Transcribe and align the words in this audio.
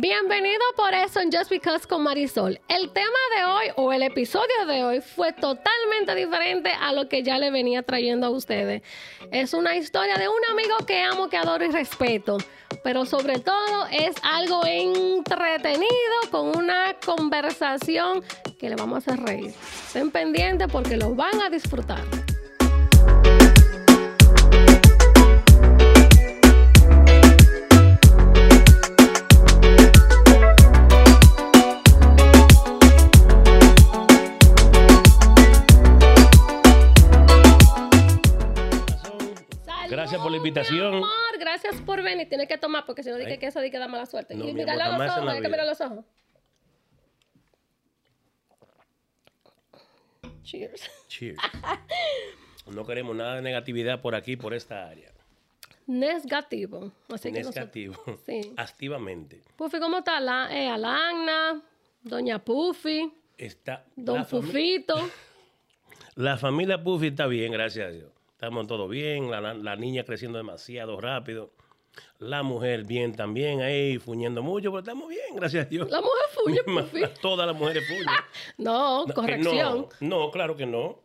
Bienvenido 0.00 0.60
por 0.76 0.94
eso 0.94 1.18
en 1.18 1.32
Just 1.32 1.50
Because 1.50 1.88
con 1.88 2.04
Marisol. 2.04 2.60
El 2.68 2.92
tema 2.92 3.18
de 3.36 3.44
hoy 3.46 3.66
o 3.74 3.92
el 3.92 4.04
episodio 4.04 4.64
de 4.68 4.84
hoy 4.84 5.00
fue 5.00 5.32
totalmente 5.32 6.14
diferente 6.14 6.70
a 6.70 6.92
lo 6.92 7.08
que 7.08 7.24
ya 7.24 7.36
le 7.36 7.50
venía 7.50 7.82
trayendo 7.82 8.28
a 8.28 8.30
ustedes. 8.30 8.82
Es 9.32 9.54
una 9.54 9.74
historia 9.74 10.14
de 10.14 10.28
un 10.28 10.38
amigo 10.52 10.76
que 10.86 11.02
amo, 11.02 11.28
que 11.28 11.36
adoro 11.36 11.64
y 11.64 11.70
respeto, 11.70 12.38
pero 12.84 13.06
sobre 13.06 13.40
todo 13.40 13.88
es 13.90 14.14
algo 14.22 14.64
entretenido 14.64 15.88
con 16.30 16.56
una 16.56 16.94
conversación 17.04 18.22
que 18.56 18.68
le 18.68 18.76
vamos 18.76 19.08
a 19.08 19.14
hacer 19.14 19.24
reír. 19.24 19.52
Estén 19.86 20.12
pendientes 20.12 20.68
porque 20.70 20.96
lo 20.96 21.16
van 21.16 21.40
a 21.40 21.50
disfrutar. 21.50 22.04
Gracias 40.08 40.22
por 40.22 40.30
la 40.30 40.36
invitación. 40.38 40.90
Mi 40.92 40.96
amor, 40.96 41.38
gracias 41.38 41.76
por 41.82 42.02
venir. 42.02 42.28
Tienes 42.30 42.48
que 42.48 42.56
tomar 42.56 42.86
porque 42.86 43.02
si 43.02 43.10
no 43.10 43.16
dije 43.16 43.38
que 43.38 43.46
eso 43.46 43.60
di 43.60 43.70
que 43.70 43.78
da 43.78 43.88
mala 43.88 44.06
suerte. 44.06 44.34
No, 44.34 44.48
y 44.48 44.54
mi 44.54 44.62
amor, 44.62 44.76
los 44.98 45.10
ojos, 45.18 45.28
hay 45.28 45.42
que 45.42 45.48
mirar 45.50 45.66
los 45.66 45.80
ojos. 45.82 46.04
Cheers. 50.42 50.90
Cheers. 51.08 51.38
No 52.68 52.84
queremos 52.84 53.16
nada 53.16 53.36
de 53.36 53.40
negatividad 53.42 54.02
por 54.02 54.14
aquí, 54.14 54.36
por 54.36 54.52
esta 54.52 54.86
área. 54.88 55.10
Negativo. 55.86 56.92
Así 57.10 57.32
que 57.32 57.38
nosotros- 57.38 57.56
Negativo. 57.56 57.94
Sí. 58.26 58.52
Activamente. 58.58 59.40
Puffy, 59.56 59.78
¿cómo 59.80 59.98
está? 59.98 60.20
La, 60.20 60.54
eh, 60.54 60.68
Alana, 60.68 61.62
Doña 62.02 62.38
Puffy, 62.44 63.10
Está 63.38 63.86
Don 63.96 64.18
la, 64.18 64.26
Pufito. 64.26 64.96
la 66.16 66.36
familia 66.36 66.82
Puffy 66.82 67.06
está 67.06 67.26
bien, 67.26 67.52
gracias 67.52 67.88
a 67.88 67.90
Dios. 67.90 68.12
Estamos 68.38 68.68
todos 68.68 68.88
bien, 68.88 69.32
la, 69.32 69.40
la- 69.52 69.74
niña 69.74 70.04
creciendo 70.04 70.38
demasiado 70.38 71.00
rápido. 71.00 71.50
La 72.20 72.44
mujer 72.44 72.84
bien 72.84 73.12
también, 73.16 73.62
ahí 73.62 73.98
fuñendo 73.98 74.44
mucho, 74.44 74.70
pero 74.70 74.78
estamos 74.78 75.08
bien, 75.08 75.34
gracias 75.34 75.66
a 75.66 75.68
Dios. 75.68 75.90
La 75.90 76.00
mujer 76.00 76.22
fuñe, 76.32 76.62
Puffy. 76.62 77.02
Todas 77.20 77.48
las 77.48 77.56
mujeres 77.56 77.84
fuñen. 77.88 78.06
No, 78.56 79.04
corrección. 79.12 79.88
No, 79.98 80.26
no, 80.26 80.30
claro 80.30 80.56
que 80.56 80.66
no. 80.66 81.00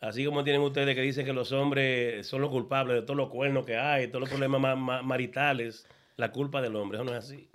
Así 0.00 0.24
como 0.24 0.42
tienen 0.42 0.62
ustedes 0.62 0.94
que 0.94 1.02
dicen 1.02 1.26
que 1.26 1.34
los 1.34 1.52
hombres 1.52 2.26
son 2.26 2.40
los 2.40 2.48
culpables 2.48 2.96
de 2.96 3.02
todos 3.02 3.18
los 3.18 3.28
cuernos 3.28 3.66
que 3.66 3.76
hay, 3.76 4.08
todos 4.08 4.20
los 4.20 4.30
problemas 4.30 4.58
ma- 4.62 4.74
ma- 4.76 5.02
maritales, 5.02 5.86
la 6.16 6.32
culpa 6.32 6.62
del 6.62 6.76
hombre, 6.76 6.96
eso 6.96 7.04
no 7.04 7.10
es 7.12 7.18
así. 7.18 7.46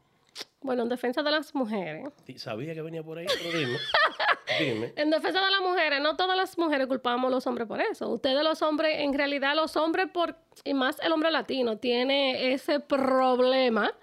Bueno, 0.61 0.83
en 0.83 0.89
defensa 0.89 1.21
de 1.21 1.31
las 1.31 1.53
mujeres. 1.53 2.07
Sabía 2.37 2.73
que 2.73 2.81
venía 2.81 3.03
por 3.03 3.17
ahí, 3.17 3.27
pero 3.27 3.57
dime. 3.57 3.77
dime. 4.59 4.93
En 4.95 5.09
defensa 5.11 5.43
de 5.43 5.51
las 5.51 5.61
mujeres, 5.61 6.01
no 6.01 6.15
todas 6.15 6.35
las 6.35 6.57
mujeres 6.57 6.87
culpamos 6.87 7.29
a 7.29 7.35
los 7.35 7.45
hombres 7.47 7.67
por 7.67 7.79
eso. 7.81 8.09
Ustedes 8.09 8.43
los 8.43 8.61
hombres, 8.61 8.99
en 8.99 9.13
realidad 9.13 9.55
los 9.55 9.75
hombres, 9.77 10.07
por, 10.11 10.35
y 10.63 10.73
más 10.73 10.99
el 11.01 11.11
hombre 11.11 11.29
latino, 11.31 11.77
tiene 11.77 12.53
ese 12.53 12.79
problema 12.79 13.93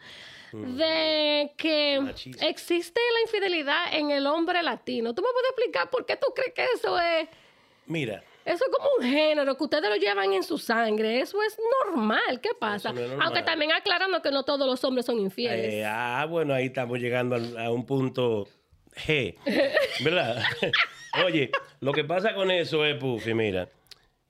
de 0.52 1.52
que 1.56 1.98
Machismo. 2.00 2.46
existe 2.46 3.00
la 3.14 3.20
infidelidad 3.22 3.94
en 3.94 4.10
el 4.10 4.26
hombre 4.26 4.62
latino. 4.62 5.14
¿Tú 5.14 5.22
me 5.22 5.28
puedes 5.32 5.50
explicar 5.50 5.90
por 5.90 6.04
qué 6.06 6.16
tú 6.16 6.26
crees 6.34 6.52
que 6.54 6.64
eso 6.74 6.98
es, 7.00 7.28
Mira, 7.86 8.22
eso 8.44 8.64
es 8.64 8.70
como 8.76 8.88
un 8.98 9.04
género, 9.04 9.56
que 9.56 9.64
ustedes 9.64 9.88
lo 9.90 9.96
llevan 9.96 10.32
en 10.32 10.42
su 10.42 10.58
sangre? 10.58 11.20
Eso 11.20 11.42
es 11.42 11.56
normal. 11.86 12.40
¿Qué 12.40 12.50
pasa? 12.58 12.92
no 12.92 13.00
es 13.00 13.08
normal. 13.08 13.26
Aunque 13.26 13.42
también 13.42 13.72
aclarando 13.72 14.20
que 14.22 14.30
no 14.30 14.44
todos 14.44 14.66
los 14.66 14.82
hombres 14.84 15.06
son 15.06 15.18
infieles. 15.18 15.72
eh, 15.74 15.84
ah, 15.86 16.26
bueno, 16.28 16.52
ahí 16.54 16.66
estamos 16.66 16.98
llegando 16.98 17.36
a 17.58 17.70
un 17.70 17.86
punto 17.86 18.48
G, 19.06 19.36
¿verdad? 20.04 20.42
Oye, 21.26 21.50
lo 21.80 21.92
que 21.92 22.04
pasa 22.04 22.34
con 22.34 22.50
eso 22.50 22.84
es, 22.84 22.96
Puffy, 22.96 23.34
mira, 23.34 23.68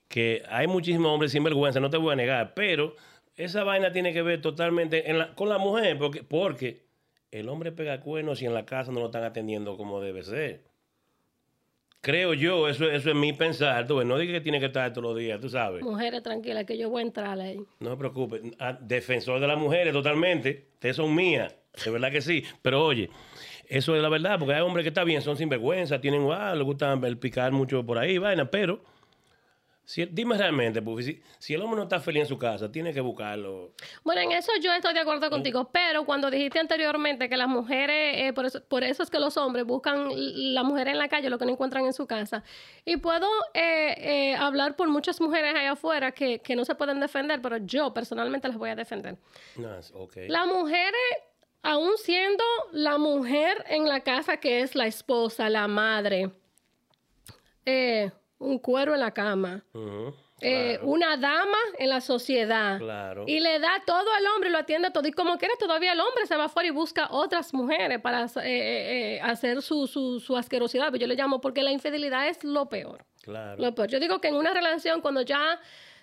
que 0.09 0.42
hay 0.48 0.67
muchísimos 0.67 1.13
hombres 1.13 1.33
sin 1.33 1.45
vergüenza, 1.45 1.81
no 1.81 1.91
te 1.91 1.97
voy 1.97 2.13
a 2.13 2.17
negar, 2.17 2.55
pero 2.55 2.97
esa 3.36 3.65
vaina 3.65 3.92
tiene 3.92 4.13
que 4.13 4.20
ver 4.23 4.41
totalmente 4.42 5.09
en 5.11 5.19
la- 5.19 5.35
con 5.35 5.48
la 5.48 5.59
mujer, 5.59 5.97
porque, 5.98 6.23
porque 6.23 6.85
el 7.31 7.48
hombre 7.48 7.73
pega 7.73 8.01
cuernos 8.01 8.42
y 8.42 8.47
en 8.47 8.53
la 8.55 8.67
casa 8.67 8.92
no 8.92 9.01
lo 9.01 9.07
están 9.07 9.25
atendiendo 9.25 9.77
como 9.77 10.01
debe 10.01 10.23
ser. 10.23 10.65
Creo 12.02 12.35
yo, 12.35 12.67
eso, 12.68 12.90
eso 12.90 13.11
es 13.11 13.14
mi 13.14 13.33
pensar. 13.33 13.86
Tú 13.86 14.05
no 14.05 14.18
digas 14.18 14.35
que 14.35 14.40
tiene 14.40 14.58
que 14.58 14.67
estar 14.67 14.92
todos 14.92 15.05
los 15.05 15.17
días, 15.17 15.40
tú 15.40 15.48
sabes. 15.48 15.85
Mujeres 15.85 16.20
tranquilas, 16.24 16.64
que 16.64 16.77
yo 16.77 16.90
voy 16.90 17.01
a 17.02 17.07
entrar 17.07 17.39
ahí. 17.39 17.61
No 17.79 17.90
se 17.90 17.96
preocupe. 17.96 18.40
Ah, 18.58 18.77
Defensor 18.80 19.39
de 19.39 19.46
las 19.46 19.57
mujeres, 19.57 19.92
totalmente. 19.92 20.67
Ustedes 20.74 20.96
son 20.96 21.14
mías. 21.14 21.55
De 21.85 21.91
verdad 21.92 22.11
que 22.11 22.20
sí. 22.20 22.42
Pero 22.61 22.85
oye, 22.85 23.08
eso 23.68 23.95
es 23.95 24.02
la 24.02 24.08
verdad, 24.08 24.36
porque 24.36 24.52
hay 24.52 24.62
hombres 24.62 24.83
que 24.83 24.89
está 24.89 25.05
bien, 25.05 25.23
son 25.23 25.36
sinvergüenza, 25.36 26.01
tienen, 26.01 26.29
ah, 26.33 26.57
les 26.57 26.64
gusta 26.64 26.92
el 26.92 27.18
picar 27.18 27.52
mucho 27.52 27.86
por 27.86 27.98
ahí, 27.98 28.18
vaina, 28.18 28.51
pero. 28.51 28.83
Si, 29.85 30.07
dime 30.07 30.39
realmente, 30.39 30.81
Puffy, 30.81 31.03
si, 31.03 31.23
si 31.39 31.55
el 31.55 31.63
hombre 31.63 31.77
no 31.77 31.83
está 31.83 31.98
feliz 31.98 32.23
en 32.23 32.29
su 32.29 32.39
casa, 32.39 32.70
tiene 32.70 32.95
que 32.95 33.01
buscarlo. 33.01 33.73
Bueno, 34.05 34.20
en 34.20 34.33
eso 34.33 34.53
yo 34.61 34.73
estoy 34.73 34.95
de 34.95 35.01
acuerdo 35.01 35.29
contigo, 35.29 35.70
pero 35.73 36.05
cuando 36.05 36.31
dijiste 36.31 36.61
anteriormente 36.61 37.29
que 37.29 37.37
las 37.37 37.48
mujeres, 37.48 38.29
eh, 38.29 38.33
por, 38.33 38.47
eso, 38.47 38.63
por 38.65 38.85
eso 38.85 39.03
es 39.03 39.11
que 39.11 39.19
los 39.19 39.37
hombres 39.37 39.65
buscan 39.65 40.09
la 40.55 40.63
mujer 40.63 40.89
en 40.89 40.98
la 40.98 41.09
calle, 41.09 41.29
lo 41.29 41.37
que 41.37 41.47
no 41.47 41.53
encuentran 41.53 41.85
en 41.85 41.92
su 41.92 42.07
casa. 42.07 42.45
Y 42.85 42.98
puedo 42.98 43.27
eh, 43.55 43.95
eh, 43.98 44.37
hablar 44.37 44.77
por 44.77 44.89
muchas 44.89 45.21
mujeres 45.21 45.55
allá 45.55 45.73
afuera 45.73 46.13
que, 46.13 46.39
que 46.39 46.55
no 46.55 46.65
se 46.65 46.77
pueden 46.77 47.01
defender, 47.01 47.42
pero 47.42 47.57
yo 47.57 47.92
personalmente 47.92 48.48
las 48.48 48.57
voy 48.57 48.71
a 48.71 48.77
defender. 48.77 49.17
Las 49.57 50.47
mujeres, 50.47 51.03
aún 51.63 51.98
siendo 51.98 52.45
la 52.71 52.98
mujer 52.98 53.65
en 53.69 53.89
la 53.89 54.01
casa 54.01 54.37
que 54.37 54.61
es 54.61 54.77
la 54.77 54.87
esposa, 54.87 55.51
la 55.51 55.67
madre, 55.67 56.31
eh, 57.65 58.11
un 58.42 58.58
cuero 58.58 58.95
en 58.95 59.01
la 59.01 59.13
cama. 59.13 59.64
Eh, 60.45 60.75
claro. 60.75 60.86
una 60.89 61.17
dama 61.17 61.58
en 61.79 61.89
la 61.89 62.01
sociedad. 62.01 62.79
Claro. 62.79 63.25
Y 63.29 63.39
le 63.39 63.61
da 63.61 63.80
todo 63.86 64.13
al 64.13 64.27
hombre, 64.27 64.51
lo 64.51 64.58
atiende 64.58 64.91
todo. 64.91 65.07
Y 65.07 65.13
como 65.13 65.39
quiera, 65.39 65.55
todavía 65.58 65.92
el 65.92 66.01
hombre 66.01 66.27
se 66.27 66.36
va 66.36 66.45
afuera 66.47 66.67
y 66.69 66.73
busca 66.73 67.08
otras 67.13 67.55
mujeres 67.55 68.01
para 68.01 68.25
eh, 68.25 68.29
eh, 68.45 69.20
hacer 69.23 69.63
su, 69.63 69.86
su, 69.86 70.19
su 70.19 70.36
asquerosidad. 70.36 70.92
Yo 70.95 71.07
le 71.07 71.14
llamo 71.14 71.41
porque 71.41 71.63
la 71.63 71.70
infidelidad 71.70 72.27
es 72.27 72.42
lo 72.42 72.69
peor. 72.69 73.05
Claro. 73.23 73.63
Lo 73.63 73.73
peor. 73.75 73.89
Yo 73.89 74.01
digo 74.01 74.20
que 74.20 74.29
en 74.29 74.35
una 74.35 74.53
relación, 74.53 75.01
cuando 75.01 75.23
ya 75.23 75.61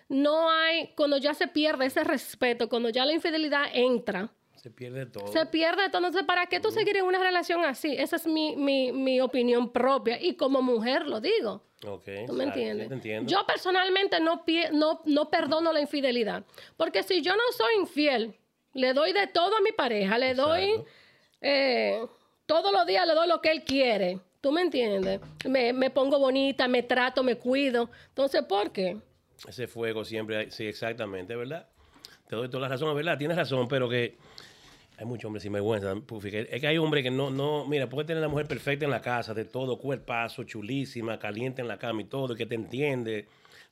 no 0.07 0.49
hay, 0.49 0.93
cuando 0.95 1.17
ya 1.17 1.33
se 1.33 1.47
pierde 1.47 1.87
ese 1.87 2.05
respeto, 2.05 2.69
cuando 2.69 2.87
ya 2.89 3.05
la 3.05 3.11
infidelidad 3.11 3.63
entra, 3.73 4.31
Se 4.55 4.71
pierde 4.71 5.05
todo. 5.05 5.27
se 5.27 5.45
pierde 5.47 5.89
todo. 5.89 5.97
Entonces, 5.97 6.23
¿para 6.23 6.45
qué 6.45 6.61
tú 6.61 6.71
seguir 6.71 6.95
en 6.95 7.03
una 7.03 7.19
relación 7.19 7.65
así? 7.65 7.93
Esa 7.97 8.15
es 8.15 8.25
mi, 8.25 8.55
mi, 8.55 8.93
mi 8.93 9.19
opinión 9.19 9.69
propia. 9.73 10.17
Y 10.21 10.35
como 10.35 10.61
mujer 10.61 11.05
lo 11.07 11.19
digo. 11.19 11.65
Ok. 11.87 12.03
¿Tú 12.27 12.33
me 12.33 12.43
sí, 12.53 12.61
entiendes? 12.61 13.31
Yo 13.31 13.45
personalmente 13.45 14.19
no, 14.19 14.43
pie- 14.45 14.69
no, 14.71 15.01
no 15.05 15.29
perdono 15.29 15.71
la 15.71 15.79
infidelidad. 15.79 16.43
Porque 16.75 17.03
si 17.03 17.21
yo 17.21 17.35
no 17.35 17.43
soy 17.55 17.75
infiel, 17.79 18.35
le 18.73 18.93
doy 18.93 19.13
de 19.13 19.27
todo 19.27 19.55
a 19.55 19.61
mi 19.61 19.71
pareja, 19.71 20.17
le 20.17 20.33
doy 20.33 20.83
eh, 21.41 22.05
todos 22.45 22.71
los 22.71 22.85
días, 22.85 23.07
le 23.07 23.13
doy 23.13 23.27
lo 23.27 23.41
que 23.41 23.51
él 23.51 23.63
quiere. 23.63 24.19
¿Tú 24.41 24.51
me 24.51 24.61
entiendes? 24.61 25.19
Me, 25.45 25.73
me 25.73 25.89
pongo 25.89 26.19
bonita, 26.19 26.67
me 26.67 26.83
trato, 26.83 27.23
me 27.23 27.35
cuido. 27.37 27.89
Entonces, 28.09 28.41
¿por 28.43 28.71
qué? 28.71 28.97
Ese 29.47 29.67
fuego 29.67 30.03
siempre, 30.03 30.37
hay- 30.37 30.51
sí, 30.51 30.65
exactamente, 30.65 31.35
¿verdad? 31.35 31.67
Te 32.27 32.35
doy 32.35 32.49
toda 32.49 32.61
la 32.63 32.67
razón, 32.69 32.93
¿verdad? 32.95 33.17
Tienes 33.17 33.37
razón, 33.37 33.67
pero 33.67 33.89
que 33.89 34.17
hay 34.99 35.05
muchos 35.05 35.25
hombres 35.27 35.43
sin 35.43 35.53
vergüenza, 35.53 35.95
que- 36.21 36.47
Es 36.51 36.59
que 36.59 36.67
hay 36.67 36.77
hombres 36.77 37.03
que 37.03 37.09
no, 37.11 37.29
no, 37.31 37.65
mira, 37.65 37.87
puede 37.87 38.05
tener 38.07 38.21
la 38.21 38.27
mujer 38.27 38.47
perfecta 38.47 38.83
en 38.83 38.91
la 38.91 38.99
casa, 39.01 39.33
de 39.33 39.45
todo, 39.45 39.77
cuerpazo, 39.77 40.43
chulísima, 40.43 41.17
caliente 41.17 41.61
en 41.61 41.69
la 41.69 41.77
cama 41.77 42.01
y 42.01 42.05
todo, 42.05 42.35
que 42.35 42.45
te 42.45 42.55
entiende. 42.55 43.25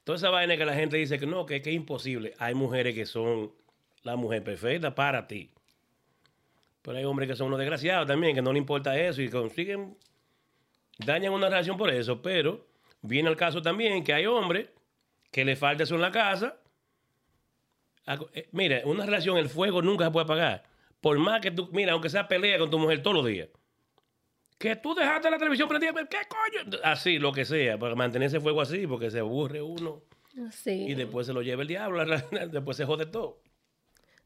Toda 0.05 0.15
esa 0.15 0.29
vaina 0.29 0.55
que 0.55 0.63
la 0.63 0.73
gente 0.73 0.95
dice 0.95 1.19
que 1.19 1.25
no, 1.25 1.45
que, 1.45 1.61
que 1.61 1.69
es 1.71 1.75
imposible. 1.75 2.33
Hay 2.39 2.53
mujeres 2.55 2.95
que 2.95 3.05
son 3.05 3.51
la 4.03 4.15
mujer 4.15 4.41
perfecta 4.41 4.95
para 4.95 5.27
ti. 5.27 5.51
Pero 6.81 6.97
hay 6.97 7.03
hombres 7.03 7.27
que 7.27 7.35
son 7.35 7.47
unos 7.47 7.59
desgraciados 7.59 8.07
también, 8.07 8.33
que 8.33 8.41
no 8.41 8.53
le 8.53 8.59
importa 8.59 8.97
eso 8.97 9.21
y 9.21 9.29
consiguen, 9.29 9.97
dañan 10.99 11.33
una 11.33 11.49
relación 11.49 11.75
por 11.77 11.89
eso. 11.89 12.21
Pero 12.21 12.65
viene 13.01 13.29
el 13.29 13.35
caso 13.35 13.61
también 13.61 14.01
que 14.05 14.13
hay 14.13 14.25
hombres 14.27 14.69
que 15.29 15.43
le 15.43 15.57
falta 15.57 15.83
eso 15.83 15.95
en 15.95 16.01
la 16.01 16.11
casa. 16.11 16.55
Eh, 18.33 18.47
Mira, 18.53 18.81
una 18.85 19.05
relación, 19.05 19.37
el 19.37 19.49
fuego 19.49 19.81
nunca 19.81 20.05
se 20.05 20.11
puede 20.11 20.23
apagar. 20.23 20.63
Por 21.07 21.19
más 21.19 21.39
que 21.39 21.51
tú, 21.51 21.69
mira, 21.71 21.93
aunque 21.93 22.09
sea 22.09 22.27
pelea 22.27 22.59
con 22.59 22.69
tu 22.69 22.77
mujer 22.77 23.01
todos 23.01 23.15
los 23.15 23.25
días. 23.25 23.47
Que 24.57 24.75
tú 24.75 24.93
dejaste 24.93 25.31
la 25.31 25.37
televisión 25.37 25.69
prendida, 25.69 25.93
pero 25.93 26.09
¿qué 26.09 26.17
coño? 26.27 26.77
Así, 26.83 27.17
lo 27.17 27.31
que 27.31 27.45
sea, 27.45 27.77
para 27.77 27.95
mantener 27.95 28.27
ese 28.27 28.41
fuego 28.41 28.59
así, 28.59 28.85
porque 28.85 29.09
se 29.09 29.19
aburre 29.19 29.61
uno 29.61 30.01
Sí. 30.51 30.71
y 30.89 30.95
después 30.95 31.25
se 31.27 31.31
lo 31.33 31.41
lleva 31.41 31.61
el 31.61 31.69
diablo, 31.69 32.03
después 32.51 32.75
se 32.75 32.83
jode 32.83 33.05
todo. 33.05 33.39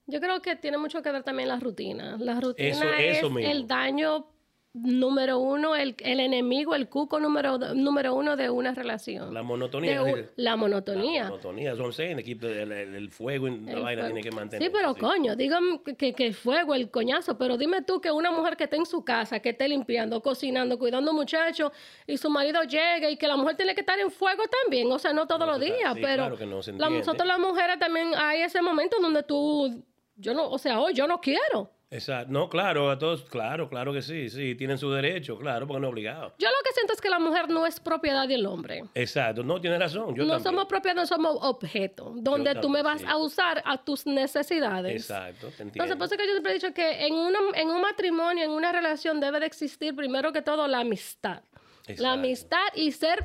Yo 0.07 0.19
creo 0.19 0.41
que 0.41 0.55
tiene 0.55 0.79
mucho 0.79 1.03
que 1.03 1.11
ver 1.11 1.21
también 1.21 1.49
la 1.49 1.59
rutina. 1.59 2.17
La 2.19 2.39
rutina 2.41 2.67
Eso- 2.69 2.91
es 2.93 3.17
eso 3.19 3.29
mismo. 3.29 3.51
el 3.51 3.67
daño 3.67 4.30
número 4.73 5.37
uno, 5.39 5.75
el, 5.75 5.95
el 5.99 6.21
enemigo, 6.21 6.75
el 6.75 6.87
cuco 6.87 7.19
número, 7.19 7.57
número 7.57 8.15
uno 8.15 8.37
de 8.37 8.49
una 8.49 8.73
relación. 8.73 9.33
La 9.33 9.43
monotonía. 9.43 10.01
De 10.01 10.29
la 10.37 10.55
monotonía. 10.55 11.23
La 11.23 11.29
monotonía, 11.29 11.75
son 11.75 11.91
seis, 11.91 12.11
el, 12.17 12.45
el, 12.71 12.71
el- 12.95 13.09
fuego, 13.11 13.47
y 13.49 13.59
la 13.65 13.79
vaina 13.79 14.05
tiene 14.05 14.21
que 14.21 14.31
mantener. 14.31 14.65
Sí, 14.69 14.73
pero 14.73 14.95
coño, 14.95 15.35
dígame 15.35 15.81
que, 15.97 16.13
que, 16.13 16.31
fuego, 16.31 16.73
el 16.73 16.89
coñazo, 16.89 17.37
pero 17.37 17.57
dime 17.57 17.81
tú 17.81 17.99
que 17.99 18.11
una 18.11 18.31
mujer 18.31 18.55
que 18.55 18.63
esté 18.63 18.77
en 18.77 18.85
su 18.85 19.03
casa, 19.03 19.41
que 19.41 19.49
esté 19.49 19.67
limpiando, 19.67 20.21
cocinando, 20.21 20.79
cuidando 20.79 21.13
muchachos, 21.13 21.71
y 22.07 22.17
su 22.17 22.29
marido 22.29 22.63
llegue 22.63 23.11
y 23.11 23.17
que 23.17 23.27
la 23.27 23.35
mujer 23.35 23.57
tiene 23.57 23.75
que 23.75 23.81
estar 23.81 23.99
en 23.99 24.09
fuego 24.09 24.43
también, 24.63 24.89
o 24.89 24.97
sea, 24.99 25.11
no 25.11 25.27
todos 25.27 25.41
No, 25.41 25.47
los 25.47 25.61
está- 25.61 25.75
días, 25.75 25.93
sí, 25.95 25.99
pero 26.01 26.15
claro 26.23 26.37
que 26.37 26.45
no 26.45 26.63
se 26.63 26.71
la- 26.73 26.89
nosotros 26.89 27.27
las 27.27 27.39
mujeres 27.39 27.77
también 27.77 28.11
hay 28.15 28.41
ese 28.43 28.61
momento 28.61 28.97
donde 29.01 29.23
tú, 29.23 29.83
yo 30.15 30.33
no, 30.33 30.49
o 30.49 30.57
sea, 30.57 30.79
hoy 30.79 30.93
yo 30.93 31.07
no 31.07 31.19
quiero. 31.19 31.69
Exacto. 31.91 32.31
No, 32.31 32.49
claro, 32.49 32.89
a 32.89 32.97
todos, 32.97 33.23
claro, 33.23 33.67
claro 33.67 33.91
que 33.91 34.01
sí, 34.01 34.29
sí, 34.29 34.55
tienen 34.55 34.77
su 34.77 34.89
derecho, 34.89 35.37
claro, 35.37 35.67
porque 35.67 35.81
no 35.81 35.87
es 35.87 35.91
obligado. 35.91 36.33
Yo 36.39 36.47
lo 36.47 36.55
que 36.63 36.71
siento 36.71 36.93
es 36.93 37.01
que 37.01 37.09
la 37.09 37.19
mujer 37.19 37.49
no 37.49 37.67
es 37.67 37.81
propiedad 37.81 38.29
del 38.29 38.45
hombre. 38.45 38.85
Exacto, 38.95 39.43
no, 39.43 39.59
tiene 39.59 39.77
razón. 39.77 40.15
Yo 40.15 40.23
no 40.23 40.35
también. 40.35 40.43
somos 40.43 40.65
propiedad, 40.67 40.95
no 40.95 41.05
somos 41.05 41.37
objeto, 41.41 42.13
donde 42.15 42.55
tú 42.55 42.69
me 42.69 42.81
vas 42.81 43.01
sí. 43.01 43.07
a 43.07 43.17
usar 43.17 43.61
a 43.65 43.77
tus 43.77 44.05
necesidades. 44.05 44.95
Exacto, 44.95 45.47
te 45.47 45.63
entiendo. 45.63 45.83
Entonces, 45.83 45.97
por 45.97 46.05
eso 46.07 46.15
que 46.15 46.25
yo 46.25 46.31
siempre 46.31 46.51
he 46.51 46.55
dicho 46.55 46.73
que 46.73 47.05
en, 47.05 47.13
una, 47.13 47.39
en 47.55 47.69
un 47.69 47.81
matrimonio, 47.81 48.45
en 48.45 48.51
una 48.51 48.71
relación, 48.71 49.19
debe 49.19 49.41
de 49.41 49.47
existir 49.47 49.93
primero 49.93 50.31
que 50.31 50.41
todo 50.41 50.69
la 50.69 50.79
amistad. 50.79 51.43
Exacto. 51.81 52.03
La 52.03 52.13
amistad 52.13 52.67
y 52.73 52.93
ser... 52.93 53.19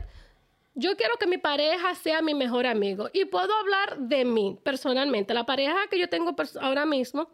Yo 0.79 0.95
quiero 0.97 1.15
que 1.19 1.27
mi 1.27 1.39
pareja 1.39 1.95
sea 1.95 2.21
mi 2.21 2.35
mejor 2.35 2.67
amigo. 2.67 3.09
Y 3.15 3.25
puedo 3.25 3.55
hablar 3.55 3.97
de 3.99 4.27
mí 4.27 4.59
personalmente. 4.63 5.33
La 5.33 5.47
pareja 5.47 5.87
que 5.89 5.99
yo 5.99 6.11
tengo 6.11 6.35
ahora 6.61 6.85
mismo, 6.85 7.31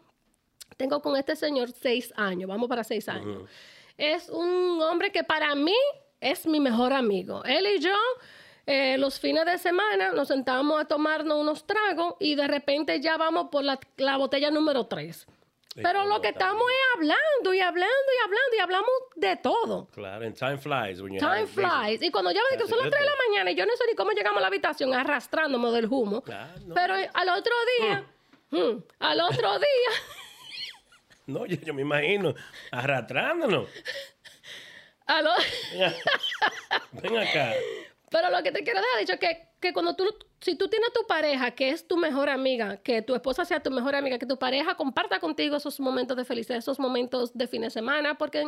tengo 0.75 1.01
con 1.01 1.15
este 1.15 1.35
señor 1.35 1.71
seis 1.71 2.13
años, 2.15 2.47
vamos 2.49 2.67
para 2.69 2.83
seis 2.83 3.07
años. 3.09 3.49
Es 3.97 4.29
un 4.29 4.81
hombre 4.81 5.11
que 5.11 5.23
para 5.23 5.53
mí 5.55 5.75
es 6.19 6.45
mi 6.47 6.59
mejor 6.59 6.93
amigo. 6.93 7.43
Él 7.43 7.67
y 7.67 7.79
yo, 7.79 7.95
eh, 8.65 8.97
los 8.97 9.19
fines 9.19 9.45
de 9.45 9.57
semana, 9.57 10.11
nos 10.11 10.27
sentamos 10.29 10.81
a 10.81 10.85
tomarnos 10.85 11.39
unos 11.39 11.65
tragos 11.65 12.15
y 12.19 12.35
de 12.35 12.47
repente 12.47 12.99
ya 12.99 13.17
vamos 13.17 13.49
por 13.51 13.63
la, 13.63 13.79
la 13.97 14.17
botella 14.17 14.49
número 14.49 14.85
tres. 14.85 15.27
Pero 15.75 16.05
lo 16.05 16.21
que 16.21 16.29
estamos 16.29 16.61
es 16.61 16.97
hablando 16.97 17.53
y 17.53 17.59
hablando 17.59 17.89
y 17.89 18.23
hablando 18.23 18.55
y 18.55 18.59
hablamos 18.59 18.91
de 19.15 19.35
todo. 19.37 19.87
Claro, 19.87 20.25
and 20.25 20.37
time 20.37 20.57
flies. 20.57 21.01
when 21.01 21.17
Time 21.17 21.47
flies. 21.47 22.01
Y 22.01 22.11
cuando 22.11 22.31
ya 22.31 22.41
ven 22.51 22.59
que 22.59 22.67
son 22.67 22.77
las 22.77 22.89
3 22.89 23.01
de 23.01 23.09
la 23.09 23.15
mañana 23.27 23.51
y 23.51 23.55
yo 23.55 23.65
no 23.65 23.75
sé 23.75 23.83
ni 23.89 23.95
cómo 23.95 24.11
llegamos 24.11 24.37
a 24.37 24.41
la 24.41 24.47
habitación 24.47 24.93
arrastrándome 24.93 25.71
del 25.71 25.87
humo. 25.89 26.21
Claro, 26.21 26.51
no. 26.67 26.75
Pero 26.75 26.93
al 26.93 27.29
otro 27.29 27.53
día, 27.79 28.05
mm, 28.51 28.83
al 28.99 29.21
otro 29.21 29.57
día, 29.57 29.89
No, 31.25 31.45
yo, 31.45 31.55
yo 31.57 31.73
me 31.73 31.81
imagino 31.83 32.33
arrastrándonos. 32.71 33.67
al 35.05 35.27
o- 35.27 35.31
Ven 36.93 37.17
acá. 37.17 37.53
Pero 38.09 38.29
lo 38.29 38.43
que 38.43 38.51
te 38.51 38.63
quiero 38.63 38.79
dejar 38.79 38.99
dicho 38.99 39.19
que, 39.19 39.47
que 39.59 39.73
cuando 39.73 39.95
tú, 39.95 40.05
si 40.39 40.55
tú 40.55 40.67
tienes 40.69 40.93
tu 40.93 41.05
pareja 41.07 41.51
que 41.51 41.69
es 41.69 41.87
tu 41.87 41.97
mejor 41.97 42.29
amiga, 42.29 42.77
que 42.77 43.01
tu 43.01 43.15
esposa 43.15 43.43
sea 43.43 43.61
tu 43.63 43.71
mejor 43.71 43.95
amiga, 43.95 44.19
que 44.19 44.25
tu 44.27 44.37
pareja 44.37 44.75
comparta 44.75 45.19
contigo 45.19 45.55
esos 45.57 45.79
momentos 45.79 46.15
de 46.15 46.23
felicidad, 46.25 46.57
esos 46.59 46.77
momentos 46.79 47.35
de 47.35 47.47
fin 47.47 47.63
de 47.63 47.71
semana, 47.71 48.15
porque 48.17 48.47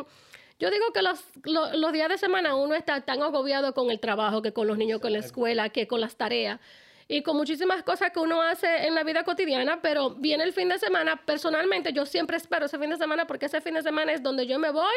yo 0.60 0.70
digo 0.70 0.92
que 0.94 1.02
los, 1.02 1.20
lo- 1.44 1.72
los 1.76 1.92
días 1.92 2.08
de 2.08 2.16
semana 2.18 2.54
uno 2.54 2.74
está 2.76 3.00
tan 3.00 3.22
agobiado 3.22 3.74
con 3.74 3.90
el 3.90 3.98
trabajo, 3.98 4.40
que 4.40 4.52
con 4.52 4.66
los 4.68 4.78
niños, 4.78 5.00
con 5.00 5.12
la 5.12 5.18
escuela, 5.18 5.68
que 5.70 5.86
con 5.88 6.00
las 6.00 6.16
tareas. 6.16 6.60
Y 7.08 7.22
con 7.22 7.36
muchísimas 7.36 7.82
cosas 7.84 8.10
que 8.10 8.18
uno 8.18 8.42
hace 8.42 8.86
en 8.86 8.94
la 8.94 9.04
vida 9.04 9.22
cotidiana, 9.22 9.80
pero 9.80 10.10
viene 10.10 10.42
el 10.44 10.52
fin 10.52 10.68
de 10.68 10.78
semana. 10.78 11.22
Personalmente, 11.24 11.92
yo 11.92 12.04
siempre 12.04 12.36
espero 12.36 12.66
ese 12.66 12.78
fin 12.78 12.90
de 12.90 12.96
semana 12.96 13.26
porque 13.26 13.46
ese 13.46 13.60
fin 13.60 13.74
de 13.74 13.82
semana 13.82 14.12
es 14.12 14.22
donde 14.22 14.44
yo 14.46 14.58
me 14.58 14.70
voy, 14.70 14.94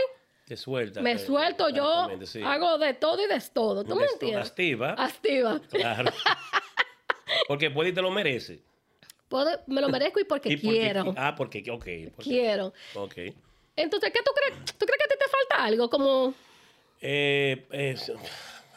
Te 0.47 0.57
suelta. 0.57 1.01
me 1.01 1.11
eh, 1.13 1.19
suelto, 1.19 1.69
yo 1.69 2.09
sí. 2.25 2.41
hago 2.43 2.79
de 2.79 2.95
todo 2.95 3.23
y 3.23 3.27
de 3.27 3.39
todo. 3.53 3.83
¿Tú 3.83 3.95
me 3.95 4.03
Des- 4.03 4.13
entiendes? 4.13 4.47
Activa. 4.47 4.95
Activa. 4.97 5.61
Claro. 5.69 6.11
Porque 7.47 7.69
puede 7.69 7.89
y 7.89 7.93
te 7.93 8.01
lo 8.01 8.09
merece. 8.11 8.59
Puedo- 9.27 9.61
me 9.67 9.79
lo 9.81 9.89
merezco 9.89 10.19
y 10.19 10.23
porque 10.23 10.49
Y 10.49 10.57
porque- 10.57 10.79
quiero. 10.79 11.13
Ah, 11.15 11.35
porque, 11.35 11.59
ok. 11.59 11.69
porque- 12.15 12.15
Quiero. 12.23 12.73
Ok. 12.95 13.13
Entonces, 13.75 14.11
¿qué 14.11 14.19
tú 14.25 14.31
crees? 14.33 14.65
¿Tú 14.77 14.85
crees 14.85 14.97
que 14.97 15.05
a 15.05 15.07
ti 15.07 15.15
te 15.19 15.29
falta 15.29 15.63
algo? 15.65 15.89
Como, 15.89 16.33
Eh, 17.01 17.67
es- 17.71 18.11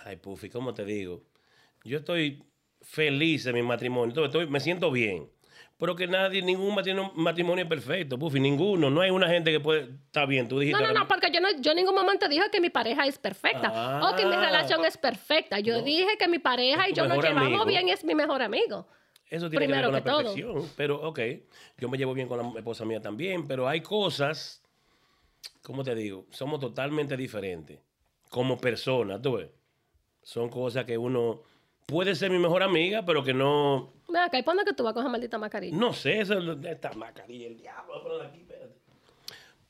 ay, 0.05 0.17
Puffy, 0.17 0.51
¿cómo 0.51 0.75
te 0.75 0.85
digo? 0.85 1.23
Yo 1.85 1.99
estoy 1.99 2.45
feliz 2.83 3.47
en 3.47 3.55
mi 3.55 3.63
matrimonio. 3.63 4.09
Estoy- 4.09 4.25
estoy- 4.27 4.47
me 4.47 4.61
siento 4.61 4.91
bien. 4.91 5.29
Pero 5.79 5.97
que 5.97 6.07
nadie, 6.07 6.43
ningún 6.43 6.75
matrimonio, 6.77 7.13
matrimonio 7.17 7.65
es 7.65 7.69
perfecto, 7.69 8.17
Puffy, 8.17 8.39
ninguno. 8.39 8.89
No 8.89 9.01
hay 9.01 9.11
una 9.11 9.29
gente 9.29 9.51
que 9.51 9.59
puede. 9.59 9.89
Está 10.07 10.27
bien, 10.27 10.47
tú 10.47 10.61
dijiste. 10.61 10.81
no, 10.81 10.87
no, 10.93 11.01
no, 11.01 11.09
porque 11.09 11.29
yo, 11.33 11.41
no, 11.41 11.49
yo 11.61 11.73
en 11.73 11.77
ningún 11.79 11.95
momento 11.95 12.29
dije 12.29 12.45
que 12.53 12.61
mi 12.61 12.71
pareja 12.71 13.05
es 13.07 13.19
perfecta 13.19 13.73
Ah. 13.75 14.11
o 14.13 14.17
que 14.17 14.25
mi 14.25 14.37
relación 14.37 14.85
es 14.85 14.97
perfecta. 14.97 15.59
Yo 15.59 15.83
dije 15.83 16.17
que 16.19 16.29
mi 16.29 16.39
pareja 16.39 16.89
y 16.89 16.93
yo 16.93 17.09
nos 17.09 17.19
llevamos 17.19 17.47
amigo. 17.47 17.65
bien 17.65 17.89
y 17.89 17.91
es 17.93 18.05
mi 18.05 18.15
mejor 18.15 18.43
amigo. 18.43 18.87
Eso 19.29 19.49
tiene 19.51 19.65
Primero 19.67 19.89
que 19.89 19.95
ver 19.95 20.03
con 20.05 20.13
la 20.13 20.23
perfección. 20.23 20.71
Pero, 20.77 21.01
ok, 21.09 21.19
yo 21.79 21.89
me 21.89 21.99
llevo 21.99 22.13
bien 22.15 22.29
con 22.29 22.39
la 22.39 22.59
esposa 22.61 22.85
mía 22.85 23.01
también, 23.01 23.49
pero 23.49 23.67
hay 23.67 23.81
cosas, 23.81 24.63
¿cómo 25.63 25.83
te 25.83 25.95
digo? 25.97 26.27
Somos 26.31 26.61
totalmente 26.61 27.17
diferentes. 27.17 27.81
Como 28.29 28.59
personas, 28.61 29.21
tú 29.21 29.39
ves. 29.39 29.49
Son 30.23 30.49
cosas 30.49 30.85
que 30.85 30.97
uno 30.97 31.43
puede 31.87 32.15
ser 32.15 32.31
mi 32.31 32.39
mejor 32.39 32.63
amiga, 32.63 33.05
pero 33.05 33.23
que 33.25 33.35
no. 33.35 33.93
Acá, 34.15 34.39
¿y 34.39 34.43
cuándo 34.43 34.63
es 34.63 34.69
que 34.69 34.75
tú 34.75 34.85
vas 34.85 34.93
con 34.93 35.03
esa 35.03 35.11
maldita 35.11 35.39
mascarilla? 35.39 35.77
No 35.77 35.93
sé, 35.93 36.21
eso 36.21 36.35
es 36.35 36.45
lo- 36.45 36.61
esta 36.69 36.93
mascarilla, 36.93 37.47
el 37.47 37.57
diablo, 37.57 38.23
aquí, 38.23 38.41
espérate. 38.41 38.75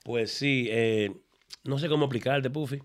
Pues 0.05 0.33
sí, 0.33 0.67
eh, 0.71 1.13
no 1.65 1.79
sé 1.79 1.89
cómo 1.89 2.07
explicarte, 2.07 2.51
Puffy. 2.51 2.83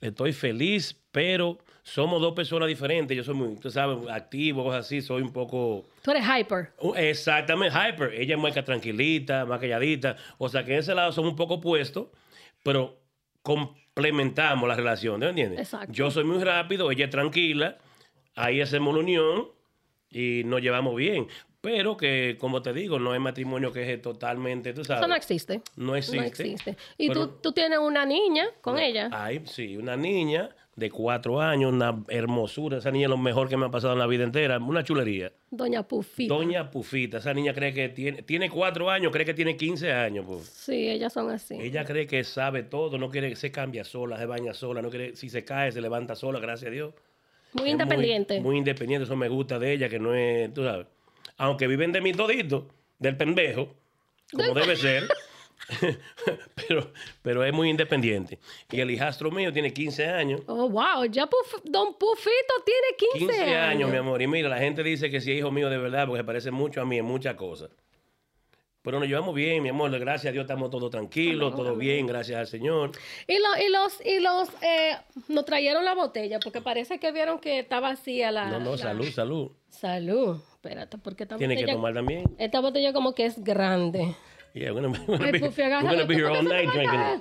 Estoy 0.00 0.32
feliz, 0.32 0.94
pero 1.10 1.58
somos 1.82 2.20
dos 2.20 2.34
personas 2.34 2.68
diferentes. 2.68 3.16
Yo 3.16 3.24
soy 3.24 3.34
muy, 3.34 3.56
tú 3.56 3.70
sabes, 3.70 3.98
activo, 4.10 4.62
cosas 4.64 4.86
así, 4.86 5.00
soy 5.02 5.22
un 5.22 5.32
poco. 5.32 5.84
Tú 6.02 6.10
eres 6.10 6.24
hyper. 6.24 6.72
Uh, 6.80 6.94
Exactamente, 6.94 7.74
hyper. 7.76 8.12
Ella 8.14 8.34
es 8.36 8.40
más 8.40 8.54
tranquilita, 8.64 9.44
más 9.46 9.58
calladita. 9.60 10.16
O 10.38 10.48
sea 10.48 10.64
que 10.64 10.72
en 10.74 10.78
ese 10.80 10.94
lado 10.94 11.12
somos 11.12 11.30
un 11.30 11.36
poco 11.36 11.54
opuestos, 11.54 12.08
pero 12.62 12.98
complementamos 13.42 14.68
la 14.68 14.74
relación, 14.74 15.20
¿te 15.20 15.28
entiendes? 15.28 15.60
Exacto. 15.60 15.92
Yo 15.92 16.10
soy 16.10 16.24
muy 16.24 16.42
rápido, 16.42 16.90
ella 16.90 17.04
es 17.06 17.10
tranquila, 17.10 17.78
ahí 18.44 18.60
hacemos 18.60 18.94
la 18.94 19.00
unión 19.00 19.48
y 20.10 20.42
nos 20.44 20.60
llevamos 20.60 20.94
bien. 20.96 21.26
Pero 21.60 21.96
que, 21.96 22.36
como 22.40 22.62
te 22.62 22.72
digo, 22.72 22.98
no 22.98 23.14
es 23.14 23.20
matrimonio 23.20 23.70
que 23.70 23.92
es 23.92 24.00
totalmente, 24.00 24.72
tú 24.72 24.82
sabes. 24.82 25.02
Eso 25.02 25.08
no 25.08 25.14
existe. 25.14 25.60
No 25.76 25.94
existe. 25.94 26.16
No 26.20 26.26
existe. 26.26 26.76
Y 26.96 27.08
Pero- 27.08 27.28
tú, 27.28 27.36
tú 27.42 27.52
tienes 27.52 27.78
una 27.78 28.06
niña 28.06 28.46
con 28.62 28.78
ella. 28.78 29.10
Hay, 29.12 29.42
sí, 29.44 29.76
una 29.76 29.94
niña 29.94 30.48
de 30.74 30.90
cuatro 30.90 31.38
años, 31.42 31.70
una 31.70 32.02
hermosura. 32.08 32.78
Esa 32.78 32.90
niña 32.90 33.04
es 33.04 33.10
lo 33.10 33.18
mejor 33.18 33.50
que 33.50 33.58
me 33.58 33.66
ha 33.66 33.70
pasado 33.70 33.92
en 33.92 33.98
la 33.98 34.06
vida 34.06 34.24
entera. 34.24 34.56
Una 34.58 34.82
chulería. 34.82 35.32
Doña 35.50 35.82
Pufita. 35.86 36.32
Doña 36.32 36.70
Pufita, 36.70 37.18
esa 37.18 37.34
niña 37.34 37.52
cree 37.52 37.74
que 37.74 37.90
tiene, 37.90 38.22
tiene 38.22 38.48
cuatro 38.48 38.88
años, 38.88 39.12
cree 39.12 39.26
que 39.26 39.34
tiene 39.34 39.54
15 39.58 39.92
años. 39.92 40.24
pues. 40.26 40.46
Sí, 40.46 40.88
ellas 40.88 41.12
son 41.12 41.30
así. 41.30 41.58
Ella 41.60 41.84
cree 41.84 42.06
que 42.06 42.24
sabe 42.24 42.62
todo, 42.62 42.96
no 42.96 43.10
quiere, 43.10 43.36
se 43.36 43.52
cambia 43.52 43.84
sola, 43.84 44.16
se 44.16 44.24
baña 44.24 44.54
sola, 44.54 44.80
no 44.80 44.88
quiere, 44.88 45.14
si 45.14 45.28
se 45.28 45.44
cae, 45.44 45.72
se 45.72 45.82
levanta 45.82 46.14
sola, 46.14 46.38
gracias 46.40 46.68
a 46.68 46.72
Dios. 46.72 46.94
Muy 47.52 47.70
independiente. 47.70 48.40
Muy, 48.40 48.56
independiente, 48.56 49.04
eso 49.04 49.16
me 49.16 49.28
gusta 49.28 49.58
de 49.58 49.72
ella, 49.72 49.88
que 49.88 49.98
no 49.98 50.14
es, 50.14 50.52
tú 50.54 50.64
sabes. 50.64 50.86
Aunque 51.36 51.66
viven 51.66 51.92
de 51.92 52.00
mi 52.00 52.12
todito, 52.12 52.68
del 52.98 53.16
pendejo, 53.16 53.74
como 54.32 54.54
debe 54.54 54.76
ser. 54.76 55.08
pero, 56.54 56.92
pero 57.22 57.44
es 57.44 57.52
muy 57.52 57.68
independiente. 57.70 58.38
Y 58.70 58.80
el 58.80 58.90
hijastro 58.90 59.30
mío 59.30 59.52
tiene 59.52 59.72
15 59.72 60.06
años. 60.06 60.40
Oh, 60.46 60.68
wow. 60.68 61.04
Ya 61.10 61.26
Puf- 61.28 61.62
Don 61.64 61.94
Pufito 61.94 62.54
tiene 62.64 63.20
15, 63.20 63.34
15 63.42 63.56
años, 63.56 63.90
mi 63.90 63.96
amor. 63.96 64.20
Y 64.22 64.26
mira, 64.26 64.48
la 64.48 64.58
gente 64.58 64.82
dice 64.82 65.10
que 65.10 65.20
si 65.20 65.32
es 65.32 65.38
hijo 65.38 65.50
mío 65.50 65.68
de 65.70 65.78
verdad, 65.78 66.06
porque 66.06 66.20
se 66.20 66.24
parece 66.24 66.50
mucho 66.50 66.80
a 66.80 66.84
mí 66.84 66.98
en 66.98 67.04
muchas 67.04 67.34
cosas. 67.34 67.70
Pero 68.82 68.98
nos 68.98 69.08
llevamos 69.08 69.34
bien, 69.34 69.62
mi 69.62 69.68
amor. 69.68 69.90
Gracias 69.98 70.30
a 70.30 70.32
Dios 70.32 70.44
estamos 70.44 70.70
todos 70.70 70.90
tranquilos, 70.90 71.54
todo 71.54 71.76
bien, 71.76 72.06
gracias 72.06 72.38
al 72.38 72.46
Señor. 72.46 72.92
Y, 73.26 73.38
lo- 73.38 73.56
y 73.62 73.68
los, 73.70 74.00
y 74.06 74.20
los, 74.20 74.48
eh, 74.62 74.96
nos 75.28 75.44
trajeron 75.44 75.84
la 75.84 75.94
botella 75.94 76.40
porque 76.40 76.62
parece 76.62 76.98
que 76.98 77.12
vieron 77.12 77.40
que 77.40 77.58
está 77.58 77.80
vacía 77.80 78.32
la. 78.32 78.46
No, 78.46 78.58
no, 78.60 78.70
la- 78.72 78.78
salud, 78.78 79.06
salud. 79.10 79.50
Salud. 79.68 80.40
Espérate, 80.54 80.96
porque 80.98 81.24
esta 81.24 81.36
Tiene 81.36 81.56
que 81.56 81.70
tomar 81.70 81.92
también. 81.94 82.24
Esta 82.38 82.60
botella 82.60 82.92
como 82.94 83.14
que 83.14 83.26
es 83.26 83.42
grande. 83.42 84.14
Yeah, 84.54 84.72
we're 84.72 84.86
gonna, 84.88 84.98
we're 85.06 85.18
gonna 85.18 85.32
be, 85.32 85.38
we're 85.40 85.80
gonna 85.80 86.04
be 86.04 86.14
here 86.14 86.26
all 86.26 86.42
night 86.44 86.68
drinking. 86.70 86.90
caer. 87.00 87.20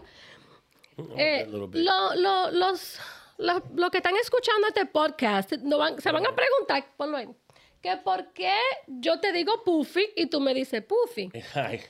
Eh, 1.18 1.48
lo- 1.50 1.68
lo- 2.16 2.52
los, 2.52 3.00
los, 3.38 3.62
los 3.76 3.90
que 3.92 3.98
están 3.98 4.16
escuchando 4.18 4.68
este 4.68 4.86
podcast 4.86 5.54
no 5.62 5.78
van- 5.78 6.00
se 6.02 6.12
van 6.12 6.26
a 6.26 6.36
preguntar, 6.36 6.86
ponlo 6.98 7.18
ahí, 7.18 7.28
que 7.82 7.98
por 7.98 8.32
qué 8.34 8.54
yo 8.88 9.20
te 9.20 9.32
digo 9.32 9.64
Puffy 9.64 10.06
y 10.16 10.28
tú 10.28 10.40
me 10.40 10.54
dices 10.54 10.84
Puffy. 10.84 11.30
Ay, 11.56 11.82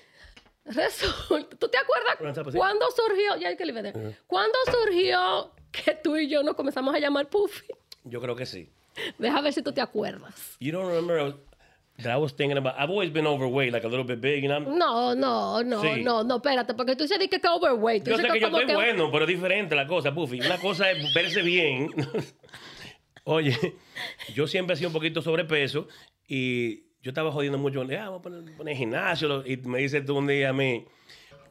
Resulta, 0.65 1.55
¿tú 1.57 1.67
te 1.67 1.77
acuerdas 1.79 2.53
cuándo 2.53 2.85
surgió, 2.91 3.37
ya 3.37 3.47
hay 3.49 3.57
que 3.57 3.65
le 3.65 3.71
ver, 3.71 4.17
cuándo 4.27 4.55
surgió 4.71 5.51
que 5.71 5.95
tú 5.95 6.15
y 6.15 6.27
yo 6.27 6.43
nos 6.43 6.55
comenzamos 6.55 6.93
a 6.93 6.99
llamar 6.99 7.27
Puffy? 7.27 7.65
yo 8.03 8.21
creo 8.21 8.35
que 8.35 8.45
sí. 8.45 8.69
Deja 9.17 9.41
ver 9.41 9.53
si 9.53 9.61
tú 9.63 9.71
te 9.71 9.81
acuerdas. 9.81 10.57
You 10.59 10.71
don't 10.71 10.87
remember, 10.87 11.35
that 12.03 12.13
I 12.13 12.17
was 12.17 12.33
thinking 12.33 12.57
about. 12.57 12.75
I've 12.77 12.89
always 12.89 13.11
been 13.11 13.27
overweight, 13.27 13.71
like 13.73 13.85
a 13.85 13.89
little 13.89 14.05
bit 14.05 14.21
big, 14.21 14.43
you 14.43 14.49
know. 14.49 14.59
No, 14.59 15.13
no, 15.15 15.61
no, 15.63 15.81
Sí. 15.81 16.03
no, 16.03 16.23
no, 16.23 16.37
espérate, 16.37 16.73
porque 16.73 16.95
tú 16.95 17.03
dices 17.03 17.19
di 17.19 17.27
que 17.27 17.39
que 17.39 17.47
overweight. 17.47 18.03
tú 18.03 18.11
Yo 18.11 18.17
sé 18.17 18.23
que 18.27 18.39
yo 18.39 18.47
estoy 18.47 18.73
bueno, 18.73 19.11
pero 19.11 19.25
es 19.25 19.27
diferente 19.29 19.75
la 19.75 19.87
cosa, 19.87 20.13
Puffy. 20.13 20.39
Una 20.41 20.57
cosa 20.59 20.91
es 20.91 21.13
verse 21.13 21.41
bien. 21.41 21.89
Oye, 23.31 23.55
yo 24.33 24.47
siempre 24.47 24.73
he 24.73 24.77
sido 24.77 24.89
un 24.89 24.93
poquito 24.93 25.21
sobrepeso 25.21 25.87
y 26.27 26.79
yo 27.03 27.11
estaba 27.11 27.31
jodiendo 27.31 27.57
mucho. 27.59 27.81
Ah, 27.81 27.85
vamos 28.05 28.19
a 28.19 28.21
poner, 28.23 28.55
poner 28.57 28.75
gimnasio. 28.75 29.45
Y 29.45 29.57
me 29.57 29.77
dice 29.79 30.01
tú 30.01 30.17
un 30.17 30.25
día 30.25 30.49
a 30.49 30.53
mí, 30.53 30.85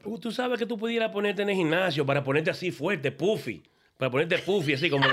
"Uh, 0.04 0.18
tú 0.18 0.32
sabes 0.32 0.58
que 0.58 0.66
tú 0.66 0.76
pudieras 0.76 1.10
ponerte 1.12 1.42
en 1.42 1.50
el 1.50 1.54
gimnasio 1.56 2.04
para 2.04 2.24
ponerte 2.24 2.50
así 2.50 2.72
fuerte, 2.72 3.12
Puffy. 3.12 3.62
Para 3.96 4.10
ponerte 4.10 4.38
Puffy, 4.38 4.72
así 4.74 4.90
como 4.90 5.06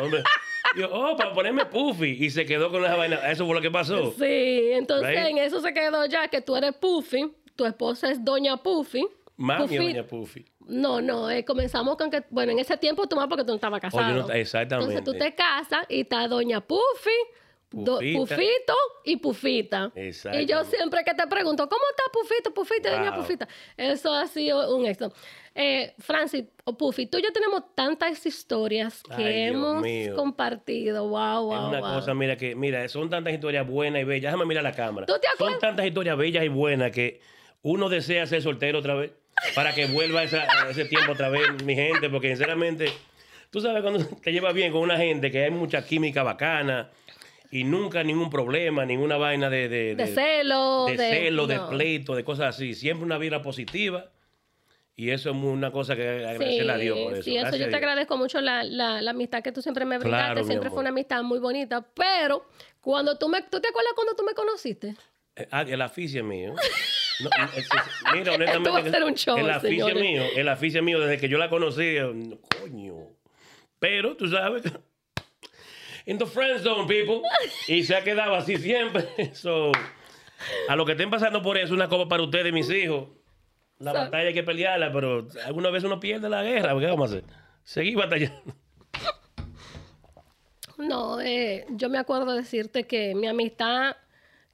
yo, 0.75 0.89
oh, 0.91 1.15
para 1.15 1.33
ponerme 1.33 1.65
Puffy. 1.67 2.17
Y 2.25 2.29
se 2.31 2.45
quedó 2.45 2.71
con 2.71 2.83
esa 2.83 2.95
vaina. 2.95 3.17
Eso 3.31 3.45
fue 3.45 3.53
lo 3.55 3.61
que 3.61 3.71
pasó. 3.71 4.11
Sí, 4.17 4.69
entonces 4.71 5.09
Right? 5.09 5.27
en 5.29 5.37
eso 5.37 5.61
se 5.61 5.71
quedó 5.73 6.05
ya 6.07 6.27
que 6.29 6.41
tú 6.41 6.55
eres 6.55 6.73
Puffy, 6.73 7.31
tu 7.55 7.65
esposa 7.65 8.09
es 8.11 8.23
Doña 8.25 8.57
Puffy. 8.57 9.05
Mami, 9.37 9.63
Puffy- 9.67 9.77
doña 9.77 10.03
Puffy. 10.07 10.45
No, 10.67 11.01
no, 11.01 11.29
eh, 11.29 11.43
comenzamos 11.43 11.97
con 11.97 12.09
que, 12.09 12.23
bueno, 12.29 12.51
en 12.53 12.59
ese 12.59 12.77
tiempo 12.77 13.05
tú 13.07 13.15
más 13.15 13.27
porque 13.27 13.43
tú 13.43 13.49
no 13.49 13.55
estabas 13.55 13.81
casado. 13.81 14.03
Oye, 14.05 14.13
no- 14.27 14.33
exactamente. 14.33 14.93
Entonces 14.97 15.03
tú 15.13 15.17
te 15.25 15.35
casas 15.35 15.85
y 15.89 16.01
está 16.01 16.27
Doña 16.27 16.61
Puffy, 16.61 17.09
do-. 17.71 17.99
Pufito 17.99 18.73
y 19.03 19.17
Pufita. 19.17 19.91
Y 19.95 20.45
yo 20.45 20.63
siempre 20.63 21.03
que 21.03 21.13
te 21.13 21.27
pregunto, 21.27 21.67
¿cómo 21.67 21.81
está 21.89 22.03
Pufito, 22.13 22.53
Pufita 22.53 22.89
y 22.89 22.91
Doña 22.97 23.11
Wow. 23.11 23.19
Pufita? 23.21 23.47
Eso 23.75 24.13
ha 24.13 24.25
sido 24.27 24.75
un 24.75 24.85
éxito. 24.85 25.11
Eh, 25.53 25.93
Francis 25.99 26.45
o 26.63 26.77
Puffy, 26.77 27.05
tú 27.05 27.17
y 27.17 27.21
yo 27.23 27.31
tenemos 27.31 27.75
tantas 27.75 28.25
historias 28.25 29.03
que 29.03 29.23
Ay, 29.23 29.41
hemos 29.49 29.81
mío. 29.81 30.15
compartido. 30.15 31.07
Wow, 31.09 31.43
wow, 31.45 31.53
Es 31.53 31.59
una 31.69 31.79
wow. 31.81 31.93
cosa, 31.99 32.13
mira, 32.13 32.35
que, 32.37 32.55
mira, 32.55 32.87
son 32.89 33.09
tantas 33.09 33.33
historias 33.33 33.67
buenas 33.67 34.01
y 34.01 34.05
bellas. 34.05 34.31
Déjame 34.31 34.45
mirar 34.45 34.63
la 34.63 34.73
cámara. 34.73 35.05
¿Tú 35.07 35.13
te 35.19 35.27
Son 35.27 35.35
acuerdas? 35.35 35.59
tantas 35.59 35.85
historias 35.85 36.17
bellas 36.17 36.43
y 36.45 36.47
buenas 36.49 36.91
que 36.91 37.19
uno 37.61 37.89
desea 37.89 38.25
ser 38.27 38.41
soltero 38.41 38.79
otra 38.79 38.95
vez 38.95 39.11
para 39.53 39.73
que 39.73 39.85
vuelva 39.87 40.23
esa- 40.23 40.47
ese 40.69 40.85
tiempo 40.85 41.11
otra 41.13 41.29
vez, 41.29 41.41
mi 41.63 41.75
gente, 41.75 42.09
porque 42.09 42.29
sinceramente, 42.29 42.91
tú 43.49 43.61
sabes 43.61 43.81
cuando 43.81 44.05
te 44.05 44.31
llevas 44.31 44.53
bien 44.53 44.71
con 44.71 44.81
una 44.81 44.97
gente 44.97 45.31
que 45.31 45.43
hay 45.45 45.51
mucha 45.51 45.85
química 45.85 46.23
bacana 46.23 46.89
y 47.51 47.63
nunca 47.63 48.03
ningún 48.03 48.29
problema, 48.29 48.85
ninguna 48.85 49.17
vaina 49.17 49.49
de, 49.49 49.69
de, 49.69 49.95
De 49.95 50.07
celo, 50.07 50.85
de, 50.87 50.97
celo, 50.97 51.47
de 51.47 51.59
pleito, 51.59 52.15
de 52.15 52.23
cosas 52.23 52.55
así. 52.55 52.73
Siempre 52.73 53.05
una 53.05 53.17
vida 53.17 53.41
positiva 53.41 54.09
y 54.97 55.09
eso 55.11 55.29
es 55.29 55.35
una 55.35 55.71
cosa 55.71 55.95
que 55.95 56.07
agradecerle 56.07 56.71
a 56.71 56.77
Dios 56.77 56.97
por 56.99 57.13
eso. 57.13 57.23
Sí, 57.23 57.31
eso 57.35 57.41
Gracias 57.41 57.61
yo 57.65 57.69
te 57.69 57.75
agradezco 57.75 58.17
mucho 58.17 58.41
la, 58.41 58.63
la, 58.63 59.01
la 59.01 59.11
amistad 59.11 59.43
que 59.43 59.51
tú 59.51 59.61
siempre 59.61 59.85
me 59.85 59.97
brindaste. 59.97 60.25
Claro, 60.33 60.43
siempre 60.45 60.69
fue 60.69 60.79
una 60.79 60.89
amistad 60.89 61.21
muy 61.23 61.39
bonita. 61.39 61.85
Pero 61.93 62.45
cuando 62.81 63.17
tú 63.17 63.27
me, 63.29 63.41
¿tú 63.43 63.59
te 63.59 63.67
acuerdas 63.67 63.91
cuando 63.95 64.15
tú 64.15 64.23
me 64.23 64.33
conociste? 64.33 64.95
Eh, 65.35 65.47
Ah, 65.51 65.61
el 65.67 65.81
aficio 65.81 66.21
es 66.21 66.25
mío. 66.25 66.53
No, 67.19 67.29
es- 67.55 67.57
es- 67.57 67.69
mira, 68.13 68.31
Esto 68.33 68.39
va 68.39 68.45
a 68.45 68.57
honestamente, 68.57 68.91
ser 68.91 69.03
un 69.03 69.13
show, 69.15 69.37
el 69.37 69.49
aficio 69.49 69.95
mío, 69.95 70.23
el 70.35 70.47
aficio 70.49 70.83
mío 70.83 70.99
desde 70.99 71.17
que 71.17 71.29
yo 71.29 71.37
la 71.37 71.49
conocí, 71.49 71.83
eh, 71.83 72.37
coño. 72.59 72.95
Pero 73.79 74.15
tú 74.17 74.27
sabes, 74.27 74.63
in 76.05 76.17
the 76.17 76.25
friend 76.25 76.61
zone, 76.61 76.87
people, 76.87 77.21
y 77.67 77.83
se 77.83 77.95
ha 77.95 78.03
quedado 78.03 78.35
así 78.35 78.57
siempre. 78.57 79.07
So, 79.33 79.71
a 80.67 80.75
lo 80.75 80.85
que 80.85 80.91
estén 80.93 81.09
pasando 81.09 81.41
por 81.41 81.57
eso, 81.57 81.73
una 81.73 81.87
copa 81.87 82.07
para 82.09 82.23
ustedes, 82.23 82.51
mis 82.51 82.69
hijos. 82.69 83.07
La 83.79 83.91
batalla 83.93 84.27
hay 84.29 84.33
que 84.33 84.43
pelearla, 84.43 84.91
pero 84.91 85.27
alguna 85.45 85.69
vez 85.69 85.83
uno 85.83 85.99
pierde 85.99 86.29
la 86.29 86.43
guerra. 86.43 86.77
¿Qué 86.79 86.85
vamos 86.85 87.11
a 87.11 87.17
hacer? 87.17 87.23
Seguir 87.63 87.97
batallando. 87.97 88.41
No, 90.77 91.21
eh, 91.21 91.65
yo 91.69 91.89
me 91.89 91.97
acuerdo 91.97 92.33
decirte 92.33 92.85
que 92.85 93.15
mi 93.15 93.27
amistad, 93.27 93.95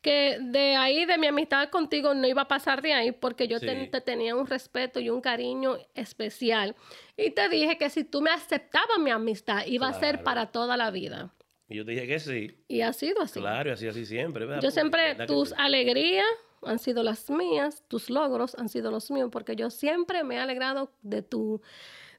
que 0.02 0.38
de 0.42 0.76
ahí, 0.76 1.06
de 1.06 1.18
mi 1.18 1.28
amistad 1.28 1.70
contigo, 1.70 2.14
no 2.14 2.28
iba 2.28 2.42
a 2.44 2.48
pasar 2.48 2.82
de 2.82 2.94
ahí 2.94 3.12
porque 3.12 3.48
yo 3.48 3.60
te, 3.60 3.86
Sí. 3.86 3.88
te 3.92 4.02
tenía 4.02 4.36
un 4.36 4.48
respeto 4.48 5.00
y 5.00 5.10
un 5.10 5.22
cariño 5.22 5.78
especial. 5.94 6.76
Y 7.18 7.32
te 7.32 7.48
dije 7.50 7.78
que 7.78 7.90
si 7.90 8.04
tú 8.04 8.22
me 8.22 8.32
aceptabas 8.32 8.98
mi 9.00 9.12
amistad, 9.12 9.66
iba 9.68 9.88
a 9.88 9.94
ser 9.94 10.24
para 10.24 10.48
toda 10.48 10.76
la 10.78 10.90
vida. 10.92 11.34
Y 11.70 11.76
yo 11.78 11.86
te 11.86 11.92
dije 11.92 12.08
que 12.08 12.20
sí. 12.20 12.52
Y 12.68 12.82
ha 12.82 12.92
sido 12.94 13.22
así. 13.22 13.40
Claro, 13.40 13.70
y 13.70 13.74
así, 13.74 13.88
así 13.88 14.06
siempre. 14.06 14.46
¿verdad? 14.46 14.62
Yo 14.62 14.72
siempre, 14.72 15.04
¿verdad 15.04 15.28
que 15.28 15.34
tus 15.34 15.50
sí? 15.50 15.56
alegrías 15.58 16.26
han 16.64 16.80
sido 16.80 17.02
las 17.04 17.30
mías, 17.30 17.84
tus 17.88 18.10
logros 18.10 18.56
han 18.56 18.70
sido 18.70 18.92
los 18.92 19.10
míos, 19.10 19.30
porque 19.32 19.56
yo 19.56 19.70
siempre 19.70 20.24
me 20.24 20.36
he 20.36 20.40
alegrado 20.40 20.92
de 21.02 21.22
tu, 21.22 21.62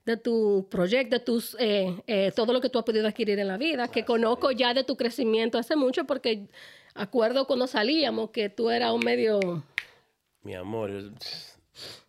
de 0.07 0.17
tu 0.17 0.67
proyecto, 0.71 1.17
de 1.17 1.25
tus, 1.25 1.57
eh, 1.61 1.95
eh, 2.07 2.33
todo 2.35 2.53
lo 2.53 2.61
que 2.61 2.69
tú 2.71 2.79
has 2.79 2.85
podido 2.85 3.07
adquirir 3.07 3.39
en 3.39 3.47
la 3.49 3.57
vida, 3.59 3.89
que 3.89 4.05
conozco 4.05 4.51
ya 4.51 4.73
de 4.75 4.85
tu 4.85 4.97
crecimiento 4.97 5.59
hace 5.59 5.77
mucho, 5.77 6.05
porque 6.07 6.49
acuerdo 6.95 7.47
cuando 7.47 7.67
salíamos 7.67 8.31
que 8.31 8.49
tú 8.49 8.71
eras 8.71 8.93
un 8.93 9.03
medio, 9.05 9.63
Mi 10.43 10.55
amor, 10.55 10.91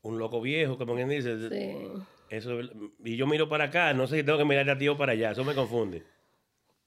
un 0.02 0.20
loco 0.20 0.42
viejo, 0.42 0.78
como 0.78 0.96
quien 0.96 1.10
dice. 1.10 1.50
sí, 1.50 1.92
Eso, 2.30 2.60
es- 2.60 2.72
y 3.04 3.16
yo 3.16 3.28
miro 3.28 3.48
para 3.48 3.66
acá, 3.66 3.94
no 3.94 4.08
sé 4.08 4.18
si 4.18 4.24
tengo 4.24 4.40
que 4.40 4.46
mirar 4.46 4.70
a 4.70 4.78
ti 4.78 4.88
o 4.88 4.98
para 4.98 5.12
allá, 5.14 5.32
eso 5.32 5.44
me 5.46 5.54
confunde. 5.54 6.04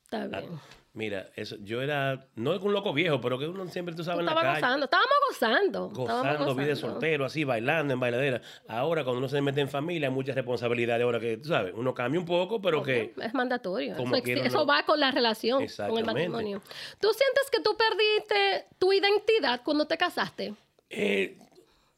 está 0.05 0.23
Ah, 0.25 0.41
bien. 0.41 0.61
Mira, 0.97 1.27
eso, 1.37 1.57
yo 1.61 1.83
era, 1.83 2.27
no 2.37 2.55
es 2.55 2.63
un 2.63 2.73
loco 2.73 2.95
viejo, 2.95 3.21
pero 3.21 3.39
que 3.39 3.47
uno 3.47 3.67
siempre, 3.69 3.95
tú 3.95 3.99
Tú 3.99 4.05
sabes, 4.05 4.21
en 4.21 4.27
la 4.27 4.35
calle, 4.35 4.61
gozando, 4.61 4.85
estábamos 4.87 5.15
gozando, 5.29 5.89
estábamos 5.89 6.25
gozando, 6.25 6.55
vida 6.55 6.67
de 6.69 6.73
gozando. 6.73 6.93
soltero, 6.93 7.25
así, 7.27 7.45
bailando 7.45 7.93
en 7.93 8.01
bailadera. 8.01 8.41
Ahora, 8.67 9.05
cuando 9.05 9.19
uno 9.19 9.29
se 9.29 9.43
mete 9.43 9.61
en 9.61 9.69
familia, 9.69 10.09
hay 10.09 10.15
muchas 10.15 10.35
responsabilidades. 10.35 11.05
Ahora 11.05 11.21
que, 11.21 11.37
tú 11.37 11.51
sabes, 11.51 11.75
uno 11.77 11.93
cambia 11.93 12.19
un 12.19 12.25
poco, 12.25 12.63
pero 12.63 12.83
que 12.83 13.13
Es 13.21 13.35
mandatorio. 13.35 13.95
Como 13.95 14.17
Eso, 14.17 14.43
eso 14.43 14.67
va 14.67 14.85
con 14.85 14.99
la 14.99 15.11
relación, 15.11 15.67
con 15.77 15.99
el 15.99 16.07
matrimonio. 16.07 16.63
¿Tú 16.99 17.09
sientes 17.13 17.51
que 17.53 17.61
tú 17.61 17.77
perdiste 17.77 18.65
tu 18.79 18.91
identidad 18.91 19.61
cuando 19.63 19.87
te 19.87 19.99
casaste? 19.99 20.55
Eh, 20.89 21.37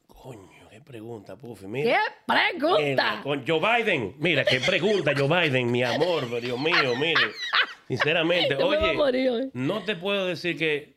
coño, 0.07 0.67
qué 0.69 0.81
pregunta, 0.81 1.37
Puffy. 1.37 1.61
¿Qué 1.67 1.67
Mira. 1.69 2.01
pregunta? 2.25 2.81
Mira, 2.81 3.21
con 3.23 3.47
Joe 3.47 3.59
Biden. 3.81 4.15
Mira, 4.19 4.43
qué 4.43 4.59
pregunta, 4.59 5.13
Joe 5.17 5.29
Biden, 5.29 5.71
mi 5.71 5.85
amor, 5.85 6.41
Dios 6.41 6.59
mío, 6.59 6.97
mire. 6.99 7.21
Sinceramente, 7.89 8.55
Yo 8.59 8.67
oye, 8.67 8.93
morir 8.93 9.49
no 9.53 9.83
te 9.83 9.95
puedo 9.97 10.25
decir 10.25 10.57
que. 10.57 10.95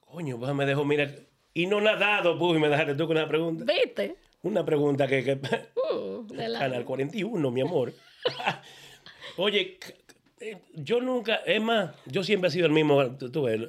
Coño, 0.00 0.38
pues 0.38 0.52
me 0.54 0.66
dejó, 0.66 0.84
mira. 0.84 1.10
Y 1.54 1.66
no 1.66 1.80
nadado, 1.80 2.38
Puffy, 2.38 2.58
me 2.60 2.68
dejaste 2.68 2.94
tú 2.94 3.06
con 3.06 3.16
una 3.16 3.26
pregunta. 3.28 3.64
¿Viste? 3.64 4.16
Una 4.42 4.64
pregunta 4.64 5.06
que. 5.06 5.24
que 5.24 5.34
de 6.34 6.48
la- 6.48 6.58
Canal 6.58 6.84
41, 6.84 7.50
mi 7.50 7.60
amor. 7.62 7.92
Oye, 9.36 9.78
eh, 10.40 10.56
yo 10.74 11.00
nunca, 11.00 11.36
es 11.46 11.60
más, 11.60 11.94
yo 12.06 12.22
siempre 12.24 12.48
he 12.48 12.50
sido 12.52 12.66
el 12.66 12.72
mismo, 12.72 13.16
tú, 13.16 13.30
tú 13.30 13.42
ves, 13.44 13.60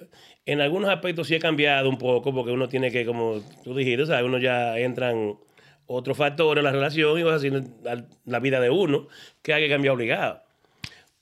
en 0.45 0.61
algunos 0.61 0.89
aspectos 0.89 1.27
sí 1.27 1.35
he 1.35 1.39
cambiado 1.39 1.87
un 1.89 1.97
poco 1.97 2.33
porque 2.33 2.51
uno 2.51 2.67
tiene 2.67 2.91
que, 2.91 3.05
como 3.05 3.39
tú 3.63 3.75
dijiste, 3.75 4.07
¿sabes? 4.07 4.25
uno 4.25 4.39
ya 4.39 4.77
entran 4.79 5.37
otros 5.85 6.17
factores 6.17 6.61
en 6.61 6.65
la 6.65 6.71
relación 6.71 7.19
y 7.19 7.23
vas 7.23 7.35
haciendo 7.35 7.61
la, 7.83 8.03
la 8.25 8.39
vida 8.39 8.59
de 8.59 8.69
uno 8.71 9.07
que 9.43 9.53
hay 9.53 9.63
que 9.63 9.69
cambiar 9.69 9.93
obligado. 9.95 10.41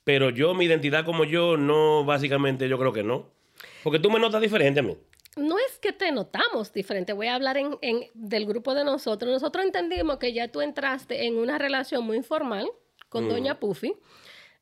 Pero 0.08 0.30
yo, 0.30 0.54
mi 0.54 0.64
identidad 0.64 1.04
como 1.04 1.24
yo, 1.24 1.58
no, 1.58 2.02
básicamente 2.02 2.66
yo 2.66 2.78
creo 2.78 2.94
que 2.94 3.02
no. 3.02 3.26
Porque 3.84 3.98
tú 3.98 4.10
me 4.10 4.18
notas 4.18 4.40
diferente 4.40 4.80
a 4.80 4.82
mí. 4.82 4.96
No 5.36 5.58
es 5.58 5.78
que 5.78 5.92
te 5.92 6.10
notamos 6.12 6.72
diferente, 6.72 7.12
voy 7.12 7.26
a 7.26 7.34
hablar 7.34 7.58
en, 7.58 7.76
en- 7.82 8.06
del 8.14 8.46
grupo 8.46 8.72
de 8.74 8.84
nosotros. 8.84 9.30
Nosotros 9.30 9.66
entendimos 9.66 10.16
que 10.16 10.32
ya 10.32 10.48
tú 10.48 10.62
entraste 10.62 11.26
en 11.26 11.36
una 11.36 11.58
relación 11.58 12.04
muy 12.06 12.16
informal 12.16 12.70
con 13.10 13.26
Mm. 13.26 13.28
Doña 13.28 13.60
Puffy 13.60 13.92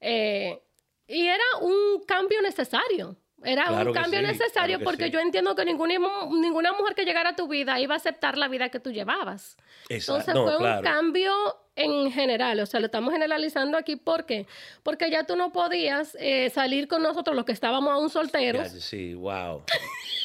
eh, 0.01 0.61
y 1.07 1.29
era 1.29 1.45
un 1.63 2.03
cambio 2.09 2.43
necesario. 2.43 3.17
Era 3.45 3.67
Claro 3.67 3.91
un 3.91 3.95
cambio 3.95 4.21
sí, 4.21 4.27
necesario 4.27 4.79
claro 4.79 4.85
porque 4.91 5.05
sí. 5.07 5.11
yo 5.11 5.21
entiendo 5.21 5.55
que 5.55 5.65
ninguna, 5.65 5.95
ninguna 6.31 6.73
mujer 6.73 6.95
que 6.95 7.05
llegara 7.05 7.31
a 7.31 7.37
tu 7.37 7.47
vida 7.49 7.79
iba 7.81 7.95
a 7.95 7.99
aceptar 7.99 8.39
la 8.39 8.49
vida 8.49 8.71
que 8.71 8.81
tú 8.81 8.91
llevabas. 8.91 9.57
Exacto. 9.89 10.31
Entonces 10.31 10.35
No, 10.35 10.45
fue 10.47 10.57
claro. 10.59 10.79
un 10.79 10.85
cambio 10.85 11.33
en 11.77 12.11
general, 12.11 12.59
o 12.61 12.67
sea, 12.67 12.81
lo 12.81 12.87
estamos 12.87 13.13
generalizando 13.13 13.77
aquí. 13.77 13.97
¿Por 13.97 14.25
qué? 14.25 14.47
Porque 14.83 15.11
ya 15.11 15.25
tú 15.25 15.37
no 15.37 15.53
podías 15.53 16.17
eh, 16.19 16.49
salir 16.51 16.89
con 16.89 17.03
nosotros 17.03 17.37
los 17.37 17.45
que 17.45 17.53
estábamos 17.53 17.93
aún 17.93 18.09
solteros. 18.09 18.69
Sí, 18.83 19.13
wow. 19.15 19.63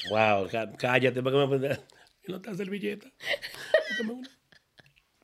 Wow, 0.09 0.47
cá- 0.49 0.71
cállate 0.77 1.21
para 1.21 1.47
que 1.47 1.57
me 1.57 1.79
no 2.27 2.35
está 2.37 2.55
servilleta. 2.55 3.07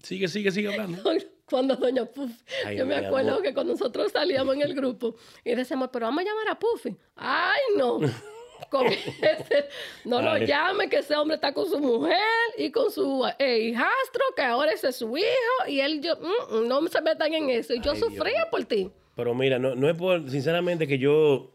Sigue, 0.04 0.28
sigue, 0.28 0.52
sigue 0.52 0.68
hablando. 0.74 1.02
Cuando 1.50 1.76
Doña 1.78 2.06
Puffy, 2.06 2.36
Ay, 2.66 2.78
yo 2.78 2.86
me 2.86 2.96
acuerdo 2.96 3.32
amor. 3.32 3.44
que 3.44 3.54
cuando 3.54 3.74
nosotros 3.74 4.12
salíamos 4.12 4.56
en 4.56 4.62
el 4.64 4.74
grupo 4.74 5.16
y 5.46 5.56
decíamos, 5.56 5.90
pero 5.94 6.06
vamos 6.08 6.22
a 6.22 6.28
llamar 6.28 6.50
a 6.50 6.60
Puffy. 6.60 6.96
Ay, 7.16 7.60
no. 7.78 8.00
Con 8.72 8.86
ese- 8.88 9.70
no 10.04 10.22
lo 10.22 10.38
llame, 10.40 10.90
que 10.90 10.98
ese 10.98 11.16
hombre 11.16 11.36
está 11.36 11.54
con 11.54 11.70
su 11.70 11.80
mujer 11.80 12.18
y 12.58 12.72
con 12.72 12.92
su 12.92 13.24
eh, 13.38 13.60
hijastro, 13.60 14.24
que 14.36 14.42
ahora 14.42 14.72
ese 14.72 14.90
es 14.90 14.96
su 14.98 15.16
hijo, 15.16 15.28
y 15.68 15.80
él, 15.80 16.02
yo, 16.02 16.16
mm, 16.18 16.56
mm, 16.64 16.68
no 16.68 16.86
se 16.88 17.00
metan 17.02 17.34
en 17.36 17.50
eso. 17.52 17.74
Y 17.76 17.80
yo 17.82 17.92
Ay, 17.92 18.00
sufría 18.00 18.50
por 18.50 18.66
ti. 18.66 18.90
Pero 19.16 19.34
mira, 19.36 19.58
no, 19.60 19.76
no 19.76 19.88
es 19.90 19.96
por, 19.96 20.30
sinceramente, 20.30 20.86
que 20.88 20.98
yo. 20.98 21.52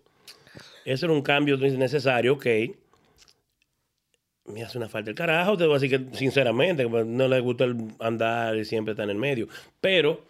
Eso 0.85 1.07
era 1.07 1.13
un 1.13 1.23
cambio 1.23 1.57
necesario, 1.59 2.35
ok. 2.35 2.47
Me 4.45 4.65
hace 4.65 4.77
una 4.77 4.89
falta 4.89 5.11
el 5.11 5.17
carajo, 5.17 5.57
te 5.57 5.65
voy 5.65 5.77
a 5.77 5.79
decir 5.79 6.11
que, 6.11 6.17
sinceramente, 6.17 6.85
no 6.89 7.29
le 7.29 7.41
gusta 7.41 7.65
el 7.65 7.77
andar 8.01 8.57
y 8.57 8.65
siempre 8.65 8.93
está 8.93 9.05
en 9.05 9.11
el 9.11 9.17
medio. 9.17 9.47
Pero, 9.81 10.25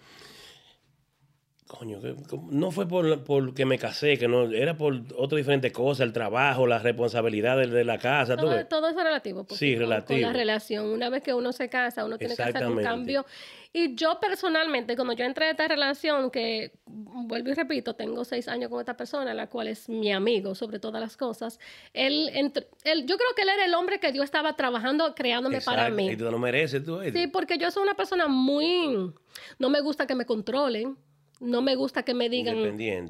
coño, 1.78 2.00
que- 2.00 2.14
no 2.50 2.70
fue 2.70 2.86
por, 2.86 3.24
por 3.24 3.54
que 3.54 3.64
me 3.64 3.78
casé, 3.78 4.18
que 4.18 4.28
no, 4.28 4.50
era 4.50 4.76
por 4.76 4.94
otras 5.16 5.38
diferentes 5.38 5.72
cosas, 5.72 6.06
el 6.06 6.12
trabajo, 6.12 6.66
las 6.66 6.82
responsabilidades 6.82 7.70
de 7.70 7.84
la 7.84 7.98
casa, 7.98 8.36
Todo, 8.36 8.52
eso 8.58 8.88
es 8.88 8.96
relativo. 9.04 9.46
Sí, 9.50 9.72
con- 9.74 9.80
Con 9.84 9.88
relativo. 9.90 10.20
la 10.20 10.32
relación. 10.32 10.86
Una 10.86 11.08
vez 11.08 11.22
que 11.22 11.32
uno 11.32 11.52
se 11.52 11.68
casa, 11.68 12.04
uno 12.04 12.18
tiene 12.18 12.36
que 12.36 12.42
hacer 12.42 12.66
un 12.66 12.82
cambio. 12.82 13.24
Y 13.72 13.94
yo 13.94 14.20
personalmente, 14.20 14.96
cuando 14.96 15.14
yo 15.14 15.24
entré 15.24 15.46
a 15.46 15.50
esta 15.52 15.66
relación, 15.66 16.30
que 16.30 16.72
vuelvo 16.84 17.48
y 17.48 17.54
repito, 17.54 17.94
tengo 17.94 18.22
seis 18.26 18.46
años 18.48 18.68
con 18.68 18.78
esta 18.80 18.94
persona, 18.98 19.32
la 19.32 19.46
cual 19.48 19.68
es 19.68 19.88
mi 19.88 20.12
amigo 20.12 20.54
sobre 20.54 20.78
todas 20.78 21.00
las 21.00 21.16
cosas, 21.16 21.58
él, 21.94 22.28
él 22.34 23.06
yo 23.06 23.16
creo 23.16 23.28
que 23.34 23.42
él 23.42 23.48
era 23.48 23.64
el 23.64 23.72
hombre 23.74 23.98
que 23.98 24.12
Dios 24.12 24.26
estaba 24.26 24.56
trabajando, 24.56 25.14
creándome 25.14 25.62
para 25.62 25.88
mí. 25.88 26.10
Y 26.10 26.16
tú 26.18 26.24
lo 26.30 26.38
mereces, 26.38 26.84
tú. 26.84 27.00
Sí, 27.12 27.28
porque 27.28 27.56
yo 27.56 27.70
soy 27.70 27.82
una 27.82 27.94
persona 27.94 28.28
muy... 28.28 29.10
No 29.58 29.70
me 29.70 29.80
gusta 29.80 30.06
que 30.06 30.14
me 30.14 30.26
controlen. 30.26 30.98
No 31.42 31.60
me 31.60 31.74
gusta 31.74 32.04
que 32.04 32.14
me 32.14 32.28
digan 32.28 32.56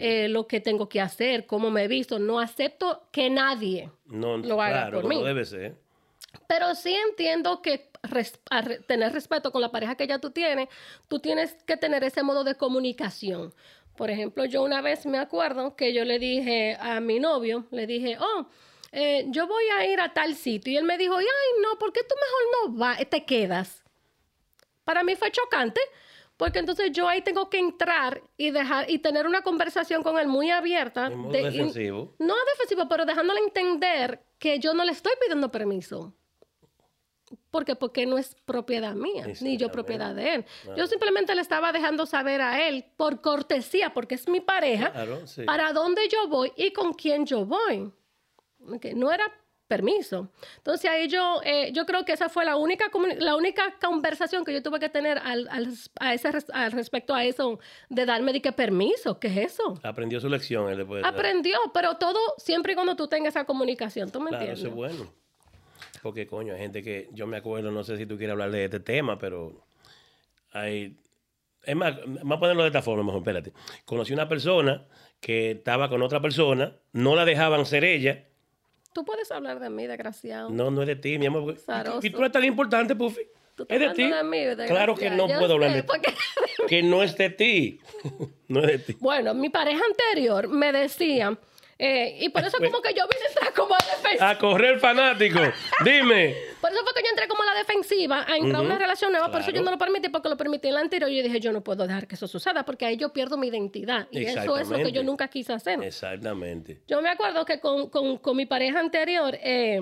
eh, 0.00 0.26
lo 0.28 0.46
que 0.46 0.60
tengo 0.60 0.88
que 0.88 1.00
hacer, 1.00 1.46
cómo 1.46 1.70
me 1.70 1.84
he 1.84 1.88
visto. 1.88 2.18
No 2.18 2.40
acepto 2.40 3.02
que 3.12 3.28
nadie 3.28 3.90
no, 4.06 4.38
lo 4.38 4.60
haga 4.62 4.82
claro, 4.88 5.00
por 5.02 5.08
mí. 5.10 5.22
debe 5.22 5.44
ser. 5.44 5.76
Pero 6.46 6.74
sí 6.74 6.94
entiendo 6.94 7.60
que 7.60 7.90
res- 8.02 8.40
tener 8.86 9.12
respeto 9.12 9.52
con 9.52 9.60
la 9.60 9.70
pareja 9.70 9.96
que 9.96 10.06
ya 10.06 10.18
tú 10.18 10.30
tienes, 10.30 10.68
tú 11.08 11.20
tienes 11.20 11.54
que 11.66 11.76
tener 11.76 12.04
ese 12.04 12.22
modo 12.22 12.42
de 12.42 12.54
comunicación. 12.54 13.52
Por 13.96 14.08
ejemplo, 14.10 14.46
yo 14.46 14.62
una 14.62 14.80
vez 14.80 15.04
me 15.04 15.18
acuerdo 15.18 15.76
que 15.76 15.92
yo 15.92 16.06
le 16.06 16.18
dije 16.18 16.78
a 16.80 17.00
mi 17.00 17.20
novio, 17.20 17.66
le 17.70 17.86
dije, 17.86 18.16
oh, 18.18 18.46
eh, 18.92 19.26
yo 19.28 19.46
voy 19.46 19.64
a 19.78 19.84
ir 19.86 20.00
a 20.00 20.14
tal 20.14 20.34
sitio. 20.34 20.72
Y 20.72 20.76
él 20.78 20.84
me 20.84 20.96
dijo, 20.96 21.14
ay, 21.16 21.26
no, 21.62 21.78
¿por 21.78 21.92
qué 21.92 22.00
tú 22.02 22.14
mejor 22.14 22.72
no 22.72 22.78
vas, 22.78 22.98
te 23.10 23.24
quedas? 23.26 23.82
Para 24.84 25.02
mí 25.04 25.14
fue 25.16 25.30
chocante, 25.30 25.80
porque 26.36 26.58
entonces 26.58 26.90
yo 26.92 27.08
ahí 27.08 27.22
tengo 27.22 27.48
que 27.50 27.58
entrar 27.58 28.22
y 28.36 28.50
dejar 28.50 28.90
y 28.90 28.98
tener 28.98 29.26
una 29.26 29.42
conversación 29.42 30.02
con 30.02 30.18
él 30.18 30.26
muy 30.28 30.50
abierta. 30.50 31.10
Modo 31.10 31.32
de- 31.32 31.42
defensivo. 31.44 32.14
no 32.18 32.34
defensivo, 32.52 32.88
pero 32.88 33.04
dejándole 33.04 33.40
entender 33.40 34.24
que 34.38 34.58
yo 34.58 34.74
no 34.74 34.84
le 34.84 34.92
estoy 34.92 35.12
pidiendo 35.20 35.50
permiso. 35.50 36.14
¿Por 37.50 37.64
qué? 37.64 37.76
Porque 37.76 38.04
no 38.06 38.18
es 38.18 38.34
propiedad 38.44 38.94
mía, 38.94 39.26
ni 39.40 39.56
yo 39.56 39.70
propiedad 39.70 40.14
de 40.14 40.34
él. 40.34 40.44
Yo 40.76 40.86
simplemente 40.86 41.34
le 41.34 41.40
estaba 41.40 41.72
dejando 41.72 42.04
saber 42.04 42.42
a 42.42 42.66
él, 42.68 42.84
por 42.96 43.20
cortesía, 43.22 43.94
porque 43.94 44.16
es 44.16 44.28
mi 44.28 44.40
pareja, 44.40 44.92
Claro, 44.92 45.26
sí. 45.26 45.42
para 45.44 45.72
dónde 45.72 46.08
yo 46.08 46.28
voy 46.28 46.52
y 46.56 46.72
con 46.72 46.92
quién 46.92 47.24
yo 47.24 47.46
voy. 47.46 47.90
Ok, 48.68 48.86
No 48.94 49.10
era 49.12 49.24
permiso. 49.76 50.30
Entonces 50.58 50.90
ahí 50.90 51.08
yo, 51.08 51.40
eh, 51.44 51.70
yo 51.72 51.86
creo 51.86 52.04
que 52.04 52.12
esa 52.12 52.28
fue 52.28 52.44
la 52.44 52.56
única, 52.56 52.90
la 53.18 53.34
única 53.36 53.74
conversación 53.80 54.44
que 54.44 54.52
yo 54.52 54.62
tuve 54.62 54.78
que 54.78 54.88
tener 54.88 55.18
al, 55.18 55.48
al- 55.50 55.72
a 56.00 56.14
ese, 56.14 56.28
al 56.52 56.72
respecto 56.72 57.14
a 57.14 57.24
eso, 57.24 57.58
de 57.88 58.04
darme 58.06 58.32
de 58.32 58.40
que 58.42 58.52
permiso, 58.52 59.18
¿qué 59.18 59.28
es 59.28 59.36
eso? 59.52 59.78
Aprendió 59.82 60.20
su 60.20 60.28
lección 60.28 60.68
él 60.70 60.76
después. 60.78 61.02
de- 61.02 61.08
Aprendió, 61.08 61.58
pero 61.72 61.96
todo 61.96 62.18
siempre 62.38 62.72
y 62.72 62.74
cuando 62.74 62.94
tú 62.96 63.08
tengas 63.08 63.34
esa 63.34 63.44
comunicación, 63.44 64.10
¿tú 64.10 64.20
me 64.20 64.28
Claro, 64.30 64.44
entiendes? 64.44 64.60
eso 64.60 64.68
es 64.68 64.74
bueno. 64.74 65.12
Porque, 66.02 66.26
coño, 66.26 66.54
hay 66.54 66.60
gente 66.60 66.82
que, 66.82 67.08
yo 67.12 67.26
me 67.26 67.36
acuerdo, 67.36 67.70
no 67.70 67.84
sé 67.84 67.96
si 67.96 68.06
tú 68.06 68.16
quieres 68.16 68.32
hablar 68.32 68.50
de 68.50 68.64
este 68.64 68.80
tema, 68.80 69.18
pero 69.18 69.64
hay... 70.52 70.96
Es 71.64 71.76
más, 71.76 71.94
vamos 72.04 72.36
a 72.36 72.40
ponerlo 72.40 72.62
de 72.62 72.68
esta 72.70 72.82
forma, 72.82 73.04
mejor, 73.04 73.20
espérate. 73.20 73.52
Conocí 73.84 74.12
una 74.12 74.28
persona 74.28 74.84
que 75.20 75.52
estaba 75.52 75.88
con 75.88 76.02
otra 76.02 76.20
persona, 76.20 76.74
no 76.92 77.14
la 77.14 77.24
dejaban 77.24 77.64
ser 77.66 77.84
ella. 77.84 78.24
Tú 78.92 79.04
puedes 79.04 79.30
hablar 79.32 79.58
de 79.60 79.70
mí, 79.70 79.86
desgraciado. 79.86 80.50
No, 80.50 80.70
no 80.70 80.82
es 80.82 80.88
de 80.88 80.96
ti, 80.96 81.18
mi 81.18 81.26
amor. 81.26 81.56
Zaroso. 81.58 82.06
Y 82.06 82.10
tú 82.10 82.18
eres 82.18 82.32
tan 82.32 82.44
importante, 82.44 82.94
Puffy. 82.94 83.22
Tú 83.54 83.66
Es 83.68 83.80
de 83.80 83.90
ti. 83.90 84.10
de 84.10 84.22
mí, 84.24 84.38
claro 84.66 84.94
que 84.94 85.10
no 85.10 85.28
Yo 85.28 85.38
puedo 85.38 85.54
hablar 85.54 85.72
de 85.72 85.82
ti. 85.82 85.86
porque- 85.86 86.14
Que 86.68 86.82
no 86.82 87.02
es 87.02 87.16
de 87.16 87.30
ti. 87.30 87.80
no 88.48 88.60
es 88.60 88.66
de 88.66 88.78
ti. 88.78 88.96
Bueno, 89.00 89.34
mi 89.34 89.48
pareja 89.50 89.82
anterior 89.84 90.48
me 90.48 90.72
decía, 90.72 91.36
eh, 91.78 92.16
y 92.20 92.28
por 92.30 92.44
eso 92.44 92.56
como 92.58 92.80
que 92.80 92.94
yo 92.94 93.04
vine 93.08 93.24
a 93.24 93.28
entrar 93.28 93.52
como 93.54 93.74
a 93.74 93.78
la 93.78 93.96
defensiva. 93.96 94.30
A 94.30 94.38
correr 94.38 94.78
fanático. 94.78 95.38
Dime. 95.84 96.34
Por 96.60 96.70
eso 96.72 96.80
fue 96.82 96.94
que 96.94 97.02
yo 97.02 97.10
defensiva, 97.66 98.24
a 98.28 98.36
entrar 98.36 98.56
a 98.56 98.60
una 98.60 98.74
Ujú, 98.74 98.78
relación 98.82 99.12
nueva. 99.12 99.30
Por 99.30 99.40
eso 99.40 99.50
yo 99.50 99.54
claro. 99.62 99.64
no 99.66 99.70
lo 99.72 99.78
permití, 99.78 100.08
porque 100.08 100.28
lo 100.28 100.36
permití 100.36 100.68
en 100.68 100.74
la 100.74 100.80
anterior. 100.80 101.10
Yo 101.10 101.22
dije, 101.22 101.40
yo 101.40 101.52
no 101.52 101.62
puedo 101.62 101.86
dejar 101.86 102.06
que 102.06 102.14
eso 102.16 102.26
suceda, 102.28 102.64
porque 102.64 102.84
ahí 102.86 102.96
yo 102.96 103.12
pierdo 103.12 103.36
mi 103.36 103.48
identidad. 103.48 104.06
Y 104.10 104.24
eso 104.24 104.56
es 104.58 104.68
lo 104.68 104.78
que 104.78 104.92
yo 104.92 105.02
nunca 105.02 105.28
quise 105.28 105.52
hacer. 105.52 105.82
Exactamente. 105.82 106.82
Yo 106.86 107.00
me 107.02 107.08
acuerdo 107.08 107.44
que 107.44 107.60
con, 107.60 107.88
con- 107.90 108.18
con 108.18 108.36
mi 108.36 108.46
pareja 108.46 108.80
anterior, 108.80 109.36
eh, 109.42 109.80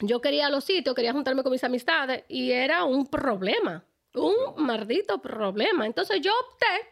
yo 0.00 0.20
quería 0.20 0.48
los 0.48 0.64
sitios, 0.64 0.94
quería 0.94 1.12
juntarme 1.12 1.42
con 1.42 1.52
mis 1.52 1.64
amistades 1.64 2.24
y 2.28 2.50
era 2.50 2.84
un 2.84 3.06
problema, 3.06 3.84
un 4.14 4.34
maldito 4.64 5.20
problema. 5.22 5.86
Entonces 5.86 6.20
yo 6.20 6.32
opté 6.32 6.91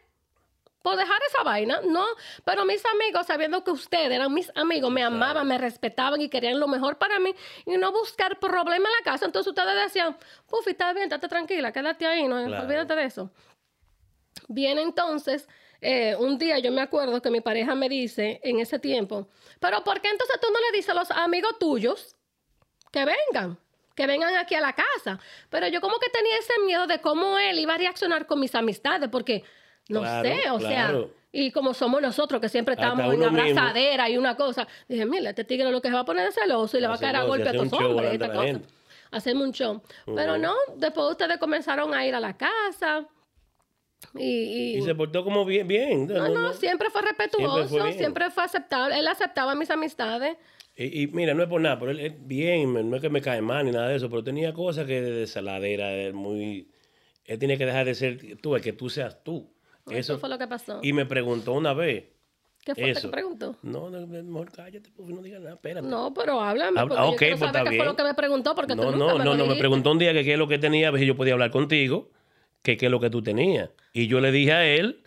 por 0.82 0.96
dejar 0.96 1.18
esa 1.28 1.42
vaina, 1.42 1.80
no, 1.86 2.04
pero 2.44 2.64
mis 2.64 2.82
amigos, 2.86 3.26
sabiendo 3.26 3.62
que 3.62 3.70
ustedes 3.70 4.10
eran 4.10 4.32
mis 4.32 4.50
amigos, 4.54 4.90
me 4.90 5.02
amaban, 5.02 5.46
me 5.46 5.58
respetaban 5.58 6.20
y 6.20 6.28
querían 6.28 6.58
lo 6.58 6.68
mejor 6.68 6.96
para 6.96 7.18
mí 7.18 7.34
y 7.66 7.76
no 7.76 7.92
buscar 7.92 8.38
problemas 8.38 8.78
en 8.90 9.04
la 9.04 9.12
casa. 9.12 9.26
Entonces 9.26 9.48
ustedes 9.50 9.82
decían, 9.84 10.16
Puffy, 10.48 10.70
está 10.70 10.92
bien, 10.92 11.04
estate 11.04 11.28
tranquila, 11.28 11.70
quédate 11.72 12.06
ahí, 12.06 12.26
no 12.26 12.44
Claro. 12.46 12.64
olvídate 12.64 12.96
de 12.96 13.04
eso. 13.04 13.30
Bien, 14.48 14.78
entonces, 14.78 15.48
eh, 15.80 16.16
un 16.18 16.38
día 16.38 16.58
yo 16.58 16.72
me 16.72 16.80
acuerdo 16.80 17.20
que 17.20 17.30
mi 17.30 17.40
pareja 17.40 17.74
me 17.74 17.88
dice 17.88 18.40
en 18.42 18.58
ese 18.58 18.78
tiempo, 18.78 19.28
pero 19.60 19.84
¿por 19.84 20.00
qué 20.00 20.08
entonces 20.08 20.40
tú 20.40 20.48
no 20.52 20.58
le 20.60 20.76
dices 20.76 20.90
a 20.90 20.94
los 20.94 21.10
amigos 21.10 21.58
tuyos 21.58 22.16
que 22.90 23.04
vengan? 23.04 23.58
Que 23.94 24.06
vengan 24.06 24.34
aquí 24.36 24.54
a 24.54 24.60
la 24.62 24.72
casa. 24.72 25.18
Pero 25.50 25.66
yo 25.68 25.80
como 25.82 25.98
que 25.98 26.08
tenía 26.08 26.38
ese 26.38 26.54
miedo 26.64 26.86
de 26.86 27.00
cómo 27.02 27.38
él 27.38 27.58
iba 27.58 27.74
a 27.74 27.78
reaccionar 27.78 28.26
con 28.26 28.40
mis 28.40 28.54
amistades, 28.54 29.08
porque 29.10 29.44
no 29.90 30.00
Claro, 30.00 30.28
sé, 30.28 30.50
o 30.50 30.58
claro. 30.58 31.02
sea, 31.02 31.08
y 31.32 31.50
como 31.52 31.74
somos 31.74 32.00
nosotros 32.02 32.40
que 32.40 32.48
siempre 32.48 32.74
estamos 32.74 33.04
en 33.04 33.20
mismo. 33.20 33.26
abrazadera 33.26 34.08
y 34.10 34.16
una 34.16 34.36
cosa, 34.36 34.66
dije, 34.88 35.04
mira, 35.06 35.30
este 35.30 35.44
tigre 35.44 35.70
lo 35.70 35.80
que 35.82 35.88
se 35.88 35.94
va 35.94 36.00
a 36.00 36.04
poner 36.04 36.26
es 36.28 36.34
celoso 36.34 36.76
y 36.76 36.80
le 36.80 36.88
va 36.88 36.94
a 36.94 36.98
caer 36.98 37.16
a 37.16 37.24
golpe 37.24 37.48
a 37.48 37.52
estos 37.52 37.72
hombres, 37.72 38.12
esta 38.14 38.28
cosa. 38.32 38.44
gente. 38.44 38.68
Hacerme 39.12 39.42
un 39.44 39.52
show. 39.52 39.82
Pero 40.14 40.38
no, 40.38 40.54
después 40.76 41.10
ustedes 41.10 41.36
comenzaron 41.38 41.92
a 41.94 42.06
ir 42.06 42.14
a 42.14 42.20
la 42.20 42.36
casa 42.36 43.06
y- 44.14 44.22
y 44.22 44.76
Y 44.78 44.82
se 44.82 44.94
portó 44.94 45.22
como 45.24 45.44
bien. 45.44 45.66
bien. 45.68 46.06
no, 46.06 46.28
no, 46.28 46.52
siempre 46.54 46.88
fue 46.90 47.02
respetuoso, 47.02 47.68
Siempre 47.68 47.92
siempre 47.94 48.30
fue 48.30 48.44
aceptable. 48.44 48.98
Él 48.98 49.06
aceptaba 49.08 49.54
mis 49.54 49.70
amistades. 49.70 50.36
Y, 50.76 51.02
y 51.02 51.06
mira, 51.08 51.34
no 51.34 51.42
es 51.42 51.48
por 51.48 51.60
nada, 51.60 51.78
pero 51.78 51.90
él 51.90 52.00
es 52.00 52.26
bien, 52.26 52.88
no 52.88 52.96
es 52.96 53.02
que 53.02 53.10
me 53.10 53.20
cae 53.20 53.42
mal 53.42 53.64
ni 53.66 53.72
nada 53.72 53.88
de 53.88 53.96
eso, 53.96 54.08
pero 54.08 54.24
tenía 54.24 54.52
cosas 54.54 54.86
que 54.86 55.00
de 55.02 55.26
saladera, 55.26 55.92
él 55.92 56.14
muy... 56.14 56.68
Él 57.26 57.38
tiene 57.38 57.58
que 57.58 57.66
dejar 57.66 57.84
de 57.84 57.94
ser 57.94 58.38
tú, 58.40 58.56
el 58.56 58.62
que 58.62 58.72
tú 58.72 58.88
seas 58.88 59.22
tú. 59.22 59.52
Eso, 59.88 60.18
fue 60.18 60.28
lo 60.28 60.38
que 60.38 60.46
pasó. 60.46 60.80
Y 60.82 60.92
me 60.92 61.06
preguntó 61.06 61.52
una 61.52 61.72
vez. 61.74 62.04
¿Qué 62.64 62.74
fue 62.74 62.90
eso. 62.90 63.08
que 63.08 63.12
preguntó? 63.12 63.56
No, 63.62 63.88
no, 63.88 64.06
mejor 64.06 64.52
cállate, 64.52 64.90
pues, 64.94 65.08
no 65.08 65.22
digas 65.22 65.40
nada, 65.40 65.54
espérate. 65.54 65.86
No, 65.88 66.12
pero 66.12 66.40
háblame. 66.40 66.78
Ah, 66.78 66.86
Porque 66.86 67.02
ah, 67.02 67.10
yo 67.10 67.16
quiero 67.16 67.38
pues, 67.38 67.48
está 67.48 67.60
qué 67.62 67.68
fue 67.68 67.78
lo 67.78 67.84
bien. 67.84 67.96
que 67.96 68.04
me 68.04 68.14
preguntó, 68.14 68.54
porque 68.54 68.74
tú 68.74 68.82
No, 68.82 68.90
nunca 68.92 69.12
no, 69.12 69.18
me 69.18 69.24
no, 69.24 69.34
no, 69.34 69.46
me 69.46 69.56
preguntó 69.56 69.92
un 69.92 69.98
día 69.98 70.12
que 70.12 70.24
qué 70.24 70.34
es 70.34 70.38
lo 70.38 70.46
que 70.46 70.58
tenía, 70.58 70.88
a 70.88 70.90
ver 70.90 71.00
si 71.00 71.06
yo 71.06 71.16
podía 71.16 71.32
hablar 71.32 71.50
contigo, 71.50 72.10
que 72.62 72.76
qué 72.76 72.86
es 72.86 72.92
lo 72.92 73.00
que 73.00 73.08
tú 73.08 73.22
tenías. 73.22 73.70
Y 73.94 74.06
yo 74.08 74.20
le 74.20 74.30
dije 74.30 74.52
a 74.52 74.66
él, 74.66 75.02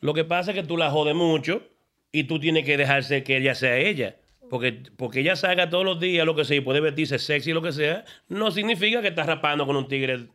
lo 0.00 0.14
que 0.14 0.24
pasa 0.24 0.50
es 0.50 0.56
que 0.56 0.64
tú 0.64 0.76
la 0.76 0.90
jodes 0.90 1.14
mucho 1.14 1.62
y 2.10 2.24
tú 2.24 2.40
tienes 2.40 2.64
que 2.64 2.76
dejarse 2.76 3.22
que 3.22 3.36
ella 3.36 3.54
sea 3.54 3.78
ella. 3.78 4.16
Porque, 4.50 4.82
porque 4.96 5.20
ella 5.20 5.36
salga 5.36 5.70
todos 5.70 5.84
los 5.84 5.98
días, 6.00 6.24
lo 6.26 6.34
que 6.34 6.44
sea, 6.44 6.56
y 6.56 6.60
puede 6.60 6.80
vestirse 6.80 7.18
sexy, 7.18 7.52
lo 7.52 7.62
que 7.62 7.72
sea, 7.72 8.04
no 8.28 8.50
significa 8.50 9.00
que 9.02 9.08
estás 9.08 9.26
rapando 9.26 9.66
con 9.66 9.76
un 9.76 9.88
tigre 9.88 10.28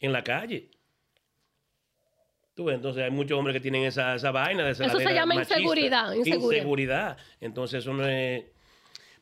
en 0.00 0.12
la 0.12 0.22
calle. 0.22 0.70
Tú 2.56 2.70
entonces 2.70 3.04
hay 3.04 3.10
muchos 3.10 3.38
hombres 3.38 3.52
que 3.54 3.60
tienen 3.60 3.84
esa, 3.84 4.14
esa 4.14 4.30
vaina 4.30 4.64
de 4.64 4.74
se 4.74 4.84
saladera 4.86 5.12
llama 5.12 5.34
machista. 5.34 5.58
inseguridad, 5.58 6.14
inseguridad. 6.14 6.52
Inseguridad. 6.56 7.16
Entonces 7.40 7.80
eso 7.80 7.92
no 7.92 8.08
es... 8.08 8.44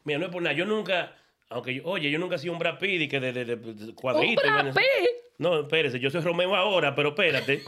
Mira, 0.05 0.21
no 0.21 0.27
es 0.27 0.31
por 0.33 0.41
nada. 0.41 0.55
Yo 0.55 0.65
nunca, 0.65 1.17
aunque 1.51 1.75
yo, 1.75 1.83
oye, 1.85 2.11
yo 2.13 2.19
nunca 2.21 2.37
he 2.37 2.39
sido 2.39 2.53
un 2.53 2.61
Brad 2.61 2.79
Pitt 2.79 3.01
y 3.03 3.09
que 3.09 3.19
de, 3.19 3.33
de, 3.33 3.45
de- 3.45 3.55
¡Un 3.57 3.93
cuadrito. 3.93 4.41
Brad 4.41 4.73
Pitt! 4.73 4.85
No, 5.39 5.61
espérese, 5.61 5.99
yo 5.99 6.11
soy 6.11 6.21
Romeo 6.21 6.55
ahora, 6.55 6.95
pero 6.95 7.09
espérate. 7.09 7.61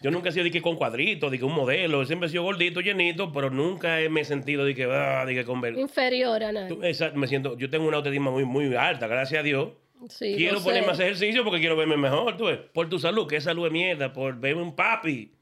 Yo 0.00 0.10
nunca 0.10 0.30
he 0.30 0.32
sido 0.32 0.44
de 0.44 0.50
que 0.50 0.62
con 0.62 0.76
cuadritos, 0.76 1.30
de 1.30 1.38
que 1.38 1.44
un 1.44 1.52
modelo. 1.54 2.06
Siempre 2.06 2.28
he 2.28 2.30
sido 2.30 2.42
gordito, 2.44 2.80
llenito, 2.80 3.30
pero 3.32 3.50
nunca 3.50 4.00
he- 4.00 4.08
me 4.08 4.22
he 4.22 4.24
sentido 4.24 4.64
de 4.64 4.74
que, 4.74 4.84
ah, 4.84 5.24
de 5.26 5.34
que 5.34 5.44
con... 5.44 5.62
Inferior 5.78 6.42
a 6.42 6.52
nadie. 6.52 6.78
Esa- 6.88 7.10
me 7.10 7.26
siento, 7.28 7.58
yo 7.58 7.68
tengo 7.68 7.86
una 7.86 7.98
autoestima 7.98 8.30
muy, 8.30 8.46
muy 8.46 8.74
alta, 8.74 9.06
gracias 9.08 9.40
a 9.40 9.42
Dios. 9.42 9.68
Sí, 10.08 10.34
quiero 10.36 10.54
lo 10.54 10.58
sé. 10.60 10.64
ponerme 10.64 10.88
a 10.88 10.92
hacer 10.92 11.06
ejercicio 11.06 11.44
porque 11.44 11.60
quiero 11.60 11.76
verme 11.76 11.96
mejor, 11.96 12.36
tú 12.36 12.46
ves. 12.46 12.58
Por 12.72 12.88
tu 12.88 12.98
salud, 12.98 13.26
que 13.28 13.36
es 13.36 13.44
salud 13.44 13.64
de 13.64 13.70
mierda, 13.70 14.12
por 14.12 14.36
verme 14.38 14.62
un 14.62 14.74
papi. 14.74 15.32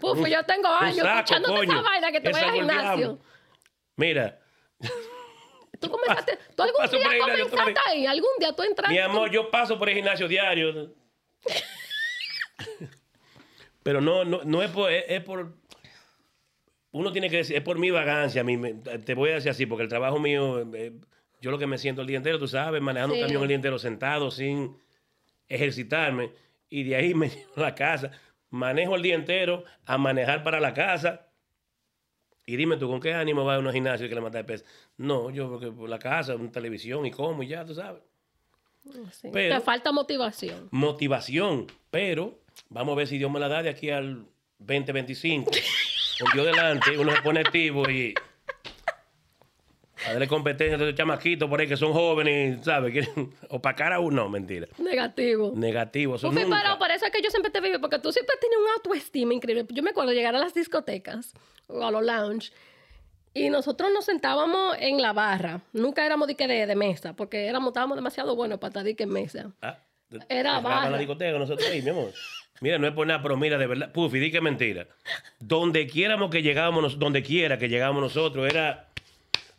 Puf, 0.00 0.26
yo 0.28 0.42
tengo 0.46 0.68
años 0.68 0.96
saco, 0.98 1.18
escuchándote 1.18 1.54
coño. 1.54 1.72
esa 1.72 1.82
vaina 1.82 2.12
que 2.12 2.20
te 2.20 2.30
voy 2.30 2.40
al 2.40 2.52
gimnasio. 2.52 3.18
Mira, 3.96 4.40
Tú 5.80 5.90
comenzaste, 5.90 6.38
tú 6.56 6.62
algún 6.62 6.80
paso 6.80 6.96
día 6.96 7.08
comenzaste 7.20 7.74
ahí, 7.86 8.06
algún 8.06 8.30
día 8.38 8.52
tú 8.54 8.62
entraste. 8.62 8.94
mi 8.94 9.00
amor, 9.00 9.30
yo 9.30 9.50
paso 9.50 9.78
por 9.78 9.88
el 9.88 9.96
gimnasio 9.96 10.28
diario. 10.28 10.94
Pero 13.82 14.00
no, 14.00 14.24
no, 14.24 14.40
no 14.44 14.62
es 14.62 14.70
por, 14.70 14.90
es, 14.90 15.04
es 15.08 15.20
por. 15.22 15.52
Uno 16.90 17.12
tiene 17.12 17.28
que 17.28 17.38
decir, 17.38 17.56
es 17.56 17.62
por 17.62 17.78
mi 17.78 17.90
vagancia. 17.90 18.44
te 19.04 19.14
voy 19.14 19.30
a 19.30 19.34
decir 19.34 19.50
así, 19.50 19.66
porque 19.66 19.82
el 19.82 19.88
trabajo 19.88 20.18
mío, 20.18 20.60
eh, 20.74 20.92
yo 21.40 21.50
lo 21.50 21.58
que 21.58 21.66
me 21.66 21.78
siento 21.78 22.00
el 22.02 22.06
día 22.06 22.16
entero, 22.16 22.38
tú 22.38 22.48
sabes, 22.48 22.80
manejando 22.82 23.14
Sí. 23.14 23.20
un 23.20 23.26
camión 23.26 23.42
el 23.42 23.48
día 23.48 23.56
entero 23.56 23.78
sentado 23.78 24.30
sin 24.30 24.76
ejercitarme. 25.48 26.32
Y 26.70 26.82
de 26.84 26.96
ahí 26.96 27.14
me 27.14 27.28
llevo 27.28 27.52
a 27.56 27.60
la 27.60 27.74
casa. 27.74 28.10
manejo 28.50 28.94
el 28.94 29.02
día 29.02 29.14
entero, 29.16 29.64
a 29.84 29.98
manejar 29.98 30.42
para 30.44 30.60
la 30.60 30.72
casa. 30.72 31.26
Y 32.46 32.56
dime 32.56 32.76
tú, 32.76 32.88
¿con 32.88 33.00
qué 33.00 33.12
ánimo 33.14 33.44
va 33.44 33.56
a 33.56 33.58
un 33.58 33.72
gimnasio 33.72 34.08
que 34.08 34.14
le 34.14 34.20
mata 34.20 34.38
de 34.38 34.44
peso? 34.44 34.64
No, 34.96 35.30
yo 35.30 35.48
porque 35.50 35.72
por 35.72 35.88
la 35.88 35.98
casa, 35.98 36.36
una 36.36 36.52
televisión 36.52 37.04
y 37.06 37.10
como 37.10 37.42
y 37.42 37.48
ya, 37.48 37.64
tú 37.64 37.74
sabes. 37.74 38.02
Sí. 39.12 39.28
Pero- 39.32 39.56
Te 39.56 39.60
falta 39.62 39.90
motivación. 39.92 40.68
Motivación, 40.70 41.66
pero 41.90 42.38
vamos 42.68 42.92
a 42.92 42.96
ver 42.96 43.08
si 43.08 43.18
Dios 43.18 43.30
me 43.30 43.40
la 43.40 43.48
da 43.48 43.62
de 43.62 43.70
aquí 43.70 43.90
al 43.90 44.26
2025. 44.58 45.50
Con 46.20 46.30
Dios 46.34 46.46
delante, 46.46 46.96
uno 46.98 47.10
se 47.16 47.22
pone 47.22 47.40
activo 47.40 47.90
y 47.90 48.14
a 50.06 50.12
darle 50.12 50.28
competencia 50.28 50.76
a 50.76 50.80
estos 50.80 50.94
chamaquitos 50.94 51.48
por 51.48 51.60
ahí 51.60 51.66
que 51.66 51.76
son 51.76 51.92
jóvenes, 51.92 52.64
¿sabes? 52.64 52.92
Quieren 52.92 53.30
opacar 53.48 53.92
a 53.92 54.00
uno. 54.00 54.24
No, 54.24 54.28
mentira. 54.28 54.68
Negativo. 54.78 55.52
Negativo, 55.56 56.16
eso 56.16 56.30
nunca. 56.30 56.62
pero 56.62 56.78
por 56.78 56.90
eso 56.90 57.06
es 57.06 57.10
que 57.12 57.22
yo 57.22 57.30
siempre 57.30 57.50
te 57.50 57.60
vivo, 57.60 57.80
porque 57.80 57.98
tú 57.98 58.12
siempre 58.12 58.36
tienes 58.40 58.58
una 58.58 58.74
autoestima 58.74 59.34
increíble. 59.34 59.66
Yo 59.70 59.82
me 59.82 59.90
acuerdo 59.90 60.12
llegar 60.12 60.34
a 60.34 60.38
las 60.38 60.54
discotecas 60.54 61.32
o 61.66 61.84
a 61.84 61.90
los 61.90 62.02
lounge 62.04 62.52
y 63.32 63.50
nosotros 63.50 63.90
nos 63.92 64.04
sentábamos 64.04 64.76
en 64.78 65.02
la 65.02 65.12
barra. 65.12 65.60
Nunca 65.72 66.06
éramos 66.06 66.28
de, 66.28 66.36
que 66.36 66.46
de, 66.46 66.66
de 66.66 66.76
mesa, 66.76 67.14
porque 67.14 67.46
éramos, 67.46 67.70
estábamos 67.70 67.96
demasiado 67.96 68.36
buenos 68.36 68.58
para 68.60 68.68
estar 68.68 68.84
de 68.84 68.94
que 68.94 69.02
en 69.02 69.10
mesa. 69.10 69.50
Ah, 69.60 69.78
Era 70.28 70.60
barra. 70.60 70.90
la 70.90 70.98
discoteca 70.98 71.36
nosotros 71.38 71.68
ahí, 71.68 71.82
mi 71.82 71.90
amor. 71.90 72.12
Mira, 72.60 72.78
no 72.78 72.86
es 72.86 72.94
por 72.94 73.06
nada, 73.06 73.20
pero 73.20 73.36
mira, 73.36 73.58
de 73.58 73.66
verdad, 73.66 73.90
Puffy, 73.92 74.20
di 74.20 74.30
que 74.30 74.40
mentira. 74.40 74.86
Donde 75.40 75.88
quiéramos 75.88 76.30
que 76.30 76.40
llegábamos, 76.42 76.98
donde 77.00 77.22
quiera 77.24 77.58
que 77.58 77.68
llegábamos 77.68 78.02
nosotros, 78.02 78.46
era 78.48 78.83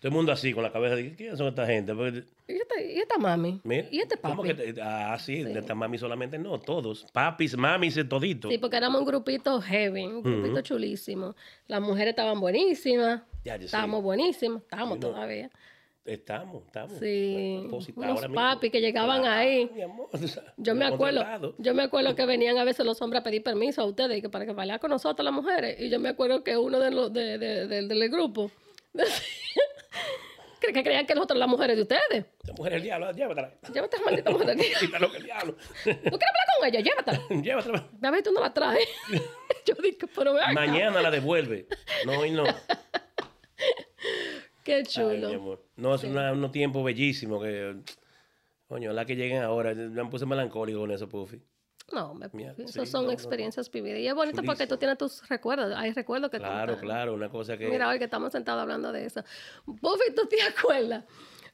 todo 0.05 0.11
el 0.11 0.17
mundo 0.17 0.31
así, 0.31 0.53
con 0.53 0.61
la 0.61 0.71
cabeza 0.71 0.95
de, 0.95 1.15
¿quiénes 1.15 1.35
son 1.39 1.47
esta 1.47 1.65
gente? 1.65 1.95
Porque, 1.95 2.23
¿Y 2.47 2.53
esta, 2.53 2.79
y 2.79 2.97
esta 2.99 3.17
mami? 3.17 3.59
mira, 3.63 3.87
¿Y 3.89 4.01
este 4.01 4.17
¿cómo 4.17 4.43
papi? 4.43 4.53
que 4.53 4.75
ah, 4.79 5.17
sí, 5.19 5.41
de 5.41 5.57
esta 5.59 5.73
mami 5.73 5.97
solamente 5.97 6.37
no, 6.37 6.59
todos. 6.59 7.07
Papis, 7.11 7.57
mamis, 7.57 7.97
toditos. 8.07 8.51
Sí, 8.51 8.59
porque 8.59 8.77
éramos 8.77 9.01
un 9.01 9.07
grupito 9.07 9.59
heavy, 9.61 10.03
un 10.05 10.21
grupito 10.21 10.61
chulísimo. 10.61 11.35
Las 11.67 11.81
mujeres 11.81 12.09
estaban 12.11 12.39
buenísimas. 12.39 13.23
Ya, 13.43 13.55
yo 13.55 13.61
sí. 13.61 13.65
estábamos 13.65 14.03
buenísimas, 14.03 14.61
estamos 14.61 14.99
no. 14.99 15.07
todavía. 15.07 15.49
Estamos, 16.05 16.61
estamos. 16.67 16.99
Sí, 16.99 17.67
unos 17.95 18.27
papis 18.27 18.71
que 18.71 18.79
llegaban 18.81 19.25
ahí. 19.25 19.67
mi 19.73 19.81
amor, 19.81 20.07
o 20.13 20.17
sea, 20.19 20.53
Yo 20.57 20.75
me 20.75 20.85
acuerdo, 20.85 21.55
yo 21.57 21.73
me 21.73 21.81
acuerdo 21.81 22.15
que 22.15 22.27
venían 22.27 22.59
a 22.59 22.63
veces 22.63 22.85
los 22.85 23.01
hombres 23.01 23.21
a 23.21 23.23
pedir 23.23 23.41
permiso 23.41 23.81
a 23.81 23.85
ustedes 23.85 24.21
que 24.21 24.29
para 24.29 24.45
que 24.45 24.53
bailar 24.53 24.79
con 24.79 24.91
nosotros 24.91 25.25
las 25.25 25.33
mujeres. 25.33 25.77
Y 25.79 25.89
yo 25.89 25.99
me 25.99 26.09
acuerdo 26.09 26.43
que 26.43 26.57
uno 26.57 26.79
de 26.79 26.91
los 26.91 27.11
de, 27.11 27.39
de- 27.39 27.65
de- 27.65 27.87
del 27.87 28.09
grupo 28.09 28.51
decía 28.93 29.63
que 30.73 30.83
creían 30.83 31.05
que 31.05 31.13
nosotros 31.13 31.37
las 31.37 31.47
mujeres 31.47 31.75
de 31.75 31.83
ustedes. 31.83 32.25
Esta 32.39 32.53
mujer 32.53 32.73
es 32.73 32.77
el 32.77 32.83
diablo, 32.83 33.11
llévatela. 33.11 33.53
Llévate 33.71 33.95
a 33.95 33.99
esa 33.99 34.05
maldita 34.05 34.31
mujer. 34.31 34.57
¿Tú 34.57 34.63
Quítalo 34.79 35.11
que 35.11 35.17
el 35.17 35.23
diablo. 35.23 35.55
quieres 35.83 36.05
hablar 36.05 36.47
con 36.57 36.67
ella? 36.67 36.79
Llévatela. 36.79 37.27
llévatela. 37.43 37.89
A 38.01 38.11
ver, 38.11 38.23
tú 38.23 38.31
no 38.31 38.41
la 38.41 38.53
traes. 38.53 38.87
yo 39.65 39.75
pero. 40.15 40.33
Mañana 40.53 41.01
la 41.01 41.11
devuelve. 41.11 41.67
No, 42.05 42.19
hoy 42.19 42.31
no. 42.31 42.45
Qué 44.63 44.83
chulo. 44.83 45.29
amor. 45.29 45.63
No, 45.75 45.95
es 45.95 46.03
una- 46.03 46.31
unos 46.31 46.51
tiempos 46.51 46.83
bellísimos 46.83 47.43
que. 47.43 47.75
Coño, 48.67 48.93
la 48.93 49.05
que 49.05 49.15
lleguen 49.15 49.43
ahora. 49.43 49.73
Me 49.75 50.05
puse 50.05 50.25
melancólico 50.25 50.79
con 50.79 50.91
eso, 50.91 51.07
Puffy. 51.07 51.41
No, 51.91 52.15
me, 52.15 52.25
esas 52.57 52.71
sí, 52.71 52.85
son 52.91 53.01
no, 53.03 53.07
no. 53.07 53.13
experiencias 53.13 53.69
vividas. 53.69 53.99
Y 53.99 54.07
es 54.07 54.15
bonito 54.15 54.41
porque 54.43 54.65
tú 54.65 54.77
tienes 54.77 54.97
tus 54.97 55.27
recuerdos. 55.29 55.71
Hay 55.77 55.91
recuerdos 55.93 56.31
que 56.31 56.37
Claro, 56.39 56.73
contar. 56.73 56.83
claro, 56.83 57.13
una 57.13 57.29
cosa 57.29 57.57
que. 57.57 57.67
Mira, 57.67 57.89
hoy 57.89 57.99
que 57.99 58.05
estamos 58.05 58.31
sentados 58.31 58.61
hablando 58.63 58.91
de 58.91 59.05
eso. 59.05 59.23
Buffy, 59.65 60.13
¿tú 60.15 60.27
te 60.27 60.37
acuerdas? 60.41 61.03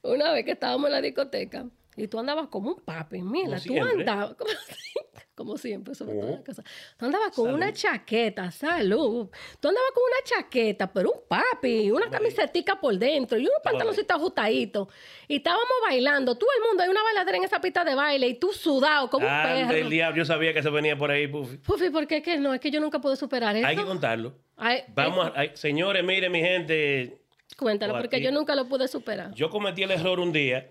Una 0.02 0.32
vez 0.32 0.44
que 0.44 0.52
estábamos 0.52 0.86
en 0.86 0.92
la 0.92 1.00
discoteca 1.02 1.66
y 1.96 2.08
tú 2.08 2.18
andabas 2.18 2.48
como 2.48 2.70
un 2.70 2.80
papi, 2.80 3.20
mira, 3.22 3.44
Como 3.48 3.56
tú 3.58 3.62
siempre. 3.62 3.92
andabas 4.00 4.34
como, 4.34 4.50
como 5.34 5.56
siempre, 5.56 5.94
sobre 5.94 6.12
todas 6.12 6.26
Ujú. 6.26 6.34
las 6.36 6.44
cosas. 6.44 6.64
Tú 6.96 7.06
andabas 7.06 7.34
con 7.34 7.52
una 7.54 7.72
chaqueta, 7.72 8.50
salud. 8.50 9.28
Tú 9.60 9.68
andabas 9.68 9.90
con 9.94 10.02
una 10.04 10.22
chaqueta, 10.24 10.92
pero 10.92 11.10
un 11.12 11.20
papi, 11.26 11.90
una 11.90 12.10
camisetica 12.10 12.78
por 12.78 12.96
dentro 12.98 13.38
y 13.38 13.42
unos 13.42 13.60
pantaloncitos 13.64 14.14
ajustaditos. 14.16 14.88
Y 15.28 15.36
estábamos 15.36 15.66
bailando, 15.88 16.36
todo 16.36 16.50
el 16.58 16.68
mundo, 16.68 16.82
hay 16.82 16.90
una 16.90 17.02
bailadera 17.02 17.38
en 17.38 17.44
esa 17.44 17.60
pista 17.60 17.84
de 17.84 17.94
baile 17.94 18.28
y 18.28 18.34
tú 18.34 18.52
sudado 18.52 19.08
como 19.08 19.26
un 19.26 19.32
Ande 19.32 19.64
perro. 19.66 19.84
el 19.86 19.90
diablo, 19.90 20.18
yo 20.18 20.24
sabía 20.24 20.52
que 20.52 20.62
se 20.62 20.70
venía 20.70 20.96
por 20.96 21.10
ahí, 21.10 21.26
Puffy. 21.26 21.56
Puffy, 21.58 21.90
¿por 21.90 22.06
qué 22.06 22.20
que 22.22 22.36
no? 22.38 22.52
Es 22.52 22.60
que 22.60 22.70
yo 22.70 22.80
nunca 22.80 23.00
pude 23.00 23.16
superar 23.16 23.56
eso. 23.56 23.66
Hay 23.66 23.76
que 23.76 23.84
contarlo. 23.84 24.34
Ay, 24.56 24.82
Vamos, 24.88 25.26
a, 25.26 25.32
ay, 25.34 25.50
señores, 25.54 26.04
miren, 26.04 26.30
mi 26.30 26.40
gente. 26.40 27.18
Cuéntalo, 27.56 27.96
porque 27.98 28.20
yo 28.20 28.30
nunca 28.32 28.54
lo 28.54 28.68
pude 28.68 28.86
superar. 28.88 29.32
Yo 29.34 29.48
cometí 29.50 29.82
el 29.82 29.90
error 29.92 30.20
un 30.20 30.32
día, 30.32 30.70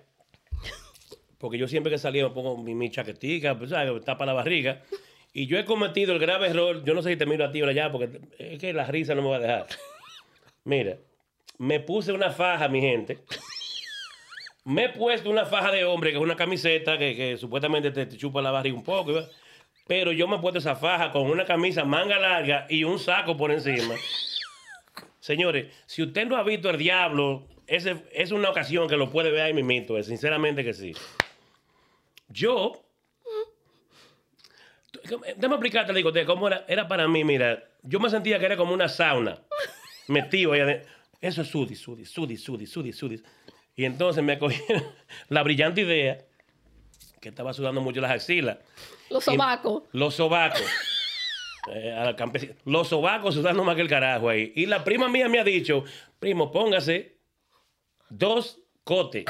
porque 1.41 1.57
yo 1.57 1.67
siempre 1.67 1.91
que 1.91 1.97
salía 1.97 2.23
me 2.23 2.29
pongo 2.29 2.55
mi, 2.57 2.75
mi 2.75 2.89
chaquetica, 2.89 3.57
pues, 3.57 3.71
tapa 4.05 4.25
la 4.25 4.33
barriga. 4.33 4.83
Y 5.33 5.47
yo 5.47 5.57
he 5.57 5.65
cometido 5.65 6.13
el 6.13 6.19
grave 6.19 6.49
error, 6.49 6.83
yo 6.83 6.93
no 6.93 7.01
sé 7.01 7.09
si 7.09 7.15
te 7.17 7.25
miro 7.25 7.43
a 7.43 7.51
ti 7.51 7.61
o 7.61 7.67
allá, 7.67 7.91
porque 7.91 8.19
es 8.37 8.59
que 8.59 8.73
la 8.73 8.85
risa 8.85 9.15
no 9.15 9.23
me 9.23 9.29
va 9.29 9.35
a 9.37 9.39
dejar. 9.39 9.67
Mira, 10.63 10.97
me 11.57 11.79
puse 11.79 12.11
una 12.11 12.29
faja, 12.29 12.67
mi 12.67 12.81
gente. 12.81 13.19
Me 14.63 14.85
he 14.85 14.89
puesto 14.89 15.29
una 15.29 15.45
faja 15.45 15.71
de 15.71 15.83
hombre, 15.85 16.11
que 16.11 16.17
es 16.17 16.23
una 16.23 16.35
camiseta 16.35 16.97
que, 16.97 17.15
que 17.15 17.37
supuestamente 17.37 17.89
te, 17.91 18.07
chupa 18.15 18.41
la 18.41 18.51
barriga 18.51 18.75
un 18.75 18.83
poco. 18.83 19.13
Pero 19.87 20.11
yo 20.11 20.27
me 20.27 20.35
he 20.35 20.39
puesto 20.39 20.59
esa 20.59 20.75
faja 20.75 21.11
con 21.11 21.23
una 21.23 21.45
camisa 21.45 21.83
manga 21.83 22.19
larga 22.19 22.67
y 22.69 22.83
un 22.83 22.99
saco 22.99 23.35
por 23.35 23.51
encima. 23.51 23.95
Señores, 25.19 25.73
si 25.87 26.03
usted 26.03 26.27
no 26.27 26.35
ha 26.37 26.43
visto 26.43 26.69
el 26.69 26.77
diablo, 26.77 27.47
ese, 27.67 27.95
es 28.11 28.31
una 28.31 28.49
ocasión 28.49 28.87
que 28.87 28.97
lo 28.97 29.09
puede 29.09 29.31
ver 29.31 29.41
ahí 29.41 29.53
mismito, 29.53 29.97
eh, 29.97 30.03
sinceramente 30.03 30.63
que 30.63 30.73
sí. 30.73 30.93
Yo, 32.31 32.85
déjame 35.03 35.55
explicarte, 35.55 35.93
digo, 35.93 36.11
cómo 36.25 36.47
era, 36.47 36.65
era 36.67 36.87
para 36.87 37.07
mí, 37.07 37.23
mira, 37.23 37.63
yo 37.83 37.99
me 37.99 38.09
sentía 38.09 38.39
que 38.39 38.45
era 38.45 38.57
como 38.57 38.73
una 38.73 38.87
sauna, 38.87 39.39
metido 40.07 40.53
ahí 40.53 40.61
adentro. 40.61 40.89
Eso 41.19 41.41
es 41.41 41.49
sudis, 41.49 41.79
sudis, 41.79 42.09
sudis, 42.09 42.43
sudis, 42.43 42.71
sudis, 42.71 42.97
sudis. 42.97 43.23
Y 43.75 43.85
entonces 43.85 44.23
me 44.23 44.39
cogieron 44.39 44.83
la 45.29 45.43
brillante 45.43 45.81
idea, 45.81 46.25
que 47.19 47.29
estaba 47.29 47.53
sudando 47.53 47.81
mucho 47.81 48.01
las 48.01 48.11
axilas, 48.11 48.57
Los 49.09 49.23
sobacos. 49.23 49.83
Los 49.91 50.15
sobacos. 50.15 50.61
Eh, 51.71 51.93
a 51.93 52.05
la 52.05 52.15
campesina. 52.15 52.55
Los 52.65 52.87
sobacos 52.87 53.35
sudando 53.35 53.63
más 53.63 53.75
que 53.75 53.83
el 53.83 53.87
carajo 53.87 54.29
ahí. 54.29 54.51
Y 54.55 54.65
la 54.65 54.83
prima 54.83 55.07
mía 55.07 55.29
me 55.29 55.39
ha 55.39 55.43
dicho, 55.43 55.83
primo, 56.19 56.51
póngase 56.51 57.19
dos 58.09 58.59
cotes 58.83 59.25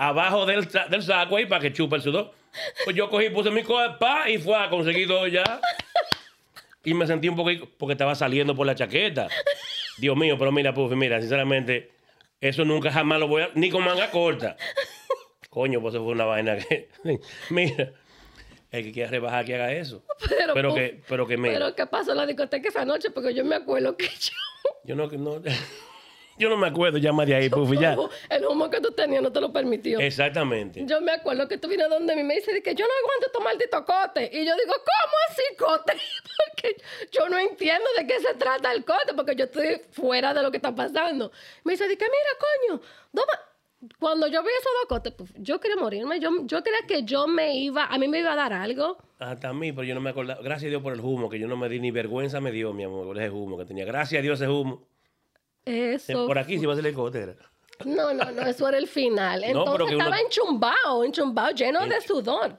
abajo 0.00 0.46
del, 0.46 0.66
del 0.88 1.02
saco 1.02 1.36
ahí 1.36 1.44
para 1.44 1.60
que 1.60 1.72
chupe 1.74 1.96
el 1.96 2.02
sudor. 2.02 2.32
Pues 2.84 2.96
yo 2.96 3.10
cogí, 3.10 3.28
puse 3.28 3.50
mi 3.50 3.62
cote, 3.62 3.96
pa, 4.00 4.28
y 4.30 4.38
fue 4.38 4.56
a 4.56 4.70
conseguir 4.70 5.06
dos 5.06 5.30
ya. 5.30 5.60
Y 6.82 6.94
me 6.94 7.06
sentí 7.06 7.28
un 7.28 7.36
poquito, 7.36 7.68
porque 7.76 7.92
estaba 7.92 8.14
saliendo 8.14 8.54
por 8.56 8.66
la 8.66 8.74
chaqueta. 8.74 9.28
Dios 9.98 10.16
mío, 10.16 10.36
pero 10.38 10.50
mira, 10.50 10.72
Puffy, 10.72 10.96
mira, 10.96 11.20
sinceramente, 11.20 11.90
eso 12.40 12.64
nunca 12.64 12.90
jamás 12.90 13.20
lo 13.20 13.28
voy 13.28 13.42
a, 13.42 13.50
ni 13.54 13.68
con 13.68 13.84
manga 13.84 14.10
corta. 14.10 14.56
Coño, 15.50 15.82
pues 15.82 15.94
eso 15.94 16.02
fue 16.02 16.14
una 16.14 16.24
vaina 16.24 16.56
que, 16.56 16.88
mira, 17.50 17.92
el 18.70 18.84
que 18.84 18.92
quiera 18.92 19.10
rebajar 19.10 19.44
que 19.44 19.54
haga 19.54 19.72
eso. 19.72 20.02
Pero, 20.26 20.54
Pero 20.54 20.74
que, 20.74 21.02
pero 21.06 21.26
que 21.26 21.36
mira, 21.36 21.54
pero 21.54 21.74
¿qué 21.74 21.86
pasó 21.86 22.12
en 22.12 22.16
la 22.16 22.26
discoteca 22.26 22.70
esa 22.70 22.86
noche? 22.86 23.10
Porque 23.10 23.34
yo 23.34 23.44
me 23.44 23.56
acuerdo 23.56 23.94
que 23.98 24.06
yo... 24.06 24.32
yo 24.84 24.96
no, 24.96 25.08
no, 25.08 25.42
yo 26.40 26.48
no 26.48 26.56
me 26.56 26.66
acuerdo 26.66 26.98
ya 26.98 27.12
más 27.12 27.26
de 27.26 27.34
ahí, 27.34 27.50
Puffy, 27.50 27.78
ya. 27.78 27.96
El 28.30 28.46
humo 28.46 28.70
que 28.70 28.80
tú 28.80 28.90
tenías 28.92 29.22
no 29.22 29.30
te 29.30 29.40
lo 29.40 29.52
permitió. 29.52 30.00
Exactamente. 30.00 30.82
Yo 30.86 31.00
me 31.00 31.12
acuerdo 31.12 31.46
que 31.46 31.58
tú 31.58 31.68
vienes 31.68 31.88
donde 31.90 32.16
mí 32.16 32.22
me 32.22 32.34
dices 32.34 32.60
que 32.64 32.74
yo 32.74 32.86
no 32.86 32.92
aguanto 33.04 33.26
estos 33.26 33.44
malditos 33.44 33.82
cotes. 33.82 34.30
Y 34.32 34.46
yo 34.46 34.54
digo, 34.56 34.72
¿cómo 34.72 35.14
así 35.28 35.42
cote? 35.56 35.92
Porque 36.54 36.82
yo 37.12 37.28
no 37.28 37.38
entiendo 37.38 37.84
de 37.98 38.06
qué 38.06 38.18
se 38.20 38.34
trata 38.34 38.72
el 38.72 38.84
cote, 38.84 39.14
porque 39.14 39.34
yo 39.36 39.44
estoy 39.44 39.82
fuera 39.90 40.32
de 40.32 40.42
lo 40.42 40.50
que 40.50 40.56
está 40.56 40.74
pasando. 40.74 41.30
Me 41.64 41.72
dice, 41.72 41.86
de 41.86 41.96
que 41.96 42.04
mira, 42.04 42.78
coño, 42.78 42.82
toma. 43.14 43.32
Cuando 43.98 44.26
yo 44.26 44.42
vi 44.42 44.50
esos 44.50 44.72
dos 44.82 44.88
cotes, 44.88 45.14
pues, 45.14 45.32
yo 45.36 45.58
quería 45.58 45.76
morirme. 45.76 46.20
Yo, 46.20 46.30
yo 46.44 46.62
creía 46.62 46.80
que 46.86 47.02
yo 47.04 47.26
me 47.26 47.56
iba, 47.56 47.86
a 47.86 47.98
mí 47.98 48.08
me 48.08 48.18
iba 48.18 48.32
a 48.32 48.36
dar 48.36 48.52
algo. 48.52 48.98
Hasta 49.18 49.48
a 49.48 49.52
mí, 49.54 49.72
pero 49.72 49.84
yo 49.84 49.94
no 49.94 50.00
me 50.00 50.10
acordaba. 50.10 50.42
Gracias 50.42 50.68
a 50.68 50.70
Dios 50.70 50.82
por 50.82 50.92
el 50.92 51.00
humo, 51.00 51.30
que 51.30 51.38
yo 51.38 51.48
no 51.48 51.56
me 51.56 51.68
di 51.68 51.80
ni 51.80 51.90
vergüenza 51.90 52.40
me 52.40 52.52
dio, 52.52 52.72
mi 52.74 52.84
amor, 52.84 53.06
por 53.06 53.18
ese 53.18 53.30
humo 53.30 53.56
que 53.56 53.64
tenía. 53.64 53.84
Gracias 53.84 54.18
a 54.18 54.22
Dios 54.22 54.40
ese 54.40 54.50
humo. 54.50 54.86
Eso. 55.64 56.26
Por 56.26 56.38
aquí 56.38 56.58
sí 56.58 56.66
va 56.66 56.72
a 56.72 56.76
ser 56.76 56.86
el 56.86 56.94
cote. 56.94 57.20
era. 57.20 57.34
No, 57.84 58.12
no, 58.12 58.30
no, 58.30 58.42
eso 58.42 58.68
era 58.68 58.78
el 58.78 58.86
final. 58.88 59.40
No, 59.40 59.46
Entonces 59.48 59.72
pero 59.72 59.86
que 59.86 59.94
uno- 59.96 60.04
estaba 60.04 60.20
enchumbado, 60.20 61.04
enchumbado, 61.04 61.50
lleno 61.54 61.86
de 61.86 62.00
sudor. 62.00 62.58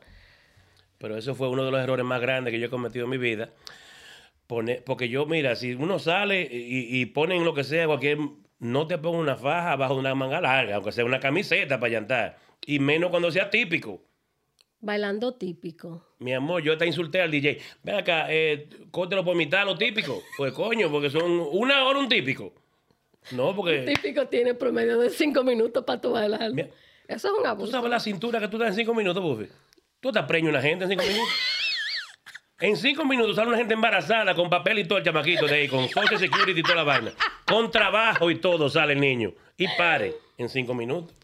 Pero 0.98 1.18
eso 1.18 1.34
fue 1.36 1.50
uno 1.50 1.64
de 1.66 1.72
los 1.72 1.80
errores 1.82 2.06
más 2.06 2.22
grandes 2.22 2.52
que 2.52 2.60
yo 2.60 2.68
he 2.68 2.70
cometido 2.70 3.06
en 3.06 3.10
mi 3.12 3.18
vida. 3.18 3.50
Pone- 4.48 4.82
porque 4.86 5.10
yo, 5.10 5.26
mira, 5.26 5.56
si 5.56 5.74
uno 5.74 5.98
sale 6.00 6.42
y, 6.52 7.00
y 7.02 7.06
ponen 7.08 7.44
lo 7.46 7.54
que 7.54 7.64
sea, 7.64 7.88
cualquier. 7.88 8.18
No 8.60 8.86
te 8.86 9.00
ponga 9.00 9.18
una 9.18 9.36
faja 9.36 9.76
bajo 9.76 9.96
una 9.96 10.14
manga 10.14 10.40
larga, 10.40 10.76
aunque 10.76 10.92
sea 10.92 11.04
una 11.04 11.20
camiseta 11.20 11.80
para 11.80 11.94
llantar. 11.94 12.38
Y 12.64 12.78
menos 12.78 13.10
cuando 13.10 13.32
sea 13.32 13.50
típico. 13.50 14.04
Bailando 14.80 15.34
típico. 15.34 16.06
Mi 16.20 16.34
amor, 16.34 16.62
yo 16.62 16.78
te 16.78 16.86
insulté 16.86 17.22
al 17.22 17.32
DJ. 17.32 17.60
Ven 17.82 17.96
acá, 17.96 18.28
eh, 18.30 18.70
córtelo 18.92 19.24
por 19.26 19.36
mitad 19.36 19.66
lo 19.66 19.76
típico. 19.78 20.22
Pues 20.38 20.54
coño, 20.54 20.92
porque 20.92 21.10
son 21.10 21.24
una 21.52 21.84
hora 21.86 21.98
un 22.00 22.08
típico. 22.08 22.54
No, 23.32 23.56
porque 23.56 23.80
Típico 23.80 24.28
tiene 24.28 24.54
promedio 24.56 25.00
de 25.00 25.10
cinco 25.10 25.44
minutos 25.44 25.84
para 25.86 26.02
tu 26.02 26.12
bailar. 26.12 26.52
Mira. 26.52 26.70
Eso 27.08 27.28
es 27.28 27.34
un 27.34 27.44
tú 27.44 27.48
abuso. 27.48 27.72
sabes 27.72 27.90
la 27.90 28.00
cintura 28.00 28.40
que 28.40 28.48
tú 28.48 28.58
das 28.58 28.70
en 28.70 28.76
cinco 28.76 28.94
minutos, 28.94 29.22
Buffy. 29.22 29.48
Tú 30.00 30.12
te 30.12 30.24
preñas 30.24 30.50
una 30.50 30.62
gente 30.62 30.86
en 30.86 30.92
cinco 30.92 31.04
minutos. 31.04 31.30
En 32.60 32.78
cinco 32.78 33.06
minutos 33.06 33.36
sale 33.36 33.50
una 33.50 33.58
gente 33.58 33.74
embarazada 33.74 34.36
con 34.36 34.50
papel 34.50 34.80
y 34.80 34.88
todo 34.88 35.00
el 35.00 35.04
chamaquito 35.04 35.46
de 35.48 35.56
ahí, 35.56 35.68
con 35.68 35.88
Social 35.90 36.20
Security 36.20 36.60
y 36.60 36.64
toda 36.64 36.76
la 36.76 36.84
vaina. 36.84 37.12
Con 37.48 37.72
trabajo 37.72 38.30
y 38.30 38.36
todo 38.36 38.70
sale 38.70 38.94
el 38.94 39.00
niño. 39.00 39.34
Y 39.58 39.68
pare 39.78 40.16
en 40.38 40.48
cinco 40.48 40.74
minutos. 40.74 41.16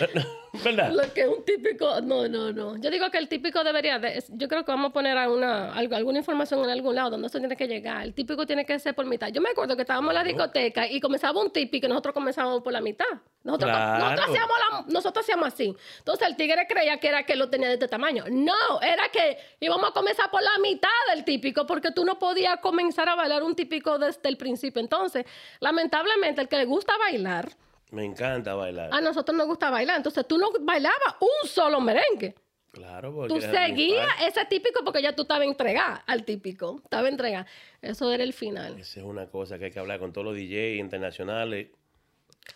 ¿Verdad? 0.64 0.90
Lo 0.92 1.12
que 1.12 1.20
es 1.22 1.28
un 1.28 1.44
típico, 1.44 2.00
no, 2.00 2.26
no, 2.28 2.50
no. 2.50 2.76
Yo 2.78 2.90
digo 2.90 3.10
que 3.10 3.18
el 3.18 3.28
típico 3.28 3.62
debería, 3.62 3.98
de, 3.98 4.24
yo 4.30 4.48
creo 4.48 4.64
que 4.64 4.72
vamos 4.72 4.88
a 4.90 4.92
poner 4.92 5.16
alguna, 5.18 5.74
alguna 5.74 6.18
información 6.18 6.64
en 6.64 6.70
algún 6.70 6.94
lado 6.94 7.10
donde 7.10 7.26
eso 7.26 7.38
tiene 7.38 7.56
que 7.56 7.68
llegar. 7.68 8.02
El 8.04 8.14
típico 8.14 8.46
tiene 8.46 8.64
que 8.64 8.78
ser 8.78 8.94
por 8.94 9.04
mitad. 9.04 9.28
Yo 9.28 9.42
me 9.42 9.50
acuerdo 9.50 9.76
que 9.76 9.82
estábamos 9.82 10.10
en 10.10 10.14
la 10.14 10.24
discoteca 10.24 10.88
y 10.90 10.98
comenzaba 10.98 11.40
un 11.42 11.50
típico 11.50 11.86
y 11.86 11.88
nosotros 11.90 12.14
comenzábamos 12.14 12.62
por 12.62 12.72
la 12.72 12.80
mitad. 12.80 13.04
Nosotros, 13.44 13.70
Claro. 13.70 14.04
nosotros, 14.04 14.26
hacíamos 14.28 14.56
la- 14.70 14.84
nosotros 14.92 15.24
hacíamos 15.24 15.48
así. 15.48 15.76
Entonces 15.98 16.26
el 16.26 16.36
tigre 16.36 16.66
creía 16.66 16.96
que 16.98 17.08
era 17.08 17.22
que 17.24 17.36
lo 17.36 17.50
tenía 17.50 17.68
de 17.68 17.74
este 17.74 17.88
tamaño. 17.88 18.24
No, 18.30 18.80
era 18.80 19.08
que 19.10 19.36
íbamos 19.60 19.90
a 19.90 19.92
comenzar 19.92 20.30
por 20.30 20.42
la 20.42 20.58
mitad 20.62 20.88
del 21.14 21.22
típico 21.24 21.66
porque 21.66 21.90
tú 21.92 22.04
no 22.06 22.18
podías 22.18 22.60
comenzar 22.60 23.08
a 23.10 23.14
bailar 23.14 23.42
un 23.42 23.54
típico 23.54 23.98
desde 23.98 24.26
el 24.28 24.38
principio. 24.38 24.80
Entonces, 24.80 25.26
lamentablemente, 25.60 26.40
el 26.40 26.48
que 26.48 26.56
le 26.56 26.64
gusta 26.64 26.96
bailar, 26.98 27.50
Me 27.92 28.04
encanta 28.04 28.54
bailar. 28.54 28.90
a 28.92 29.00
nosotros 29.00 29.36
nos 29.36 29.46
gusta 29.46 29.70
bailar. 29.70 29.96
Entonces 29.98 30.26
tú 30.26 30.38
no 30.38 30.48
bailabas 30.60 31.14
un 31.20 31.48
solo 31.48 31.80
merengue. 31.80 32.34
Claro, 32.72 33.14
porque 33.14 33.32
Tú 33.32 33.40
seguías 33.40 34.06
ese 34.22 34.44
típico 34.44 34.84
porque 34.84 35.00
ya 35.00 35.14
tú 35.16 35.22
estabas 35.22 35.46
entregada 35.46 36.04
al 36.06 36.24
típico. 36.24 36.80
Estaba 36.84 37.08
entregada. 37.08 37.46
Eso 37.80 38.12
era 38.12 38.22
el 38.22 38.32
final. 38.34 38.78
Esa 38.78 39.00
es 39.00 39.06
una 39.06 39.26
cosa 39.28 39.58
que 39.58 39.66
hay 39.66 39.70
que 39.70 39.78
hablar 39.78 39.98
con 39.98 40.12
todos 40.12 40.26
los 40.26 40.34
DJs 40.36 40.78
internacionales 40.78 41.68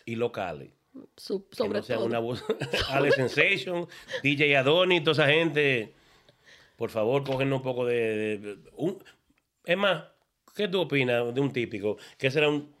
y 0.05 0.15
locales. 0.15 0.69
Su- 1.17 1.47
Que 1.49 1.55
sobre 1.55 1.79
no 1.79 1.83
sea 1.83 1.95
todo. 1.95 2.05
una 2.05 2.19
voz. 2.19 2.43
Alex 2.89 3.15
Sensation, 3.15 3.87
DJ 4.21 4.57
Adoni, 4.57 5.01
toda 5.01 5.13
esa 5.23 5.33
gente. 5.33 5.93
Por 6.75 6.89
favor, 6.91 7.23
cogen 7.23 7.51
un 7.53 7.61
poco 7.61 7.85
de- 7.85 8.57
un- 8.75 9.03
es 9.65 9.77
más, 9.77 10.03
¿qué 10.55 10.67
tú 10.67 10.81
opinas 10.81 11.33
de 11.33 11.41
un 11.41 11.51
típico? 11.53 11.97
Que 12.17 12.29
será 12.29 12.49
un, 12.49 12.75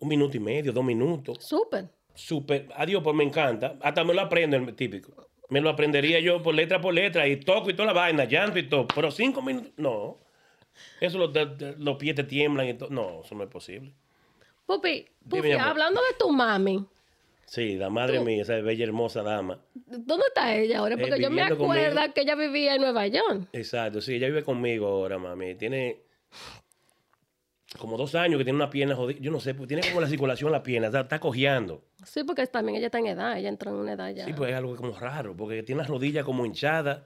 un 0.00 0.08
minuto 0.08 0.36
y 0.36 0.40
medio, 0.40 0.72
dos 0.72 0.84
minutos. 0.84 1.38
Súper. 1.40 1.86
Súper. 2.14 2.68
Adiós, 2.76 3.02
pues 3.02 3.14
me 3.14 3.24
encanta. 3.24 3.76
Hasta 3.80 4.04
me 4.04 4.14
lo 4.14 4.20
aprendo 4.22 4.56
el 4.56 4.74
típico. 4.74 5.28
Me 5.50 5.60
lo 5.60 5.70
aprendería 5.70 6.20
yo 6.20 6.42
por 6.42 6.54
letra 6.54 6.80
por 6.80 6.92
letra 6.92 7.26
y 7.26 7.36
toco 7.36 7.70
y 7.70 7.74
toda 7.74 7.86
la 7.86 7.92
vaina, 7.92 8.24
llanto 8.24 8.58
y 8.58 8.68
todo. 8.68 8.86
Pero 8.94 9.10
cinco 9.10 9.40
minutos, 9.40 9.72
no. 9.76 10.18
Eso 11.00 11.18
los, 11.18 11.30
los 11.78 11.96
pies 11.96 12.14
te 12.16 12.24
tiemblan 12.24 12.68
y 12.68 12.74
todo. 12.74 12.90
No, 12.90 13.22
eso 13.24 13.34
no 13.34 13.44
es 13.44 13.50
posible. 13.50 13.92
Pupi, 14.66 15.06
Pupi, 15.28 15.52
hablando 15.52 16.00
de 16.02 16.16
tu 16.18 16.30
mami, 16.30 16.84
Sí, 17.46 17.76
la 17.76 17.88
madre 17.88 18.18
Tú- 18.18 18.24
mía, 18.24 18.42
esa 18.42 18.56
bella 18.56 18.84
hermosa 18.84 19.22
dama. 19.22 19.58
¿dónde 19.74 20.26
está 20.28 20.54
ella 20.54 20.80
ahora? 20.80 20.96
Eh, 20.96 20.98
Porque 20.98 21.18
yo 21.22 21.30
me 21.30 21.40
acuerdo 21.40 21.66
conmigo. 21.66 22.12
que 22.14 22.20
ella 22.20 22.34
vivía 22.34 22.74
en 22.74 22.82
Nueva 22.82 23.06
York. 23.06 23.48
Exacto, 23.54 24.02
sí, 24.02 24.16
ella 24.16 24.26
vive 24.26 24.42
conmigo 24.44 24.86
ahora, 24.86 25.16
mami. 25.18 25.54
Tiene 25.54 26.02
como 27.76 27.98
dos 27.98 28.14
años 28.14 28.38
que 28.38 28.44
tiene 28.44 28.56
una 28.56 28.70
pierna 28.70 28.94
jodida. 28.94 29.18
Yo 29.20 29.30
no 29.30 29.40
sé, 29.40 29.54
pues 29.54 29.68
tiene 29.68 29.82
como 29.86 30.00
la 30.00 30.08
circulación 30.08 30.48
en 30.48 30.52
la 30.52 30.62
pierna, 30.62 30.86
está, 30.86 31.00
está 31.00 31.20
cojeando. 31.20 31.82
Sí, 32.04 32.24
porque 32.24 32.46
también 32.46 32.76
ella 32.76 32.86
está 32.86 32.98
en 32.98 33.08
edad. 33.08 33.36
Ella 33.36 33.48
entró 33.48 33.70
en 33.70 33.76
una 33.76 33.92
edad 33.92 34.10
ya. 34.14 34.24
Sí, 34.24 34.32
pues 34.32 34.50
es 34.50 34.56
algo 34.56 34.74
como 34.76 34.98
raro, 34.98 35.36
porque 35.36 35.62
tiene 35.62 35.80
las 35.80 35.88
rodillas 35.88 36.24
como 36.24 36.46
hinchadas 36.46 37.02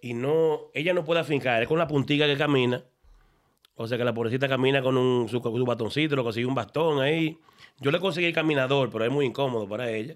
y 0.00 0.14
no, 0.14 0.70
ella 0.74 0.94
no 0.94 1.04
puede 1.04 1.20
afincar, 1.20 1.62
es 1.62 1.68
con 1.68 1.78
la 1.78 1.86
puntica 1.86 2.26
que 2.26 2.36
camina. 2.36 2.82
O 3.76 3.88
sea 3.88 3.98
que 3.98 4.04
la 4.04 4.14
pobrecita 4.14 4.48
camina 4.48 4.80
con 4.82 4.96
un, 4.96 5.28
su, 5.28 5.40
su 5.40 5.64
batoncito, 5.64 6.14
lo 6.14 6.22
consiguió 6.22 6.48
un 6.48 6.54
bastón 6.54 7.00
ahí. 7.00 7.38
Yo 7.80 7.90
le 7.90 7.98
conseguí 7.98 8.26
el 8.26 8.32
caminador, 8.32 8.90
pero 8.90 9.04
es 9.04 9.10
muy 9.10 9.26
incómodo 9.26 9.68
para 9.68 9.90
ella. 9.90 10.14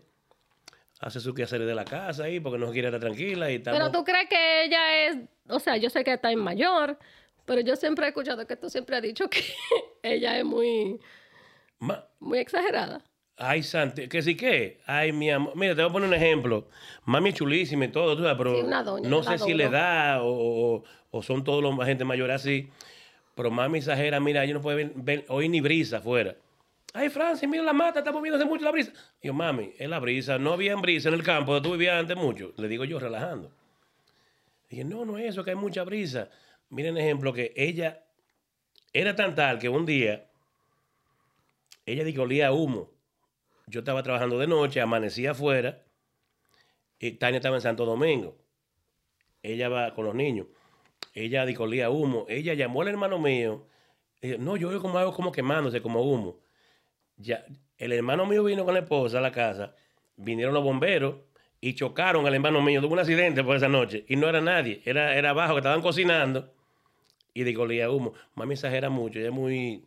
Hace 1.00 1.20
su 1.20 1.34
quehacer 1.34 1.64
de 1.64 1.74
la 1.74 1.84
casa 1.84 2.24
ahí 2.24 2.38
porque 2.38 2.58
no 2.58 2.70
quiere 2.70 2.88
estar 2.88 3.00
tranquila 3.00 3.50
y 3.50 3.56
estamos... 3.56 3.78
Pero 3.78 3.90
tú 3.90 4.04
crees 4.04 4.28
que 4.28 4.64
ella 4.64 5.06
es, 5.06 5.16
o 5.48 5.58
sea, 5.58 5.76
yo 5.76 5.90
sé 5.90 6.04
que 6.04 6.12
está 6.12 6.30
en 6.30 6.40
mayor, 6.40 6.98
pero 7.48 7.60
yo 7.62 7.74
siempre 7.74 8.04
he 8.06 8.08
escuchado 8.10 8.46
que 8.46 8.54
tú 8.54 8.70
siempre 8.70 8.94
has 8.96 9.02
dicho 9.02 9.28
que 9.28 9.40
ella 10.02 10.38
es 10.38 10.44
muy, 10.44 11.00
Ma- 11.80 12.06
muy 12.20 12.38
exagerada. 12.38 13.02
Ay, 13.40 13.62
Santi, 13.62 14.08
que 14.08 14.20
sí 14.20 14.36
que. 14.36 14.80
Ay, 14.84 15.12
mi 15.12 15.30
amor. 15.30 15.54
Mira, 15.56 15.74
te 15.74 15.80
voy 15.82 15.90
a 15.90 15.92
poner 15.92 16.08
un 16.08 16.14
ejemplo. 16.14 16.68
Mami 17.04 17.28
es 17.30 17.36
chulísima 17.36 17.84
y 17.84 17.88
todo, 17.88 18.16
pero 18.36 18.54
Sí, 18.56 18.62
una 18.62 18.82
doña, 18.82 19.08
no 19.08 19.22
yo 19.22 19.30
sé 19.30 19.38
si 19.38 19.54
le 19.54 19.68
da 19.68 20.22
o, 20.22 20.84
o- 21.10 21.22
son 21.22 21.42
todos 21.44 21.62
los 21.62 21.84
gente 21.86 22.04
mayores 22.04 22.34
así. 22.36 22.68
Pero 23.36 23.50
mami 23.52 23.78
exagera, 23.78 24.18
mira, 24.18 24.42
ella 24.42 24.54
no 24.54 24.60
puede 24.60 24.76
ver, 24.76 24.92
ver- 24.96 25.24
oír 25.28 25.48
ni 25.50 25.60
brisa 25.60 25.98
afuera. 25.98 26.34
Ay, 26.92 27.10
Francis, 27.10 27.48
mira 27.48 27.62
la 27.62 27.72
mata, 27.72 28.00
está 28.00 28.10
moviéndose 28.10 28.44
mucho 28.44 28.64
la 28.64 28.72
brisa. 28.72 28.92
Y 29.22 29.28
yo, 29.28 29.34
mami, 29.34 29.72
es 29.78 29.88
la 29.88 30.00
brisa. 30.00 30.36
No 30.38 30.54
había 30.54 30.74
brisa 30.74 31.08
en 31.08 31.14
el 31.14 31.22
campo 31.22 31.52
donde 31.54 31.68
tú 31.68 31.72
vivías 31.74 31.94
antes 32.00 32.16
mucho. 32.16 32.52
Le 32.56 32.66
digo 32.66 32.84
yo, 32.84 32.98
relajando. 32.98 33.52
Dije, 34.68 34.82
no, 34.84 35.04
no 35.04 35.16
es 35.16 35.26
eso, 35.26 35.44
que 35.44 35.50
hay 35.50 35.56
mucha 35.56 35.84
brisa. 35.84 36.28
Miren 36.70 36.98
ejemplo 36.98 37.32
que 37.32 37.52
ella 37.56 38.04
era 38.92 39.16
tan 39.16 39.34
tal 39.34 39.58
que 39.58 39.68
un 39.68 39.86
día 39.86 40.28
ella 41.88 42.04
dijo 42.04 42.22
olía 42.22 42.52
humo. 42.52 42.90
Yo 43.66 43.80
estaba 43.80 44.02
trabajando 44.02 44.38
de 44.38 44.46
noche, 44.46 44.80
amanecía 44.80 45.30
afuera 45.30 45.82
y 46.98 47.12
Tania 47.12 47.38
estaba 47.38 47.56
en 47.56 47.62
Santo 47.62 47.86
Domingo. 47.86 48.36
Ella 49.42 49.68
va 49.70 49.94
con 49.94 50.04
los 50.04 50.14
niños. 50.14 50.46
Ella 51.14 51.46
dijo 51.46 51.62
olía 51.62 51.88
humo. 51.88 52.26
Ella 52.28 52.52
llamó 52.52 52.82
al 52.82 52.88
hermano 52.88 53.18
mío. 53.18 53.66
y 54.20 54.28
dijo, 54.28 54.38
no, 54.40 54.56
yo 54.56 54.68
veo 54.68 54.82
como 54.82 54.98
algo 54.98 55.14
como 55.14 55.32
quemándose, 55.32 55.80
como 55.80 56.02
humo. 56.02 56.40
Ya, 57.16 57.44
el 57.78 57.92
hermano 57.92 58.26
mío 58.26 58.44
vino 58.44 58.66
con 58.66 58.74
la 58.74 58.80
esposa 58.80 59.18
a 59.18 59.22
la 59.22 59.32
casa. 59.32 59.74
Vinieron 60.16 60.52
los 60.52 60.62
bomberos 60.62 61.16
y 61.60 61.74
chocaron 61.74 62.26
al 62.26 62.34
hermano 62.34 62.60
mío. 62.60 62.82
Tuvo 62.82 62.92
un 62.92 62.98
accidente 62.98 63.42
por 63.42 63.56
esa 63.56 63.68
noche 63.68 64.04
y 64.08 64.16
no 64.16 64.28
era 64.28 64.42
nadie. 64.42 64.82
Era, 64.84 65.16
era 65.16 65.30
abajo 65.30 65.54
que 65.54 65.60
estaban 65.60 65.80
cocinando 65.80 66.52
y 67.40 67.44
dijo 67.44 67.62
olía 67.62 67.86
a 67.86 67.90
humo. 67.90 68.14
Mami 68.34 68.54
exagera 68.54 68.90
mucho. 68.90 69.18
Ella 69.18 69.28
es 69.28 69.34
muy 69.34 69.84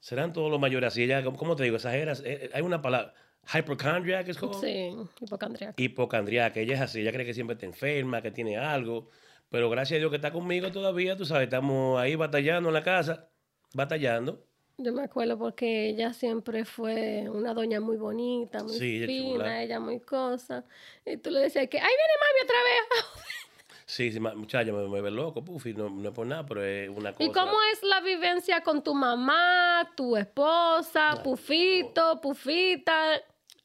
serán 0.00 0.32
todos 0.34 0.50
los 0.50 0.60
mayores 0.60 0.88
así. 0.88 1.02
Ella, 1.04 1.24
¿cómo 1.24 1.56
te 1.56 1.62
digo? 1.62 1.76
Exageras. 1.76 2.20
Eh, 2.20 2.44
eh, 2.44 2.50
hay 2.52 2.62
una 2.62 2.82
palabra, 2.82 3.14
hypochondriac 3.54 4.28
es 4.28 4.36
como. 4.36 4.52
Sí, 4.60 4.94
hipocondríaca. 5.20 5.74
Hipocondriaca. 5.82 6.60
Ella 6.60 6.74
es 6.74 6.80
así. 6.82 7.00
Ella 7.00 7.12
cree 7.12 7.24
que 7.24 7.32
siempre 7.32 7.54
está 7.54 7.64
enferma, 7.64 8.20
que 8.20 8.30
tiene 8.30 8.58
algo. 8.58 9.08
Pero 9.48 9.70
gracias 9.70 9.96
a 9.96 10.00
Dios 10.00 10.10
que 10.10 10.16
está 10.16 10.32
conmigo 10.32 10.70
todavía, 10.72 11.16
tú 11.16 11.24
sabes, 11.24 11.44
estamos 11.44 11.98
ahí 12.00 12.16
batallando 12.16 12.68
en 12.68 12.74
la 12.74 12.82
casa, 12.82 13.28
batallando. 13.72 14.44
Yo 14.76 14.92
me 14.92 15.04
acuerdo 15.04 15.38
porque 15.38 15.88
ella 15.90 16.12
siempre 16.12 16.64
fue 16.64 17.28
una 17.30 17.54
doña 17.54 17.80
muy 17.80 17.96
bonita, 17.96 18.64
muy 18.64 18.76
Sí, 18.76 18.96
ella 18.96 19.06
fina, 19.06 19.32
chula. 19.34 19.62
ella 19.62 19.80
muy 19.80 20.00
cosa. 20.00 20.64
Y 21.06 21.16
tú 21.18 21.30
le 21.30 21.40
decías 21.40 21.68
que, 21.68 21.78
¡ay, 21.78 21.86
viene 21.86 22.14
mami 22.20 22.44
otra 22.44 22.56
vez! 22.58 23.04
Sí, 23.86 24.10
sí, 24.10 24.18
muchacho, 24.20 24.72
me 24.72 24.86
mueve 24.86 25.10
loco, 25.10 25.44
pufi, 25.44 25.74
no, 25.74 25.90
no 25.90 26.08
es 26.08 26.14
por 26.14 26.26
nada, 26.26 26.46
pero 26.46 26.64
es 26.64 26.88
una 26.88 27.12
cosa. 27.12 27.24
¿Y 27.24 27.32
cómo 27.32 27.52
es 27.72 27.82
la 27.82 28.00
vivencia 28.00 28.62
con 28.62 28.82
tu 28.82 28.94
mamá, 28.94 29.90
tu 29.94 30.16
esposa, 30.16 31.20
Pufito, 31.22 32.20
Pufita? 32.20 33.20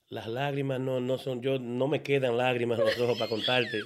Las 0.09 0.27
lágrimas 0.27 0.79
no, 0.79 0.99
no 0.99 1.17
son, 1.17 1.41
yo 1.41 1.57
no 1.59 1.87
me 1.87 2.01
quedan 2.01 2.35
lágrimas 2.35 2.79
en 2.79 2.85
los 2.85 2.99
ojos 2.99 3.17
para 3.17 3.29
contarte 3.29 3.83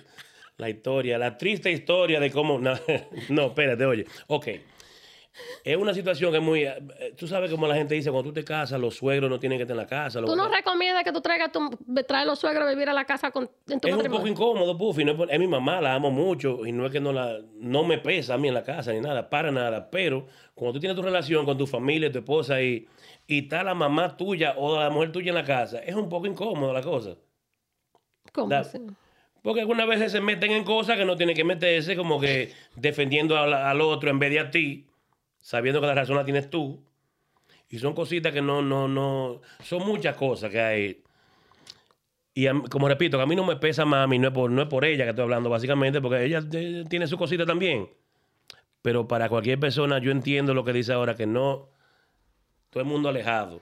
la 0.58 0.70
historia, 0.70 1.18
la 1.18 1.38
triste 1.38 1.72
historia 1.72 2.20
de 2.20 2.32
cómo, 2.32 2.60
no, 2.60 2.74
no, 3.30 3.48
espérate, 3.48 3.86
oye, 3.86 4.06
ok. 4.28 4.48
Es 5.64 5.78
una 5.78 5.94
situación 5.94 6.32
que 6.32 6.38
es 6.38 6.44
muy, 6.44 6.64
eh, 6.64 6.76
tú 7.18 7.28
sabes 7.28 7.50
como 7.50 7.68
la 7.68 7.76
gente 7.76 7.96
dice, 7.96 8.12
cuando 8.12 8.30
tú 8.30 8.34
te 8.34 8.44
casas, 8.44 8.80
los 8.80 8.96
suegros 8.96 9.30
no 9.30 9.40
tienen 9.40 9.58
que 9.58 9.64
estar 9.64 9.74
en 9.74 9.82
la 9.82 9.88
casa. 9.88 10.22
los- 10.22 10.30
¿Tú 10.30 10.36
no 10.36 10.48
recomiendas 10.48 11.04
que 11.04 11.12
tú 11.12 11.22
traigas 11.22 11.52
tu, 11.52 11.70
traer 12.08 12.28
los 12.28 12.38
suegros 12.40 12.68
a 12.68 12.70
vivir 12.70 12.88
a 12.90 12.94
la 12.94 13.06
casa 13.06 13.32
con, 13.32 13.50
en 13.68 13.80
tu 13.80 13.88
es 13.88 13.96
un 13.96 14.04
poco 14.04 14.28
incómodo, 14.28 14.78
Puffy. 14.78 15.04
No 15.06 15.26
es, 15.28 15.40
mi 15.40 15.48
mamá, 15.48 15.82
la 15.82 15.96
amo 15.96 16.12
mucho 16.12 16.66
y 16.66 16.72
no 16.72 16.86
es 16.86 16.92
que 16.92 17.00
no 17.00 17.12
la 17.14 17.40
no 17.56 17.84
me 17.84 17.98
pesa 17.98 18.36
a 18.36 18.38
mí 18.38 18.48
en 18.48 18.54
la 18.54 18.64
casa 18.64 18.94
ni 18.94 19.00
nada, 19.00 19.30
para 19.30 19.52
nada. 19.52 19.90
Pero 19.90 20.28
cuando 20.54 20.74
tú 20.74 20.80
tienes 20.82 20.96
tu 20.96 21.02
relación 21.02 21.46
con 21.46 21.58
tu 21.58 21.66
familia, 21.66 22.12
tu 22.12 22.20
esposa 22.20 22.62
y, 22.62 22.88
y 23.26 23.40
está 23.44 23.64
la 23.64 23.74
mamá 23.74 24.16
tuya 24.16 24.54
o 24.58 24.78
la 24.80 24.90
mujer 24.92 25.12
tuya 25.12 25.30
en 25.30 25.36
la 25.36 25.46
casa, 25.46 25.80
es 25.80 25.96
un 25.96 26.10
poco 26.10 26.28
incómodo 26.28 26.72
la 26.74 26.82
cosa. 26.84 27.16
¿Cómo 28.32 28.54
así? 28.56 28.78
Porque 29.42 29.60
algunas 29.62 29.88
veces 29.88 30.12
se 30.12 30.22
meten 30.22 30.52
en 30.52 30.64
cosas 30.64 30.96
que 30.98 31.04
no 31.06 31.18
tienen 31.18 31.36
que 31.36 31.44
meterse, 31.44 31.96
como 31.98 32.20
que 32.20 32.54
defendiendo 32.76 33.38
al 33.38 33.82
otro 33.82 34.10
en 34.10 34.18
vez 34.20 34.32
de 34.32 34.40
a 34.40 34.50
ti, 34.52 34.86
sabiendo 35.44 35.82
que 35.82 35.88
la 35.88 35.94
razón 35.94 36.16
la 36.16 36.26
tienes 36.26 36.50
tú. 36.50 36.82
Y 37.70 37.78
son 37.78 37.94
cositas 37.94 38.32
que 38.32 38.42
no, 38.42 38.62
no, 38.62 38.88
no, 38.88 39.42
son 39.62 39.86
muchas 39.86 40.16
cosas 40.16 40.50
que 40.50 40.62
hay. 40.62 41.04
Y 42.34 42.48
como 42.70 42.88
repito, 42.88 43.18
que 43.18 43.24
a 43.24 43.28
mí 43.28 43.36
no 43.36 43.46
me 43.46 43.58
pesa 43.58 43.86
mami, 43.86 44.18
no 44.18 44.30
es 44.30 44.34
por, 44.34 44.50
no 44.50 44.62
es 44.64 44.68
por 44.68 44.86
ella 44.86 45.04
que 45.04 45.12
estoy 45.12 45.24
hablando 45.24 45.50
básicamente, 45.50 46.02
porque 46.02 46.24
ella 46.24 46.42
tiene 46.90 47.08
su 47.08 47.18
cosita 47.18 47.46
también. 47.46 47.90
Pero 48.82 49.08
para 49.08 49.30
cualquier 49.30 49.60
persona 49.60 50.00
yo 50.00 50.12
entiendo 50.12 50.54
lo 50.54 50.64
que 50.64 50.74
dice 50.74 50.94
ahora, 50.94 51.16
que 51.16 51.26
no, 51.28 51.70
todo 52.70 52.82
el 52.82 52.90
mundo 52.90 53.10
alejado. 53.10 53.62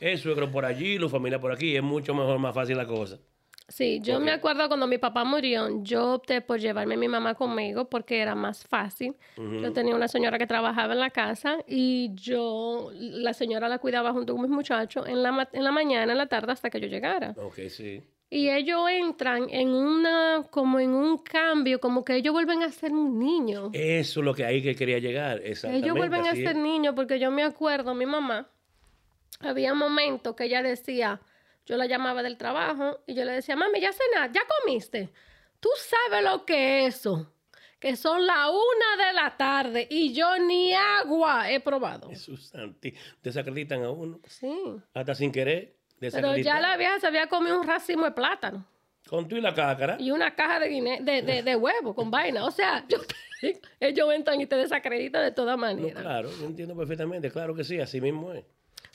El 0.00 0.18
suegro 0.18 0.50
por 0.50 0.64
allí, 0.64 0.98
la 0.98 1.08
familia 1.08 1.40
por 1.40 1.52
aquí, 1.52 1.76
es 1.76 1.82
mucho 1.82 2.14
mejor, 2.14 2.38
más 2.38 2.54
fácil 2.54 2.76
la 2.76 2.86
cosa. 2.86 3.18
Sí, 3.68 3.98
yo 4.00 4.20
me 4.20 4.30
acuerdo 4.30 4.68
cuando 4.68 4.86
mi 4.86 4.96
papá 4.98 5.24
murió, 5.24 5.82
yo 5.82 6.14
opté 6.14 6.40
por 6.40 6.60
llevarme 6.60 6.94
a 6.94 6.98
mi 6.98 7.08
mamá 7.08 7.34
conmigo 7.34 7.86
porque 7.88 8.20
era 8.20 8.34
más 8.36 8.64
fácil. 8.64 9.14
Yo 9.36 9.72
tenía 9.72 9.96
una 9.96 10.06
señora 10.06 10.38
que 10.38 10.46
trabajaba 10.46 10.92
en 10.94 11.00
la 11.00 11.10
casa 11.10 11.58
y 11.66 12.10
yo, 12.14 12.90
la 12.94 13.32
señora 13.34 13.68
la 13.68 13.78
cuidaba 13.78 14.12
junto 14.12 14.34
con 14.34 14.42
mis 14.42 14.50
muchachos 14.52 15.06
en 15.08 15.20
la, 15.22 15.32
ma- 15.32 15.48
en 15.52 15.64
la 15.64 15.72
mañana, 15.72 16.12
en 16.12 16.18
la 16.18 16.26
tarde, 16.28 16.52
hasta 16.52 16.70
que 16.70 16.80
yo 16.80 16.86
llegara. 16.86 17.34
Ok, 17.42 17.58
sí. 17.68 18.02
y 18.30 18.48
ellos 18.50 18.88
entran 18.88 19.48
en 19.50 19.70
una, 19.70 20.44
como 20.50 20.78
en 20.78 20.90
un 20.94 21.18
cambio, 21.18 21.80
como 21.80 22.04
que 22.04 22.14
ellos 22.14 22.32
vuelven 22.32 22.62
a 22.62 22.70
ser 22.70 22.92
un 22.92 23.18
niño. 23.18 23.70
Eso 23.72 24.20
es 24.20 24.24
lo 24.24 24.32
que 24.32 24.44
ahí 24.44 24.62
que 24.62 24.76
quería 24.76 25.00
llegar. 25.00 25.40
Exactamente. 25.44 25.84
Ellos 25.86 25.96
vuelven 25.98 26.24
a 26.26 26.30
así 26.30 26.44
ser 26.44 26.54
niños 26.56 26.94
porque 26.94 27.18
yo 27.18 27.32
me 27.32 27.42
acuerdo, 27.42 27.94
mi 27.96 28.06
mamá, 28.06 28.48
había 29.40 29.74
momentos 29.74 30.34
que 30.36 30.44
ella 30.44 30.62
decía, 30.62 31.20
yo 31.66 31.76
la 31.76 31.86
llamaba 31.86 32.22
del 32.22 32.36
trabajo 32.38 33.00
y 33.06 33.14
yo 33.14 33.24
le 33.24 33.32
decía, 33.32 33.56
mami, 33.56 33.80
ya 33.80 33.90
cenaste, 33.92 34.38
ya 34.38 34.44
comiste. 34.60 35.12
Tú 35.60 35.68
sabes 35.76 36.24
lo 36.24 36.44
que 36.44 36.86
es 36.86 36.96
eso, 36.96 37.32
que 37.78 37.96
son 37.96 38.26
las 38.26 38.48
una 38.50 39.06
de 39.06 39.12
la 39.12 39.36
tarde 39.36 39.86
y 39.90 40.12
yo 40.14 40.38
ni 40.38 40.72
agua 40.74 41.50
he 41.50 41.60
probado. 41.60 42.08
Jesús 42.08 42.48
santi. 42.48 42.94
Desacreditan 43.22 43.82
a 43.84 43.90
uno. 43.90 44.20
Sí, 44.26 44.50
Hasta 44.94 45.14
sin 45.14 45.32
querer. 45.32 45.76
pero 45.98 46.36
ya 46.36 46.60
la 46.60 46.76
vieja 46.76 46.98
se 47.00 47.06
había 47.06 47.26
comido 47.28 47.60
un 47.60 47.66
racimo 47.66 48.04
de 48.04 48.10
plátano 48.12 48.64
Con 49.08 49.26
tú 49.28 49.36
y 49.36 49.40
la 49.40 49.54
cácara. 49.54 49.96
y 49.98 50.10
una 50.10 50.34
caja 50.34 50.60
de, 50.60 50.68
guine- 50.70 51.00
de, 51.02 51.22
de, 51.22 51.42
de 51.42 51.56
huevo 51.56 51.94
con 51.94 52.10
vaina. 52.10 52.44
O 52.44 52.50
sea, 52.50 52.84
yo- 52.88 52.98
ellos 53.80 54.12
entran 54.14 54.40
y 54.40 54.46
te 54.46 54.56
desacreditan 54.56 55.22
de 55.22 55.30
todas 55.32 55.56
No, 55.56 55.60
maneras. 55.62 56.00
claro, 56.02 56.30
yo 56.38 56.46
entiendo 56.46 56.74
perfectamente. 56.76 57.30
Claro 57.30 57.54
que 57.54 57.64
sí, 57.64 57.78
así 57.80 58.00
mismo 58.00 58.32
es. 58.32 58.44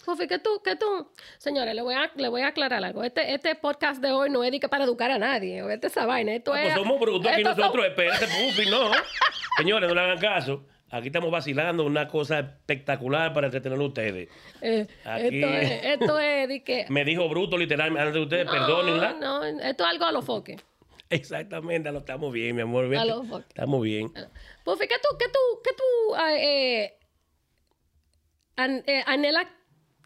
Fufi, 0.04 0.28
que 0.28 0.40
tú, 0.40 0.62
que 0.64 0.76
tú, 0.76 1.12
señores, 1.38 1.76
le 1.76 1.82
voy 1.82 1.94
a, 1.96 2.12
le 2.16 2.28
voy 2.28 2.42
a 2.42 2.48
aclarar 2.48 2.84
algo. 2.84 3.04
Este, 3.04 3.34
este 3.34 3.54
podcast 3.56 4.02
de 4.02 4.12
hoy 4.12 4.30
no 4.30 4.44
es 4.44 4.52
de 4.52 4.60
que 4.60 4.68
para 4.68 4.84
educar 4.86 5.12
a 5.12 5.20
nadie, 5.20 5.62
oíste 5.62 5.88
esa 5.88 6.06
vaina. 6.06 6.34
Esto 6.34 6.54
Ah, 6.54 6.62
es. 6.64 6.74
pues 6.74 6.84
somos 6.84 7.00
brutos 7.00 7.28
aquí 7.32 7.42
estos 7.42 7.56
son- 7.56 7.62
nosotros. 7.66 7.86
Espérate, 7.88 8.26
Puffy, 8.26 8.70
no. 8.70 8.92
Señores, 9.58 9.88
no 9.88 9.94
le 9.96 10.02
hagan 10.02 10.18
caso. 10.20 10.66
Aquí 10.90 11.08
estamos 11.08 11.32
vacilando 11.32 11.86
una 11.86 12.08
cosa 12.08 12.40
espectacular 12.40 13.32
para 13.34 13.48
entretener 13.48 13.80
a 13.80 13.84
ustedes. 13.84 14.28
eh, 14.62 14.88
Aquí- 15.06 15.42
Esto 15.42 15.48
es, 15.54 15.72
esto 15.86 16.20
es 16.20 16.48
de 16.50 16.64
que. 16.64 16.86
Me 16.90 17.06
dijo 17.06 17.30
bruto 17.30 17.58
literalmente 17.58 18.02
antes 18.02 18.14
de 18.16 18.22
ustedes, 18.22 18.50
perdónenla. 18.50 19.14
No, 19.14 19.44
esto 19.44 19.84
es 19.84 19.90
algo 19.90 20.06
a 20.06 20.12
los 20.12 20.26
foques. 20.26 20.60
Exactamente, 21.10 21.92
lo 21.92 22.00
estamos 22.00 22.32
bien, 22.34 22.56
mi 22.56 22.62
amor. 22.64 22.86
A 22.86 22.88
vete. 22.88 23.06
lo 23.06 23.24
fuck. 23.24 23.44
Estamos 23.48 23.82
bien. 23.84 24.12
Puffy, 24.64 24.88
que 24.88 24.96
tú, 24.96 25.18
que 25.18 25.26
tú, 25.28 25.62
que 25.64 25.72
tú 25.76 26.16
ah, 26.16 26.34
eh, 26.38 26.98
an- 28.56 28.84
eh, 28.88 29.04
anhelas 29.06 29.48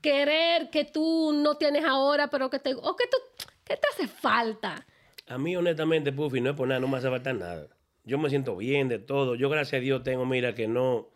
querer 0.09 0.69
que 0.69 0.85
tú 0.85 1.31
no 1.33 1.55
tienes 1.57 1.83
ahora, 1.83 2.27
pero 2.29 2.49
que 2.49 2.59
te. 2.59 2.75
O 2.75 2.95
que 2.95 3.05
tú. 3.07 3.17
¿Qué 3.63 3.75
te 3.77 3.87
hace 3.93 4.07
falta? 4.07 4.85
A 5.27 5.37
mí, 5.39 5.55
honestamente, 5.55 6.11
Puffy, 6.13 6.39
no 6.41 6.51
es 6.51 6.55
por 6.55 6.67
nada, 6.67 6.79
no 6.79 6.87
me 6.87 6.97
hace 6.97 7.09
falta 7.09 7.33
nada. 7.33 7.67
Yo 8.03 8.19
me 8.19 8.29
siento 8.29 8.55
bien 8.55 8.87
de 8.87 8.99
todo. 8.99 9.33
Yo, 9.33 9.49
gracias 9.49 9.79
a 9.79 9.81
Dios, 9.83 10.03
tengo, 10.03 10.23
mira, 10.25 10.53
que 10.53 10.67
no. 10.67 11.07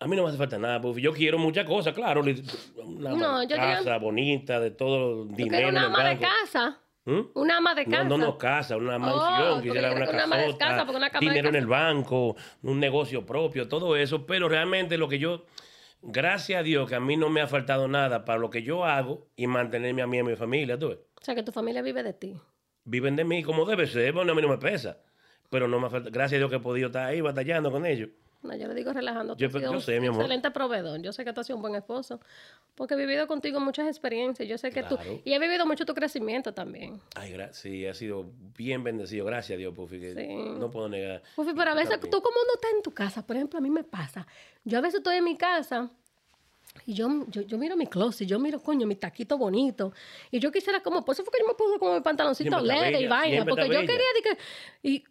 A 0.00 0.06
mí 0.06 0.14
no 0.14 0.22
me 0.22 0.28
hace 0.28 0.38
falta 0.38 0.58
nada, 0.58 0.80
Puffy. 0.80 1.00
Yo 1.00 1.12
quiero 1.12 1.38
muchas 1.38 1.64
cosas, 1.66 1.92
claro. 1.94 2.20
Una 2.20 3.10
No, 3.10 3.42
yo 3.42 3.56
casa 3.56 3.94
digo- 3.94 4.00
bonita, 4.00 4.60
de 4.60 4.70
todo 4.70 5.24
dinero. 5.24 5.68
en 5.68 5.74
una 5.74 5.86
ama 5.86 6.08
de 6.10 6.18
casa. 6.18 6.78
¿Mm? 7.04 7.20
Una 7.34 7.56
ama 7.56 7.74
de 7.74 7.84
casa. 7.86 8.04
No, 8.04 8.18
no, 8.18 8.26
no, 8.26 8.38
casa, 8.38 8.76
una 8.76 8.98
mansión, 8.98 9.54
porque 9.54 9.68
quisiera 9.70 9.92
una 9.92 10.04
que 10.04 10.10
una 10.12 10.24
ama 10.24 10.36
de 10.36 10.44
casota, 10.44 10.66
casa, 10.68 10.84
porque 10.84 10.96
una 10.98 11.10
cama 11.10 11.20
de 11.20 11.26
dinero 11.30 11.48
en 11.48 11.54
casa- 11.54 11.58
el 11.62 11.66
banco, 11.66 12.36
un 12.62 12.78
negocio 12.78 13.24
propio, 13.24 13.66
todo 13.66 13.96
eso, 13.96 14.26
pero 14.26 14.46
realmente 14.48 14.98
lo 14.98 15.08
que 15.08 15.18
yo, 15.18 15.46
gracias 16.02 16.60
a 16.60 16.62
Dios 16.62 16.88
que 16.88 16.94
a 16.94 17.00
mí 17.00 17.16
no 17.16 17.30
me 17.30 17.40
ha 17.40 17.46
faltado 17.46 17.88
nada 17.88 18.24
para 18.24 18.38
lo 18.38 18.50
que 18.50 18.62
yo 18.62 18.84
hago 18.84 19.28
y 19.36 19.46
mantenerme 19.46 20.02
a 20.02 20.06
mí 20.06 20.16
y 20.16 20.20
a 20.20 20.24
mi 20.24 20.36
familia, 20.36 20.78
tú 20.78 20.88
ves. 20.90 20.98
O 21.20 21.24
sea, 21.24 21.34
que 21.34 21.42
tu 21.42 21.52
familia 21.52 21.82
vive 21.82 22.02
de 22.02 22.12
ti. 22.12 22.36
Viven 22.84 23.16
de 23.16 23.24
mí 23.24 23.42
como 23.42 23.64
debe 23.64 23.86
ser, 23.86 24.12
bueno, 24.12 24.32
a 24.32 24.34
mí 24.34 24.42
no 24.42 24.48
me 24.48 24.58
pesa, 24.58 24.98
pero 25.50 25.68
no 25.68 25.80
me 25.80 25.86
ha 25.86 25.90
faltado, 25.90 26.12
gracias 26.12 26.36
a 26.36 26.38
Dios 26.38 26.50
que 26.50 26.56
he 26.56 26.60
podido 26.60 26.86
estar 26.86 27.06
ahí 27.06 27.20
batallando 27.20 27.70
con 27.70 27.84
ellos. 27.86 28.10
No, 28.42 28.54
yo 28.54 28.68
le 28.68 28.74
digo 28.74 28.92
relajando. 28.92 29.36
Yo- 29.36 29.48
yo 29.48 29.72
un 29.72 29.80
sé, 29.80 29.98
mi 30.00 30.06
amor. 30.06 30.20
excelente 30.20 30.50
proveedor. 30.52 31.00
Yo 31.02 31.12
sé 31.12 31.24
que 31.24 31.32
tú 31.32 31.40
has 31.40 31.46
sido 31.46 31.56
un 31.56 31.62
buen 31.62 31.74
esposo. 31.74 32.20
Porque 32.76 32.94
he 32.94 32.96
vivido 32.96 33.26
contigo 33.26 33.58
muchas 33.58 33.88
experiencias. 33.88 34.48
Yo 34.48 34.56
sé 34.58 34.70
que 34.70 34.84
tú... 34.84 34.96
Y 35.24 35.32
he 35.32 35.38
vivido 35.40 35.66
mucho 35.66 35.84
tu 35.84 35.92
crecimiento 35.92 36.54
también. 36.54 37.00
Ay, 37.16 37.32
gra- 37.32 37.52
sí, 37.52 37.84
ha 37.86 37.94
sido 37.94 38.26
bien 38.56 38.84
bendecido, 38.84 39.24
gracias 39.26 39.56
a 39.56 39.58
Dios, 39.58 39.74
Puffy, 39.74 39.98
que 39.98 40.14
Sí. 40.14 40.26
no 40.58 40.70
puedo 40.70 40.88
negar. 40.88 41.20
Pufi, 41.34 41.52
pero 41.56 41.72
a 41.72 41.74
veces 41.74 41.90
también. 41.90 42.10
tú 42.12 42.22
como 42.22 42.36
no 42.46 42.54
estás 42.54 42.70
en 42.76 42.82
tu 42.82 42.94
casa, 42.94 43.26
por 43.26 43.34
ejemplo, 43.34 43.58
a 43.58 43.60
mí 43.60 43.70
me 43.70 43.82
pasa. 43.82 44.24
Yo 44.64 44.78
a 44.78 44.80
veces 44.80 44.98
estoy 44.98 45.16
en 45.16 45.24
mi 45.24 45.36
casa 45.36 45.90
y 46.86 46.94
yo, 46.94 47.08
yo, 47.28 47.42
yo 47.42 47.58
miro 47.58 47.76
mi 47.76 47.88
closet, 47.88 48.28
yo 48.28 48.38
miro, 48.38 48.60
coño, 48.62 48.86
mi 48.86 48.94
taquito 48.94 49.36
bonito. 49.36 49.92
Y 50.30 50.38
yo 50.38 50.52
quisiera 50.52 50.80
como, 50.80 51.04
por 51.04 51.14
eso 51.14 51.24
fue 51.24 51.32
que 51.32 51.40
yo 51.42 51.48
me 51.48 51.54
puse 51.54 51.76
como 51.80 51.94
mi 51.94 52.00
pantaloncito 52.02 52.54
alegre 52.54 53.00
y 53.00 53.08
vaina. 53.08 53.44
Porque 53.44 53.62
yo 53.64 53.68
bella. 53.70 53.80
quería 53.80 54.06
de 54.14 54.22
que, 54.22 54.38
y 54.88 55.04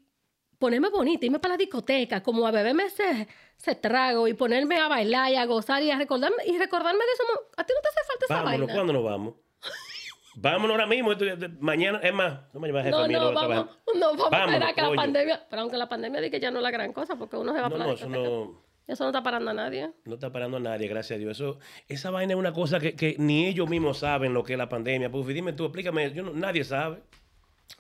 ponerme 0.60 0.90
bonita, 0.90 1.26
irme 1.26 1.40
para 1.40 1.54
la 1.54 1.58
discoteca, 1.58 2.22
como 2.24 2.46
a 2.48 2.52
beberme 2.52 2.84
ese, 2.86 3.28
ese 3.58 3.76
trago 3.76 4.28
y 4.28 4.34
ponerme 4.34 4.78
a 4.80 4.88
bailar 4.88 5.32
y 5.32 5.36
a 5.36 5.46
gozar 5.46 5.82
y 5.84 5.92
a 5.92 5.98
recordarme, 5.98 6.38
y 6.46 6.58
recordarme 6.58 7.00
de 7.00 7.12
eso. 7.14 7.24
¿A 7.58 7.64
ti 7.64 7.74
no 7.76 7.82
te 7.82 7.88
hace 7.90 8.08
falta 8.08 8.26
esa 8.26 8.34
Vámonos, 8.36 8.60
vaina? 8.60 8.74
¿cuándo 8.74 8.94
nos 8.94 9.04
vamos? 9.04 9.34
Vámonos 10.40 10.72
ahora 10.72 10.86
mismo, 10.86 11.12
esto- 11.14 11.26
mañana, 11.60 12.00
es 12.04 12.14
más, 12.14 12.42
no 12.54 12.60
me 12.60 12.68
llevas 12.68 12.86
No, 12.86 13.08
no, 13.08 13.34
vamos, 13.34 13.68
no, 13.96 14.08
vamos 14.16 14.34
a 14.34 14.46
esperar 14.46 14.76
que 14.76 14.82
la 14.84 14.92
pandemia, 14.96 15.48
pero 15.50 15.62
aunque 15.64 15.78
la 15.78 15.90
pandemia 15.90 16.30
que 16.30 16.40
ya 16.40 16.52
no 16.52 16.58
es 16.60 16.64
la 16.64 16.72
gran 16.72 16.94
cosa, 16.94 17.16
porque 17.16 17.38
uno 17.38 17.54
se 17.56 17.62
va 17.62 17.70
No, 17.70 17.76
para 17.76 17.84
no, 17.86 17.90
la 17.90 17.96
eso 17.96 18.08
no, 18.10 18.62
Eso 18.86 19.04
no 19.04 19.10
está 19.10 19.24
parando 19.24 19.50
a 19.50 19.54
nadie. 19.56 19.92
no 20.06 20.14
está 20.14 20.32
parando 20.32 20.58
a 20.58 20.60
nadie, 20.60 20.88
gracias 20.88 21.18
a 21.18 21.20
Dios. 21.20 21.32
Eso, 21.38 21.58
esa 21.88 22.12
vaina 22.12 22.34
es 22.34 22.40
una 22.40 22.54
cosa 22.54 22.80
que, 22.80 22.96
que 22.96 23.16
ni 23.18 23.48
ellos 23.48 23.68
mismos 23.68 23.98
saben 23.98 24.34
lo 24.36 24.44
que 24.44 24.54
es 24.54 24.60
la 24.60 24.70
pandemia. 24.70 25.10
Puffy, 25.12 25.34
dime 25.34 25.54
tú, 25.54 25.66
explícame, 25.66 26.12
yo 26.14 26.22
no- 26.24 26.34
nadie 26.34 26.64
sabe. 26.64 27.02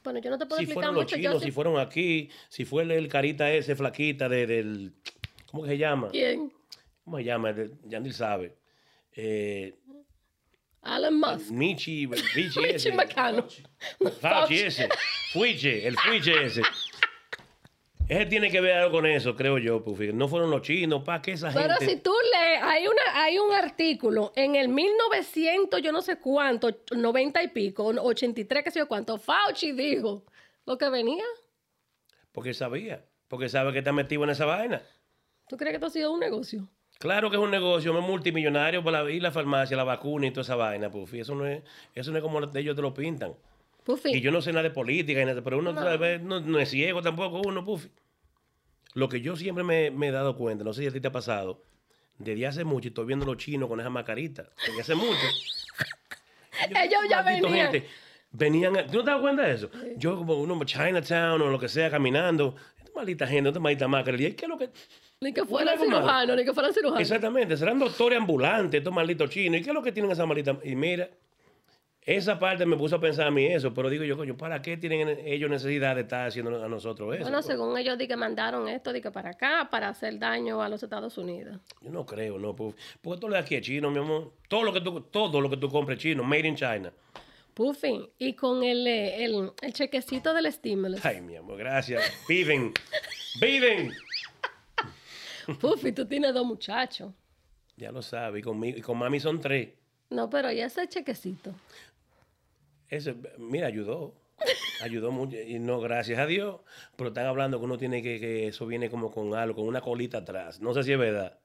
Bueno, 0.03 0.19
yo 0.19 0.29
no 0.29 0.37
te 0.37 0.45
puedo 0.45 0.57
Si 0.59 0.63
explicar 0.63 0.73
fueron 0.89 0.95
los 0.95 1.03
mucho. 1.03 1.15
chinos, 1.15 1.33
yo 1.33 1.39
si 1.39 1.45
sí- 1.45 1.51
fueron 1.51 1.79
aquí, 1.79 2.29
si 2.49 2.65
fue 2.65 2.83
el, 2.83 2.91
el 2.91 3.07
carita 3.07 3.51
ese, 3.51 3.75
flaquita 3.75 4.29
de- 4.29 4.47
del... 4.47 4.93
¿Cómo 5.51 5.63
que 5.63 5.69
se 5.69 5.77
llama? 5.77 6.09
¿Quién? 6.11 6.51
¿Cómo 7.03 7.17
se 7.17 7.23
llama? 7.23 7.53
Yandil 7.85 8.13
sabe. 8.13 8.57
Eh, 9.15 9.73
Alan 10.81 11.15
Musk. 11.19 11.49
Michi, 11.51 12.07
Michi 12.07 12.23
Michi 12.35 12.63
ese. 12.65 12.91
Macano. 12.91 13.45
Fauci 14.21 14.59
ese. 14.59 14.87
Fuiche, 15.33 15.85
el 15.87 15.97
Fuiche 15.97 16.45
ese. 16.45 16.61
Ese 18.07 18.25
tiene 18.25 18.49
que 18.49 18.61
ver 18.61 18.77
algo 18.77 18.91
con 18.91 19.05
eso, 19.05 19.35
creo 19.35 19.57
yo, 19.57 19.83
Puffy. 19.83 20.13
No 20.13 20.27
fueron 20.29 20.49
los 20.49 20.61
chinos, 20.61 21.03
¿para 21.03 21.21
qué 21.21 21.33
esa 21.33 21.51
Pero 21.53 21.75
gente? 21.75 21.85
si 21.85 21.97
tú 21.97 22.13
lees, 22.33 22.63
hay, 22.63 22.87
una, 22.87 23.23
hay 23.23 23.37
un 23.37 23.51
artículo 23.53 24.31
en 24.35 24.55
el 24.55 24.69
1900, 24.69 25.81
yo 25.81 25.91
no 25.91 26.01
sé 26.01 26.17
cuánto, 26.17 26.69
90 26.95 27.43
y 27.43 27.47
pico, 27.49 27.85
83, 27.85 28.63
qué 28.63 28.71
sé 28.71 28.79
yo 28.79 28.87
cuánto, 28.87 29.17
Fauci 29.17 29.73
dijo 29.73 30.23
lo 30.65 30.77
que 30.77 30.89
venía. 30.89 31.25
Porque 32.31 32.53
sabía. 32.53 33.03
Porque 33.27 33.49
sabe 33.49 33.73
que 33.73 33.79
está 33.79 33.91
metido 33.91 34.23
en 34.23 34.29
esa 34.29 34.45
vaina. 34.45 34.81
¿Tú 35.49 35.57
crees 35.57 35.71
que 35.71 35.75
esto 35.75 35.87
ha 35.87 35.89
sido 35.89 36.13
un 36.13 36.19
negocio? 36.19 36.69
Claro 36.99 37.29
que 37.29 37.35
es 37.35 37.41
un 37.41 37.51
negocio, 37.51 37.97
es 37.97 38.05
multimillonario 38.05 38.83
para 38.83 39.09
ir 39.11 39.21
a 39.21 39.23
la 39.23 39.31
farmacia, 39.31 39.77
la 39.77 39.83
vacuna 39.83 40.27
y 40.27 40.31
toda 40.31 40.41
esa 40.41 40.55
vaina, 40.55 40.89
Puffy. 40.89 41.19
Eso 41.19 41.35
no 41.35 41.45
es, 41.45 41.61
eso 41.93 42.11
no 42.11 42.17
es 42.17 42.23
como 42.23 42.39
ellos 42.39 42.75
te 42.75 42.81
lo 42.81 42.93
pintan. 42.93 43.35
Puffy, 43.87 44.17
Y 44.17 44.19
yo 44.19 44.31
no 44.31 44.41
sé 44.41 44.51
nada 44.51 44.63
de 44.63 44.71
política, 44.71 45.23
pero 45.41 45.59
uno 45.59 45.73
tal 45.73 45.97
vez 45.97 46.21
no, 46.21 46.41
no 46.41 46.59
es 46.59 46.69
ciego 46.69 47.01
tampoco, 47.01 47.41
uno, 47.45 47.63
Puffy. 47.63 47.89
Lo 48.95 49.07
que 49.07 49.21
yo 49.21 49.37
siempre 49.37 49.63
me, 49.63 49.91
me 49.91 50.09
he 50.09 50.11
dado 50.11 50.35
cuenta, 50.35 50.65
no 50.65 50.73
sé 50.73 50.81
si 50.81 50.87
a 50.87 50.91
ti 50.91 50.99
te 50.99 51.07
ha 51.07 51.11
pasado, 51.13 51.63
desde 52.17 52.45
hace 52.47 52.65
mucho, 52.65 52.87
y 52.87 52.89
estoy 52.89 53.05
viendo 53.05 53.25
los 53.25 53.37
chinos 53.37 53.69
con 53.69 53.79
esa 53.79 53.89
mascarita, 53.89 54.49
desde 54.67 54.81
hace 54.81 54.95
mucho. 54.95 55.15
ellos 56.83 56.99
ya 57.09 57.21
venían. 57.21 57.71
gente, 57.71 57.87
venían, 58.31 58.75
a- 58.75 58.85
¿tú 58.87 58.97
no 58.97 59.03
te 59.05 59.11
das 59.11 59.21
cuenta 59.21 59.43
de 59.43 59.53
eso? 59.55 59.69
Yo 59.95 60.17
como 60.17 60.33
uno 60.33 60.61
Chinatown 60.65 61.41
o 61.41 61.47
lo 61.47 61.57
que 61.57 61.69
sea, 61.69 61.89
caminando, 61.89 62.57
esta 62.77 62.91
maldita 62.93 63.25
gente, 63.25 63.49
esta 63.51 63.61
maldita 63.61 63.87
máscara, 63.87 64.21
y 64.21 64.33
¿qué 64.33 64.45
es 64.45 64.49
lo 64.49 64.57
que...? 64.57 64.69
Ni 65.21 65.31
que 65.31 65.45
fueran 65.45 65.79
cirujanos, 65.79 66.35
ni 66.35 66.43
que 66.43 66.53
fueran 66.53 66.73
cirujanos. 66.73 66.99
Exactamente, 67.01 67.55
serán 67.55 67.79
doctores 67.79 68.19
ambulantes, 68.19 68.79
estos 68.79 68.93
malditos 68.93 69.29
chinos. 69.29 69.61
¿Y 69.61 69.63
qué 69.63 69.69
es 69.69 69.73
lo 69.73 69.81
que 69.81 69.93
tienen 69.93 70.11
esa 70.11 70.25
maldita? 70.25 70.59
Y 70.63 70.75
mira, 70.75 71.09
esa 72.07 72.39
parte 72.39 72.65
me 72.65 72.77
puso 72.77 72.95
a 72.95 73.01
pensar 73.01 73.27
a 73.27 73.31
mí 73.31 73.45
eso, 73.45 73.73
pero 73.73 73.89
digo 73.89 74.05
yo, 74.05 74.15
coño, 74.15 74.37
¿para 74.37 74.61
qué 74.61 74.77
tienen 74.77 75.09
ellos 75.25 75.49
necesidad 75.49 75.93
de 75.93 76.03
estar 76.03 76.25
haciendo 76.25 76.63
a 76.63 76.69
nosotros 76.69 77.13
eso? 77.13 77.23
Bueno, 77.23 77.41
según 77.41 77.77
ellos, 77.77 77.97
di 77.97 78.07
que 78.07 78.15
mandaron 78.15 78.69
esto, 78.69 78.93
di 78.93 79.01
que 79.01 79.11
para 79.11 79.31
acá, 79.31 79.67
para 79.69 79.89
hacer 79.89 80.17
daño 80.17 80.61
a 80.61 80.69
los 80.69 80.81
Estados 80.81 81.17
Unidos. 81.17 81.59
Yo 81.81 81.91
no 81.91 82.05
creo, 82.05 82.39
no, 82.39 82.55
pues, 82.55 82.75
porque 83.01 83.19
todo 83.19 83.27
lo 83.27 83.35
de 83.35 83.41
aquí 83.41 83.55
es 83.55 83.61
chino, 83.61 83.91
mi 83.91 83.99
amor. 83.99 84.31
Todo 84.47 84.63
lo 84.63 84.71
que 84.71 84.79
tú, 84.79 85.01
todo 85.01 85.41
lo 85.41 85.49
que 85.49 85.57
tú 85.57 85.69
compres 85.69 85.99
chino, 85.99 86.23
made 86.23 86.47
in 86.47 86.55
China. 86.55 86.93
Puffy, 87.53 88.09
y 88.19 88.33
con 88.35 88.63
el, 88.63 88.87
eh, 88.87 89.25
el, 89.25 89.51
el 89.61 89.73
chequecito 89.73 90.33
del 90.33 90.45
estímulo. 90.45 90.97
Ay, 91.03 91.19
mi 91.19 91.35
amor, 91.35 91.57
gracias. 91.57 92.01
Viven, 92.29 92.71
viven. 93.41 93.91
Puffy, 95.59 95.91
tú 95.91 96.05
tienes 96.05 96.33
dos 96.33 96.45
muchachos. 96.45 97.11
Ya 97.75 97.91
lo 97.91 98.01
sabes, 98.01 98.39
y, 98.39 98.43
conmigo, 98.43 98.77
y 98.77 98.81
con 98.81 98.97
mami 98.97 99.19
son 99.19 99.41
tres. 99.41 99.69
No, 100.09 100.29
pero 100.29 100.49
¿y 100.51 100.61
ese 100.61 100.87
chequecito? 100.87 101.53
Ese, 102.89 103.15
mira, 103.37 103.67
ayudó. 103.67 104.13
Ayudó 104.81 105.11
mucho. 105.11 105.35
Y 105.41 105.59
no, 105.59 105.79
gracias 105.79 106.19
a 106.19 106.25
Dios. 106.25 106.61
Pero 106.95 107.09
están 107.09 107.25
hablando 107.25 107.59
que 107.59 107.65
uno 107.65 107.77
tiene 107.77 108.01
que, 108.03 108.19
que 108.19 108.47
eso 108.47 108.65
viene 108.67 108.89
como 108.89 109.11
con 109.11 109.33
algo, 109.33 109.55
con 109.55 109.67
una 109.67 109.81
colita 109.81 110.19
atrás. 110.19 110.59
No 110.61 110.73
sé 110.73 110.83
si 110.83 110.91
es 110.93 110.99
verdad. 110.99 111.37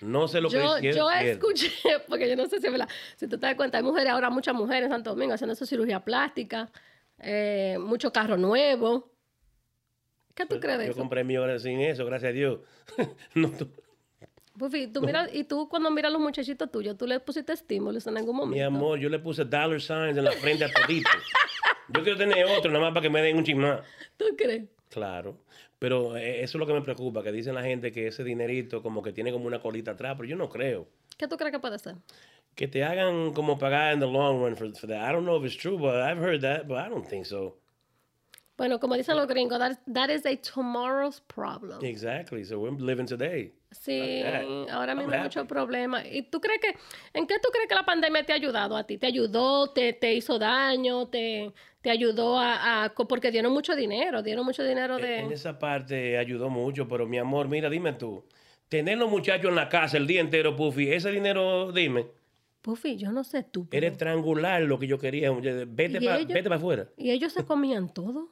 No 0.00 0.26
sé 0.28 0.40
lo 0.40 0.50
Yo, 0.50 0.76
que 0.80 0.88
es. 0.90 0.96
yo 0.96 1.10
escuché, 1.10 1.70
porque 2.08 2.28
yo 2.28 2.36
no 2.36 2.46
sé 2.48 2.60
si 2.60 2.66
es 2.66 2.72
verdad, 2.72 2.88
si 3.16 3.28
tú 3.28 3.38
te 3.38 3.46
das 3.46 3.54
cuenta, 3.54 3.78
hay 3.78 3.84
mujeres, 3.84 4.10
ahora 4.12 4.30
muchas 4.30 4.52
mujeres 4.54 4.84
en 4.86 4.90
Santo 4.90 5.10
Domingo 5.10 5.32
haciendo 5.32 5.54
su 5.54 5.64
cirugía 5.64 6.00
plástica, 6.00 6.70
eh, 7.20 7.78
mucho 7.80 8.12
carro 8.12 8.36
nuevo. 8.36 9.12
¿Qué 10.34 10.44
tú 10.46 10.58
crees 10.58 10.78
de 10.78 10.86
Yo 10.86 10.90
eso? 10.90 10.98
compré 11.00 11.22
mi 11.22 11.36
hora 11.36 11.56
sin 11.60 11.80
eso, 11.80 12.04
gracias 12.04 12.30
a 12.30 12.32
Dios. 12.32 12.60
no, 13.34 13.50
tú- 13.50 13.70
Puffy, 14.58 14.86
tú 14.86 15.00
mira, 15.00 15.28
y 15.32 15.44
tú 15.44 15.68
cuando 15.68 15.90
miras 15.90 16.10
a 16.10 16.12
los 16.12 16.20
muchachitos 16.20 16.70
tuyos, 16.70 16.96
tú 16.96 17.06
les 17.06 17.20
pusiste 17.20 17.52
estímulos 17.52 18.06
en 18.06 18.18
algún 18.18 18.36
momento. 18.36 18.54
Mi 18.54 18.62
amor, 18.62 18.98
yo 18.98 19.08
le 19.08 19.18
puse 19.18 19.44
dollar 19.44 19.80
signs 19.80 20.16
en 20.16 20.24
la 20.24 20.32
frente 20.32 20.64
a 20.64 20.72
todito. 20.72 21.10
Yo 21.88 22.02
quiero 22.02 22.18
tener 22.18 22.44
otro, 22.44 22.70
nada 22.70 22.84
más 22.84 22.94
para 22.94 23.02
que 23.02 23.10
me 23.10 23.22
den 23.22 23.36
un 23.36 23.44
chismán. 23.44 23.80
¿Tú 24.16 24.26
crees? 24.36 24.64
Claro. 24.88 25.38
Pero 25.78 26.16
eh, 26.16 26.42
eso 26.42 26.58
es 26.58 26.60
lo 26.60 26.66
que 26.66 26.74
me 26.74 26.82
preocupa, 26.82 27.22
que 27.22 27.32
dicen 27.32 27.54
la 27.54 27.62
gente 27.62 27.90
que 27.90 28.06
ese 28.06 28.22
dinerito 28.22 28.82
como 28.82 29.02
que 29.02 29.12
tiene 29.12 29.32
como 29.32 29.46
una 29.46 29.60
colita 29.60 29.92
atrás, 29.92 30.14
pero 30.16 30.28
yo 30.28 30.36
no 30.36 30.48
creo. 30.48 30.86
¿Qué 31.16 31.26
tú 31.26 31.36
crees 31.36 31.52
que 31.52 31.58
puede 31.58 31.78
ser? 31.78 31.96
Que 32.54 32.68
te 32.68 32.84
hagan 32.84 33.32
como 33.32 33.58
pagar 33.58 33.92
en 33.92 34.00
the 34.00 34.06
long 34.06 34.40
run 34.40 34.54
for, 34.54 34.70
for 34.76 34.88
that. 34.88 35.08
I 35.08 35.12
don't 35.12 35.24
know 35.24 35.36
if 35.36 35.44
it's 35.44 35.56
true, 35.56 35.78
but 35.78 35.96
I've 35.96 36.22
heard 36.22 36.42
that, 36.42 36.68
but 36.68 36.78
I 36.78 36.88
don't 36.88 37.08
think 37.08 37.26
so. 37.26 37.56
Bueno, 38.56 38.78
como 38.78 38.96
dicen 38.96 39.16
los 39.16 39.26
gringos, 39.26 39.58
that, 39.58 39.80
that 39.88 40.10
is 40.10 40.24
a 40.26 40.36
tomorrow's 40.36 41.20
problem. 41.26 41.82
Exactly. 41.84 42.44
So 42.44 42.60
we're 42.60 42.70
living 42.70 43.06
today. 43.06 43.52
Sí, 43.72 44.22
ahora 44.70 44.94
mismo 44.94 45.12
hay 45.12 45.20
muchos 45.22 45.46
problemas. 45.46 46.04
¿Y 46.10 46.22
tú 46.22 46.40
crees 46.40 46.60
que, 46.60 46.76
en 47.18 47.26
qué 47.26 47.34
tú 47.42 47.48
crees 47.52 47.68
que 47.68 47.74
la 47.74 47.84
pandemia 47.84 48.24
te 48.24 48.32
ha 48.32 48.36
ayudado 48.36 48.76
a 48.76 48.84
ti? 48.84 48.98
¿Te 48.98 49.06
ayudó? 49.06 49.70
¿Te, 49.70 49.92
te 49.92 50.14
hizo 50.14 50.38
daño? 50.38 51.08
¿Te, 51.08 51.52
te 51.80 51.90
ayudó 51.90 52.38
a, 52.38 52.84
a- 52.84 52.94
Porque 52.94 53.30
dieron 53.30 53.52
mucho 53.52 53.74
dinero, 53.74 54.22
dieron 54.22 54.44
mucho 54.44 54.62
dinero 54.62 54.98
En 54.98 55.28
de... 55.28 55.34
esa 55.34 55.58
parte 55.58 56.18
ayudó 56.18 56.48
mucho, 56.48 56.86
pero 56.88 57.06
mi 57.06 57.18
amor, 57.18 57.48
mira, 57.48 57.68
dime 57.68 57.92
tú. 57.94 58.24
Tener 58.68 58.96
los 58.98 59.10
muchachos 59.10 59.48
en 59.50 59.56
la 59.56 59.68
casa 59.68 59.96
el 59.96 60.06
día 60.06 60.20
entero, 60.20 60.56
Puffy, 60.56 60.90
ese 60.92 61.10
dinero, 61.10 61.72
dime, 61.72 62.06
Puffy, 62.62 62.96
yo 62.96 63.10
no 63.10 63.24
sé 63.24 63.42
tú. 63.42 63.66
pero- 63.68 63.84
era 63.86 63.92
estrangular 63.92 64.62
lo 64.62 64.78
que 64.78 64.86
yo 64.86 64.96
quería. 64.98 65.30
Vete 65.32 65.98
¿Y 66.00 66.04
para 66.06 66.18
ellos? 66.20 66.46
afuera. 66.52 66.88
¿Y 66.96 67.10
ellos 67.10 67.32
se 67.32 67.44
comían 67.44 67.92
todo? 67.92 68.28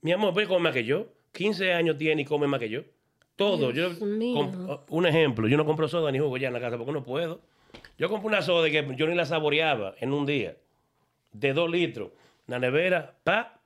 Mi 0.00 0.12
amor, 0.12 0.32
pues 0.32 0.46
come 0.46 0.60
más 0.60 0.72
que 0.72 0.84
yo. 0.84 1.08
15 1.32 1.72
años 1.72 1.96
tiene 1.96 2.22
y 2.22 2.24
come 2.24 2.46
más 2.46 2.60
que 2.60 2.68
yo. 2.68 2.82
Todo. 3.36 3.72
Dios 3.72 3.98
yo 3.98 4.06
mío. 4.06 4.84
un 4.88 5.06
ejemplo, 5.06 5.48
yo 5.48 5.56
no 5.56 5.64
compro 5.64 5.88
soda 5.88 6.12
ni 6.12 6.18
jugo 6.18 6.36
ya 6.36 6.48
en 6.48 6.54
la 6.54 6.60
casa 6.60 6.76
porque 6.76 6.92
no 6.92 7.02
puedo. 7.02 7.40
Yo 7.98 8.08
compro 8.08 8.28
una 8.28 8.42
soda 8.42 8.70
que 8.70 8.86
yo 8.96 9.06
ni 9.06 9.14
la 9.14 9.26
saboreaba 9.26 9.94
en 10.00 10.12
un 10.12 10.26
día. 10.26 10.56
De 11.32 11.52
dos 11.52 11.70
litros. 11.70 12.10
La 12.46 12.58
nevera, 12.58 13.14
pa. 13.24 13.60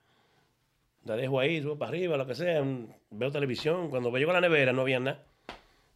La 1.05 1.17
dejo 1.17 1.41
ahí, 1.41 1.63
subo 1.63 1.79
para 1.79 1.91
arriba, 1.91 2.17
lo 2.17 2.27
que 2.27 2.35
sea. 2.35 2.63
Veo 3.11 3.31
televisión. 3.31 3.91
Cuando 3.91 4.11
llego 4.17 4.31
a 4.31 4.35
la 4.35 4.41
nevera 4.41 4.73
no 4.73 4.83
había 4.83 5.01
nada. 5.01 5.23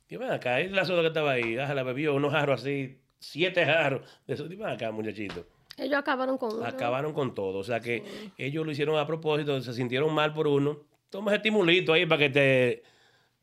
Y 0.09 0.17
ven 0.17 0.31
acá, 0.31 0.61
es 0.61 0.71
la 0.71 0.85
soda 0.85 1.01
que 1.01 1.09
estaba 1.09 1.33
ahí. 1.33 1.57
Ah, 1.57 1.73
la 1.75 1.83
bebió 1.83 2.15
unos 2.15 2.33
jarros 2.33 2.61
así, 2.61 2.99
siete 3.19 3.65
jarros. 3.65 4.03
De 4.27 4.35
eso, 4.35 4.47
ven 4.47 4.67
acá, 4.67 4.93
muchachito. 4.93 5.47
Ellos 5.79 5.99
acabaron 5.99 6.37
con 6.37 6.55
uno. 6.55 6.67
Acabaron 6.67 7.15
con 7.15 7.35
todo. 7.35 7.59
O 7.59 7.65
sea 7.65 7.81
que 7.81 8.03
ellos 8.37 8.67
lo 8.67 8.73
hicieron 8.73 8.99
a 8.99 9.07
propósito, 9.07 9.59
se 9.63 9.73
sintieron 9.73 10.13
mal 10.15 10.35
por 10.35 10.49
uno. 10.49 10.81
Toma 11.09 11.31
ese 11.31 11.37
estimulito 11.37 11.95
ahí 11.95 12.05
para 12.05 12.19
que 12.19 12.29
te 12.29 12.83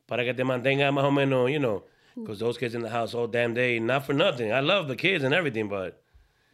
para 0.10 0.24
que 0.26 0.34
te 0.34 0.44
mantenga 0.44 0.92
más 0.92 1.06
o 1.06 1.12
menos, 1.12 1.50
you 1.52 1.60
know, 1.60 1.84
because 2.16 2.40
those 2.40 2.58
kids 2.58 2.74
in 2.76 2.82
the 2.82 2.90
house 2.90 3.14
all 3.14 3.28
damn 3.28 3.54
day, 3.54 3.80
not 3.80 4.06
for 4.06 4.14
nothing. 4.14 4.52
I 4.52 4.60
love 4.60 4.88
the 4.90 4.96
kids 4.98 5.24
and 5.24 5.34
everything, 5.34 5.70
but 5.70 6.02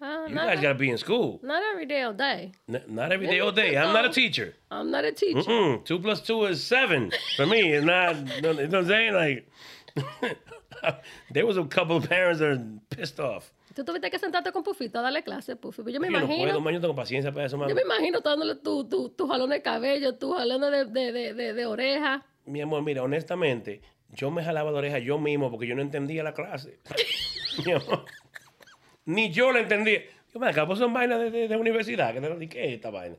Ah, 0.01 0.27
you 0.27 0.35
guys 0.35 0.59
gotta 0.61 0.75
be 0.75 0.89
in 0.89 0.97
school. 0.97 1.39
not 1.41 1.63
every 1.71 1.85
day 1.85 2.01
all 2.03 2.13
day. 2.13 2.51
N- 2.67 2.83
not 2.89 3.11
every 3.13 3.27
day 3.27 3.39
all 3.39 3.51
day. 3.53 3.77
I'm 3.77 3.93
not 3.93 4.03
a 4.05 4.09
teacher. 4.09 4.53
I'm 4.69 4.91
not 4.91 5.05
a 5.05 5.11
teacher. 5.13 5.39
Mm-mm. 5.49 5.85
Two 5.85 5.99
plus 5.99 6.21
two 6.21 6.45
is 6.45 6.61
seven. 6.61 7.11
For 7.37 7.45
me, 7.47 7.71
it's 7.73 7.85
not, 7.85 8.15
you 8.35 8.41
know 8.41 8.53
what 8.53 8.75
I'm 8.75 8.85
saying? 8.85 9.13
Like, 9.13 9.47
there 11.31 11.45
was 11.45 11.57
a 11.57 11.63
couple 11.65 11.95
of 11.97 12.07
parents 12.09 12.39
that 12.39 12.49
are 12.51 12.61
pissed 12.89 13.19
off. 13.19 13.51
Tú 13.73 13.83
tuviste 13.83 14.09
que 14.09 14.19
sentarte 14.19 14.51
con 14.53 14.63
Pufito 14.63 14.99
a 14.99 15.01
darle 15.01 15.21
clase, 15.23 15.55
Pufi. 15.57 15.81
Yo 15.91 15.99
me 15.99 16.07
Yo 16.07 16.19
no 16.19 16.25
imagino... 16.25 16.43
puedo, 16.45 16.61
man, 16.61 16.73
yo 16.73 16.79
no 16.79 16.87
tengo 16.87 16.95
paciencia 16.95 17.31
para 17.33 17.45
eso, 17.45 17.55
Yo 17.57 17.61
mami. 17.61 17.73
me 17.73 17.81
imagino 17.81 18.21
tú 18.21 18.29
dándole 18.29 18.55
tu, 18.55 18.87
tu, 18.87 19.09
tu 19.09 19.27
jalón 19.27 19.49
de 19.49 19.61
cabello, 19.61 20.15
tu 20.15 20.33
jalón 20.33 20.61
de, 20.61 20.85
de, 20.85 21.11
de, 21.11 21.33
de, 21.33 21.53
de 21.53 21.65
oreja. 21.65 22.23
Mi 22.45 22.61
amor, 22.61 22.83
mira, 22.83 23.03
honestamente, 23.03 23.81
yo 24.09 24.31
me 24.31 24.43
jalaba 24.43 24.71
la 24.71 24.77
oreja 24.77 24.99
yo 24.99 25.17
mismo 25.17 25.49
porque 25.49 25.67
yo 25.67 25.75
no 25.75 25.81
entendía 25.81 26.23
la 26.23 26.33
clase. 26.33 26.79
Mi 27.65 27.71
amor. 27.71 28.05
Ni 29.05 29.31
yo 29.31 29.51
la 29.51 29.59
entendía. 29.59 30.01
Yo 30.33 30.39
me 30.39 30.49
acabo, 30.49 30.75
son 30.75 30.93
vainas 30.93 31.19
de, 31.19 31.31
de, 31.31 31.47
de 31.47 31.57
universidad. 31.57 32.13
¿Qué, 32.13 32.47
¿Qué 32.47 32.65
es 32.65 32.73
esta 32.73 32.89
vaina? 32.89 33.15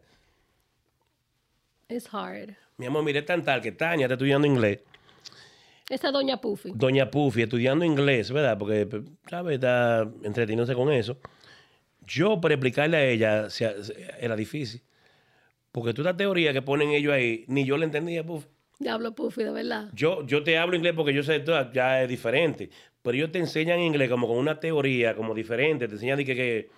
It's 1.89 2.09
hard. 2.13 2.57
Mi 2.77 2.87
amor, 2.87 3.05
mire, 3.05 3.21
es 3.21 3.27
tan 3.27 3.43
tal 3.43 3.61
que 3.61 3.73
Tania 3.73 4.07
está 4.07 4.15
estudiando 4.15 4.47
inglés. 4.47 4.81
Esa 5.89 6.11
doña 6.11 6.41
Puffy. 6.41 6.73
Doña 6.75 7.11
Puffy 7.11 7.43
estudiando 7.43 7.85
inglés, 7.85 8.33
¿verdad? 8.33 8.59
Porque, 8.59 8.89
¿sabes? 9.31 9.55
Está 9.55 10.03
entreteniéndose 10.25 10.75
con 10.75 10.93
eso. 10.93 11.19
Yo, 12.05 12.41
para 12.41 12.55
explicarle 12.55 12.97
a 12.97 13.05
ella, 13.05 13.49
era 14.19 14.35
difícil. 14.35 14.83
Porque 15.71 15.95
toda 15.95 16.11
esta 16.11 16.17
teoría 16.17 16.53
que 16.53 16.63
ponen 16.63 16.91
ellos 16.91 17.13
ahí, 17.13 17.45
ni 17.49 17.65
yo 17.65 17.77
la 17.77 17.85
entendía, 17.85 18.25
Puffy. 18.25 18.49
Diablo 18.79 19.15
Puffy, 19.15 19.45
de 19.45 19.51
verdad. 19.51 19.91
Yo, 19.95 20.27
yo 20.27 20.43
te 20.43 20.59
hablo 20.59 20.77
inglés 20.77 20.93
porque 20.95 21.15
yo 21.15 21.23
sé 21.23 21.41
todo, 21.41 21.73
ya 21.73 22.03
es 22.03 22.09
diferente. 22.09 22.71
Pero 23.03 23.17
ellos 23.17 23.33
te 23.33 23.39
enseñan 23.39 23.81
inglés 23.81 24.11
como 24.11 24.27
con 24.27 24.37
una 24.37 24.59
teoría 24.59 25.15
como 25.15 25.35
diferente. 25.35 25.89
Te 25.89 25.95
enseñan 25.95 26.19
que, 26.19 26.35
que 26.35 26.71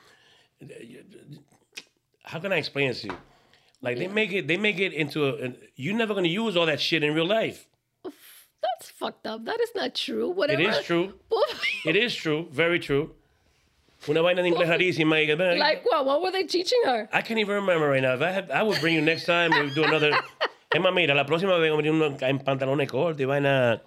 how 2.25 2.39
can 2.41 2.53
I 2.53 2.57
explain 2.59 2.91
it 2.91 2.97
to 2.99 3.09
you? 3.09 3.17
Like 3.81 3.99
they 3.99 4.09
make 4.09 4.33
it, 4.33 4.47
they 4.47 4.57
make 4.57 4.79
it 4.79 4.93
into 4.93 5.27
a, 5.29 5.53
you're 5.77 5.97
never 5.97 6.13
going 6.15 6.25
to 6.25 6.31
use 6.31 6.57
all 6.57 6.67
that 6.67 6.81
shit 6.81 7.03
in 7.03 7.15
real 7.15 7.27
life. 7.27 7.69
That's 8.03 8.91
fucked 8.91 9.27
up. 9.27 9.45
That 9.45 9.61
is 9.61 9.71
not 9.75 9.95
true. 9.95 10.31
Whatever. 10.31 10.61
is 10.63 10.83
true. 10.85 11.15
It 11.85 11.95
is 11.95 12.15
true, 12.15 12.49
very 12.51 12.81
true. 12.81 13.15
Una 14.09 14.23
vaina 14.23 14.43
de 14.43 14.49
inglés 14.49 14.69
rarísima. 14.69 15.25
que, 15.27 15.59
Like 15.59 15.85
what? 15.85 16.07
What 16.07 16.23
were 16.23 16.31
they 16.31 16.45
teaching 16.45 16.81
her? 16.85 17.09
I 17.13 17.23
can't 17.23 17.39
even 17.39 17.55
remember 17.57 17.89
right 17.89 18.03
now. 18.03 18.15
If 18.15 18.23
I, 18.23 18.31
had, 18.31 18.51
I 18.51 18.63
would 18.63 18.81
bring 18.81 18.95
you 18.95 19.01
next 19.01 19.27
time. 19.27 19.51
We'll 19.51 19.75
do 19.75 19.85
another. 19.85 20.13
Es 20.71 20.81
más, 20.81 20.93
mira, 20.93 21.15
la 21.15 21.25
próxima 21.25 21.57
vez 21.57 21.75
venir 21.75 21.93
uno 21.93 22.15
en 22.21 22.39
pantalones 22.41 22.91
cortos 22.91 23.21
y 23.21 23.25
vaina. 23.25 23.83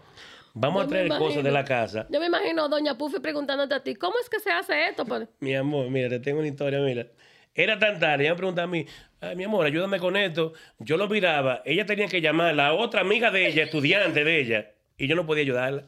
Vamos 0.54 0.82
Yo 0.82 0.86
a 0.86 0.90
traer 0.90 1.08
cosas 1.10 1.44
de 1.44 1.52
la 1.52 1.64
casa. 1.64 2.08
Yo 2.10 2.20
me 2.20 2.26
imagino 2.26 2.68
doña 2.68 2.98
Puffy 2.98 3.20
preguntándote 3.20 3.76
a 3.76 3.84
ti, 3.84 3.96
¿cómo 3.96 4.16
es 4.22 4.30
que 4.30 4.40
se 4.40 4.50
hace 4.52 4.90
esto? 4.90 5.06
Pues, 5.06 5.28
Mi 5.40 5.56
amor, 5.56 5.90
mira, 5.90 6.10
te 6.10 6.20
tengo 6.20 6.40
una 6.40 6.48
historia, 6.48 6.80
mira. 6.80 7.06
Era 7.54 7.78
tan 7.78 8.00
tarde, 8.00 8.24
ella 8.24 8.32
me 8.34 8.38
preguntaba 8.38 8.64
a 8.66 8.68
mí, 8.72 8.86
"Ay, 9.20 9.36
mi 9.36 9.44
amor, 9.44 9.66
ayúdame 9.66 10.00
con 10.00 10.18
esto. 10.18 10.54
Yo 10.80 10.98
lo 10.98 11.08
miraba, 11.08 11.62
ella 11.66 11.86
tenía 11.86 12.08
que 12.08 12.20
llamar 12.20 12.48
a 12.50 12.54
la 12.54 12.74
otra 12.74 13.02
amiga 13.02 13.30
de 13.30 13.48
ella, 13.48 13.64
estudiante 13.64 14.24
de 14.24 14.40
ella, 14.40 14.72
y 14.98 15.08
yo 15.08 15.16
no 15.16 15.26
podía 15.26 15.44
ayudarla. 15.44 15.84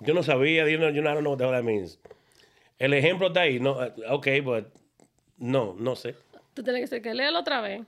Yo 0.00 0.12
no 0.14 0.22
sabía, 0.22 0.68
yo 0.68 0.78
no, 0.78 0.90
yo 0.90 1.02
no 1.02 1.18
know 1.20 1.32
what 1.32 1.38
that 1.38 1.62
means. 1.62 1.98
El 2.78 2.92
ejemplo 2.92 3.28
está 3.28 3.42
ahí, 3.42 3.58
no, 3.58 3.78
ok, 4.10 4.26
but 4.42 4.66
no, 5.38 5.74
no 5.78 5.96
sé. 5.96 6.14
tú 6.54 6.62
tienes 6.62 6.80
que 6.80 6.96
decir 6.96 7.02
que 7.02 7.14
léelo 7.14 7.40
otra 7.40 7.60
vez. 7.60 7.82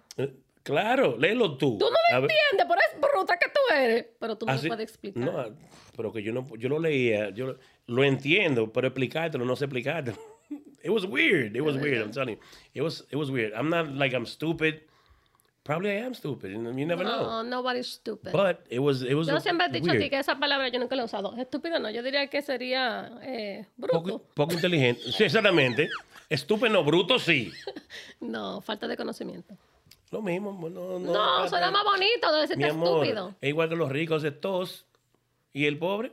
Claro, 0.66 1.16
léelo 1.16 1.56
tú. 1.56 1.78
Tú 1.78 1.86
no 1.86 1.90
lo 2.18 2.24
entiendes, 2.24 2.66
por 2.66 2.76
es 2.78 3.00
bruta 3.00 3.36
que 3.38 3.48
tú 3.48 3.74
eres. 3.74 4.06
Pero 4.18 4.36
tú 4.36 4.46
me 4.46 4.52
Ah, 4.52 4.56
lo 4.56 4.60
sí. 4.62 4.68
puedes 4.68 4.82
explicar. 4.90 5.24
No, 5.24 5.56
pero 5.96 6.12
que 6.12 6.22
yo 6.22 6.32
no, 6.32 6.44
yo 6.58 6.68
lo 6.68 6.78
leía, 6.80 7.30
yo 7.30 7.56
lo, 7.86 8.04
entiendo, 8.04 8.72
pero 8.72 8.88
explicártelo, 8.88 9.44
no 9.44 9.54
sé 9.56 9.64
explicártelo. 9.66 10.18
It 10.82 10.90
was 10.90 11.04
weird. 11.04 11.56
It 11.56 11.62
was 11.62 11.76
weird. 11.76 12.02
I'm 12.02 12.10
telling 12.12 12.36
you, 12.36 12.40
it 12.74 12.82
was 12.82 13.04
it 13.10 13.16
was 13.16 13.30
weird. 13.30 13.52
I'm 13.54 13.68
not 13.70 13.88
like 13.94 14.14
I'm 14.14 14.26
stupid. 14.26 14.82
Probably 15.64 15.90
I 15.90 16.04
am 16.06 16.14
stupid. 16.14 16.52
You 16.52 16.58
never 16.86 17.02
know. 17.02 17.26
No, 17.26 17.42
nobody's 17.42 17.88
stupid. 17.88 18.32
But 18.32 18.64
it 18.70 18.78
was 18.78 19.02
it 19.02 19.14
was 19.14 19.26
yo 19.26 19.40
siempre 19.40 19.66
he 19.66 19.72
dicho 19.72 19.90
a 19.90 19.94
ti 19.94 19.98
weird. 19.98 20.10
que 20.10 20.18
esa 20.20 20.36
palabra 20.38 20.68
yo 20.68 20.78
nunca 20.78 20.94
la 20.94 21.02
he 21.02 21.04
usado. 21.04 21.36
Estúpido 21.36 21.80
no, 21.80 21.90
yo 21.90 22.02
diría 22.04 22.28
que 22.28 22.40
sería 22.42 23.10
eh, 23.22 23.66
bruto. 23.76 24.00
Poco, 24.02 24.22
poco 24.34 24.52
inteligente. 24.54 25.00
Sí, 25.10 25.24
exactamente. 25.24 25.88
Estúpido, 26.30 26.70
no, 26.72 26.84
bruto 26.84 27.18
sí. 27.18 27.50
No, 28.20 28.60
falta 28.60 28.86
de 28.86 28.96
conocimiento. 28.96 29.56
Lo 30.10 30.22
mismo. 30.22 30.52
No, 30.70 30.98
no, 30.98 31.12
No, 31.12 31.48
suena 31.48 31.70
más 31.70 31.84
bonito 31.84 32.28
de 32.32 32.36
Mi 32.36 32.40
decirte 32.42 32.64
amor, 32.66 33.04
estúpido. 33.04 33.34
es 33.40 33.48
igual 33.48 33.68
que 33.68 33.76
los 33.76 33.90
ricos 33.90 34.22
es 34.24 34.40
tos 34.40 34.86
y 35.52 35.66
el 35.66 35.78
pobre 35.78 36.12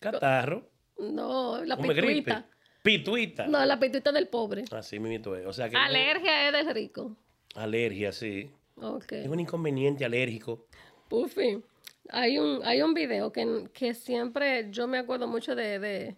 catarro. 0.00 0.68
No, 0.98 1.62
la 1.64 1.76
gripe. 1.76 1.94
pituita. 2.02 2.46
Pituita. 2.82 3.46
No, 3.46 3.64
la 3.64 3.78
pituita 3.78 4.12
del 4.12 4.28
pobre. 4.28 4.64
Así 4.70 4.98
mismo 5.00 5.34
es. 5.34 5.46
O 5.46 5.52
sea 5.52 5.68
que 5.68 5.76
Alergia 5.76 6.48
es 6.48 6.52
del 6.66 6.74
rico. 6.74 7.16
alergia, 7.54 8.12
sí. 8.12 8.50
Ok. 8.76 9.12
Es 9.12 9.28
un 9.28 9.40
inconveniente 9.40 10.04
alérgico. 10.04 10.66
Puffy, 11.08 11.62
hay 12.10 12.38
un, 12.38 12.60
hay 12.64 12.82
un 12.82 12.92
video 12.94 13.32
que, 13.32 13.68
que 13.72 13.94
siempre 13.94 14.68
yo 14.70 14.86
me 14.86 14.98
acuerdo 14.98 15.26
mucho 15.26 15.54
de... 15.54 15.78
de 15.78 16.16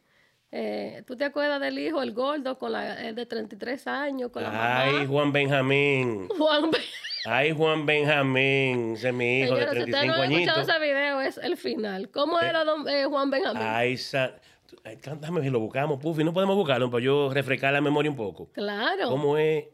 eh, 0.51 1.03
¿Tú 1.07 1.17
te 1.17 1.25
acuerdas 1.25 1.61
del 1.61 1.79
hijo, 1.79 2.01
el 2.03 2.13
gordo, 2.13 2.59
con 2.59 2.73
la, 2.73 3.07
el 3.09 3.15
de 3.15 3.27
33 3.27 3.87
años, 3.87 4.31
con 4.31 4.43
la 4.43 4.83
Ay, 4.83 4.93
mamá? 4.93 5.07
Juan 5.07 5.33
Benjamín. 5.33 6.29
Juan. 6.39 6.71
Ay, 7.27 7.53
Juan 7.53 7.85
Benjamín. 7.87 8.93
Ese 8.95 9.09
es 9.09 9.15
mi 9.15 9.41
hijo 9.41 9.57
Señores, 9.57 9.71
si 9.71 9.79
de 9.79 9.85
ustedes 9.85 10.07
no 10.07 10.15
35 10.15 10.23
han 10.23 10.33
escuchado 10.33 10.59
añitos. 10.61 10.75
ese 10.77 10.79
video, 10.81 11.21
es 11.21 11.39
el 11.39 11.57
final. 11.57 12.11
¿Cómo 12.11 12.41
era 12.41 12.65
don, 12.65 12.89
eh, 12.89 13.05
Juan 13.05 13.31
Benjamín? 13.31 13.63
Ay, 13.63 13.97
sa... 13.97 14.35
Ay, 14.85 14.97
cántame 14.99 15.41
si 15.43 15.51
lo 15.51 15.61
buscamos, 15.61 15.99
Puffy. 15.99 16.25
No 16.25 16.33
podemos 16.33 16.55
buscarlo 16.57 16.91
para 16.91 17.03
yo 17.05 17.31
refrescar 17.33 17.73
la 17.73 17.81
memoria 17.81 18.11
un 18.11 18.17
poco. 18.17 18.51
claro. 18.53 19.09
¿Cómo 19.11 19.37
es? 19.39 19.65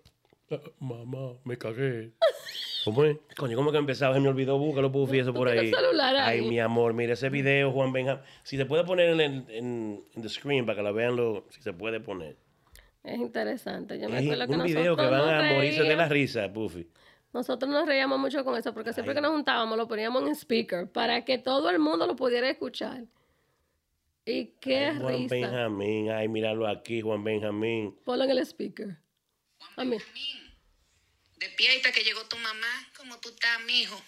Ah, 0.50 0.58
Mamá, 0.78 1.32
me 1.44 1.56
cagué. 1.56 2.12
¿Cómo 2.84 3.04
es? 3.04 3.16
Coño, 3.36 3.56
¿cómo 3.56 3.72
que 3.72 3.78
empezaba? 3.78 4.14
Se 4.14 4.20
me 4.20 4.28
olvidó, 4.28 4.58
búscalo, 4.58 4.92
Puffy, 4.92 5.18
eso 5.18 5.32
por 5.32 5.48
ahí. 5.48 5.72
celular 5.72 6.16
ahí. 6.16 6.40
Ay, 6.40 6.48
mi 6.48 6.60
amor, 6.60 6.92
mira 6.92 7.14
ese 7.14 7.30
video, 7.30 7.72
Juan 7.72 7.92
Benjamín. 7.92 8.22
Si 8.42 8.56
se 8.56 8.66
puede 8.66 8.84
poner 8.84 9.10
en 9.10 9.20
el 9.20 9.44
en, 9.48 10.04
en 10.14 10.22
the 10.22 10.28
screen 10.28 10.66
para 10.66 10.76
que 10.76 10.82
la 10.82 10.92
vean, 10.92 11.16
lo, 11.16 11.46
si 11.50 11.62
se 11.62 11.72
puede 11.72 12.00
poner. 12.00 12.36
Es 13.02 13.18
interesante. 13.18 13.98
Yo 13.98 14.08
me 14.08 14.18
Es 14.18 14.24
acuerdo 14.24 14.46
que 14.46 14.52
un 14.52 14.58
nosotros 14.58 14.82
video 14.82 14.96
que 14.96 15.02
van 15.02 15.20
nos 15.20 15.50
a 15.50 15.54
morirse 15.54 15.82
de 15.82 15.96
la 15.96 16.08
risa, 16.08 16.52
Puffy. 16.52 16.88
Nosotros 17.32 17.70
nos 17.70 17.86
reíamos 17.86 18.18
mucho 18.18 18.44
con 18.44 18.56
eso, 18.56 18.72
porque 18.72 18.92
siempre 18.92 19.14
que 19.14 19.20
nos 19.20 19.32
juntábamos 19.32 19.76
lo 19.76 19.88
poníamos 19.88 20.22
en 20.22 20.34
speaker 20.34 20.88
para 20.90 21.24
que 21.24 21.36
todo 21.38 21.68
el 21.68 21.78
mundo 21.80 22.06
lo 22.06 22.14
pudiera 22.16 22.48
escuchar. 22.48 23.04
Y 24.24 24.52
qué 24.60 24.86
Ay, 24.86 24.98
Juan 25.00 25.14
risa. 25.14 25.34
Benjamín, 25.34 26.10
ay, 26.10 26.28
míralo 26.28 26.66
aquí, 26.66 27.00
Juan 27.02 27.24
Benjamín. 27.24 27.94
Ponlo 28.04 28.24
en 28.24 28.30
el 28.30 28.38
speaker. 28.38 28.86
Mí. 28.86 28.96
Benjamín, 29.76 30.00
despierta 31.44 31.92
que 31.92 32.04
llegó 32.04 32.24
tu 32.26 32.38
mamá. 32.38 32.88
¿Cómo 32.96 33.18
tú 33.20 33.28
estás, 33.28 33.60
mijo? 33.60 34.02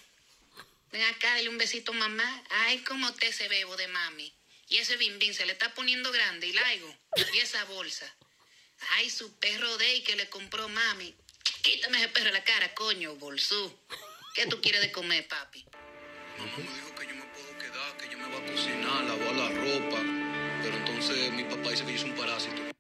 Ven 0.91 1.03
acá, 1.03 1.35
dale 1.35 1.49
un 1.49 1.59
besito, 1.59 1.93
mamá. 1.93 2.45
Ay, 2.51 2.79
cómo 2.81 3.13
te 3.15 3.29
ese 3.29 3.49
bebo 3.49 3.77
de 3.77 3.89
mami. 3.89 4.33
Y 4.69 4.79
ese 4.79 4.97
bimbín 4.97 5.35
se 5.35 5.47
le 5.47 5.53
está 5.53 5.75
poniendo 5.75 6.11
grande 6.13 6.47
y 6.47 6.53
largo. 6.53 6.97
Y 7.35 7.39
esa 7.39 7.65
bolsa. 7.65 8.13
Ay, 8.93 9.11
su 9.11 9.39
perro 9.39 9.77
Day 9.79 10.03
que 10.03 10.17
le 10.17 10.29
compró 10.29 10.69
mami. 10.69 11.15
Quítame 11.63 11.99
ese 11.99 12.09
perro 12.09 12.27
de 12.27 12.33
la 12.33 12.45
cara, 12.45 12.75
coño, 12.75 13.15
bolsú. 13.17 13.79
¿Qué 14.35 14.47
tú 14.47 14.61
quieres 14.61 14.81
de 14.81 14.93
comer, 14.93 15.29
papi? 15.29 15.65
Mamá 16.39 16.57
me 16.57 16.75
dijo 16.75 16.95
que 16.95 17.07
yo 17.07 17.15
me 17.15 17.25
puedo 17.27 17.59
quedar, 17.59 17.97
que 17.97 18.09
yo 18.09 18.19
me 18.19 18.29
voy 18.29 18.43
a 18.43 18.53
cocinar, 18.53 19.05
lavar 19.05 19.35
la 19.35 19.49
ropa. 19.49 20.01
Pero 20.63 20.77
entonces 20.77 21.33
mi 21.33 21.45
papá 21.45 21.71
dice 21.71 21.85
que 21.85 21.93
yo 21.93 21.99
soy 21.99 22.11
un 22.11 22.17
parásito. 22.17 22.76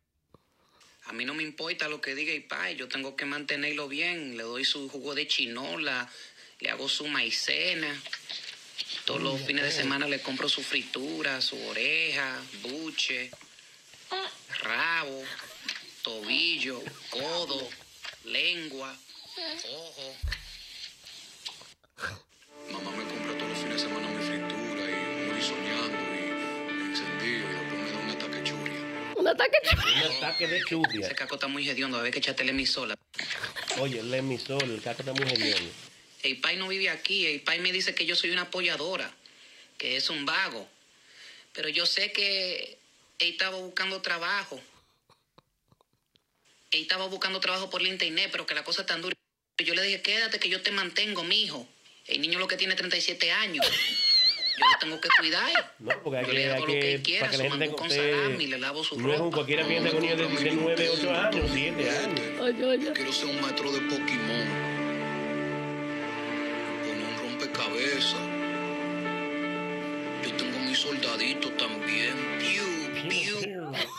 A 1.06 1.12
mí 1.12 1.24
no 1.24 1.34
me 1.34 1.44
importa 1.44 1.88
lo 1.88 2.00
que 2.00 2.14
diga 2.14 2.32
y 2.32 2.40
pa, 2.40 2.70
yo 2.72 2.88
tengo 2.88 3.14
que 3.14 3.24
mantenerlo 3.24 3.88
bien. 3.88 4.36
Le 4.36 4.42
doy 4.42 4.64
su 4.64 4.88
jugo 4.88 5.14
de 5.14 5.28
chinola, 5.28 6.10
le 6.60 6.70
hago 6.70 6.88
su 6.88 7.06
maicena. 7.06 8.02
Todos 9.04 9.22
los 9.22 9.40
fines 9.42 9.62
de 9.62 9.70
semana 9.70 10.08
le 10.08 10.20
compro 10.20 10.48
su 10.48 10.64
fritura, 10.64 11.40
su 11.40 11.56
oreja, 11.68 12.42
buche, 12.62 13.30
rabo, 14.62 15.24
tobillo, 16.02 16.82
codo, 17.10 17.68
lengua, 18.24 18.96
ojo. 19.70 20.16
Mamá 22.72 22.90
me 22.90 23.05
Un 29.26 29.32
ataque. 29.32 29.58
Un 29.64 30.12
ataque 30.16 30.46
de 30.46 30.62
chutia. 30.62 31.06
Ese 31.06 31.16
caco 31.16 31.34
está 31.34 31.48
muy 31.48 31.68
hediondo, 31.68 31.98
a 31.98 32.02
ver 32.02 32.12
que 32.12 32.20
echate 32.20 32.44
el. 32.44 32.96
Oye, 33.80 33.98
el 33.98 34.14
emisor, 34.14 34.62
el 34.62 34.80
caco 34.80 35.02
está 35.02 35.12
muy 35.12 35.26
genial. 35.28 35.68
El 36.22 36.40
pai 36.40 36.56
no 36.56 36.68
vive 36.68 36.88
aquí. 36.90 37.26
El 37.26 37.40
pai 37.40 37.58
me 37.58 37.72
dice 37.72 37.92
que 37.92 38.06
yo 38.06 38.14
soy 38.14 38.30
una 38.30 38.42
apoyadora, 38.42 39.12
que 39.78 39.96
es 39.96 40.10
un 40.10 40.24
vago. 40.26 40.68
Pero 41.52 41.68
yo 41.68 41.86
sé 41.86 42.12
que 42.12 42.78
él 43.18 43.32
estaba 43.32 43.56
buscando 43.56 44.00
trabajo. 44.00 44.60
Él 46.70 46.82
estaba 46.82 47.06
buscando 47.06 47.40
trabajo 47.40 47.68
por 47.68 47.82
la 47.82 47.88
internet, 47.88 48.28
pero 48.30 48.46
que 48.46 48.54
la 48.54 48.62
cosa 48.62 48.82
es 48.82 48.86
tan 48.86 49.02
dura. 49.02 49.16
Yo 49.58 49.74
le 49.74 49.82
dije, 49.82 50.02
quédate 50.02 50.38
que 50.38 50.48
yo 50.48 50.62
te 50.62 50.70
mantengo, 50.70 51.24
mijo. 51.24 51.66
El 52.06 52.20
niño 52.20 52.38
lo 52.38 52.46
que 52.46 52.56
tiene 52.56 52.76
37 52.76 53.32
años. 53.32 53.66
Yo 54.58 54.64
lo 54.72 54.78
tengo 54.80 55.00
que 55.00 55.08
cuidar. 55.18 55.74
No, 55.78 56.02
porque 56.02 56.18
hay 56.18 56.26
Yo 56.26 56.32
le 56.32 56.40
que, 56.40 56.46
hay 56.46 56.52
hago 56.54 56.66
lo 56.66 56.72
que 56.72 56.80
que, 56.80 56.94
él 56.94 57.02
quiera, 57.02 57.20
para 57.26 57.30
que 57.30 57.36
su 57.36 57.42
la 57.44 57.50
gente 57.50 57.76
con 57.76 57.86
usted- 57.86 58.16
salami, 58.22 58.46
le 58.46 58.58
lavo 58.58 58.84
su 58.84 58.98
No 59.00 59.12
es 59.12 59.18
un 59.20 59.24
ropa. 59.26 59.34
cualquiera 59.36 59.66
piensa 59.66 59.90
que 59.90 59.96
un 59.96 60.02
niño 60.02 60.16
de 60.16 60.26
19, 60.28 60.88
8 60.90 61.10
años, 61.14 61.50
7 61.52 61.90
años. 61.90 62.20
Oye, 62.40 62.64
oye. 62.64 62.84
Yo 62.86 62.92
quiero 62.94 63.12
ser 63.12 63.26
un 63.26 63.40
maestro 63.40 63.70
de 63.72 63.80
Pokémon. 63.80 64.46
Con 66.84 66.96
un 67.02 67.16
rompecabezas. 67.18 68.20
Yo 70.24 70.32
tengo 70.36 70.58
mis 70.60 70.78
soldaditos 70.78 71.56
también. 71.56 72.14
Piu, 72.38 73.08
piu. 73.08 73.36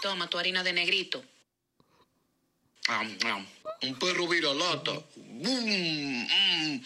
Toma 0.01 0.27
tu 0.29 0.37
harina 0.39 0.63
de 0.63 0.73
negrito. 0.73 1.23
Am, 2.87 3.17
am. 3.25 3.45
Un 3.83 3.95
perro 3.99 4.27
viralata. 4.27 4.93
Bum, 5.15 5.65
mm, 5.65 6.81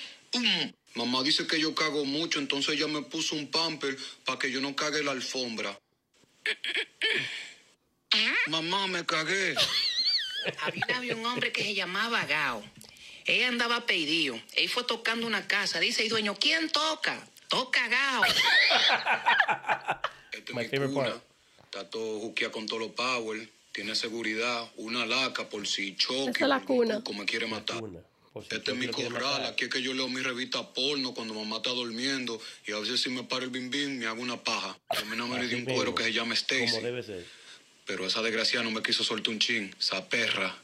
Mamá 0.95 1.23
dice 1.23 1.47
que 1.47 1.59
yo 1.59 1.73
cago 1.73 2.05
mucho, 2.05 2.39
entonces 2.39 2.75
ella 2.75 2.87
me 2.87 3.01
puso 3.01 3.35
un 3.35 3.47
pamper 3.49 3.97
para 4.25 4.37
que 4.39 4.51
yo 4.51 4.59
no 4.59 4.75
cague 4.75 5.03
la 5.03 5.11
alfombra. 5.11 5.79
Mamá, 8.47 8.87
me 8.87 9.05
cagué. 9.05 9.55
Había, 10.61 10.85
había 10.95 11.15
un 11.15 11.25
hombre 11.25 11.51
que 11.51 11.63
se 11.63 11.73
llamaba 11.73 12.25
Gao. 12.25 12.63
Él 13.25 13.43
andaba 13.43 13.85
pedido. 13.85 14.39
Él 14.53 14.69
fue 14.69 14.83
tocando 14.83 15.27
una 15.27 15.47
casa. 15.47 15.79
Dice 15.79 16.03
el 16.03 16.09
dueño, 16.09 16.35
¿quién 16.35 16.69
toca? 16.69 17.25
Toca 17.47 17.87
Gao. 17.87 18.23
Este 20.31 20.51
es 20.51 20.81
mi 20.81 20.93
cuna. 20.93 21.21
Está 21.63 21.89
todo 21.89 22.19
juquea 22.19 22.51
con 22.51 22.65
todos 22.65 22.81
los 22.81 22.91
power. 22.91 23.47
Tiene 23.71 23.95
seguridad. 23.95 24.69
Una 24.77 25.05
laca 25.05 25.47
por 25.47 25.67
si 25.67 25.95
choque. 25.95 26.31
Esa 26.31 26.45
es 26.45 26.49
la 26.49 26.61
cuna. 26.61 26.95
poco 26.95 27.13
me 27.13 27.25
quiere 27.25 27.47
matar. 27.47 27.81
Una. 27.81 27.99
Por 27.99 28.10
si 28.33 28.55
Este 28.55 28.71
es 28.71 28.77
mi 28.77 28.87
corral. 28.87 29.45
Aquí 29.45 29.65
es 29.65 29.69
que 29.69 29.81
yo 29.81 29.93
leo 29.93 30.07
mi 30.07 30.21
revista 30.21 30.73
porno 30.73 31.13
cuando 31.13 31.33
mamá 31.33 31.57
está 31.57 31.71
durmiendo. 31.71 32.39
Y 32.65 32.71
a 32.71 32.79
veces 32.79 33.01
si 33.01 33.09
me 33.09 33.23
para 33.23 33.43
el 33.43 33.49
bim 33.51 33.69
bim, 33.69 33.97
me 33.99 34.05
hago 34.07 34.21
una 34.21 34.41
paja. 34.41 34.77
Yo 34.97 35.05
me 35.05 35.15
enamoré 35.15 35.47
de 35.47 35.55
Así 35.55 35.55
un 35.55 35.65
cuero 35.65 35.93
que 35.93 36.03
se 36.03 36.13
llama 36.13 36.35
Como 36.35 36.65
Stacy. 36.65 36.81
debe 36.81 37.03
ser. 37.03 37.25
Pero 37.85 38.05
esa 38.05 38.21
desgracia 38.21 38.63
no 38.63 38.71
me 38.71 38.81
quiso 38.81 39.03
soltar 39.03 39.33
un 39.33 39.39
chin. 39.39 39.75
Esa 39.77 40.07
perra. 40.07 40.55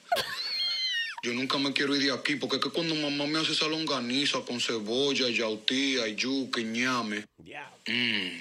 Yo 1.24 1.34
nunca 1.34 1.58
me 1.58 1.74
quiero 1.74 1.96
ir 1.96 2.04
de 2.04 2.14
aquí 2.14 2.36
porque 2.36 2.56
es 2.58 2.62
que 2.62 2.70
cuando 2.70 2.96
mamá 2.96 3.26
me 3.26 3.40
hace 3.40 3.52
esa 3.52 3.68
longaniza 3.68 4.40
con 4.42 4.62
cebolla, 4.62 5.28
yautía, 5.30 6.08
yuca 6.08 6.62
y 6.62 6.64
ñame. 6.64 7.26
Diablo. 7.38 7.78
Mmm. 7.88 8.40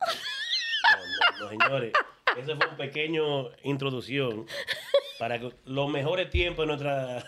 No, 0.00 0.96
no, 0.96 1.38
no, 1.38 1.50
señores. 1.50 1.92
Esa 2.34 2.44
fue 2.56 2.66
una 2.66 2.76
pequeña 2.76 3.20
introducción 3.62 4.46
para 5.18 5.38
que 5.38 5.52
los 5.64 5.88
mejores 5.90 6.28
tiempos 6.30 6.64
de 6.64 6.66
nuestra 6.66 7.18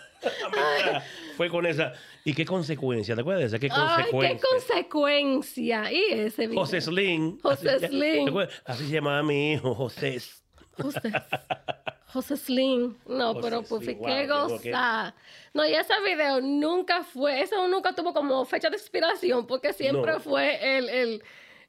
amistad 0.45 1.03
fue 1.37 1.49
con 1.49 1.65
esa. 1.65 1.93
¿Y 2.25 2.33
qué 2.33 2.45
consecuencia? 2.45 3.15
¿Te 3.15 3.21
acuerdas 3.21 3.41
de 3.41 3.47
esa? 3.47 3.59
¿Qué 3.59 3.69
Ay, 3.71 4.03
qué 4.05 4.11
consecuencia? 4.11 4.47
consecuencia. 4.51 5.91
Y 5.91 6.03
ese 6.11 6.47
video. 6.47 6.61
José 6.61 6.81
Slim. 6.81 7.39
José 7.41 7.69
Así- 7.69 7.87
Slim. 7.87 8.37
Así 8.65 8.85
se 8.87 8.93
llamaba 8.93 9.23
mi 9.23 9.53
hijo, 9.53 9.73
José. 9.73 10.19
José, 10.73 11.11
José 12.13 12.37
Slim. 12.37 12.95
No, 13.07 13.33
José 13.33 13.41
pero 13.49 13.63
pues 13.63 13.83
Slim, 13.83 14.03
qué 14.05 14.27
wow, 14.27 14.47
goza. 14.49 15.15
No, 15.53 15.65
y 15.65 15.73
ese 15.73 15.93
video 16.05 16.39
nunca 16.41 17.03
fue, 17.03 17.41
eso 17.41 17.67
nunca 17.67 17.93
tuvo 17.93 18.13
como 18.13 18.45
fecha 18.45 18.69
de 18.69 18.77
expiración, 18.77 19.45
porque 19.47 19.73
siempre 19.73 20.13
No. 20.13 20.19
fue 20.19 20.77
el, 20.77 20.89
el, 20.89 21.23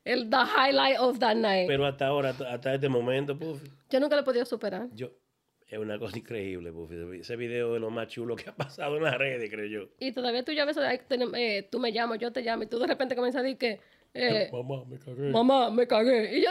el 0.05 0.31
the 0.31 0.37
highlight 0.37 0.99
of 0.99 1.19
that 1.19 1.37
night. 1.37 1.67
Pero 1.69 1.87
hasta 1.87 2.07
ahora, 2.07 2.31
hasta- 2.31 2.75
este 2.75 2.89
momento, 2.89 3.39
Puffy, 3.39 3.69
Yo 3.91 4.01
nunca 4.01 4.17
lo 4.17 4.23
he 4.23 4.25
podido 4.25 4.45
superar. 4.45 4.89
yo. 4.93 5.11
Es 5.69 5.79
una 5.79 6.01
cosa 6.01 6.19
increíble, 6.19 6.73
Puffy. 6.73 7.21
Ese 7.21 7.37
video 7.37 7.77
es 7.77 7.81
lo 7.81 7.91
más 7.91 8.09
chulo 8.09 8.35
que 8.35 8.51
ha 8.51 8.57
pasado 8.57 8.97
en 8.97 9.05
las 9.05 9.17
redes, 9.17 9.49
creo 9.49 9.67
yo. 9.67 9.89
Y 10.01 10.11
todavía 10.11 10.45
tú 10.45 10.51
ya 10.51 10.67
tenem- 10.67 11.37
eh, 11.37 11.69
tú 11.71 11.79
me 11.79 11.93
llamas, 11.93 12.19
yo 12.19 12.33
te 12.33 12.43
llamo, 12.43 12.65
y 12.65 12.67
tú 12.67 12.81
de 12.81 12.89
repente 12.89 13.15
comienzas 13.15 13.41
a 13.41 13.43
decir 13.45 13.57
que, 13.59 13.79
eh, 14.13 14.49
Mamá, 14.53 14.85
me 14.87 14.99
cagué. 14.99 15.31
mamá, 15.31 15.71
me 15.71 15.87
cagué. 15.87 16.39
Y 16.39 16.43
yo, 16.43 16.51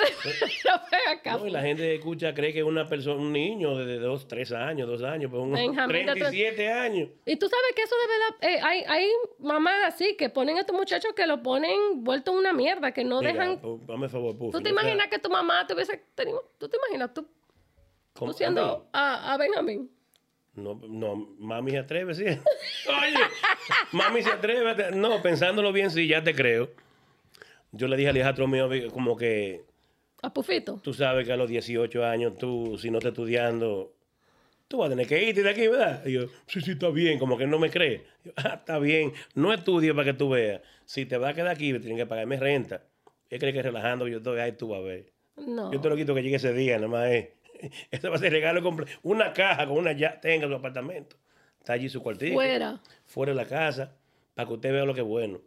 yo 0.63 0.71
ven 0.91 1.01
acá. 1.19 1.37
No, 1.37 1.45
y 1.45 1.49
la 1.49 1.61
gente 1.61 1.93
escucha, 1.95 2.33
cree 2.33 2.53
que 2.53 2.59
es 2.59 2.65
una 2.65 2.87
persona, 2.87 3.21
un 3.21 3.33
niño 3.33 3.75
de 3.75 3.99
dos, 3.99 4.27
tres 4.27 4.51
años, 4.53 4.87
dos 4.87 5.03
años, 5.03 5.29
pero 5.29 5.43
un 5.43 5.51
Benjamín 5.51 6.05
de 6.05 6.13
tres- 6.13 6.29
37 6.29 6.71
años. 6.71 7.09
Y 7.25 7.35
tú 7.35 7.49
sabes 7.49 7.65
que 7.75 7.81
eso 7.81 7.95
de 7.95 8.07
verdad, 8.07 8.35
eh, 8.41 8.61
hay, 8.63 8.83
hay 8.87 9.09
mamás 9.39 9.75
así 9.93 10.15
que 10.17 10.29
ponen 10.29 10.57
a 10.57 10.61
estos 10.61 10.75
muchachos 10.75 11.11
que 11.13 11.27
lo 11.27 11.43
ponen 11.43 12.03
vuelto 12.03 12.31
una 12.31 12.53
mierda, 12.53 12.93
que 12.93 13.03
no 13.03 13.19
Mira, 13.19 13.33
dejan... 13.33 13.61
pu- 13.61 13.85
dame 13.85 14.07
favor, 14.09 14.37
Puffy. 14.37 14.51
¿Tú 14.51 14.59
te 14.59 14.69
sea- 14.69 14.81
imaginas 14.81 15.07
que 15.07 15.19
tu 15.19 15.29
mamá 15.29 15.67
te 15.67 15.73
hubiese 15.73 16.01
tenido... 16.15 16.49
¿Tú 16.57 16.69
te 16.69 16.77
imaginas 16.77 17.13
tú, 17.13 17.27
tú 18.13 18.31
siendo 18.33 18.87
A 18.93 19.33
a, 19.33 19.37
Benjamín? 19.37 19.91
No, 20.55 20.79
no, 20.87 21.15
mami 21.39 21.71
se 21.71 21.77
atreve, 21.77 22.13
sí. 22.13 22.23
Oye, 22.87 23.23
mami 23.93 24.21
se 24.23 24.29
atreve. 24.29 24.91
No, 24.91 25.21
pensándolo 25.21 25.71
bien, 25.71 25.89
sí, 25.91 26.07
ya 26.07 26.21
te 26.23 26.33
creo. 26.35 26.69
Yo 27.71 27.87
le 27.87 27.97
dije 27.97 28.09
al 28.09 28.17
hijastro 28.17 28.47
mío 28.47 28.69
como 28.91 29.15
que 29.15 29.63
A 30.21 30.33
Pufito. 30.33 30.79
tú 30.83 30.93
sabes 30.93 31.25
que 31.25 31.33
a 31.33 31.37
los 31.37 31.49
18 31.49 32.05
años 32.05 32.37
tú, 32.37 32.77
si 32.77 32.89
no 32.89 32.97
estás 32.97 33.11
estudiando, 33.11 33.93
tú 34.67 34.77
vas 34.79 34.87
a 34.87 34.89
tener 34.91 35.07
que 35.07 35.23
irte 35.23 35.43
de 35.43 35.49
aquí, 35.49 35.67
¿verdad? 35.67 36.05
Y 36.05 36.13
yo, 36.13 36.21
sí, 36.47 36.61
sí, 36.61 36.71
está 36.71 36.89
bien, 36.89 37.19
como 37.19 37.37
que 37.37 37.45
no 37.47 37.59
me 37.59 37.69
cree. 37.69 38.05
Yo, 38.23 38.31
ah, 38.37 38.55
está 38.59 38.79
bien, 38.79 39.13
no 39.35 39.53
estudies 39.53 39.93
para 39.93 40.05
que 40.05 40.13
tú 40.13 40.29
veas. 40.29 40.61
Si 40.85 41.05
te 41.05 41.17
vas 41.17 41.31
a 41.31 41.33
quedar 41.35 41.49
aquí, 41.49 41.71
me 41.73 41.79
tienen 41.79 41.97
que 41.97 42.05
pagarme 42.05 42.37
renta. 42.37 42.83
Él 43.29 43.39
cree 43.39 43.53
que 43.53 43.61
relajando 43.61 44.07
yo 44.07 44.17
estoy 44.17 44.39
ahí, 44.39 44.53
tú 44.53 44.69
vas 44.69 44.79
a 44.79 44.83
ver. 44.83 45.11
No. 45.37 45.71
Yo 45.71 45.79
te 45.79 45.87
lo 45.89 45.95
quito 45.95 46.15
que 46.15 46.23
llegue 46.23 46.35
ese 46.37 46.51
día, 46.53 46.75
nada 46.77 46.87
más 46.87 47.07
es. 47.11 47.29
Eso 47.91 48.09
va 48.09 48.15
a 48.15 48.19
ser 48.19 48.31
regalo 48.31 48.63
completo. 48.63 48.91
Una 49.03 49.31
caja 49.33 49.67
con 49.67 49.77
una 49.77 49.91
ya 49.91 50.19
tenga 50.19 50.45
en 50.45 50.51
su 50.51 50.55
apartamento. 50.55 51.17
Está 51.59 51.73
allí 51.73 51.89
su 51.89 52.01
cuartito. 52.01 52.33
Fuera. 52.33 52.79
Fuera 53.05 53.31
de 53.33 53.35
la 53.35 53.45
casa. 53.45 53.93
Para 54.33 54.47
que 54.47 54.53
usted 54.53 54.71
vea 54.71 54.85
lo 54.85 54.93
que 54.93 55.01
es 55.01 55.05
bueno. 55.07 55.41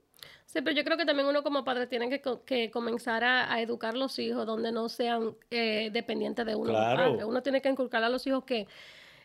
Sí, 0.53 0.61
pero 0.61 0.77
yo 0.77 0.85
creo 0.85 0.99
que 0.99 1.07
también 1.07 1.27
uno 1.27 1.43
como 1.43 1.65
padre 1.65 1.87
tiene 1.87 2.11
que, 2.11 2.21
que 2.45 2.71
comenzar 2.71 3.25
a, 3.25 3.51
a 3.51 3.63
educar 3.63 3.97
los 3.97 4.19
hijos 4.19 4.45
donde 4.45 4.71
no 4.71 4.91
sean 4.91 5.35
eh, 5.51 5.89
dependientes 5.91 6.45
de 6.45 6.55
uno. 6.55 6.69
Claro. 6.69 7.27
Uno 7.27 7.43
tiene 7.43 7.63
que 7.63 7.71
inculcar 7.71 8.05
a 8.05 8.11
los 8.11 8.27
hijos 8.27 8.45
que 8.45 8.69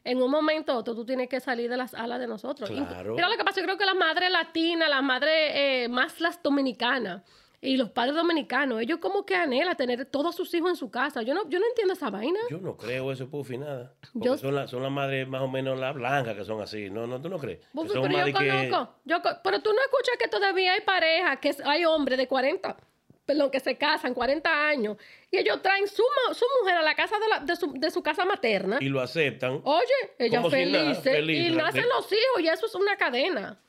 en 0.06 0.22
un 0.22 0.32
momento 0.32 0.74
otro 0.74 0.96
tú 0.96 1.06
tienes 1.06 1.28
que 1.28 1.42
salir 1.42 1.70
de 1.70 1.76
las 1.76 1.94
alas 1.94 2.22
de 2.22 2.28
nosotros. 2.28 2.70
Claro. 2.70 3.14
Mira 3.14 3.28
lo 3.28 3.36
que 3.36 3.44
pasa, 3.44 3.60
yo 3.60 3.66
creo 3.66 3.78
que 3.78 3.86
las 3.86 3.98
madres 3.98 4.32
latinas, 4.32 4.90
las 4.90 5.04
madres 5.04 5.52
eh, 5.54 5.88
más 5.90 6.22
las 6.22 6.42
dominicanas 6.42 7.24
y 7.60 7.76
los 7.78 7.90
padres 7.90 8.16
dominicanos, 8.16 8.82
ellos 8.82 9.00
como 9.00 9.26
que 9.26 9.36
anhelan 9.36 9.76
tener 9.76 10.06
todos 10.06 10.36
sus 10.36 10.54
hijos 10.54 10.70
en 10.70 10.76
su 10.76 10.92
casa. 10.92 11.22
Yo 11.24 11.34
no, 11.34 11.50
yo 11.50 11.60
no 11.60 11.66
entiendo 11.66 11.94
esa 11.94 12.10
vaina. 12.10 12.40
Yo 12.50 12.60
no 12.60 12.78
creo 12.78 13.12
eso, 13.12 13.28
Puffy, 13.30 13.58
nada. 13.58 13.94
Porque 14.14 14.28
Yo- 14.28 14.38
son, 14.38 14.54
las 14.56 14.70
son 14.70 14.92
madres 14.94 15.28
más 15.28 15.42
o 15.42 15.48
menos 15.48 15.78
las 15.80 15.96
blancas 15.96 16.36
que 16.36 16.46
son 16.46 16.62
así. 16.62 16.90
No, 16.90 17.08
no, 17.08 17.20
tú 17.22 17.30
no 17.30 17.40
crees. 17.40 17.60
Son 17.74 17.88
pero 17.88 18.10
yo 18.20 18.26
de 18.26 18.34
que- 18.34 18.48
conozco, 18.70 18.94
yo 19.06 19.18
pero 19.44 19.60
tú 19.62 19.72
no 19.74 19.82
escuchas 19.82 20.16
que 20.20 20.28
todavía 20.28 20.74
hay 20.74 20.82
parejas, 20.82 21.40
que 21.40 21.56
hay 21.66 21.86
hombres 21.86 22.18
de 22.18 22.28
40 22.28 22.78
perdón, 23.26 23.52
que 23.52 23.60
se 23.60 23.76
casan, 23.78 24.14
40 24.14 24.70
años, 24.70 24.96
y 25.30 25.36
ellos 25.40 25.62
traen 25.62 25.86
su, 25.86 26.02
su 26.32 26.46
mujer 26.62 26.76
a 26.78 26.82
la 26.82 26.96
casa 26.96 27.20
de, 27.20 27.28
la- 27.28 27.40
de 27.42 27.58
su, 27.58 27.74
de 27.74 27.92
su 27.92 28.02
casa 28.02 28.24
materna. 28.24 28.78
Y 28.80 28.88
lo 28.88 29.02
aceptan. 29.02 29.60
Oye, 29.66 29.84
ella 30.18 30.42
si 30.44 30.50
feliz, 30.50 30.72
nada, 30.72 30.96
feliz, 30.96 31.48
y 31.50 31.52
nacen 31.54 31.82
de- 31.82 31.90
los 31.90 32.10
hijos, 32.10 32.40
y 32.42 32.48
eso 32.48 32.68
es 32.68 32.76
una 32.76 32.96
cadena. 32.96 33.60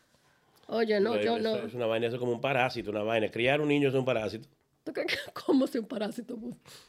Oye, 0.68 1.00
no, 1.00 1.18
yo 1.20 1.38
no. 1.38 1.56
Es 1.56 1.74
una 1.74 1.86
vaina, 1.86 2.06
eso 2.06 2.16
es 2.16 2.20
como 2.20 2.32
un 2.32 2.40
parásito, 2.40 2.90
una 2.90 3.02
vaina. 3.02 3.30
Criar 3.30 3.60
un 3.60 3.68
niño 3.68 3.88
es 3.88 3.94
un 3.94 4.04
parásito. 4.04 4.48
¿Tú 4.84 4.92
crees 4.92 5.08
que 5.08 5.32
cómo 5.46 5.66
si 5.66 5.78
un 5.78 5.86
parásito? 5.86 6.38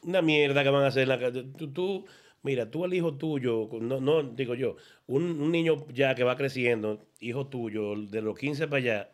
Una 0.04 0.22
mierda 0.22 0.64
que 0.64 0.70
van 0.70 0.84
a 0.84 0.88
hacer. 0.88 1.04
en 1.04 1.10
La, 1.10 1.32
tú, 1.32 1.72
tú- 1.72 2.06
mira, 2.44 2.70
tú 2.70 2.84
el 2.86 2.94
hijo 2.94 3.16
tuyo, 3.16 3.70
no, 3.82 4.00
no 4.02 4.22
digo 4.24 4.54
yo, 4.54 4.76
un, 5.08 5.24
un 5.42 5.52
niño 5.52 5.86
ya 5.94 6.14
que 6.14 6.24
va 6.24 6.36
creciendo, 6.36 7.00
hijo 7.20 7.48
tuyo, 7.48 7.96
de 7.96 8.22
los 8.22 8.38
15 8.38 8.68
para 8.68 8.78
allá, 8.78 9.10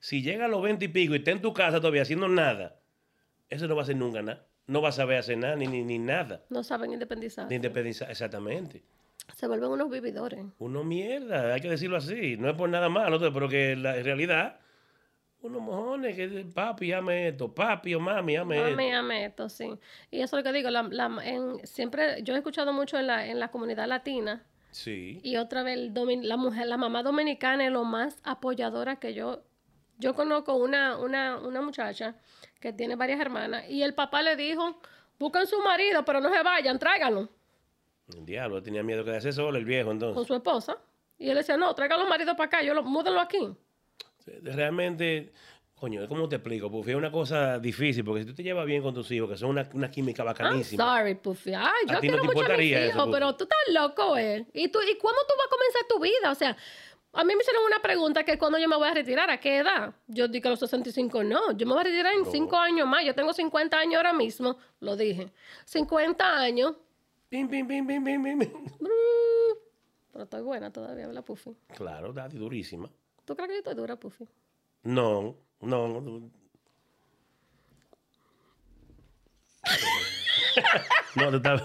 si 0.00 0.22
llega 0.22 0.46
a 0.46 0.48
los 0.48 0.60
20 0.62 0.84
y 0.84 0.88
pico 0.88 1.14
y 1.14 1.18
está 1.18 1.30
en 1.30 1.40
tu 1.42 1.52
casa 1.52 1.78
todavía 1.80 2.02
haciendo 2.02 2.26
nada, 2.28 2.80
eso 3.48 3.68
no 3.68 3.74
va 3.76 3.82
a 3.82 3.84
hacer 3.84 3.96
nunca 3.96 4.22
nada. 4.22 4.46
No 4.66 4.80
va 4.82 4.90
a 4.90 4.92
saber 4.92 5.18
hacer 5.18 5.36
nada, 5.38 5.56
ni, 5.56 5.66
ni, 5.66 5.82
ni 5.82 5.98
nada. 5.98 6.44
No 6.48 6.62
saben 6.62 6.92
independizar. 6.92 7.48
De 7.48 7.56
independizar, 7.56 8.08
exactamente. 8.10 8.82
Se 9.36 9.46
vuelven 9.46 9.70
unos 9.70 9.90
vividores. 9.90 10.44
Uno 10.58 10.84
mierda, 10.84 11.54
hay 11.54 11.60
que 11.60 11.70
decirlo 11.70 11.96
así. 11.96 12.36
No 12.36 12.48
es 12.50 12.56
por 12.56 12.68
nada 12.68 12.88
malo, 12.88 13.18
pero 13.32 13.48
que 13.48 13.76
la 13.76 13.96
en 13.96 14.04
realidad, 14.04 14.58
unos 15.42 15.62
mojones, 15.62 16.14
que 16.16 16.28
papi, 16.54 16.92
ame 16.92 17.28
esto, 17.28 17.54
papi 17.54 17.94
o 17.94 18.00
mami, 18.00 18.36
ame 18.36 18.56
esto. 18.58 18.70
Mami, 18.70 18.92
ame 18.92 19.24
esto, 19.24 19.48
sí. 19.48 19.70
Y 20.10 20.20
eso 20.20 20.36
es 20.38 20.44
lo 20.44 20.50
que 20.50 20.56
digo, 20.56 20.70
la, 20.70 20.82
la- 20.82 21.20
en- 21.24 21.66
siempre, 21.66 22.22
yo 22.22 22.34
he 22.34 22.38
escuchado 22.38 22.72
mucho 22.72 22.98
en 22.98 23.06
la, 23.06 23.26
en 23.26 23.40
la 23.40 23.48
comunidad 23.48 23.86
latina, 23.88 24.44
Sí. 24.70 25.18
y 25.24 25.36
otra 25.36 25.62
vez 25.62 25.78
el 25.78 25.94
domin- 25.94 26.22
la 26.22 26.36
mujer, 26.36 26.66
la 26.66 26.76
mamá 26.76 27.02
dominicana 27.02 27.64
es 27.66 27.72
lo 27.72 27.84
más 27.84 28.18
apoyadora 28.22 28.96
que 28.96 29.14
yo, 29.14 29.42
yo 29.98 30.14
conozco 30.14 30.54
una, 30.54 30.96
una, 30.98 31.38
una 31.38 31.60
muchacha 31.62 32.14
que 32.60 32.72
tiene 32.72 32.94
varias 32.96 33.18
hermanas, 33.20 33.64
y 33.68 33.82
el 33.82 33.94
papá 33.94 34.22
le 34.22 34.36
dijo, 34.36 34.78
busquen 35.18 35.46
su 35.46 35.58
marido, 35.62 36.04
pero 36.04 36.20
no 36.20 36.28
se 36.32 36.42
vayan, 36.42 36.78
tráiganlo, 36.78 37.28
El 38.16 38.26
diablo 38.26 38.62
tenía 38.62 38.82
miedo 38.82 39.04
que 39.04 39.10
quedarse 39.10 39.32
solo 39.32 39.56
el 39.58 39.64
viejo 39.64 39.86
con 39.88 39.96
entonces. 39.96 40.26
su 40.26 40.34
esposa. 40.34 40.78
Y 41.18 41.28
él 41.28 41.36
decía, 41.36 41.56
no, 41.56 41.74
traigan 41.74 42.00
los 42.00 42.08
maridos 42.08 42.34
para 42.36 42.46
acá, 42.46 42.62
yo 42.62 42.72
lo, 42.74 42.82
múdenlo 42.82 43.20
aquí. 43.20 43.38
Realmente, 44.42 45.32
coño, 45.74 46.06
¿cómo 46.08 46.28
te 46.28 46.36
explico? 46.36 46.70
Puffy, 46.70 46.92
es 46.92 46.96
una 46.96 47.10
cosa 47.10 47.58
difícil, 47.58 48.04
porque 48.04 48.22
si 48.22 48.28
tú 48.28 48.34
te 48.34 48.42
llevas 48.42 48.66
bien 48.66 48.82
con 48.82 48.94
tus 48.94 49.10
hijos, 49.10 49.28
que 49.28 49.36
son 49.36 49.50
una, 49.50 49.68
una 49.74 49.90
química 49.90 50.22
I'm 50.22 50.28
bacanísima. 50.32 50.98
sorry, 50.98 51.14
Puffy. 51.14 51.54
Ay, 51.54 51.62
A 51.64 51.86
yo 51.86 51.94
no 51.94 52.00
quiero 52.00 52.20
te 52.20 52.26
mucho 52.26 52.52
a 52.52 52.56
mis 52.56 52.72
eso, 52.72 52.88
hijos, 52.98 53.08
pero 53.12 53.36
tú 53.36 53.44
estás 53.44 53.58
loco, 53.74 54.16
eh. 54.16 54.46
¿Y, 54.52 54.68
tú, 54.68 54.78
¿Y 54.80 54.96
cuándo 54.98 55.20
tú 55.28 55.34
vas 55.36 55.46
a 55.46 55.50
comenzar 55.50 55.82
tu 55.88 56.00
vida? 56.00 56.30
O 56.30 56.34
sea, 56.34 56.56
a 57.12 57.24
mí 57.24 57.34
me 57.34 57.40
hicieron 57.42 57.64
una 57.64 57.80
pregunta 57.82 58.24
que 58.24 58.38
cuando 58.38 58.58
yo 58.58 58.68
me 58.68 58.76
voy 58.76 58.88
a 58.88 58.94
retirar, 58.94 59.30
¿a 59.30 59.40
qué 59.40 59.58
edad? 59.58 59.92
Yo 60.06 60.28
dije 60.28 60.46
a 60.46 60.50
los 60.52 60.60
65, 60.60 61.24
no. 61.24 61.52
Yo 61.52 61.66
me 61.66 61.72
voy 61.72 61.80
a 61.80 61.84
retirar 61.84 62.14
en 62.14 62.24
5 62.24 62.56
años 62.56 62.86
más. 62.86 63.04
Yo 63.04 63.14
tengo 63.14 63.32
50 63.32 63.76
años 63.76 63.96
ahora 63.96 64.12
mismo, 64.12 64.56
lo 64.80 64.96
dije. 64.96 65.28
50 65.64 66.38
años. 66.38 66.74
Pim, 67.30 67.48
pim, 67.48 67.66
pim, 67.66 67.86
pim, 67.86 68.04
pim, 68.04 68.22
pim, 68.24 68.38
pim. 68.40 68.50
Pero 70.12 70.24
estoy 70.24 70.42
buena 70.42 70.72
todavía, 70.72 71.06
¿verdad, 71.06 71.24
Puffy? 71.24 71.56
Claro, 71.76 72.12
Daddy, 72.12 72.36
durísima. 72.38 72.90
¿Tú 73.24 73.36
crees 73.36 73.48
que 73.48 73.54
yo 73.54 73.58
estoy 73.60 73.74
dura, 73.76 73.94
Puffy? 73.96 74.26
No, 74.82 75.36
no. 75.60 75.88
no. 76.00 76.30
No, 81.16 81.30
tú 81.30 81.36
estás 81.36 81.62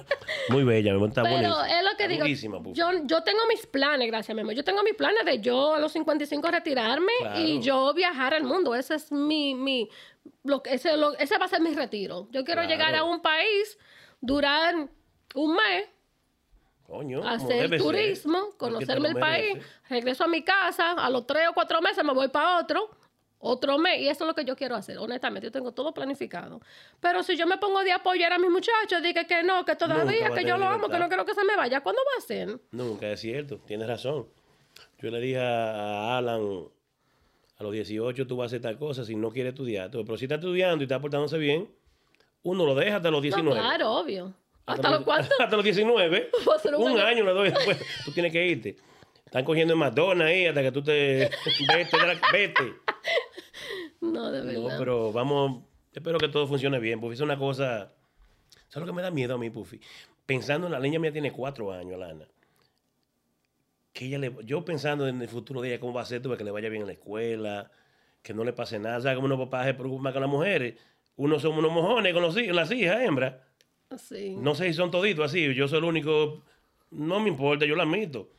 muy 0.50 0.64
bella, 0.64 0.92
mi 0.92 0.98
amor, 0.98 1.10
está 1.10 1.24
Pero 1.24 1.36
buenísima. 1.36 1.68
es 1.80 1.84
lo 1.84 1.90
que 1.98 2.04
Está 2.04 2.08
digo. 2.26 2.64
Puffy. 2.64 2.74
Yo, 2.74 2.90
yo 3.06 3.24
tengo 3.24 3.40
mis 3.48 3.66
planes, 3.66 4.08
gracias, 4.08 4.36
mi 4.36 4.42
amor. 4.42 4.54
Yo 4.54 4.64
tengo 4.64 4.84
mis 4.84 4.96
planes 4.96 5.26
de 5.26 5.40
yo 5.40 5.76
a 5.76 5.80
los 5.80 5.92
55 5.94 6.52
retirarme 6.52 7.12
Claro. 7.20 7.40
y 7.40 7.62
yo 7.62 7.94
viajar 7.94 8.34
al 8.34 8.44
mundo. 8.44 8.76
Ese 8.76 8.96
es 8.96 9.12
mi. 9.12 9.56
mi 9.56 9.90
lo, 10.44 10.62
que- 10.64 10.74
ese, 10.74 10.98
lo- 10.98 11.18
ese 11.18 11.38
va 11.38 11.46
a 11.46 11.48
ser 11.48 11.62
mi 11.62 11.74
retiro. 11.74 12.28
Yo 12.32 12.44
quiero 12.44 12.62
Claro. 12.62 12.70
llegar 12.70 12.96
a 12.96 13.04
un 13.04 13.22
país, 13.22 13.78
durar 14.22 14.90
un 15.36 15.54
mes, 15.54 15.88
Coño, 16.88 17.28
hacer 17.28 17.70
ser. 17.70 17.82
turismo, 17.82 18.50
te 18.52 18.58
conocerme 18.58 19.10
el 19.10 19.16
país, 19.16 19.58
regreso 19.90 20.24
a 20.24 20.28
mi 20.28 20.44
casa, 20.44 20.92
a 20.92 21.10
los 21.10 21.26
tres 21.26 21.48
o 21.50 21.54
cuatro 21.54 21.82
meses 21.82 22.04
me 22.04 22.14
voy 22.14 22.28
para 22.30 22.60
otro. 22.60 22.90
Otro 23.38 23.78
mes, 23.78 24.02
y 24.02 24.08
eso 24.08 24.24
es 24.24 24.28
lo 24.28 24.34
que 24.34 24.44
yo 24.44 24.56
quiero 24.56 24.76
hacer, 24.76 24.98
honestamente, 24.98 25.46
yo 25.48 25.52
tengo 25.52 25.72
todo 25.72 25.94
planificado. 25.94 26.62
Pero 27.00 27.22
si 27.22 27.38
yo 27.38 27.46
me 27.46 27.58
pongo 27.58 27.84
de 27.84 27.92
apoyar 27.92 28.34
a 28.34 28.40
mis 28.40 28.50
muchachos, 28.50 29.04
dije 29.04 29.28
que 29.28 29.44
no, 29.44 29.64
que 29.64 29.76
todavía, 29.76 30.32
que 30.32 30.46
yo 30.46 30.58
lo 30.58 30.66
amo, 30.66 30.90
que 30.90 30.98
no 30.98 31.08
quiero 31.08 31.26
que 31.26 31.36
se 31.36 31.44
me 31.44 31.56
vaya, 31.56 31.82
¿cuándo 31.82 32.02
va 32.02 32.24
a 32.24 32.26
ser? 32.26 32.60
Nunca 32.72 33.08
es 33.12 33.20
cierto, 33.20 33.60
tienes 33.60 33.88
razón. 33.88 34.28
Yo 34.98 35.12
le 35.12 35.20
dije 35.20 35.40
a 35.40 36.18
Alan, 36.18 36.70
a 37.58 37.64
los 37.64 37.72
18 37.72 38.26
tú 38.26 38.38
vas 38.38 38.46
a 38.46 38.48
hacer 38.48 38.62
tal 38.62 38.78
cosa 38.78 39.06
si 39.06 39.16
no 39.16 39.30
quieres 39.30 39.54
estudiar. 39.54 39.92
Pero 39.92 40.18
si 40.18 40.26
está 40.26 40.36
estudiando 40.36 40.84
y 40.84 40.86
está 40.86 41.00
portándose 41.00 41.38
bien, 41.38 41.70
uno 42.44 42.66
lo 42.66 42.74
deja 42.74 42.98
hasta 42.98 43.12
los 43.12 43.22
19. 43.22 43.56
No, 43.56 43.62
claro, 43.62 43.92
obvio. 43.92 44.34
¿Hasta 44.66 44.90
los- 44.92 45.04
cuántos? 45.04 45.32
Hasta 45.40 45.56
los 45.56 45.64
19. 45.64 46.32
Va 46.50 46.56
a 46.56 46.60
ser 46.60 46.76
un 46.76 46.92
un 46.92 47.00
año. 47.00 47.34
doy 47.34 47.50
después. 47.52 47.78
Tú 48.06 48.12
tienes 48.12 48.32
que 48.32 48.46
irte. 48.48 48.76
Están 49.26 49.44
cogiendo 49.44 49.74
en 49.74 49.80
McDonald's 49.80 50.32
ahí 50.32 50.46
hasta 50.46 50.62
que 50.62 50.72
tú 50.72 50.82
te... 50.84 51.30
vete, 51.68 51.98
vete. 52.32 52.74
No, 54.02 54.32
de 54.32 54.54
No, 54.54 54.64
verdad. 54.64 54.78
pero 54.80 55.12
vamos, 55.12 55.64
espero 55.94 56.18
que 56.20 56.28
todo 56.30 56.48
funcione 56.48 56.80
bien. 56.80 57.00
Puffy 57.02 57.16
es 57.16 57.22
una 57.22 57.38
cosa. 57.38 57.92
¿Sabes 58.70 58.86
lo 58.88 58.94
que 58.94 58.96
me 58.96 59.02
da 59.02 59.12
miedo 59.12 59.36
a 59.36 59.38
mí, 59.38 59.50
Puffy? 59.50 59.80
Pensando 60.26 60.68
en 60.68 60.74
la 60.74 60.80
niña 60.80 61.00
mía 61.00 61.12
tiene 61.12 61.32
cuatro 61.32 61.72
años, 61.72 62.00
Lana. 62.00 62.26
Que 63.94 64.06
ella 64.06 64.18
le, 64.20 64.36
yo 64.44 64.66
pensando 64.66 65.08
en 65.08 65.22
el 65.22 65.28
futuro 65.30 65.62
de 65.62 65.70
ella, 65.70 65.80
cómo 65.80 65.94
va 65.94 66.02
a 66.02 66.06
ser, 66.06 66.22
que 66.22 66.44
le 66.44 66.52
vaya 66.52 66.70
bien 66.70 66.82
en 66.82 66.88
la 66.88 66.94
escuela, 66.94 67.72
que 68.22 68.34
no 68.34 68.44
le 68.44 68.54
pase 68.54 68.78
nada. 68.80 69.00
¿Sabes 69.02 69.16
cómo 69.16 69.28
los 69.28 69.40
papás 69.40 69.66
se 69.68 69.74
preocupan 69.74 70.04
más 70.04 70.14
con 70.14 70.22
las 70.22 70.32
mujeres? 70.32 70.76
Uno 71.18 71.40
somos 71.40 71.60
unos 71.60 71.72
mojones 71.72 72.14
con 72.14 72.22
los, 72.22 72.36
las 72.36 72.72
hijas, 72.72 73.02
hembras. 73.02 73.36
Sí. 73.98 74.36
No 74.38 74.56
sé 74.56 74.68
si 74.68 74.74
son 74.74 74.92
toditos 74.92 75.26
así. 75.26 75.54
Yo 75.54 75.68
soy 75.68 75.80
el 75.80 75.84
único. 75.86 76.44
No 76.92 77.20
me 77.20 77.30
importa, 77.30 77.66
yo 77.66 77.76
la 77.76 77.84
admito. 77.84 78.30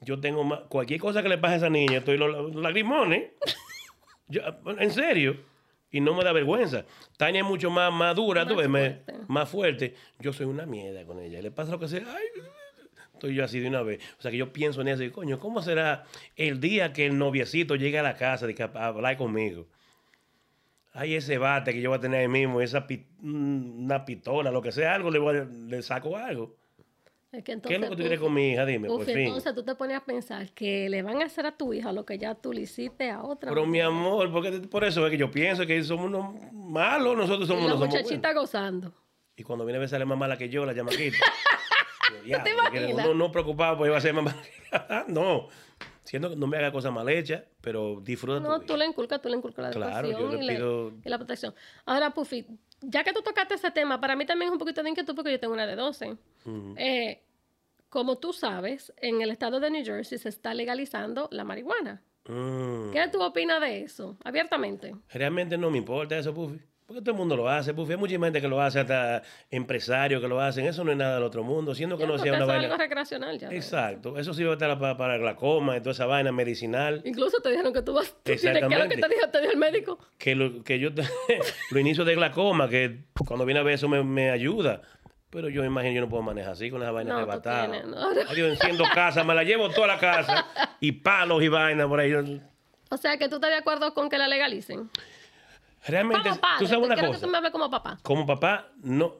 Yo 0.00 0.18
tengo 0.20 0.44
más. 0.44 0.60
Cualquier 0.68 1.00
cosa 1.00 1.22
que 1.22 1.28
le 1.28 1.38
pase 1.38 1.54
a 1.54 1.56
esa 1.58 1.70
niña, 1.70 1.98
estoy 1.98 2.16
los, 2.18 2.54
lagrimones. 2.54 3.30
Yo, 4.28 4.40
en 4.78 4.90
serio. 4.90 5.36
Y 5.90 6.00
no 6.00 6.14
me 6.14 6.24
da 6.24 6.32
vergüenza. 6.32 6.86
Tania 7.18 7.42
es 7.42 7.46
mucho 7.46 7.70
más 7.70 7.92
madura, 7.92 8.46
tú 8.46 8.54
Más 8.54 8.62
ves, 8.62 8.68
me- 8.70 8.80
fuerte. 8.80 9.14
más 9.28 9.48
fuerte. 9.48 9.94
Yo 10.20 10.32
soy 10.32 10.46
una 10.46 10.64
mierda 10.64 11.04
con 11.04 11.18
ella. 11.20 11.42
Le 11.42 11.50
pasa 11.50 11.72
lo 11.72 11.78
que 11.78 11.86
sea. 11.88 12.00
Ay, 12.06 12.42
estoy 13.12 13.34
yo 13.34 13.44
así 13.44 13.60
de 13.60 13.68
una 13.68 13.82
vez. 13.82 14.00
O 14.18 14.22
sea 14.22 14.30
que 14.30 14.38
yo 14.38 14.52
pienso 14.54 14.80
en 14.80 14.88
eso 14.88 15.02
y 15.04 15.10
coño, 15.10 15.38
¿cómo 15.38 15.60
será 15.60 16.04
el 16.34 16.60
día 16.60 16.94
que 16.94 17.04
el 17.04 17.18
noviecito 17.18 17.76
llegue 17.76 17.98
a 17.98 18.02
la 18.02 18.16
casa 18.16 18.46
de 18.46 18.54
que 18.54 18.62
a 18.62 18.70
hablar 18.86 19.18
conmigo? 19.18 19.66
Ay, 20.92 21.14
ese 21.14 21.38
bate 21.38 21.72
que 21.72 21.80
yo 21.80 21.88
voy 21.90 21.98
a 21.98 22.00
tener 22.00 22.20
ahí 22.20 22.28
mismo, 22.28 22.60
esa 22.60 22.86
pi- 22.86 23.06
mm, 23.20 23.84
una 23.84 24.04
pistola, 24.04 24.50
lo 24.50 24.60
que 24.60 24.72
sea, 24.72 24.94
algo, 24.94 25.10
le, 25.10 25.18
voy 25.18 25.38
a- 25.38 25.44
le 25.44 25.82
saco 25.82 26.16
algo. 26.16 26.54
Es 27.32 27.42
que 27.42 27.58
¿Qué 27.62 27.74
es 27.76 27.80
lo 27.80 27.88
que 27.88 27.96
tú 27.96 28.02
quieres 28.02 28.20
con 28.20 28.34
mi 28.34 28.50
hija? 28.50 28.66
Dime, 28.66 28.88
por 28.88 28.98
Puffy, 28.98 29.12
fin. 29.14 29.26
entonces 29.28 29.54
tú 29.54 29.62
te 29.64 29.74
pones 29.74 29.96
a 29.96 30.04
pensar 30.04 30.50
que 30.52 30.90
le 30.90 31.00
van 31.02 31.22
a 31.22 31.24
hacer 31.24 31.46
a 31.46 31.56
tu 31.56 31.72
hija 31.72 31.90
lo 31.90 32.04
que 32.04 32.18
ya 32.18 32.34
tú 32.34 32.52
le 32.52 32.60
hiciste 32.60 33.08
a 33.10 33.22
otra. 33.22 33.48
Pero 33.48 33.64
mi 33.64 33.80
amor, 33.80 34.30
porque 34.30 34.50
por 34.68 34.84
eso 34.84 35.06
es 35.06 35.10
que 35.10 35.16
yo 35.16 35.30
pienso 35.30 35.66
que 35.66 35.82
somos 35.82 36.06
unos 36.06 36.34
malos, 36.52 37.16
nosotros 37.16 37.48
somos 37.48 37.64
unos 37.64 37.78
somos 37.78 37.88
muchachita 37.88 38.34
gozando. 38.34 38.92
Y 39.34 39.44
cuando 39.44 39.64
viene 39.64 39.78
a 39.78 39.80
ver 39.80 39.88
sale 39.88 40.04
más 40.04 40.18
mala 40.18 40.36
que 40.36 40.50
yo, 40.50 40.66
la 40.66 40.74
llamaquita. 40.74 41.16
¿Te 42.44 42.50
imaginas? 42.50 43.06
No, 43.06 43.14
no 43.14 43.32
preocupado 43.32 43.78
porque 43.78 43.88
iba 43.88 43.96
a 43.96 44.00
ser 44.02 44.12
más 44.12 44.24
mala. 44.24 45.04
no, 45.08 45.48
siendo 46.04 46.30
que 46.30 46.36
no 46.36 46.46
me 46.46 46.56
haga 46.58 46.72
cosas 46.72 46.92
mal 46.92 47.08
hechas, 47.08 47.42
pero 47.60 48.00
disfruta 48.02 48.40
No, 48.40 48.60
tu 48.60 48.66
tú 48.66 48.76
le 48.76 48.86
inculcas, 48.86 49.20
tú 49.22 49.28
le 49.28 49.36
inculcas 49.36 49.64
la 49.66 49.70
Claro, 49.70 50.08
educación 50.08 50.30
yo 50.32 50.36
le 50.38 50.44
y, 50.44 50.46
la- 50.46 50.54
pido- 50.54 50.92
y 51.04 51.08
la 51.08 51.18
protección. 51.18 51.54
Ahora, 51.86 52.10
Puffy, 52.10 52.46
ya 52.80 53.04
que 53.04 53.12
tú 53.12 53.22
tocaste 53.22 53.54
ese 53.54 53.70
tema, 53.70 54.00
para 54.00 54.16
mí 54.16 54.26
también 54.26 54.48
es 54.48 54.52
un 54.52 54.58
poquito 54.58 54.82
de 54.82 54.90
inquietud 54.90 55.14
porque 55.14 55.30
yo 55.32 55.40
tengo 55.40 55.54
una 55.54 55.66
de 55.66 55.76
12. 55.76 56.16
Eh, 56.76 57.22
como 57.88 58.18
tú 58.18 58.32
sabes, 58.32 58.92
en 58.96 59.20
el 59.22 59.30
estado 59.30 59.60
de 59.60 59.70
New 59.70 59.84
Jersey 59.84 60.18
se 60.18 60.28
está 60.28 60.54
legalizando 60.54 61.28
la 61.30 61.44
marihuana. 61.44 62.02
Mm. 62.26 62.90
¿Qué 62.92 63.08
tú 63.12 63.20
opinas 63.22 63.60
de 63.60 63.82
eso? 63.82 64.16
Abiertamente. 64.24 64.94
Realmente 65.10 65.58
no 65.58 65.70
me 65.70 65.78
importa 65.78 66.16
eso, 66.16 66.32
Puffy. 66.32 66.60
Porque 66.92 67.04
todo 67.04 67.12
el 67.12 67.18
mundo 67.18 67.36
lo 67.36 67.48
hace, 67.48 67.72
Puffy. 67.72 67.92
Hay 67.92 67.98
mucha 67.98 68.18
gente 68.18 68.40
que 68.40 68.48
lo 68.48 68.60
hace, 68.60 68.80
hasta 68.80 69.22
empresarios 69.50 70.20
que 70.20 70.28
lo 70.28 70.40
hacen. 70.40 70.66
Eso 70.66 70.84
no 70.84 70.90
es 70.92 70.96
nada 70.98 71.14
del 71.14 71.22
otro 71.24 71.42
mundo, 71.42 71.74
siendo 71.74 71.96
que 71.96 72.02
Ya, 72.02 72.08
no 72.08 72.18
sea 72.18 72.32
una 72.32 72.36
eso 72.36 72.42
es 72.44 72.48
vaina. 72.48 72.64
algo 72.66 72.76
recreacional 72.76 73.38
ya. 73.38 73.48
Exacto. 73.50 74.18
Eso 74.18 74.32
estar 74.52 74.78
para, 74.78 74.96
para 74.96 75.18
la 75.18 75.34
coma 75.36 75.76
y 75.76 75.80
toda 75.80 75.92
esa 75.92 76.06
vaina 76.06 76.32
medicinal. 76.32 77.00
Incluso 77.04 77.40
te 77.40 77.50
dijeron 77.50 77.72
que 77.72 77.82
tú 77.82 77.94
vas. 77.94 78.08
Tú 78.10 78.16
tienes, 78.24 78.42
¿Qué 78.42 78.48
es 78.48 78.54
lo 78.54 78.60
que 78.60 78.66
Exactamente. 78.66 78.96
te 79.08 79.08
dijo, 79.14 79.28
te 79.30 79.40
dijo 79.40 79.52
el 79.52 79.58
médico? 79.58 79.98
Que, 80.18 80.34
lo, 80.34 80.62
que 80.62 80.78
yo 80.78 80.92
te- 80.94 81.02
lo 81.70 81.78
inicio 81.80 82.04
de 82.04 82.14
glaucoma, 82.14 82.68
que 82.68 83.04
cuando 83.26 83.44
viene 83.46 83.60
a 83.60 83.62
ver 83.62 83.74
eso 83.74 83.88
me, 83.88 84.02
me 84.04 84.30
ayuda. 84.30 84.82
Pero 85.30 85.48
yo 85.48 85.64
imagino, 85.64 85.94
yo 85.94 86.00
no 86.02 86.08
puedo 86.10 86.22
manejar 86.22 86.52
así 86.52 86.70
con 86.70 86.82
esa 86.82 86.90
vaina 86.90 87.14
No, 87.14 87.16
tú 87.16 87.22
arrebatada. 87.30 87.70
tienes, 87.70 87.86
no. 87.86 88.34
Yo 88.34 88.46
enciendo 88.48 88.84
casa, 88.94 89.24
me 89.24 89.34
la 89.34 89.44
llevo 89.44 89.70
toda 89.70 89.86
la 89.86 89.98
casa 89.98 90.46
y 90.78 90.92
palos 90.92 91.42
y 91.42 91.48
vainas 91.48 91.86
por 91.86 92.00
ahí. 92.00 92.12
O 92.90 92.96
sea, 92.98 93.16
que 93.16 93.30
tú 93.30 93.36
estás 93.36 93.50
de 93.50 93.56
acuerdo 93.56 93.94
con 93.94 94.10
que 94.10 94.18
la 94.18 94.28
legalicen. 94.28 94.90
Realmente, 95.86 96.30
tú 96.58 96.66
sabes 96.66 96.84
una 96.84 96.94
cosa. 96.94 97.12
que 97.12 97.18
tú 97.18 97.28
me 97.28 97.38
hables 97.38 97.52
como 97.52 97.70
papá. 97.70 97.98
Como 98.02 98.26
papá, 98.26 98.68
no. 98.82 99.16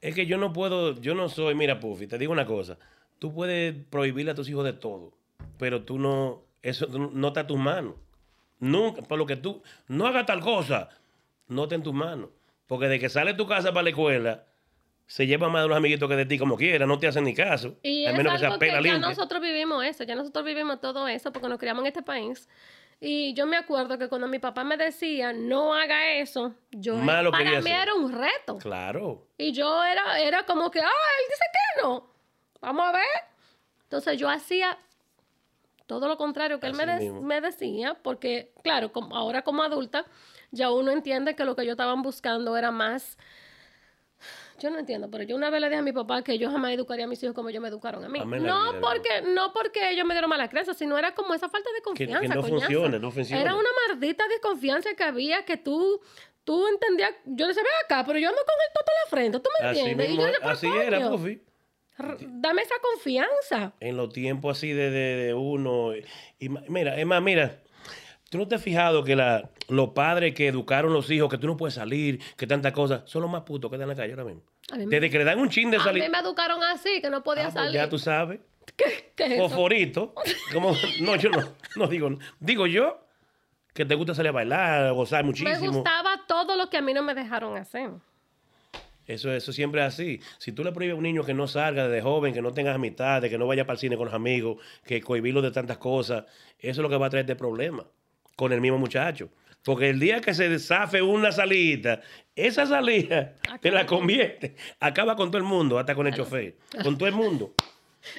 Es 0.00 0.14
que 0.14 0.26
yo 0.26 0.38
no 0.38 0.52
puedo, 0.52 1.00
yo 1.00 1.14
no 1.14 1.28
soy, 1.28 1.54
mira, 1.54 1.80
Puffy, 1.80 2.06
te 2.06 2.16
digo 2.18 2.32
una 2.32 2.46
cosa. 2.46 2.78
Tú 3.18 3.34
puedes 3.34 3.74
prohibirle 3.90 4.32
a 4.32 4.34
tus 4.34 4.48
hijos 4.48 4.64
de 4.64 4.72
todo, 4.72 5.12
pero 5.58 5.82
tú 5.82 5.98
no, 5.98 6.42
eso 6.62 6.86
no 6.86 7.28
está 7.28 7.40
a 7.40 7.46
tus 7.46 7.58
manos. 7.58 7.94
Nunca, 8.60 9.02
por 9.02 9.18
lo 9.18 9.26
que 9.26 9.36
tú, 9.36 9.62
no 9.88 10.06
hagas 10.06 10.26
tal 10.26 10.40
cosa. 10.40 10.88
no 11.48 11.64
está 11.64 11.74
en 11.74 11.82
tus 11.82 11.94
manos. 11.94 12.30
Porque 12.66 12.86
de 12.86 13.00
que 13.00 13.08
sale 13.08 13.34
tu 13.34 13.46
casa 13.46 13.72
para 13.72 13.82
la 13.82 13.90
escuela, 13.90 14.44
se 15.10 15.26
lleva 15.26 15.48
más 15.48 15.62
de 15.62 15.68
los 15.68 15.76
amiguitos 15.76 16.08
que 16.08 16.14
de 16.14 16.24
ti 16.24 16.38
como 16.38 16.56
quiera, 16.56 16.86
no 16.86 16.96
te 16.98 17.08
hacen 17.08 17.24
ni 17.24 17.34
caso. 17.34 17.76
Y 17.82 18.06
al 18.06 18.12
es 18.12 18.18
menos 18.18 18.38
que 18.38 18.46
algo 18.46 18.58
sea 18.58 18.68
que, 18.68 18.72
ya 18.72 18.80
limpia. 18.80 19.08
nosotros 19.08 19.42
vivimos 19.42 19.84
eso, 19.84 20.04
ya 20.04 20.14
nosotros 20.14 20.44
vivimos 20.44 20.80
todo 20.80 21.08
eso 21.08 21.32
porque 21.32 21.48
nos 21.48 21.58
criamos 21.58 21.82
en 21.82 21.88
este 21.88 22.02
país. 22.02 22.48
Y 23.02 23.32
yo 23.32 23.46
me 23.46 23.56
acuerdo 23.56 23.96
que 23.96 24.08
cuando 24.08 24.28
mi 24.28 24.38
papá 24.38 24.62
me 24.62 24.76
decía, 24.76 25.32
no 25.32 25.72
haga 25.74 26.12
eso, 26.16 26.54
yo 26.70 26.96
Más 26.96 27.24
lo 27.24 27.30
para 27.30 27.44
mí 27.44 27.56
hacer. 27.56 27.72
era 27.72 27.94
un 27.94 28.12
reto. 28.12 28.58
Claro. 28.58 29.26
Y 29.38 29.52
yo 29.52 29.82
era, 29.82 30.20
era 30.20 30.44
como 30.44 30.70
que, 30.70 30.80
ah, 30.80 30.84
él 30.84 31.26
dice 31.30 31.44
que 31.52 31.82
no. 31.82 32.10
Vamos 32.60 32.86
a 32.86 32.92
ver. 32.92 33.06
Entonces 33.84 34.18
yo 34.18 34.28
hacía 34.28 34.78
todo 35.86 36.08
lo 36.08 36.16
contrario 36.18 36.60
que 36.60 36.66
él 36.66 36.74
me, 36.74 36.84
de- 36.86 37.10
me 37.10 37.40
decía, 37.40 37.94
porque, 38.02 38.52
claro, 38.62 38.92
como, 38.92 39.16
ahora 39.16 39.42
como 39.42 39.62
adulta, 39.62 40.04
ya 40.50 40.70
uno 40.70 40.90
entiende 40.92 41.34
que 41.34 41.44
lo 41.44 41.56
que 41.56 41.64
yo 41.64 41.72
estaban 41.72 42.02
buscando 42.02 42.56
era 42.56 42.70
más. 42.70 43.16
Yo 44.60 44.70
no 44.70 44.78
entiendo, 44.78 45.10
pero 45.10 45.24
yo 45.24 45.34
una 45.36 45.48
vez 45.50 45.60
le 45.60 45.68
dije 45.68 45.78
a 45.78 45.82
mi 45.82 45.92
papá 45.92 46.22
que 46.22 46.38
yo 46.38 46.50
jamás 46.50 46.72
educaría 46.72 47.06
a 47.06 47.08
mis 47.08 47.22
hijos 47.22 47.34
como 47.34 47.48
ellos 47.48 47.62
me 47.62 47.68
educaron 47.68 48.04
a 48.04 48.08
mí. 48.08 48.18
Amén, 48.20 48.42
no 48.42 48.72
porque 48.80 49.22
no 49.34 49.52
porque 49.52 49.90
ellos 49.90 50.04
me 50.06 50.14
dieron 50.14 50.28
mala 50.30 50.48
crianza, 50.48 50.74
sino 50.74 50.96
era 50.98 51.14
como 51.14 51.34
esa 51.34 51.48
falta 51.48 51.70
de 51.70 51.78
que 51.78 51.82
confianza. 51.82 52.34
no 52.34 52.42
coñazo. 52.42 52.48
funciona, 52.60 52.98
no 52.98 53.10
funciona. 53.10 53.42
Era 53.42 53.54
una 53.54 53.68
maldita 53.88 54.28
desconfianza 54.28 54.94
que 54.94 55.02
había 55.02 55.44
que 55.44 55.56
tú 55.56 56.00
tú 56.44 56.66
entendías. 56.68 57.12
Yo 57.26 57.46
decía, 57.46 57.62
ven 57.62 57.72
acá, 57.84 58.04
pero 58.06 58.18
yo 58.18 58.28
ando 58.28 58.40
con 58.40 58.54
el 58.66 58.72
toto 58.74 58.92
en 58.92 58.96
la 59.04 59.10
frente, 59.10 59.40
¿tú 59.40 59.50
me 59.60 59.68
Así 59.68 59.78
entiendes? 59.80 60.10
Y 60.10 60.16
yo 60.16 60.22
decía, 60.24 60.38
"Pero 60.40 60.52
así 60.52 60.66
era, 60.66 61.08
coño, 61.10 61.24
r- 61.98 62.16
Dame 62.28 62.62
esa 62.62 62.74
confianza. 62.80 63.72
En 63.80 63.96
los 63.96 64.12
tiempos 64.12 64.56
así 64.56 64.72
de, 64.72 64.90
de- 64.90 65.16
de 65.26 65.34
uno. 65.34 65.92
Y, 66.38 66.48
ma- 66.48 66.62
mira, 66.68 66.96
es 66.98 67.06
más, 67.06 67.22
mira, 67.22 67.60
tú 68.30 68.38
no 68.38 68.48
te 68.48 68.54
has 68.54 68.62
fijado 68.62 69.04
que 69.04 69.14
la, 69.14 69.50
los 69.68 69.90
padres 69.90 70.34
que 70.34 70.48
educaron 70.48 70.92
los 70.94 71.10
hijos, 71.10 71.28
que 71.28 71.36
tú 71.36 71.46
no 71.46 71.56
puedes 71.58 71.74
salir, 71.74 72.20
que 72.38 72.46
tantas 72.46 72.72
cosas, 72.72 73.02
son 73.04 73.20
los 73.22 73.30
más 73.30 73.42
putos 73.42 73.70
que 73.70 73.74
están 73.76 73.90
en 73.90 73.96
la 73.96 74.02
calle 74.02 74.12
ahora 74.14 74.24
mismo. 74.24 74.42
A 74.72 74.76
mí 74.76 74.86
me- 74.86 74.90
Desde 74.96 75.10
que 75.10 75.18
le 75.18 75.24
dan 75.24 75.38
un 75.38 75.50
chin 75.50 75.70
de 75.70 75.76
A 75.76 75.80
salir. 75.80 76.02
mí 76.02 76.08
me 76.08 76.18
educaron 76.18 76.62
así, 76.62 77.00
que 77.02 77.10
no 77.10 77.22
podía 77.22 77.42
Ah, 77.48 77.50
pues 77.52 77.54
salir. 77.54 77.74
ya 77.74 77.88
tú 77.90 77.98
sabes. 77.98 78.40
¿Qué, 78.76 79.12
qué 79.16 79.24
es 79.26 79.32
eso? 79.32 79.42
Fosforito. 79.48 80.14
Como, 80.52 80.74
no, 81.02 81.16
yo 81.16 81.28
no, 81.30 81.42
no 81.76 81.86
digo. 81.88 82.08
Digo 82.38 82.66
yo 82.66 83.04
que 83.74 83.84
te 83.84 83.94
gusta 83.96 84.14
salir 84.14 84.28
a 84.30 84.32
bailar, 84.32 84.84
a 84.86 84.90
gozar 84.92 85.22
Me 85.24 85.28
muchísimo. 85.28 85.72
gustaba 85.72 86.22
todo 86.28 86.56
lo 86.56 86.70
que 86.70 86.76
a 86.76 86.82
mí 86.82 86.94
no 86.94 87.02
me 87.02 87.14
dejaron 87.14 87.56
hacer. 87.56 87.90
Eso, 89.06 89.32
eso 89.32 89.52
siempre 89.52 89.80
es 89.80 89.88
así. 89.88 90.20
Si 90.38 90.52
tú 90.52 90.62
le 90.62 90.70
prohíbes 90.70 90.94
a 90.94 90.96
un 90.98 91.02
niño 91.02 91.24
que 91.24 91.34
no 91.34 91.48
salga 91.48 91.88
desde 91.88 92.00
joven, 92.02 92.32
que 92.32 92.42
no 92.42 92.52
tenga 92.52 92.74
amistades, 92.74 93.28
que 93.28 93.38
no 93.38 93.46
vaya 93.48 93.64
para 93.64 93.74
el 93.74 93.80
cine 93.80 93.96
con 93.96 94.04
los 94.06 94.14
amigos, 94.14 94.58
que 94.84 95.00
cohibirlo 95.00 95.42
de 95.42 95.50
tantas 95.50 95.78
cosas, 95.78 96.24
eso 96.58 96.70
es 96.70 96.78
lo 96.78 96.88
que 96.88 96.96
va 96.96 97.06
a 97.06 97.10
traerte 97.10 97.34
problemas 97.34 97.86
con 98.36 98.52
el 98.52 98.60
mismo 98.60 98.78
muchacho. 98.78 99.28
Porque 99.62 99.90
el 99.90 100.00
día 100.00 100.20
que 100.20 100.32
se 100.32 100.48
desafe 100.48 101.02
una 101.02 101.32
salida, 101.32 102.00
esa 102.34 102.64
salida 102.66 103.34
te 103.60 103.70
la 103.70 103.84
convierte, 103.84 104.56
acaba 104.80 105.14
con 105.16 105.30
todo 105.30 105.36
el 105.38 105.44
mundo, 105.44 105.78
hasta 105.78 105.94
con 105.94 106.06
el 106.06 106.14
chofer, 106.14 106.56
con 106.82 106.96
todo 106.96 107.08
el 107.08 107.14
mundo. 107.14 107.52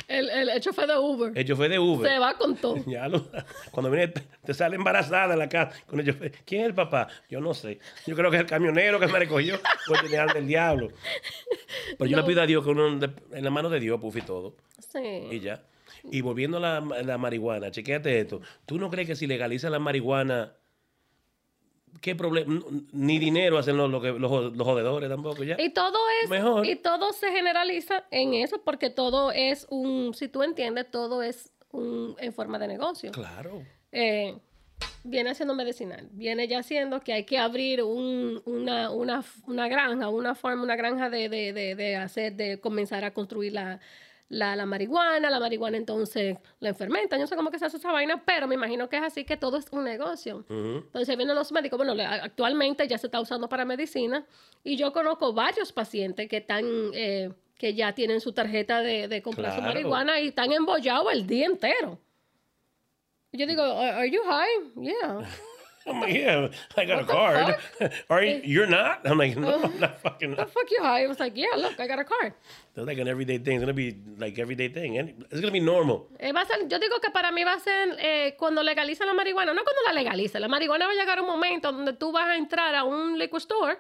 El, 0.08 0.30
el, 0.30 0.50
el 0.50 0.62
chofer 0.62 0.86
de 0.88 0.96
Uber. 1.00 1.32
El 1.36 1.44
chofer 1.44 1.72
de 1.72 1.80
Uber. 1.80 2.12
Se 2.12 2.20
va 2.20 2.36
con 2.38 2.56
todo. 2.56 2.76
Ya 2.86 3.08
lo- 3.08 3.28
cuando 3.72 3.90
viene, 3.90 4.14
te, 4.46 4.54
sale 4.54 4.76
embarazada 4.76 5.34
en 5.34 5.40
la 5.40 5.50
casa 5.50 5.76
con 5.88 6.00
el 6.00 6.06
chofer. 6.06 6.32
¿Quién 6.46 6.62
es 6.62 6.68
el 6.68 6.76
papá? 6.76 7.08
Yo 7.28 7.42
no 7.42 7.56
sé. 7.56 7.80
Yo 8.06 8.16
creo 8.16 8.30
que 8.30 8.38
es 8.38 8.42
el 8.42 8.48
camionero 8.48 9.00
que 9.00 9.08
me 9.08 9.18
recogió. 9.18 9.60
Pues 9.88 10.02
tenía 10.04 10.28
del 10.28 10.46
diablo. 10.46 10.90
Pero 11.98 12.10
yo 12.12 12.18
le 12.18 12.24
pido 12.24 12.44
a 12.44 12.46
Dios 12.46 12.64
que 12.64 12.70
uno 12.70 12.88
en 12.88 13.44
la 13.44 13.50
mano 13.50 13.70
de 13.72 13.80
Dios, 13.80 14.00
puff 14.00 14.16
y 14.18 14.22
todo. 14.22 14.56
Y 14.78 15.30
Sí. 15.32 15.40
ya. 15.40 15.64
Y 16.10 16.22
volviendo 16.22 16.58
a 16.58 16.60
la, 16.60 16.80
la 17.04 17.18
marihuana, 17.18 17.70
chequéate 17.72 18.20
esto. 18.20 18.42
¿Tú 18.66 18.78
no 18.80 18.90
crees 18.90 19.08
que 19.08 19.16
si 19.16 19.28
legalizan 19.28 19.72
la 19.72 19.80
marihuana, 19.80 20.54
qué 22.02 22.16
problema? 22.16 22.64
Ni 22.92 23.20
dinero 23.20 23.58
hacen 23.58 23.78
los, 23.78 23.90
los, 23.92 24.04
los, 24.20 24.56
los 24.56 24.68
jodedores 24.68 25.10
tampoco, 25.10 25.44
ya. 25.44 25.56
Y 25.60 25.70
todo 25.72 25.98
es 26.24 26.30
Mejor. 26.30 26.66
y 26.66 26.76
todo 26.78 27.14
se 27.14 27.32
generaliza 27.32 28.06
en 28.12 28.34
eso 28.34 28.62
porque 28.64 28.90
todo 28.90 29.32
es 29.32 29.68
un, 29.70 30.14
si 30.14 30.28
tú 30.28 30.42
entiendes, 30.44 30.90
todo 30.90 31.22
es 31.22 31.52
un, 31.72 32.16
en 32.20 32.34
forma 32.34 32.58
de 32.58 32.68
negocio. 32.68 33.12
Claro. 33.12 33.62
Eh, 33.92 34.36
viene 35.04 35.36
siendo 35.36 35.54
medicinal, 35.54 36.08
viene 36.12 36.48
ya 36.48 36.64
siendo 36.64 37.02
que 37.02 37.14
hay 37.14 37.26
que 37.26 37.38
abrir 37.38 37.84
un- 37.84 38.42
una, 38.46 38.90
una, 38.90 39.24
una 39.48 39.68
granja, 39.68 40.10
una 40.10 40.34
forma, 40.36 40.64
una 40.64 40.76
granja 40.76 41.10
de, 41.10 41.28
de, 41.30 41.54
de, 41.54 41.76
de 41.76 41.96
hacer, 41.98 42.34
de 42.36 42.60
comenzar 42.60 43.04
a 43.04 43.14
construir 43.14 43.54
la, 43.54 43.80
la, 44.32 44.56
la 44.56 44.66
marihuana, 44.66 45.30
la 45.30 45.40
marihuana 45.40 45.76
entonces 45.78 46.38
la 46.62 46.70
enfermenta, 46.70 47.18
yo 47.18 47.22
no 47.22 47.28
sé 47.28 47.36
cómo 47.36 47.52
que 47.52 47.60
se 47.60 47.66
hace 47.66 47.78
esa 47.78 47.92
vaina, 47.92 48.24
pero 48.26 48.48
me 48.48 48.56
imagino 48.56 48.88
que 48.88 48.96
es 48.98 49.04
así, 49.04 49.26
que 49.26 49.36
todo 49.36 49.58
es 49.58 49.66
un 49.72 49.84
negocio. 49.84 50.46
Entonces 50.50 51.18
vienen 51.18 51.36
los 51.36 51.52
médicos, 51.52 51.78
bueno, 51.78 51.94
actualmente 52.02 52.88
ya 52.88 52.98
se 52.98 53.08
está 53.08 53.20
usando 53.20 53.50
para 53.50 53.66
medicina 53.66 54.26
y 54.64 54.78
yo 54.78 54.94
conozco 54.94 55.34
varios 55.34 55.72
pacientes 55.74 56.30
que 56.30 56.38
están, 56.38 56.64
eh, 56.94 57.32
que 57.58 57.74
ya 57.74 57.94
tienen 57.94 58.22
su 58.22 58.32
tarjeta 58.32 58.82
de, 58.82 59.08
de 59.08 59.22
comprar 59.22 59.52
su 59.54 59.58
Claro. 59.60 59.74
marihuana 59.74 60.20
y 60.22 60.30
están 60.30 60.52
embollados 60.52 61.12
el 61.12 61.28
día 61.28 61.46
entero. 61.48 62.00
Yo 63.34 63.46
digo, 63.46 63.62
"Are 63.64 63.92
are 63.92 64.10
you 64.12 64.22
high? 64.24 64.82
Yeah. 64.82 65.20
I'm 65.88 66.00
like, 66.00 66.14
yeah, 66.14 66.48
I 66.78 66.86
got 66.86 67.00
a 67.00 67.06
What 67.06 67.08
the 67.08 67.14
card. 67.14 67.94
Are 68.10 68.24
you, 68.24 68.42
you're 68.44 68.68
not? 68.68 69.02
I'm 69.06 69.18
like, 69.18 69.36
no, 69.36 69.64
I'm 69.64 69.80
not 69.80 70.00
fucking. 70.02 70.36
The 70.36 70.46
fuck 70.46 70.70
you 70.70 70.82
high? 70.82 71.04
I 71.04 71.08
was 71.08 71.20
like, 71.20 71.34
yeah, 71.36 71.56
look, 71.58 71.80
I 71.80 71.88
got 71.88 72.00
a 72.00 72.04
card. 72.06 72.34
It's 72.76 72.86
like 72.86 73.00
an 73.00 73.08
everyday 73.08 73.40
thing. 73.40 73.56
It's 73.56 73.62
gonna 73.64 73.74
be 73.74 73.98
like 74.18 74.38
everyday 74.40 74.70
thing. 74.70 74.96
It's 74.96 75.42
gonna 75.42 75.52
be 75.52 75.60
normal. 75.60 76.08
Eh, 76.20 76.32
va 76.32 76.42
a 76.42 76.46
ser- 76.46 76.68
yo 76.68 76.78
digo 76.80 77.00
que 77.02 77.10
para 77.12 77.32
mí 77.32 77.44
va 77.44 77.54
a 77.54 77.60
ser 77.60 77.96
eh, 78.00 78.36
cuando 78.38 78.62
legalicen 78.64 79.08
la 79.08 79.14
marihuana, 79.14 79.54
no 79.54 79.64
cuando 79.64 79.82
la 79.88 79.94
legalicen. 79.94 80.42
La 80.42 80.48
marihuana 80.48 80.86
va 80.86 80.92
a 80.92 80.96
llegar 80.96 81.20
un 81.20 81.28
momento 81.28 81.72
donde 81.72 81.94
tú 81.94 82.12
vas 82.12 82.28
a 82.28 82.36
entrar 82.38 82.76
a 82.76 82.84
un 82.84 83.18
liquor 83.18 83.40
store. 83.40 83.78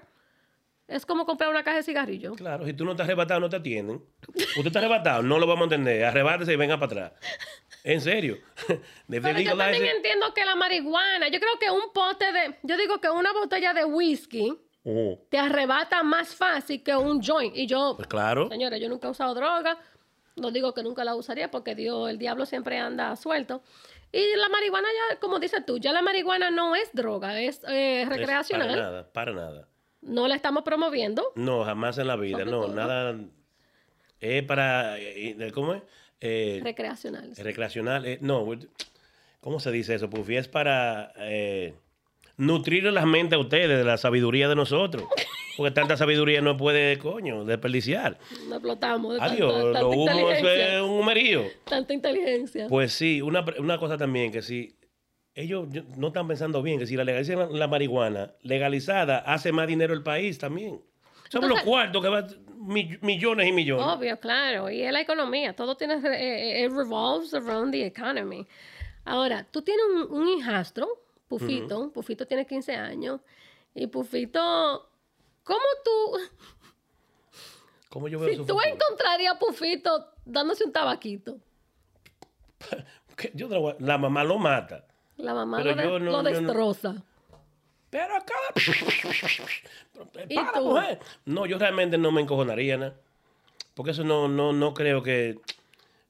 Es 0.87 1.05
como 1.05 1.25
comprar 1.25 1.49
una 1.49 1.63
caja 1.63 1.77
de 1.77 1.83
cigarrillos. 1.83 2.35
Claro, 2.35 2.65
si 2.65 2.73
tú 2.73 2.83
no 2.83 2.91
estás 2.91 3.05
arrebatado, 3.05 3.39
no 3.39 3.49
te 3.49 3.55
atienden. 3.55 4.03
Usted 4.27 4.65
está 4.67 4.79
arrebatado, 4.79 5.23
no 5.23 5.39
lo 5.39 5.47
vamos 5.47 5.61
a 5.61 5.75
entender. 5.75 6.03
Arrebátese 6.03 6.51
y 6.51 6.55
venga 6.57 6.77
para 6.77 6.91
atrás. 6.91 7.11
En 7.83 8.01
serio. 8.01 8.37
Pero 9.09 9.39
yo 9.39 9.57
también 9.57 9.85
entiendo 9.85 10.33
que 10.33 10.45
la 10.45 10.55
marihuana, 10.55 11.27
yo 11.29 11.39
creo 11.39 11.57
que 11.59 11.69
un 11.71 11.91
pote 11.93 12.31
de, 12.31 12.57
yo 12.63 12.77
digo 12.77 12.99
que 12.99 13.09
una 13.09 13.33
botella 13.33 13.73
de 13.73 13.85
whisky 13.85 14.57
Oh, 14.83 15.19
te 15.29 15.37
arrebata 15.37 16.01
más 16.01 16.33
fácil 16.35 16.81
que 16.81 16.95
un 16.95 17.21
joint. 17.21 17.55
Y 17.55 17.67
yo, 17.67 17.93
pues 17.95 18.07
claro. 18.07 18.49
señores, 18.49 18.81
yo 18.81 18.89
nunca 18.89 19.07
he 19.07 19.11
usado 19.11 19.35
droga, 19.35 19.77
no 20.35 20.49
digo 20.49 20.73
que 20.73 20.81
nunca 20.81 21.03
la 21.03 21.13
usaría 21.15 21.51
porque 21.51 21.75
Dios, 21.75 22.09
el 22.09 22.17
diablo 22.17 22.45
siempre 22.47 22.79
anda 22.79 23.15
suelto. 23.15 23.61
Y 24.11 24.35
la 24.35 24.49
marihuana 24.49 24.87
ya, 25.11 25.19
como 25.19 25.39
dices 25.39 25.63
tú, 25.65 25.77
ya 25.77 25.93
la 25.93 26.01
marihuana 26.01 26.49
no 26.49 26.75
es 26.75 26.89
droga, 26.93 27.39
es 27.39 27.63
eh, 27.67 28.01
Es 28.01 28.09
recreacional. 28.09 28.69
Para 28.69 28.81
nada, 28.81 29.11
para 29.13 29.31
nada. 29.33 29.67
No 30.01 30.27
la 30.27 30.35
estamos 30.35 30.63
promoviendo. 30.63 31.31
No, 31.35 31.63
jamás 31.63 31.99
en 31.99 32.07
la 32.07 32.15
vida. 32.15 32.43
No, 32.43 32.63
todo. 32.63 32.73
nada. 32.73 33.15
Es 34.19 34.43
para. 34.43 34.97
eh, 34.97 35.35
eh, 35.39 35.51
¿Cómo 35.53 35.75
es? 35.75 35.83
Eh, 36.21 36.61
Recreacional. 36.63 37.33
recreacional. 37.35 38.05
eh, 38.05 38.17
no, 38.21 38.47
¿cómo 39.39 39.59
se 39.59 39.71
dice 39.71 39.95
eso, 39.95 40.09
Puffy? 40.09 40.37
Es 40.37 40.47
para 40.47 41.11
eh, 41.17 41.73
nutrir 42.37 42.83
las 42.85 43.05
mentes 43.05 43.35
a 43.37 43.39
ustedes 43.39 43.77
de 43.77 43.83
la 43.83 43.97
sabiduría 43.97 44.47
de 44.47 44.55
nosotros. 44.55 45.03
Porque 45.57 45.71
tanta 45.71 45.97
sabiduría 45.97 46.41
no 46.41 46.55
puede, 46.55 46.97
coño, 46.97 47.43
desperdiciar. 47.43 48.17
No 48.47 48.55
explotamos. 48.55 49.15
de 49.15 49.21
Adiós, 49.21 49.63
tanta 49.63 49.79
lo 49.81 49.89
humo 49.89 50.31
es 50.31 50.81
un 50.81 50.89
humerío. 50.91 51.43
Tanta 51.65 51.93
inteligencia. 51.93 52.67
Pues 52.69 52.93
sí, 52.93 53.21
una, 53.21 53.43
una 53.59 53.77
cosa 53.77 53.97
también, 53.97 54.31
que 54.31 54.41
si 54.41 54.75
ellos 55.35 55.67
no 55.97 56.07
están 56.07 56.27
pensando 56.27 56.61
bien, 56.61 56.79
que 56.79 56.87
si 56.87 56.95
la 56.95 57.03
legalizan 57.03 57.39
la, 57.39 57.45
la 57.47 57.67
marihuana 57.67 58.33
legalizada, 58.41 59.17
hace 59.19 59.51
más 59.51 59.67
dinero 59.67 59.93
el 59.93 60.03
país 60.03 60.37
también. 60.37 60.81
Somos 61.29 61.49
los 61.49 61.61
cuartos 61.63 62.01
que 62.01 62.09
van 62.09 62.27
mi- 62.61 62.97
millones 63.01 63.47
y 63.47 63.51
millones. 63.51 63.85
Obvio, 63.85 64.19
claro. 64.19 64.69
Y 64.69 64.81
es 64.81 64.91
la 64.91 65.01
economía. 65.01 65.55
Todo 65.55 65.75
tiene, 65.75 65.95
eh, 65.95 66.61
eh, 66.61 66.65
it 66.65 66.71
revolves 66.71 67.33
around 67.33 67.71
the 67.71 67.85
economy. 67.85 68.47
Ahora, 69.05 69.43
tú 69.49 69.61
tienes 69.61 69.83
un, 69.93 70.11
un 70.21 70.27
hijastro, 70.27 70.87
Pufito. 71.27 71.91
Pufito 71.91 72.25
tiene 72.27 72.45
15 72.45 72.75
años. 72.75 73.19
Y 73.73 73.87
Pufito, 73.87 74.89
¿cómo 75.43 75.59
tú, 75.83 76.19
¿Cómo 77.89 78.07
yo 78.07 78.19
veo 78.19 78.29
si 78.29 78.35
su 78.35 78.45
tú 78.45 78.53
futuro? 78.53 78.73
encontrarías 78.73 79.35
a 79.35 79.39
Pufito 79.39 80.07
dándose 80.25 80.63
un 80.65 80.71
tabaquito? 80.71 81.37
Yo 83.33 83.47
la 83.79 83.97
mamá 83.97 84.23
lo 84.23 84.37
mata. 84.37 84.85
La 85.17 85.33
mamá 85.33 85.59
lo, 85.63 85.75
de- 85.75 85.83
yo 85.83 85.99
no- 85.99 85.99
lo 85.99 86.11
yo 86.11 86.23
no- 86.23 86.29
destroza. 86.29 87.03
Pero 87.91 88.15
acá. 88.15 88.33
¿Y 90.29 90.35
Para, 90.35 90.53
tú? 90.53 90.65
mujer. 90.65 90.99
No, 91.25 91.45
yo 91.45 91.59
realmente 91.59 91.97
no 91.99 92.11
me 92.11 92.21
encojonaría, 92.21 92.77
¿no? 92.77 92.93
Porque 93.75 93.91
eso 93.91 94.03
no, 94.03 94.27
no, 94.27 94.51
no 94.53 94.73
creo 94.73 95.03
que. 95.03 95.37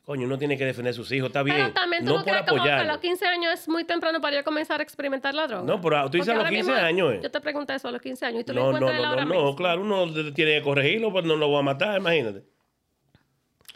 Coño, 0.05 0.25
uno 0.25 0.37
tiene 0.37 0.57
que 0.57 0.65
defender 0.65 0.91
a 0.91 0.93
sus 0.95 1.11
hijos. 1.11 1.27
Está 1.27 1.43
bien. 1.43 1.57
Pero 1.57 1.73
también 1.73 2.03
tú 2.03 2.11
no 2.13 2.17
no, 2.19 2.23
por 2.23 2.31
crees 2.33 2.47
como 2.49 2.63
que 2.63 2.71
a 2.71 2.83
los 2.83 2.97
15 2.97 3.25
años 3.27 3.53
es 3.53 3.67
muy 3.67 3.83
temprano 3.83 4.19
para 4.19 4.37
yo 4.37 4.43
comenzar 4.43 4.79
a 4.79 4.83
experimentar 4.83 5.33
la 5.33 5.47
droga. 5.47 5.63
No, 5.63 5.79
pero 5.81 6.03
tú 6.09 6.17
dices 6.17 6.29
a 6.29 6.33
los 6.33 6.39
ahora 6.45 6.49
15 6.49 6.71
mismo- 6.71 6.85
años, 6.85 7.13
¿eh? 7.13 7.19
Yo 7.23 7.31
te 7.31 7.39
pregunté 7.41 7.75
eso 7.75 7.87
a 7.87 7.91
los 7.91 8.01
15 8.01 8.25
años 8.25 8.41
y 8.41 8.43
tú 8.43 8.53
lo 8.53 8.61
No, 8.61 8.71
no, 8.71 8.77
encuentras 8.77 8.97
no, 8.97 9.03
no, 9.03 9.09
ahora 9.09 9.25
no, 9.25 9.33
mismo. 9.35 9.55
claro, 9.55 9.81
uno 9.81 10.33
tiene 10.33 10.57
que 10.57 10.61
corregirlo, 10.63 11.11
pues 11.11 11.23
no 11.25 11.35
lo 11.35 11.47
voy 11.47 11.59
a 11.59 11.61
matar, 11.63 11.97
imagínate. 11.99 12.43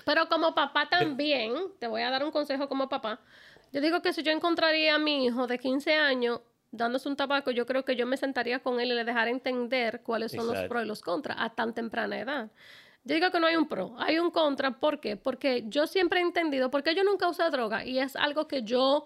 Pero 0.04 0.28
como 0.28 0.54
papá 0.54 0.88
también, 0.90 1.54
te 1.80 1.88
voy 1.88 2.02
a 2.02 2.10
dar 2.10 2.24
un 2.24 2.32
consejo 2.32 2.68
como 2.68 2.90
papá. 2.90 3.20
Yo 3.72 3.82
digo 3.82 4.02
que 4.02 4.12
si 4.14 4.24
yo 4.24 4.32
encontraría 4.32 4.96
a 4.96 5.00
mi 5.00 5.26
hijo 5.26 5.48
de 5.48 5.58
15 5.60 5.94
años 5.96 6.42
dándose 6.76 7.10
un 7.10 7.16
tabaco, 7.16 7.52
yo 7.52 7.66
creo 7.66 7.84
que 7.84 7.96
yo 7.96 8.06
me 8.06 8.18
sentaría 8.18 8.60
con 8.60 8.80
él 8.80 8.92
y 8.92 8.96
le 8.96 9.04
dejara 9.04 9.30
entender 9.30 10.02
cuáles 10.04 10.32
son 10.32 10.48
los 10.48 10.64
pros 10.64 10.84
y 10.84 10.88
los 10.88 11.02
contras 11.02 11.38
a 11.40 11.50
tan 11.50 11.74
temprana 11.74 12.20
edad. 12.20 12.52
Yo 13.04 13.16
digo 13.16 13.32
que 13.32 13.40
no 13.40 13.48
hay 13.48 13.56
un 13.56 13.68
pro, 13.68 13.96
hay 14.00 14.18
un 14.18 14.32
contra. 14.32 14.72
¿Por 14.80 15.00
qué? 15.00 15.16
Porque 15.16 15.64
yo 15.68 15.86
siempre 15.88 16.20
he 16.20 16.24
entendido, 16.24 16.72
porque 16.72 16.96
yo 16.96 17.04
nunca 17.04 17.28
usé 17.28 17.48
droga 17.52 17.86
y 17.86 18.00
es 18.00 18.16
algo 18.16 18.48
que 18.48 18.64
yo, 18.64 19.06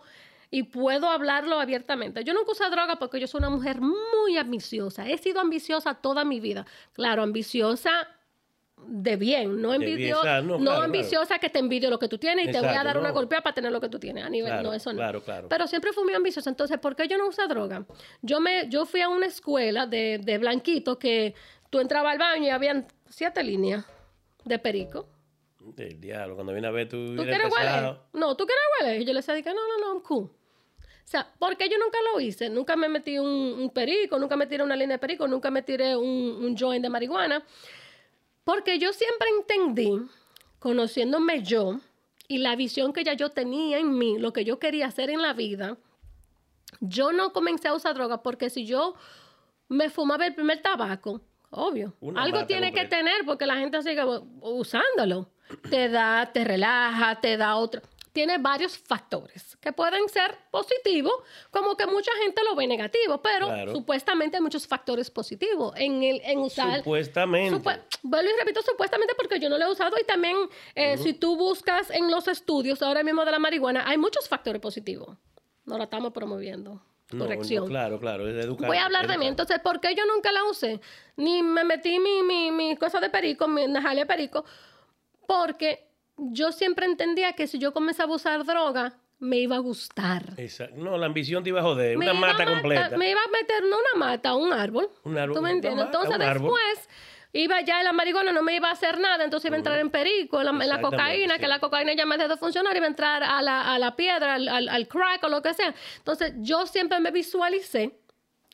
y 0.51 0.63
puedo 0.63 1.09
hablarlo 1.09 1.59
abiertamente, 1.59 2.24
yo 2.24 2.34
nunca 2.34 2.51
usé 2.51 2.70
droga 2.70 2.95
porque 2.97 3.20
yo 3.20 3.28
soy 3.28 3.39
una 3.39 3.49
mujer 3.49 3.82
muy 3.82 4.38
ambiciosa. 4.38 5.07
He 5.07 5.17
sido 5.17 5.41
ambiciosa 5.41 5.95
toda 5.95 6.24
mi 6.24 6.39
vida. 6.39 6.65
Claro, 6.93 7.24
ambiciosa 7.24 8.07
de 8.88 9.15
bien, 9.17 9.61
no, 9.61 9.69
bien, 9.69 9.84
envidio, 9.84 10.21
claro, 10.21 10.43
no, 10.43 10.57
no 10.57 10.63
claro, 10.65 10.82
ambiciosa 10.84 11.39
que 11.39 11.49
te 11.49 11.59
envidio 11.59 11.89
lo 11.89 11.99
que 11.99 12.07
tú 12.07 12.17
tienes 12.17 12.47
y 12.47 12.51
te 12.51 12.59
voy 12.59 12.69
a 12.69 12.84
dar 12.84 12.97
una 12.97 13.11
golpeada 13.11 13.43
para 13.43 13.53
tener 13.53 13.71
lo 13.71 13.80
que 13.80 13.89
tú 13.89 13.99
tienes. 13.99 14.23
A 14.25 14.30
nivel, 14.30 14.63
no, 14.63 14.73
eso 14.73 14.91
no. 14.91 14.97
claro, 14.97 15.23
claro. 15.23 15.47
Pero 15.49 15.67
siempre 15.67 15.93
fui 15.93 16.03
muy 16.03 16.13
ambiciosa. 16.13 16.49
Entonces, 16.49 16.80
¿por 16.80 16.95
qué 16.95 17.07
yo 17.07 17.17
no 17.17 17.27
usé 17.27 17.47
droga? 17.47 17.86
Yo, 18.21 18.39
me, 18.39 18.67
yo 18.69 18.86
fui 18.86 19.01
a 19.01 19.09
una 19.09 19.27
escuela 19.27 19.86
de, 19.86 20.19
de 20.23 20.38
blanquito 20.38 20.97
que 20.97 21.36
tú 21.69 21.80
entrabas 21.80 22.13
al 22.13 22.17
baño 22.17 22.45
y 22.45 22.49
habían 22.49 22.88
siete 23.07 23.43
líneas 23.43 23.86
de 24.45 24.59
perico. 24.59 25.07
Del 25.59 25.99
diablo, 25.99 26.36
cuando 26.36 26.53
viene 26.53 26.67
a 26.67 26.71
ver 26.71 26.89
tú, 26.89 27.15
¿Tú 27.15 27.21
eres 27.21 27.36
quieres 27.36 27.53
huele? 27.53 27.97
No, 28.13 28.36
¿tú 28.36 28.45
quieres 28.45 28.63
huele? 28.80 29.01
Y 29.01 29.05
yo 29.05 29.13
le 29.13 29.21
decía, 29.21 29.53
no, 29.53 29.67
no, 29.67 29.77
no, 29.86 29.93
I'm 29.93 30.01
cool. 30.01 30.23
O 30.23 31.11
sea, 31.11 31.27
porque 31.39 31.67
yo 31.67 31.77
nunca 31.77 31.97
lo 32.13 32.19
hice. 32.19 32.49
Nunca 32.49 32.75
me 32.75 32.88
metí 32.88 33.17
un, 33.17 33.27
un 33.27 33.69
perico, 33.71 34.19
nunca 34.19 34.36
me 34.36 34.45
tiré 34.45 34.63
una 34.63 34.75
línea 34.75 34.97
de 34.97 34.99
perico, 34.99 35.27
nunca 35.27 35.49
me 35.49 35.63
tiré 35.63 35.95
un, 35.95 36.07
un 36.07 36.55
joint 36.55 36.84
de 36.84 36.89
marihuana. 36.89 37.43
Porque 38.50 38.80
yo 38.80 38.93
siempre 38.93 39.28
entendí, 39.38 40.02
conociéndome 40.58 41.43
yo 41.43 41.82
y 42.28 42.39
la 42.39 42.56
visión 42.56 42.93
que 42.93 43.04
ya 43.04 43.14
yo 43.14 43.30
tenía 43.30 43.78
en 43.78 43.95
mí, 43.95 44.18
lo 44.18 44.34
que 44.34 44.43
yo 44.43 44.58
quería 44.58 44.88
hacer 44.88 45.12
en 45.12 45.22
la 45.22 45.34
vida, 45.34 45.78
yo 46.80 47.12
no 47.12 47.32
comencé 47.32 47.68
a 47.68 47.76
usar 47.76 47.93
droga 47.93 48.24
porque 48.24 48.50
si 48.50 48.66
yo 48.66 48.95
me 49.68 49.91
fumaba 49.91 50.26
el 50.26 50.34
primer 50.34 50.64
tabaco, 50.64 51.22
obvio, 51.52 51.93
Una 52.02 52.24
algo 52.24 52.47
tiene 52.47 52.74
que 52.74 52.86
tener 52.86 53.24
porque 53.24 53.45
la 53.45 53.58
gente 53.58 53.84
sigue 53.84 54.04
usándolo. 54.41 55.30
Te 55.70 55.88
da, 55.88 56.32
te 56.34 56.43
relaja, 56.43 57.22
te 57.22 57.38
da 57.38 57.56
otro. 57.56 57.84
Tiene 58.12 58.38
varios 58.39 58.78
factores 58.78 59.55
que 59.62 59.72
pueden 59.72 60.10
ser 60.10 60.36
positivos, 60.49 61.14
como 61.51 61.78
que 61.78 61.86
mucha 61.86 62.12
gente 62.24 62.41
lo 62.43 62.55
ve 62.55 62.66
negativo, 62.66 63.22
pero 63.22 63.47
Claro. 63.47 63.72
supuestamente 63.72 64.38
hay 64.38 64.41
muchos 64.43 64.66
factores 64.68 65.12
positivos 65.12 65.74
en, 65.78 66.01
el, 66.03 66.20
en 66.24 66.39
usar. 66.39 66.80
Supuestamente. 66.80 67.55
Supu- 67.55 67.80
vuelvo 68.01 68.30
y 68.32 68.39
repito, 68.39 68.62
supuestamente 68.64 69.14
porque 69.16 69.39
yo 69.39 69.47
no 69.49 69.57
lo 69.57 69.66
he 69.66 69.72
usado 69.72 69.95
y 70.01 70.05
también 70.05 70.36
eh, 70.76 70.97
si 70.97 71.14
tú 71.14 71.38
buscas 71.38 71.91
en 71.91 72.10
los 72.10 72.28
estudios 72.28 72.82
ahora 72.82 73.03
mismo 73.03 73.24
de 73.26 73.32
la 73.32 73.39
marihuana, 73.39 73.84
hay 73.88 73.97
muchos 73.97 74.28
factores 74.28 74.62
positivos. 74.62 75.16
No 75.66 75.78
la 75.78 75.84
estamos 75.84 76.12
promoviendo. 76.12 76.82
No, 77.12 77.26
Corrección. 77.26 77.64
no, 77.64 77.70
claro, 77.70 77.99
claro, 77.99 78.28
es 78.28 78.43
educar. 78.45 78.68
Voy 78.68 78.78
a 78.78 78.86
hablar 78.86 79.07
de 79.07 79.18
mí. 79.18 79.28
Entonces, 79.28 79.60
¿por 79.60 79.80
qué 79.80 79.95
yo 79.95 80.05
nunca 80.05 80.32
la 80.32 80.43
usé? 80.45 80.80
Ni 81.16 81.41
me 81.41 81.64
metí 81.64 81.99
mi, 81.99 82.22
mi, 82.24 82.51
mi 82.51 82.76
cosa 82.78 82.99
de 82.99 83.10
perico, 83.10 83.47
mi 83.47 83.68
najale 83.68 84.01
de 84.01 84.05
perico, 84.05 84.45
porque 85.28 85.88
yo 86.32 86.51
siempre 86.51 86.86
entendía 86.86 87.34
que 87.34 87.47
si 87.47 87.59
yo 87.59 87.74
comenzaba 87.74 88.13
a 88.13 88.15
usar 88.15 88.45
droga, 88.45 88.93
me 89.20 89.38
iba 89.38 89.57
a 89.57 89.59
gustar. 89.59 90.24
Exacto. 90.38 90.76
No, 90.78 90.97
la 90.97 91.05
ambición 91.07 91.43
te 91.43 91.49
iba 91.49 91.59
a 91.59 91.63
joder. 91.63 91.97
Me 91.97 92.05
Una 92.09 92.17
iba 92.17 92.28
mata 92.28 92.45
completa. 92.45 92.97
Me 92.97 93.09
iba 93.11 93.20
a 93.22 93.28
meter, 93.32 93.63
no 93.63 93.76
una 93.78 94.05
mata, 94.07 94.36
un 94.36 94.53
árbol. 94.53 94.89
Un 95.03 95.17
árbol, 95.17 95.36
¿Tú 95.36 95.41
me 95.41 95.49
una 95.49 95.55
entiendes? 95.55 95.86
mata, 95.86 95.97
Entonces, 96.03 96.20
después 96.34 96.89
iba 97.34 97.61
ya 97.61 97.80
en 97.80 97.84
la 97.86 97.91
marihuana, 97.93 98.32
no 98.32 98.41
me 98.41 98.55
iba 98.55 98.70
a 98.70 98.72
hacer 98.72 98.97
nada, 98.99 99.24
entonces 99.24 99.47
iba 99.49 99.55
a 99.55 99.59
entrar 99.59 99.78
en 99.80 99.89
perico, 99.89 100.39
en 100.39 100.45
la, 100.45 100.63
en 100.63 100.70
la 100.70 100.82
cocaína, 100.82 101.36
sí. 101.36 101.41
que 101.41 101.47
la 101.47 101.59
cocaína 101.59 101.93
ya 101.93 102.05
me 102.05 102.17
dejó 102.17 102.30
de 102.30 102.38
funcionar, 102.38 102.76
iba 102.76 102.86
a 102.86 102.89
entrar 102.89 103.22
a 103.24 103.41
la, 103.41 103.74
a 103.74 103.78
la 103.78 103.95
piedra, 103.95 104.36
al, 104.36 104.47
al- 104.47 104.70
al 104.70 104.88
crack 104.88 105.24
o 105.26 105.30
lo 105.30 105.41
que 105.41 105.53
sea. 105.53 105.74
Entonces, 105.97 106.34
yo 106.38 106.65
siempre 106.65 106.99
me 107.01 107.11
visualicé 107.11 107.99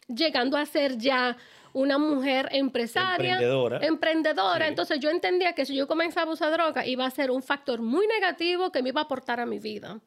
llegando 0.07 0.57
a 0.57 0.66
ser 0.66 0.97
ya 0.97 1.38
una 1.76 1.97
mujer 1.97 2.47
empresaria, 2.53 3.34
Emprendedora. 3.34 3.80
emprendedora. 3.86 4.65
Sí. 4.65 4.69
Entonces 4.69 4.99
yo 5.01 5.09
entendía 5.09 5.51
que 5.53 5.65
si 5.65 5.76
yo 5.76 5.88
comenzaba 5.88 6.32
a 6.32 6.34
usar 6.34 6.53
droga 6.53 6.86
iba 6.88 7.05
a 7.05 7.11
ser 7.11 7.32
un 7.32 7.43
factor 7.43 7.82
muy 7.82 8.07
negativo 8.07 8.71
que 8.71 8.82
me 8.82 8.89
iba 8.89 9.01
a 9.01 9.03
aportar 9.03 9.41
a 9.41 9.45
mi 9.45 9.59
vida. 9.59 9.99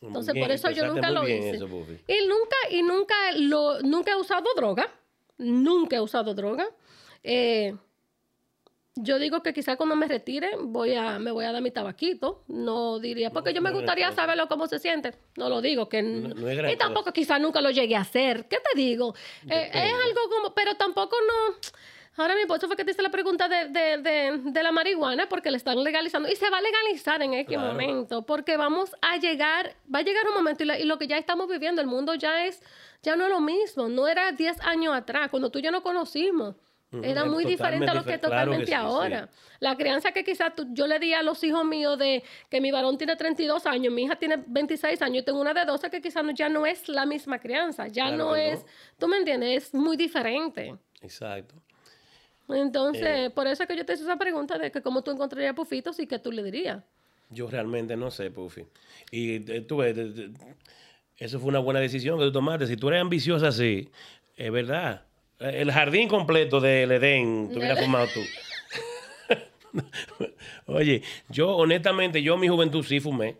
Entonces 0.00 0.32
bien, 0.32 0.46
por 0.46 0.54
eso 0.54 0.70
yo 0.70 0.86
nunca 0.86 1.10
lo 1.10 1.28
hice. 1.28 1.56
eso, 1.56 1.66
y 1.66 2.26
nunca 2.26 2.56
y 2.70 2.82
nunca 2.82 3.14
lo 3.36 3.82
nunca 3.82 4.12
he 4.12 4.16
usado 4.16 4.46
droga, 4.56 4.88
nunca 5.36 5.96
he 5.96 6.00
usado 6.00 6.32
droga. 6.32 6.66
Eh, 7.22 7.76
yo 8.96 9.18
digo 9.18 9.42
que 9.42 9.52
quizás 9.52 9.76
cuando 9.76 9.96
me 9.96 10.06
retire 10.08 10.50
voy 10.60 10.94
a, 10.94 11.18
me 11.18 11.30
voy 11.30 11.44
a 11.44 11.52
dar 11.52 11.62
mi 11.62 11.70
tabaquito. 11.70 12.44
No 12.48 12.98
diría, 12.98 13.30
porque 13.30 13.52
yo 13.54 13.62
me 13.62 13.70
no 13.70 13.76
gustaría 13.76 14.10
saberlo 14.12 14.48
cómo 14.48 14.66
se 14.66 14.78
siente. 14.78 15.14
No 15.36 15.48
lo 15.48 15.60
digo, 15.60 15.88
que 15.88 16.02
No- 16.02 16.28
no 16.34 16.70
y 16.70 16.76
tampoco 16.76 17.04
cosa. 17.04 17.12
quizás 17.12 17.40
nunca 17.40 17.60
lo 17.60 17.70
llegué 17.70 17.96
a 17.96 18.00
hacer. 18.00 18.46
¿Qué 18.48 18.58
te 18.58 18.78
digo? 18.78 19.14
Eh, 19.48 19.70
es 19.72 19.92
algo 19.92 20.20
como, 20.30 20.54
pero 20.54 20.74
tampoco 20.74 21.16
no. 21.26 21.54
Ahora 22.16 22.34
mismo, 22.34 22.54
eso 22.56 22.66
fue 22.66 22.76
que 22.76 22.84
te 22.84 22.90
hice 22.90 23.00
la 23.02 23.08
pregunta 23.10 23.48
de, 23.48 23.68
de, 23.68 23.98
de, 23.98 24.38
de 24.50 24.62
la 24.62 24.72
marihuana, 24.72 25.28
porque 25.28 25.50
la 25.50 25.56
están 25.56 25.82
legalizando. 25.82 26.28
Y 26.28 26.34
se 26.36 26.50
va 26.50 26.58
a 26.58 26.60
legalizar 26.60 27.22
en 27.22 27.44
Claro. 27.46 27.68
momento, 27.68 28.26
porque 28.26 28.56
vamos 28.58 28.90
a 29.00 29.16
llegar, 29.16 29.74
va 29.94 30.00
a 30.00 30.02
llegar 30.02 30.26
un 30.28 30.34
momento, 30.34 30.64
y, 30.64 30.66
la- 30.66 30.78
y 30.78 30.84
lo 30.84 30.98
que 30.98 31.06
ya 31.06 31.16
estamos 31.16 31.48
viviendo, 31.48 31.80
el 31.80 31.86
mundo 31.86 32.14
ya 32.16 32.44
es, 32.46 32.60
ya 33.02 33.14
no 33.16 33.24
es 33.24 33.30
lo 33.30 33.40
mismo. 33.40 33.88
No 33.88 34.08
era 34.08 34.32
10 34.32 34.60
años 34.62 34.92
atrás, 34.94 35.30
cuando 35.30 35.50
tú 35.50 35.60
y 35.60 35.62
yo 35.62 35.70
nos 35.70 35.82
conocimos. 35.82 36.56
Era 36.92 37.24
muy 37.24 37.44
diferente 37.44 37.88
a 37.88 37.94
lo 37.94 38.04
que 38.04 38.14
es 38.14 38.20
difer- 38.20 38.26
claro 38.26 38.50
que 38.50 38.56
totalmente 38.58 38.66
sí, 38.66 38.72
ahora. 38.72 39.28
La 39.60 39.76
crianza 39.76 40.10
que 40.10 40.24
quizás 40.24 40.54
tú- 40.56 40.66
yo 40.72 40.86
le 40.88 40.98
di 40.98 41.12
a 41.14 41.22
los 41.22 41.42
hijos 41.44 41.64
míos 41.64 41.96
de 41.98 42.24
que 42.48 42.60
mi 42.60 42.70
varón 42.72 42.98
tiene 42.98 43.14
32 43.14 43.64
años, 43.66 43.92
mi 43.92 44.02
hija 44.02 44.16
tiene 44.16 44.42
26 44.46 45.00
años, 45.02 45.18
yo 45.18 45.24
tengo 45.24 45.40
una 45.40 45.54
de 45.54 45.64
12 45.64 45.88
que 45.88 46.00
quizás 46.00 46.24
no- 46.24 46.32
ya 46.32 46.48
no 46.48 46.66
es 46.66 46.88
la 46.88 47.06
misma 47.06 47.38
crianza, 47.38 47.86
ya 47.86 48.06
Claro 48.08 48.16
no 48.16 48.36
es, 48.36 48.64
tú 48.98 49.06
me 49.06 49.18
entiendes, 49.18 49.64
es 49.68 49.74
muy 49.74 49.96
diferente. 49.96 50.74
Exacto. 51.00 51.54
Entonces, 52.48 53.26
Eh. 53.28 53.30
por 53.30 53.46
eso 53.46 53.62
es 53.62 53.68
que 53.68 53.76
yo 53.76 53.86
te 53.86 53.92
hice 53.92 54.02
esa 54.02 54.16
pregunta 54.16 54.58
de 54.58 54.72
que 54.72 54.82
cómo 54.82 55.02
tú 55.02 55.12
encontrarías 55.12 55.54
pufitos 55.54 56.00
y 56.00 56.06
qué 56.08 56.18
tú 56.18 56.32
le 56.32 56.42
dirías. 56.42 56.82
Yo 57.28 57.48
realmente 57.48 57.96
no 57.96 58.10
sé, 58.10 58.32
Puffy. 58.32 58.66
Y 59.12 59.48
eh, 59.52 59.60
tú 59.60 59.76
ves, 59.76 59.96
eso 61.16 61.38
fue 61.38 61.48
una 61.48 61.60
buena 61.60 61.78
decisión 61.78 62.18
que 62.18 62.24
tú 62.24 62.32
tomaste. 62.32 62.66
Si 62.66 62.76
tú 62.76 62.88
eres 62.88 63.00
ambiciosa 63.02 63.48
así, 63.48 63.88
es 64.36 64.50
verdad. 64.50 65.04
El 65.40 65.72
jardín 65.72 66.08
completo 66.08 66.60
del 66.60 66.92
Edén, 66.92 67.48
tú 67.52 67.58
hubieras 67.58 67.80
fumado 67.80 68.06
tú. 68.12 68.20
Oye, 70.66 71.02
yo 71.28 71.56
honestamente, 71.56 72.22
yo 72.22 72.34
en 72.34 72.40
mi 72.40 72.48
juventud 72.48 72.82
sí 72.84 73.00
fumé, 73.00 73.36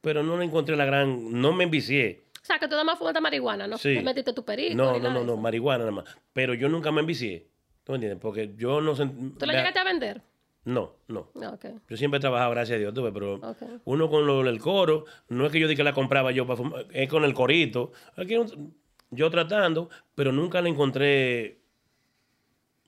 pero 0.00 0.22
no 0.22 0.40
encontré 0.40 0.76
la 0.76 0.84
gran, 0.84 1.32
no 1.40 1.52
me 1.52 1.64
envicié. 1.64 2.22
O 2.42 2.44
sea, 2.44 2.58
que 2.58 2.66
tú 2.66 2.72
nada 2.72 2.84
más 2.84 2.98
fumaste 2.98 3.20
marihuana, 3.20 3.66
no 3.66 3.78
Sí. 3.78 3.94
te 3.96 4.02
metiste 4.02 4.32
tu 4.32 4.44
perico. 4.44 4.74
No, 4.74 4.98
no, 4.98 5.10
no, 5.12 5.24
no, 5.24 5.36
marihuana 5.36 5.80
nada 5.80 5.90
más. 5.92 6.04
Pero 6.32 6.54
yo 6.54 6.68
nunca 6.68 6.90
me 6.90 7.00
envicié. 7.00 7.46
¿Tú 7.84 7.92
me 7.92 7.96
entiendes? 7.96 8.18
Porque 8.20 8.52
yo 8.56 8.80
no... 8.80 8.94
sent- 8.96 9.36
¿Tú 9.38 9.46
la 9.46 9.52
llegaste 9.54 9.78
a 9.78 9.84
vender? 9.84 10.22
No, 10.64 10.96
no. 11.08 11.30
Ok. 11.34 11.66
Yo 11.88 11.96
siempre 11.96 12.18
he 12.18 12.20
trabajado, 12.20 12.50
gracias 12.50 12.76
a 12.76 12.78
Dios, 12.78 12.92
tuve, 12.92 13.12
pero 13.12 13.40
uno 13.84 14.10
con 14.10 14.26
lo 14.26 14.42
del 14.42 14.58
coro, 14.58 15.04
no 15.28 15.46
es 15.46 15.52
que 15.52 15.58
yo 15.60 15.66
diga 15.68 15.78
que 15.78 15.84
la 15.84 15.94
compraba 15.94 16.32
yo 16.32 16.46
para 16.46 16.56
fumar, 16.58 16.86
es 16.92 17.08
con 17.08 17.24
el 17.24 17.32
corito. 17.34 17.92
Aquí 18.16 18.36
un- 18.36 18.74
yo 19.10 19.30
tratando, 19.30 19.90
pero 20.14 20.32
nunca 20.32 20.60
la 20.60 20.68
encontré. 20.68 21.58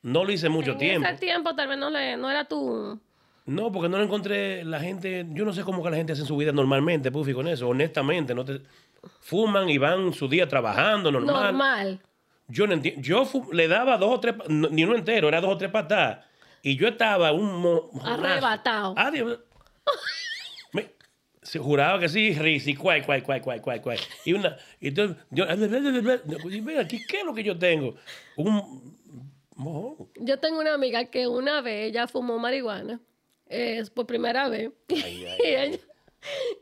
No 0.02 0.24
lo 0.24 0.32
hice 0.32 0.48
mucho 0.48 0.72
en 0.72 0.78
tiempo. 0.78 1.08
ese 1.08 1.18
tiempo 1.18 1.54
tal 1.54 1.68
vez 1.68 1.78
no, 1.78 1.90
le, 1.90 2.16
no 2.16 2.30
era 2.30 2.44
tu... 2.44 3.00
No, 3.44 3.72
porque 3.72 3.88
no 3.88 3.98
la 3.98 4.04
encontré 4.04 4.64
la 4.64 4.78
gente. 4.80 5.26
Yo 5.30 5.44
no 5.44 5.52
sé 5.52 5.62
cómo 5.62 5.82
que 5.82 5.90
la 5.90 5.96
gente 5.96 6.12
hace 6.12 6.24
su 6.24 6.36
vida 6.36 6.52
normalmente, 6.52 7.10
Puffy, 7.10 7.34
con 7.34 7.48
eso. 7.48 7.68
Honestamente, 7.68 8.34
no 8.34 8.44
te 8.44 8.62
fuman 9.20 9.68
y 9.68 9.78
van 9.78 10.12
su 10.12 10.28
día 10.28 10.48
trabajando 10.48 11.10
normal. 11.10 11.44
Normal. 11.44 12.00
Yo 12.46 12.66
no 12.66 12.74
entiendo. 12.74 13.00
Yo 13.02 13.28
le 13.52 13.66
daba 13.66 13.96
dos 13.96 14.14
o 14.14 14.20
tres, 14.20 14.36
no, 14.48 14.68
ni 14.68 14.84
uno 14.84 14.94
entero, 14.94 15.26
era 15.26 15.40
dos 15.40 15.54
o 15.54 15.58
tres 15.58 15.72
patadas. 15.72 16.24
Y 16.62 16.76
yo 16.76 16.86
estaba 16.86 17.32
un 17.32 17.80
Arrebatado. 18.04 18.94
Adiós. 18.96 19.40
Se 21.42 21.58
juraba 21.58 21.98
que 21.98 22.08
sí, 22.08 22.34
risa 22.34 22.70
y 22.70 22.76
cuay, 22.76 23.02
cuay, 23.02 23.22
cuay, 23.22 23.40
cuay, 23.40 23.60
cuay, 23.60 23.80
cuay. 23.80 23.98
Y 24.24 24.32
una, 24.32 24.56
y 24.80 24.88
entonces, 24.88 25.16
yo, 25.30 25.44
y 25.44 26.60
ven 26.60 26.78
aquí, 26.78 27.04
¿qué 27.06 27.20
es 27.20 27.24
lo 27.24 27.34
que 27.34 27.42
yo 27.42 27.58
tengo? 27.58 27.96
Un 28.36 28.96
mojón. 29.56 30.08
Yo 30.20 30.38
tengo 30.38 30.60
una 30.60 30.74
amiga 30.74 31.04
que 31.06 31.26
una 31.26 31.60
vez 31.60 31.90
ella 31.90 32.06
fumó 32.06 32.38
marihuana, 32.38 33.00
es 33.46 33.90
por 33.90 34.06
primera 34.06 34.48
vez, 34.48 34.70
Ay, 34.88 35.26
ay, 35.26 35.38
y 35.44 35.46
ella, 35.48 35.78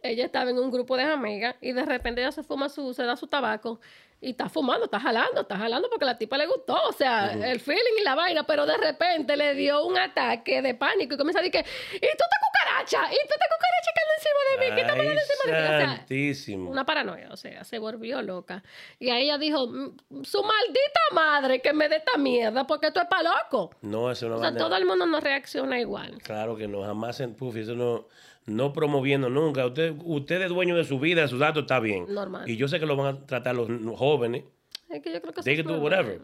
ella 0.02 0.24
estaba 0.24 0.50
en 0.50 0.58
un 0.58 0.70
grupo 0.70 0.96
de 0.96 1.02
amigas 1.02 1.56
y 1.60 1.72
de 1.72 1.84
repente 1.84 2.22
ella 2.22 2.32
se 2.32 2.42
fuma 2.42 2.68
su, 2.68 2.94
se 2.94 3.04
da 3.04 3.16
su 3.16 3.26
tabaco 3.26 3.80
y 4.20 4.30
está 4.30 4.48
fumando, 4.48 4.84
está 4.84 5.00
jalando, 5.00 5.40
está 5.42 5.56
jalando 5.56 5.88
porque 5.88 6.04
la 6.04 6.18
tipa 6.18 6.36
le 6.36 6.46
gustó, 6.46 6.74
o 6.88 6.92
sea, 6.92 7.32
el 7.32 7.60
feeling 7.60 8.00
y 8.00 8.02
la 8.04 8.14
vaina, 8.14 8.44
pero 8.44 8.66
de 8.66 8.76
repente 8.76 9.36
le 9.36 9.54
dio 9.54 9.84
un 9.86 9.96
ataque 9.98 10.60
de 10.60 10.74
pánico 10.74 11.14
y 11.14 11.16
comienza 11.16 11.38
a 11.40 11.42
decir 11.42 11.52
que, 11.52 11.60
y 11.96 12.00
tú 12.00 12.00
te 12.00 12.36
cucaracha, 12.46 13.12
y 13.12 13.16
tú 13.26 13.34
te 13.34 13.46
cucaracha 13.48 13.90
que 13.94 14.00
anda 14.02 14.14
encima 14.18 14.40
de 14.50 14.58
mí, 14.58 14.64
Ay, 14.64 14.80
encima 14.80 14.92
de 14.94 15.62
mí, 15.62 15.64
o 15.64 16.34
sea, 16.34 16.60
una 16.70 16.84
paranoia, 16.84 17.28
o 17.30 17.36
sea, 17.36 17.64
se 17.64 17.78
volvió 17.78 18.20
loca. 18.20 18.62
Y 18.98 19.08
ahí 19.10 19.24
ella 19.24 19.38
dijo, 19.38 19.66
"Mm, 19.66 20.22
su 20.22 20.42
maldita 20.42 21.00
madre 21.12 21.60
que 21.62 21.72
me 21.72 21.88
dé 21.88 21.96
esta 21.96 22.18
mierda 22.18 22.66
porque 22.66 22.88
esto 22.88 23.00
es 23.00 23.06
para 23.06 23.22
loco. 23.22 23.70
No, 23.80 24.10
eso 24.10 24.28
no 24.28 24.36
O 24.36 24.40
sea, 24.40 24.54
todo 24.54 24.76
el 24.76 24.84
mundo 24.84 25.06
no 25.06 25.20
reacciona 25.20 25.80
igual. 25.80 26.18
Claro 26.22 26.56
que 26.56 26.68
no, 26.68 26.82
jamás 26.82 27.20
en 27.20 27.34
Puffy, 27.34 27.60
eso 27.60 27.74
no, 27.74 28.06
no 28.50 28.72
promoviendo 28.72 29.30
nunca. 29.30 29.66
Usted, 29.66 29.94
usted 30.04 30.42
es 30.42 30.48
dueño 30.48 30.76
de 30.76 30.84
su 30.84 30.98
vida, 30.98 31.22
de 31.22 31.28
sus 31.28 31.38
datos, 31.38 31.62
está 31.62 31.80
bien. 31.80 32.06
Normal. 32.08 32.48
Y 32.48 32.56
yo 32.56 32.68
sé 32.68 32.78
que 32.80 32.86
lo 32.86 32.96
van 32.96 33.14
a 33.14 33.26
tratar 33.26 33.54
los 33.54 33.68
jóvenes, 33.96 34.44
Es 34.88 35.00
que 35.00 35.12
yo 35.12 35.22
creo 35.22 35.32
que 35.32 35.62
whatever. 35.78 36.20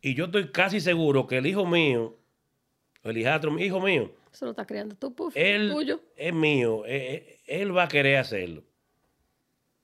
Y 0.00 0.14
yo 0.14 0.26
estoy 0.26 0.48
casi 0.50 0.80
seguro 0.80 1.26
que 1.26 1.38
el 1.38 1.46
hijo 1.46 1.66
mío, 1.66 2.16
el 3.02 3.18
hijastro, 3.18 3.50
mi 3.50 3.62
hijo 3.64 3.80
mío, 3.80 4.10
Eso 4.32 4.44
lo 4.44 4.50
está 4.52 4.66
criando 4.66 4.94
tú, 4.94 5.14
Puffy. 5.14 5.38
él 5.38 5.70
tuyo. 5.72 6.00
es 6.16 6.32
mío, 6.32 6.84
eh, 6.86 7.40
eh, 7.46 7.60
él 7.60 7.76
va 7.76 7.84
a 7.84 7.88
querer 7.88 8.18
hacerlo. 8.18 8.62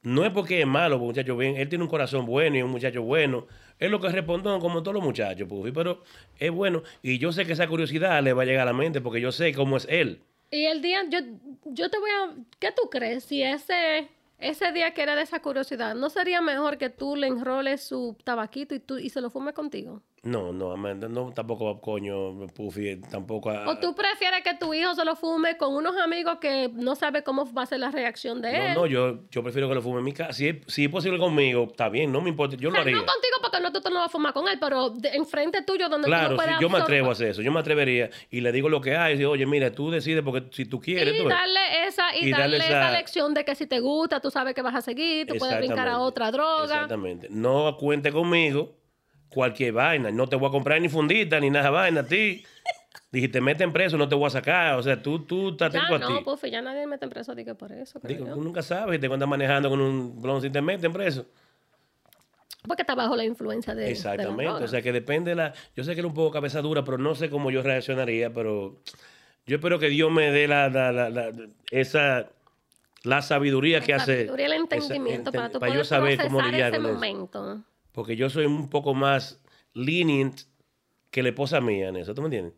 No 0.03 0.25
es 0.25 0.33
porque 0.33 0.61
es 0.61 0.67
malo, 0.67 0.97
porque 0.97 1.07
muchacho 1.07 1.37
bien, 1.37 1.57
él 1.57 1.69
tiene 1.69 1.85
un 1.85 1.91
corazón 1.91 2.27
bueno 2.27 2.57
y 2.59 2.63
un 2.63 2.71
muchacho 2.71 3.03
bueno. 3.03 3.47
Es 3.79 3.91
lo 3.91 4.01
que 4.01 4.09
respondón 4.09 4.61
como 4.61 4.83
todos 4.83 4.95
los 4.95 5.03
muchachos, 5.05 5.49
Puffy, 5.49 5.71
pero 5.71 6.03
es 6.39 6.51
bueno. 6.51 6.83
Y 7.03 7.19
yo 7.19 7.33
sé 7.33 7.47
que 7.47 7.53
esa 7.53 7.69
curiosidad 7.69 8.23
le 8.23 8.33
va 8.33 8.43
a 8.43 8.45
llegar 8.47 8.63
a 8.63 8.73
la 8.73 8.77
mente 8.77 9.01
porque 9.01 9.21
yo 9.21 9.31
sé 9.31 9.53
cómo 9.55 9.77
es 9.77 9.87
él. 9.89 10.23
Y 10.53 10.67
el 10.67 10.83
día, 10.83 11.03
yo, 11.09 11.19
yo 11.65 11.91
te 11.91 11.99
voy 11.99 12.11
a... 12.11 12.37
¿Qué 12.59 12.73
tú 12.73 12.91
crees? 12.91 13.25
Si 13.25 13.43
ese, 13.43 14.11
ese 14.39 14.71
día 14.73 14.93
que 14.93 15.03
era 15.03 15.17
de 15.17 15.23
esa 15.23 15.41
curiosidad, 15.41 15.95
¿no 15.95 16.11
sería 16.11 16.43
mejor 16.43 16.77
que 16.77 16.91
tú 16.91 17.17
le 17.17 17.29
enroles 17.29 17.83
su 17.83 18.19
tabaquito 18.23 18.75
y, 18.75 18.81
tú, 18.81 18.99
y 18.99 19.09
se 19.09 19.23
lo 19.23 19.31
fumes 19.31 19.55
contigo? 19.55 20.03
No, 20.25 20.53
no, 20.53 20.71
Amanda, 20.71 21.09
no, 21.09 21.33
tampoco, 21.33 21.81
coño, 21.81 22.47
Puffy, 22.55 23.01
tampoco. 23.11 23.51
a- 23.51 23.69
¿O 23.69 23.79
tú 23.79 23.93
prefieres 23.93 24.45
que 24.45 24.55
tu 24.55 24.73
hijo 24.73 24.95
se 24.95 25.05
lo 25.05 25.17
fume 25.17 25.57
con 25.57 25.75
unos 25.75 25.97
amigos 25.97 26.39
que 26.41 26.71
no 26.75 26.95
sabe 26.95 27.25
cómo 27.25 27.53
va 27.53 27.63
a 27.63 27.67
ser 27.67 27.81
la 27.81 27.91
reacción 27.91 28.41
de 28.41 28.51
él? 28.69 28.75
No, 28.75 28.83
no, 28.83 28.87
yo, 28.87 29.19
yo 29.33 29.43
prefiero 29.43 29.69
que 29.69 29.75
lo 29.75 29.83
fume 29.83 29.99
en 29.99 30.05
mi 30.05 30.13
casa. 30.13 30.33
Si 30.33 30.47
es, 30.47 30.57
si 30.69 30.85
es 30.85 30.91
posible 30.93 31.19
conmigo, 31.19 31.65
está 31.69 31.89
bien, 31.89 32.13
no 32.13 32.21
me 32.21 32.29
importa, 32.31 32.55
yo 32.57 32.69
O 32.69 32.71
lo 32.71 32.77
sea, 32.77 32.83
haría. 32.83 32.95
no 32.95 33.01
contigo 33.05 33.37
porque 33.43 33.59
no, 33.61 33.73
tú, 33.73 33.81
tú 33.81 33.91
no 33.91 33.97
vas 33.99 34.07
a 34.07 34.11
fumar 34.11 34.33
con 34.33 34.47
él, 34.47 34.59
pero 34.61 34.91
de- 34.91 35.09
enfrente 35.09 35.61
tuyo 35.63 35.89
donde 35.89 36.05
tú 36.07 36.11
Claro, 36.11 36.31
no 36.31 36.37
puedes 36.37 36.55
sí, 36.55 36.63
yo 36.63 36.71
me 36.71 36.79
atrevo 36.79 37.09
a 37.09 37.13
hacer 37.13 37.29
eso, 37.31 37.43
yo 37.43 37.51
me 37.51 37.59
atrevería 37.59 38.09
y 38.31 38.43
le 38.43 38.53
digo 38.53 38.69
lo 38.69 38.81
que 38.81 38.95
hay 38.97 39.15
y 39.15 39.19
digo, 39.19 39.33
oye, 39.33 39.45
mira, 39.47 39.73
tú 39.73 39.91
decides 39.91 40.23
porque 40.23 40.45
si 40.53 40.67
tú 40.67 40.81
quieres, 40.81 41.17
Y 41.17 41.19
tú 41.21 41.29
darle 41.29 41.87
esa, 41.89 42.15
y 42.17 42.29
Y 42.29 42.31
darle 42.31 42.43
darle 42.43 42.57
esa 42.59 42.67
esa- 42.87 42.93
lección 42.93 43.35
de 43.35 43.45
que 43.45 43.57
si 43.57 43.67
te 43.67 43.81
gusta, 43.81 44.21
tú 44.21 44.31
sabes 44.31 44.55
que 44.55 44.63
vas 44.63 44.77
a 44.77 44.83
seguir, 44.83 45.27
tú 45.27 45.35
puedes 45.37 45.59
brincar 45.59 45.89
a 45.89 45.99
otra 45.99 46.31
droga. 46.31 46.63
Exactamente. 46.63 47.27
No 47.29 47.77
cuente 47.77 48.13
conmigo 48.13 48.71
cualquier 49.33 49.73
vaina. 49.73 50.11
No 50.11 50.29
te 50.29 50.37
voy 50.37 50.49
a 50.49 50.51
comprar 50.53 50.81
ni 50.81 50.89
fundita 50.89 51.41
ni 51.41 51.51
nada 51.51 51.67
de 51.67 51.71
vaina 51.71 52.01
a 52.01 52.07
ti. 52.07 52.45
Dije, 53.11 53.29
te 53.29 53.41
meten 53.41 53.73
preso, 53.73 53.99
no 53.99 54.09
te 54.09 54.15
voy 54.15 54.27
a 54.27 54.31
sacar. 54.31 54.75
O 54.79 54.83
sea, 54.83 55.01
tú, 55.03 55.21
tú 55.25 55.51
estás 55.51 55.73
Ya 55.73 55.83
atento 55.87 56.07
a 56.07 56.11
no. 56.11 56.23
Puffy, 56.25 56.51
ya 56.51 56.63
nadie 56.63 56.87
mete 56.87 57.07
preso, 57.09 57.35
digo 57.35 57.55
por 57.55 57.71
eso. 57.73 58.01
Digo, 58.05 58.27
tú 58.27 58.41
nunca 58.43 58.63
sabes, 58.63 58.99
te 59.01 59.07
andas 59.07 59.29
manejando 59.29 59.69
con 59.69 59.81
un 59.81 60.21
blon 60.21 60.41
si 60.41 60.49
te 60.51 60.63
meten 60.63 60.93
preso. 60.93 61.27
Porque 62.67 62.83
está 62.83 62.95
bajo 62.95 63.17
la 63.17 63.25
influencia 63.25 63.75
de. 63.75 63.81
de 63.83 63.87
la 63.89 63.93
Exactamente. 63.93 64.65
o 64.65 64.69
sea, 64.69 64.81
que 64.83 64.93
depende 64.93 65.31
de 65.33 65.35
la. 65.35 65.53
Yo 65.77 65.83
sé 65.85 65.95
que 65.95 66.01
era 66.01 66.07
un 66.07 66.15
poco 66.15 66.31
cabeza 66.31 66.63
dura, 66.63 66.85
pero 66.85 66.97
no 66.97 67.15
sé 67.15 67.29
cómo 67.29 67.51
yo 67.51 67.61
reaccionaría, 67.63 68.33
pero 68.33 68.81
yo 69.47 69.57
espero 69.57 69.79
que 69.79 69.89
Dios 69.89 70.11
me 70.13 70.31
dé 70.31 70.47
la, 70.47 70.69
la- 70.69 70.93
la- 70.93 71.11
la- 71.11 71.33
esa. 71.71 72.29
La 73.05 73.21
sabiduría 73.21 73.81
que 73.81 73.91
La 73.91 73.97
hace. 73.97 74.15
sabiduría 74.15 74.47
y 74.47 74.47
el 74.47 74.53
esa- 74.53 74.63
entendimiento 74.63 75.31
enten- 75.31 75.35
para 75.35 75.51
tú 75.51 75.59
para 75.59 75.71
poder 75.73 75.79
yo 75.83 75.85
saber 75.85 76.19
cómo 76.23 76.41
lidiar 76.41 76.73
ese 76.73 76.77
con 76.81 76.87
eso. 76.91 77.65
Porque 77.93 78.17
yo 78.17 78.31
soy 78.31 78.47
un 78.47 78.69
poco 78.71 78.95
más 78.95 79.41
lenient 79.75 80.41
que 81.11 81.23
la 81.23 81.29
esposa 81.31 81.61
mía 81.61 81.89
en 81.89 81.97
eso, 81.97 82.15
¿tú 82.15 82.23
me 82.23 82.27
entiendes? 82.27 82.55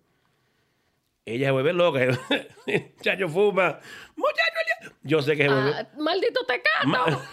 Ella 1.27 1.47
se 1.49 1.51
vuelve 1.53 1.73
loca. 1.73 2.01
Muchacho 2.67 3.29
fuma. 3.29 3.81
Muchacho, 4.15 4.95
yo 5.03 5.23
sé 5.23 5.37
que 5.37 5.45
se 5.45 5.49
vuelve. 5.49 5.73
Ah, 5.75 5.89
maldito 5.99 6.45
tecato. 6.45 6.87
Ma- 6.87 7.05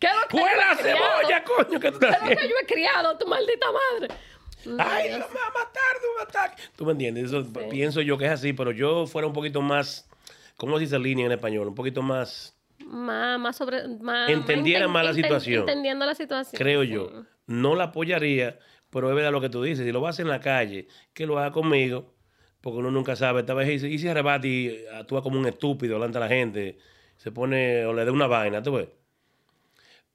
¿Qué 0.00 0.06
es 0.06 0.14
lo 0.14 0.28
que 0.28 0.38
¡Fuera 0.38 0.74
yo 0.74 0.78
he 0.78 0.82
criado? 0.82 0.98
cebolla, 1.20 1.44
coño! 1.44 1.80
¿Qué 1.80 1.90
tú 1.92 1.98
¿Qué 1.98 2.06
estás 2.06 2.22
es 2.22 2.30
lo 2.30 2.36
que 2.40 2.48
yo 2.48 2.54
he 2.62 2.66
criado, 2.66 3.18
tu 3.18 3.26
maldita 3.26 3.66
madre? 3.72 4.14
¡Ay, 4.78 5.10
me 5.10 5.18
va 5.18 5.24
a 5.24 5.50
matar 5.50 6.00
de 6.00 6.08
un 6.14 6.22
ataque! 6.22 6.62
¿Tú 6.76 6.84
me 6.86 6.92
entiendes? 6.92 7.24
Eso 7.32 7.44
pienso 7.68 8.00
yo 8.00 8.16
que 8.16 8.26
es 8.26 8.30
así, 8.30 8.52
pero 8.52 8.70
yo 8.70 9.06
fuera 9.08 9.26
un 9.26 9.32
poquito 9.32 9.60
más. 9.60 10.08
¿Cómo 10.56 10.76
se 10.76 10.82
dice 10.84 10.98
línea 11.00 11.26
en 11.26 11.32
español? 11.32 11.66
Un 11.66 11.74
poquito 11.74 12.00
más. 12.02 12.56
Más, 12.86 13.38
más 13.40 13.56
sobre. 13.56 13.86
Más, 14.00 14.30
Entendiera 14.30 14.86
enten- 14.86 14.90
más 14.90 15.04
la 15.04 15.10
enten- 15.12 15.14
situación. 15.22 15.60
Entendiendo 15.60 16.06
la 16.06 16.14
situación. 16.14 16.58
creo 16.58 16.82
sí. 16.82 16.88
yo. 16.90 17.24
No 17.46 17.74
la 17.74 17.84
apoyaría, 17.84 18.58
pero 18.90 19.08
es 19.10 19.14
verdad 19.16 19.32
lo 19.32 19.40
que 19.40 19.48
tú 19.48 19.62
dices. 19.62 19.84
Si 19.84 19.92
lo 19.92 20.00
vas 20.00 20.18
en 20.20 20.28
la 20.28 20.40
calle, 20.40 20.86
que 21.12 21.26
lo 21.26 21.38
haga 21.38 21.50
conmigo, 21.52 22.14
porque 22.60 22.78
uno 22.78 22.90
nunca 22.90 23.16
sabe. 23.16 23.40
Esta 23.40 23.54
vez 23.54 23.82
y 23.82 23.98
se 23.98 24.10
arrebata 24.10 24.46
y 24.46 24.84
actúa 24.94 25.22
como 25.22 25.38
un 25.38 25.46
estúpido 25.46 25.94
delante 25.94 26.18
de 26.18 26.24
la 26.24 26.28
gente, 26.28 26.78
se 27.16 27.32
pone 27.32 27.84
o 27.86 27.92
le 27.94 28.04
da 28.04 28.12
una 28.12 28.26
vaina, 28.26 28.62
¿tú 28.62 28.72
ves? 28.74 28.88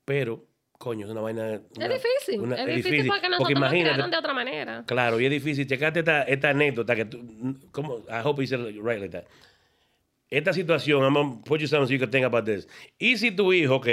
Pero, 0.05 0.45
coño, 0.78 1.05
es 1.05 1.11
una 1.11 1.22
vaina. 1.22 1.53
Es 1.55 1.61
una- 1.78 1.88
difícil. 1.88 2.39
una- 2.41 2.55
es 2.64 2.76
difícil 2.84 3.07
porque 3.07 3.30
nosotros 3.30 3.59
nos 3.59 3.70
crearon 3.70 4.11
de 4.11 4.18
otra 4.18 4.34
manera. 4.34 4.84
Claro, 4.86 5.20
y 5.20 5.26
es 5.26 5.32
difícil. 5.32 5.66
Checate 5.68 5.99
esta, 5.99 6.24
esta 6.24 6.49
anécdota 6.49 6.95
que 6.95 7.05
tú. 7.05 7.20
¿cómo? 7.72 7.99
I 8.09 8.22
hope 8.24 8.41
you 8.41 8.47
said 8.47 8.59
it 8.68 8.76
right 8.82 8.99
like 8.99 9.09
that. 9.09 9.26
Esta 10.34 10.52
situación, 10.52 11.04
I'm 11.04 11.14
gonna 11.14 11.42
put 11.46 11.62
you 11.62 11.68
something 11.68 11.86
so 11.86 11.94
you 11.94 12.00
can 12.00 12.10
think 12.10 12.26
about 12.26 12.44
this. 12.44 12.68
Y 12.98 13.18
si 13.18 13.30
tu 13.30 13.54
hijo, 13.54 13.76
ok, 13.76 13.88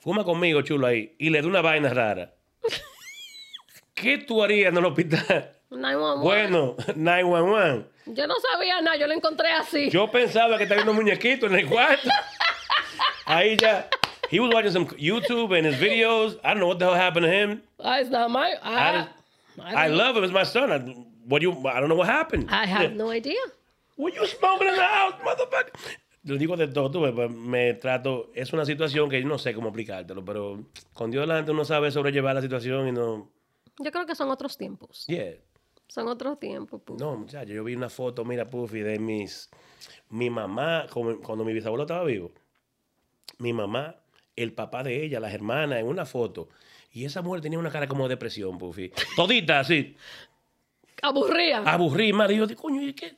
fuma 0.00 0.24
conmigo, 0.24 0.62
chulo, 0.62 0.88
ahí, 0.88 1.14
y 1.16 1.30
le 1.30 1.40
da 1.40 1.46
una 1.46 1.62
vaina 1.62 1.94
rara, 1.94 2.34
¿qué 3.94 4.18
tú 4.18 4.42
harías 4.42 4.72
en 4.72 4.78
el 4.78 4.84
hospital? 4.84 5.52
911. 5.70 6.24
Bueno, 6.24 6.76
911. 6.96 7.86
Yo 8.06 8.26
no 8.26 8.34
sabía 8.52 8.80
nada, 8.80 8.96
yo 8.96 9.06
lo 9.06 9.14
encontré 9.14 9.52
así. 9.52 9.88
Yo 9.90 10.10
pensaba 10.10 10.56
que 10.56 10.64
estaba 10.64 10.82
viendo 10.82 10.90
un 10.90 10.96
muñequito 10.96 11.46
en 11.46 11.54
el 11.54 11.68
cuarto. 11.68 12.08
Ahí 13.26 13.56
ya. 13.56 13.88
He 14.32 14.40
was 14.40 14.52
watching 14.52 14.72
some 14.72 14.86
YouTube 14.98 15.56
and 15.56 15.64
his 15.64 15.76
videos. 15.76 16.36
I 16.42 16.48
don't 16.48 16.58
know 16.58 16.66
what 16.66 16.80
the 16.80 16.86
hell 16.86 16.94
happened 16.94 17.26
to 17.26 17.30
him. 17.30 17.62
Ah, 17.78 17.98
it's 18.00 18.10
not 18.10 18.28
my. 18.28 18.56
I, 18.60 19.06
I, 19.62 19.84
I 19.84 19.86
love 19.86 20.16
him 20.16 20.24
as 20.24 20.32
my 20.32 20.42
son. 20.42 20.72
I, 20.72 20.78
what 21.28 21.42
you? 21.42 21.52
I 21.68 21.78
don't 21.78 21.88
know 21.88 21.94
what 21.94 22.08
happened. 22.08 22.48
I 22.50 22.66
have 22.66 22.94
no 22.94 23.10
idea. 23.10 23.38
What 23.98 24.12
you 24.14 24.24
smoking 24.26 24.68
in 24.68 24.74
the 24.74 24.80
house, 24.80 25.14
motherfucker? 25.22 25.72
Le 26.24 26.38
digo 26.38 26.56
de 26.56 26.68
todo, 26.68 26.90
tú 26.90 27.00
pues, 27.14 27.30
me 27.30 27.74
trato, 27.74 28.30
es 28.34 28.52
una 28.52 28.64
situación 28.64 29.08
que 29.08 29.20
yo 29.20 29.28
no 29.28 29.38
sé 29.38 29.54
cómo 29.54 29.68
explicártelo, 29.68 30.24
pero 30.24 30.64
con 30.92 31.10
Dios 31.10 31.22
delante 31.26 31.50
uno 31.52 31.64
sabe 31.64 31.90
sobrellevar 31.90 32.34
la 32.34 32.42
situación 32.42 32.88
y 32.88 32.92
no, 32.92 33.30
Yo 33.78 33.90
creo 33.90 34.06
que 34.06 34.14
son 34.14 34.30
otros 34.30 34.56
tiempos. 34.56 35.04
yeah. 35.06 35.34
Son 35.86 36.06
otros 36.06 36.38
tiempos. 36.38 36.82
pu. 36.82 36.96
No, 36.98 37.16
muchacho, 37.16 37.50
yo 37.52 37.64
vi 37.64 37.74
una 37.74 37.88
foto, 37.88 38.24
mira, 38.24 38.44
Puffy, 38.44 38.80
de 38.80 38.98
mis, 38.98 39.48
mi 40.10 40.28
mamá, 40.28 40.86
cuando 40.92 41.44
mi 41.44 41.52
bisabuelo 41.54 41.84
estaba 41.84 42.04
vivo, 42.04 42.30
mi 43.38 43.52
mamá, 43.54 43.96
el 44.36 44.52
papá 44.52 44.82
de 44.82 45.02
ella, 45.02 45.18
las 45.20 45.32
hermanas, 45.32 45.80
en 45.80 45.86
una 45.86 46.04
foto, 46.04 46.50
y 46.92 47.04
esa 47.06 47.22
mujer 47.22 47.40
tenía 47.40 47.58
una 47.58 47.70
cara 47.70 47.88
como 47.88 48.04
de 48.04 48.10
depresión, 48.16 48.58
Puffy, 48.58 48.92
todita 49.16 49.60
así, 49.60 49.96
Aburría. 51.02 51.58
aburrí, 51.58 52.12
madre. 52.12 52.34
Y 52.34 52.38
yo, 52.38 52.56
coño, 52.56 52.82
¿y 52.82 52.92
qué? 52.92 53.16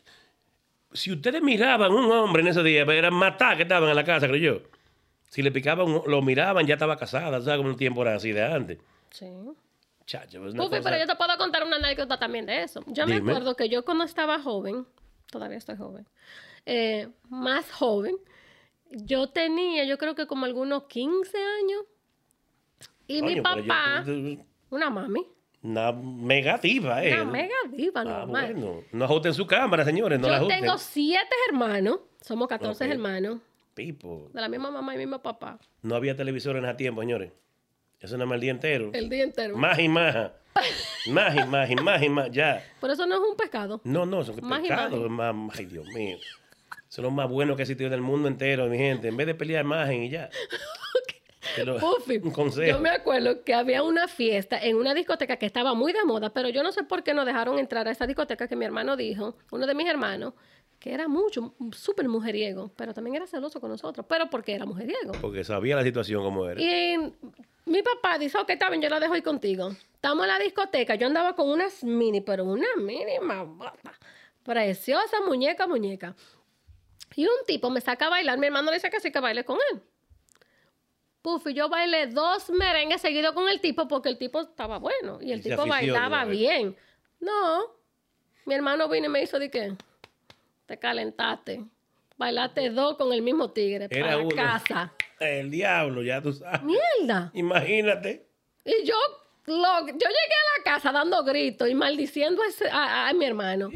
Si 0.93 1.13
ustedes 1.13 1.41
miraban 1.43 1.93
un 1.93 2.11
hombre 2.11 2.43
en 2.43 2.49
ese 2.49 2.63
día, 2.63 2.83
eran 2.83 3.15
matar 3.15 3.57
que 3.57 3.63
estaban 3.63 3.89
en 3.89 3.97
la 3.97 4.05
casa, 4.05 4.27
creo 4.29 4.55
yo. 4.55 4.63
Si 5.29 5.43
le 5.43 5.53
picaban, 5.53 6.03
lo 6.07 6.23
miraban, 6.23 6.67
ya 6.67 6.75
estaba 6.75 6.97
casada, 6.97 7.41
¿sabes? 7.41 7.59
Como 7.59 7.69
un 7.71 7.77
tiempo 7.77 8.03
era 8.03 8.17
así 8.17 8.33
de 8.33 8.43
antes. 8.45 8.79
Sí. 9.11 9.27
Chacho, 10.07 10.41
pues 10.41 10.55
una 10.55 10.65
cosa- 10.69 10.81
pero 10.83 10.99
yo 10.99 11.07
te 11.07 11.15
puedo 11.15 11.37
contar 11.39 11.63
una 11.65 11.77
anécdota 11.77 12.19
también 12.19 12.47
de 12.47 12.65
eso. 12.65 12.83
Yo 12.89 13.07
me 13.07 13.17
acuerdo 13.17 13.55
que 13.55 13.69
yo 13.69 13.85
cuando 13.85 14.03
estaba 14.03 14.41
joven, 14.41 14.85
todavía 15.31 15.59
estoy 15.59 15.77
joven, 15.77 16.05
eh, 16.67 17.09
más 17.29 17.71
joven, 17.71 18.17
yo 18.91 19.29
tenía, 19.29 19.85
yo 19.85 19.99
creo 19.99 20.17
que 20.17 20.27
como 20.27 20.47
algunos 20.47 20.85
15 20.89 21.39
años. 21.39 21.85
Y 23.07 23.23
mi 23.23 23.37
pero 23.41 23.57
yo- 23.57 23.67
papá, 23.69 24.05
una 24.71 24.91
mami, 24.91 25.27
Una 25.63 25.93
mega 25.93 26.57
diva, 26.57 27.05
¿eh? 27.05 27.13
una 27.15 27.25
mega 27.25 27.55
diva 27.71 28.01
Ah, 28.01 28.05
normal. 28.05 28.55
bueno. 28.55 28.83
No 28.93 29.05
ajusten 29.05 29.35
su 29.35 29.47
cámara, 29.47 29.85
señores, 29.85 30.19
no 30.19 30.29
la 30.29 30.41
yo 30.41 30.49
tengo 30.49 30.79
siete 30.79 31.35
hermanos, 31.49 32.01
somos 32.23 32.49
14 32.49 32.85
Ok. 32.85 32.91
hermanos, 32.91 33.39
People. 33.75 34.29
de 34.33 34.41
la 34.41 34.49
misma 34.49 34.71
mamá 34.71 34.95
y 34.95 34.99
mismo 34.99 35.19
papá, 35.21 35.59
No 35.83 35.95
había 35.97 36.17
televisor 36.17 36.57
en 36.57 36.65
ese 36.65 36.75
tiempo, 36.75 37.03
señores. 37.03 37.33
Eso 38.01 38.17
nada 38.17 38.25
más 38.27 38.37
el 38.37 38.41
día 38.41 38.51
entero. 38.53 38.91
el 38.95 39.11
día 39.11 39.25
entero. 39.25 39.57
Más 39.59 39.79
y 39.79 39.89
más. 39.89 40.31
más 41.09 41.37
y 41.37 41.45
más 41.47 41.71
y 41.71 41.77
más 41.77 42.03
y 42.03 42.09
más. 42.09 42.31
Ya. 42.31 42.65
Por 42.81 42.91
eso 42.91 43.07
no 43.07 43.17
es 43.17 43.21
un 43.31 43.37
pecado. 43.37 43.81
No, 43.85 44.07
no, 44.07 44.25
son 44.25 44.37
Más 44.43 44.61
y 44.61 44.63
pecados. 44.63 45.11
más. 45.11 45.35
Más, 45.35 45.59
ay, 45.59 45.67
Dios 45.67 45.87
mío. 45.89 46.17
Son 46.89 47.05
los 47.05 47.13
más 47.13 47.29
buenos 47.29 47.57
que 47.57 47.63
ha 47.63 47.65
existido 47.65 47.89
en 47.89 47.93
el 47.95 48.01
mundo 48.01 48.27
entero, 48.29 48.67
mi 48.67 48.79
gente. 48.79 49.09
En 49.09 49.17
vez 49.19 49.27
de 49.27 49.35
pelear 49.35 49.65
imagen 49.65 50.03
y 50.05 50.09
ya. 50.11 50.31
Lo- 51.65 51.79
Puffy, 51.79 52.19
un 52.23 52.31
consejo. 52.31 52.77
yo 52.77 52.81
me 52.81 52.91
acuerdo 52.91 53.43
que 53.45 53.55
había 53.55 53.83
una 53.83 54.09
fiesta 54.09 54.59
en 54.63 54.77
una 54.77 54.95
discoteca 54.95 55.37
que 55.37 55.47
estaba 55.47 55.75
muy 55.75 55.93
de 55.93 56.05
moda, 56.05 56.33
pero 56.33 56.49
yo 56.49 56.63
no 56.63 56.73
sé 56.73 56.85
por 56.85 57.03
qué 57.03 57.15
no 57.15 57.25
dejaron 57.25 57.59
entrar 57.59 57.89
a 57.89 57.91
esa 57.91 58.07
discoteca 58.07 58.47
que 58.49 58.57
mi 58.57 58.65
hermano 58.65 58.97
dijo, 58.97 59.37
uno 59.51 59.67
de 59.67 59.75
mis 59.75 59.89
hermanos, 59.89 60.35
que 60.79 60.93
era 60.95 61.09
mucho, 61.09 61.55
súper 61.73 62.09
mujeriego, 62.09 62.73
pero 62.77 62.95
también 62.95 63.17
era 63.17 63.27
celoso 63.27 63.61
con 63.61 63.71
nosotros, 63.71 64.07
pero 64.09 64.31
porque 64.31 64.55
era 64.55 64.65
mujeriego. 64.67 65.13
Porque 65.21 65.45
sabía 65.45 65.77
la 65.77 65.83
situación 65.83 66.23
como 66.23 66.47
era. 66.47 66.61
Y 66.61 66.97
mi 67.67 67.83
papá 67.83 68.19
dice, 68.19 68.39
ok, 68.39 68.49
está 68.51 68.71
bien, 68.71 68.81
yo 68.81 68.89
la 68.89 68.99
dejo 69.01 69.15
ir 69.17 69.23
contigo. 69.23 69.71
Estamos 69.95 70.25
en 70.25 70.29
la 70.29 70.39
discoteca, 70.39 70.95
yo 70.95 71.07
andaba 71.07 71.35
con 71.37 71.51
unas 71.51 71.85
mini, 71.85 72.21
pero 72.23 72.45
una 72.45 72.67
mini 72.79 73.19
mamota. 73.21 73.93
Preciosa 74.43 75.19
muñeca, 75.27 75.67
muñeca. 75.67 76.17
Y 77.15 77.25
un 77.25 77.45
tipo 77.47 77.69
me 77.71 77.81
saca 77.81 78.07
a 78.07 78.11
bailar, 78.11 78.39
mi 78.39 78.47
hermano 78.47 78.71
le 78.71 78.77
dice 78.77 78.89
que 78.89 79.01
sí 79.01 79.11
que 79.13 79.21
baile 79.21 79.45
con 79.45 79.59
él. 79.73 79.83
Puffy, 81.23 81.53
yo 81.55 81.69
bailé 81.69 82.07
dos 82.07 82.49
merengues 82.51 83.01
seguidos 83.01 83.33
con 83.35 83.49
el 83.49 83.61
tipo 83.61 83.87
porque 83.89 84.09
el 84.09 84.19
tipo 84.19 84.41
estaba 84.41 84.79
bueno 84.79 85.19
y 85.21 85.33
el 85.33 85.41
Y 85.41 85.43
tipo 85.43 85.67
bailaba 85.67 86.25
vez. 86.25 86.39
bien. 86.39 86.77
No, 87.21 87.61
mi 88.47 88.55
hermano 88.55 88.89
vino 88.89 89.07
y 89.07 89.11
me 89.11 89.23
hizo 89.23 89.39
de 89.39 89.51
que 89.51 89.75
te 90.67 90.79
calentaste. 90.79 91.65
Bailaste 92.17 92.71
dos 92.71 92.97
con 92.97 93.13
el 93.13 93.23
mismo 93.23 93.51
tigre 93.51 93.87
Era 93.91 94.07
para 94.07 94.19
uno. 94.19 94.35
casa. 94.35 94.93
El 95.19 95.51
diablo, 95.51 96.03
ya 96.03 96.23
tú 96.23 96.33
sabes. 96.33 96.63
Mierda. 96.63 97.31
Imagínate. 97.35 98.27
Y 98.65 98.85
yo, 98.85 98.95
lo- 99.51 99.87
yo 99.87 99.93
llegué 99.93 100.05
a 100.09 100.59
la 100.59 100.65
casa 100.65 100.93
dando 100.93 101.23
gritos 101.25 101.69
y 101.69 101.75
maldiciendo 101.75 102.43
a, 102.43 102.47
ese- 102.47 102.71
a- 102.71 103.09
a 103.09 103.13
mi 103.13 103.25
hermano. 103.27 103.69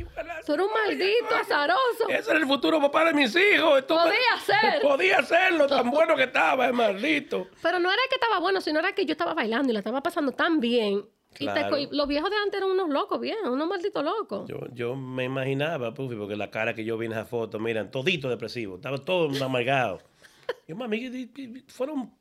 Tú 0.46 0.54
eres 0.54 0.66
un 0.66 0.72
maldito, 0.72 1.34
azaroso. 1.34 2.08
Ese 2.08 2.30
era 2.30 2.38
el 2.40 2.46
futuro 2.46 2.80
papá 2.80 3.04
de 3.06 3.14
mis 3.14 3.34
hijos. 3.36 3.78
Esto 3.78 3.96
me- 3.96 4.02
Podía 4.04 4.40
ser. 4.60 4.82
Podía 4.82 5.22
serlo, 5.22 5.66
tan 5.66 5.90
bueno 5.90 6.16
que 6.16 6.24
estaba, 6.24 6.66
el 6.66 6.72
maldito. 6.72 7.48
Pero 7.62 7.78
no 7.78 7.90
era 7.90 8.00
que 8.08 8.14
estaba 8.16 8.38
bueno, 8.40 8.60
sino 8.60 8.78
era 8.80 8.92
que 8.94 9.04
yo 9.04 9.12
estaba 9.12 9.34
bailando 9.34 9.70
y 9.70 9.72
la 9.74 9.80
estaba 9.80 10.02
pasando 10.02 10.32
tan 10.32 10.60
bien. 10.60 11.04
Y 11.36 11.46
te 11.48 11.88
los 11.90 12.06
viejos 12.06 12.30
de 12.30 12.36
antes 12.36 12.58
eran 12.58 12.70
unos 12.70 12.88
locos, 12.90 13.18
bien, 13.20 13.36
unos 13.44 13.66
malditos 13.66 14.04
locos. 14.04 14.48
Yo, 14.48 14.60
yo 14.72 14.94
me 14.94 15.24
imaginaba, 15.24 15.92
Puffy, 15.92 16.14
porque 16.14 16.36
la 16.36 16.48
cara 16.48 16.74
que 16.74 16.84
yo 16.84 16.96
vi 16.96 17.06
en 17.06 17.12
esa 17.12 17.24
foto, 17.24 17.58
miran, 17.58 17.90
todito 17.90 18.28
depresivo, 18.28 18.76
estaba 18.76 18.98
todo 18.98 19.28
amargado. 19.44 20.00
Yo, 20.68 20.76
mami, 20.76 21.00
¿qué- 21.10 21.28
qué- 21.34 21.62
fueron, 21.66 22.12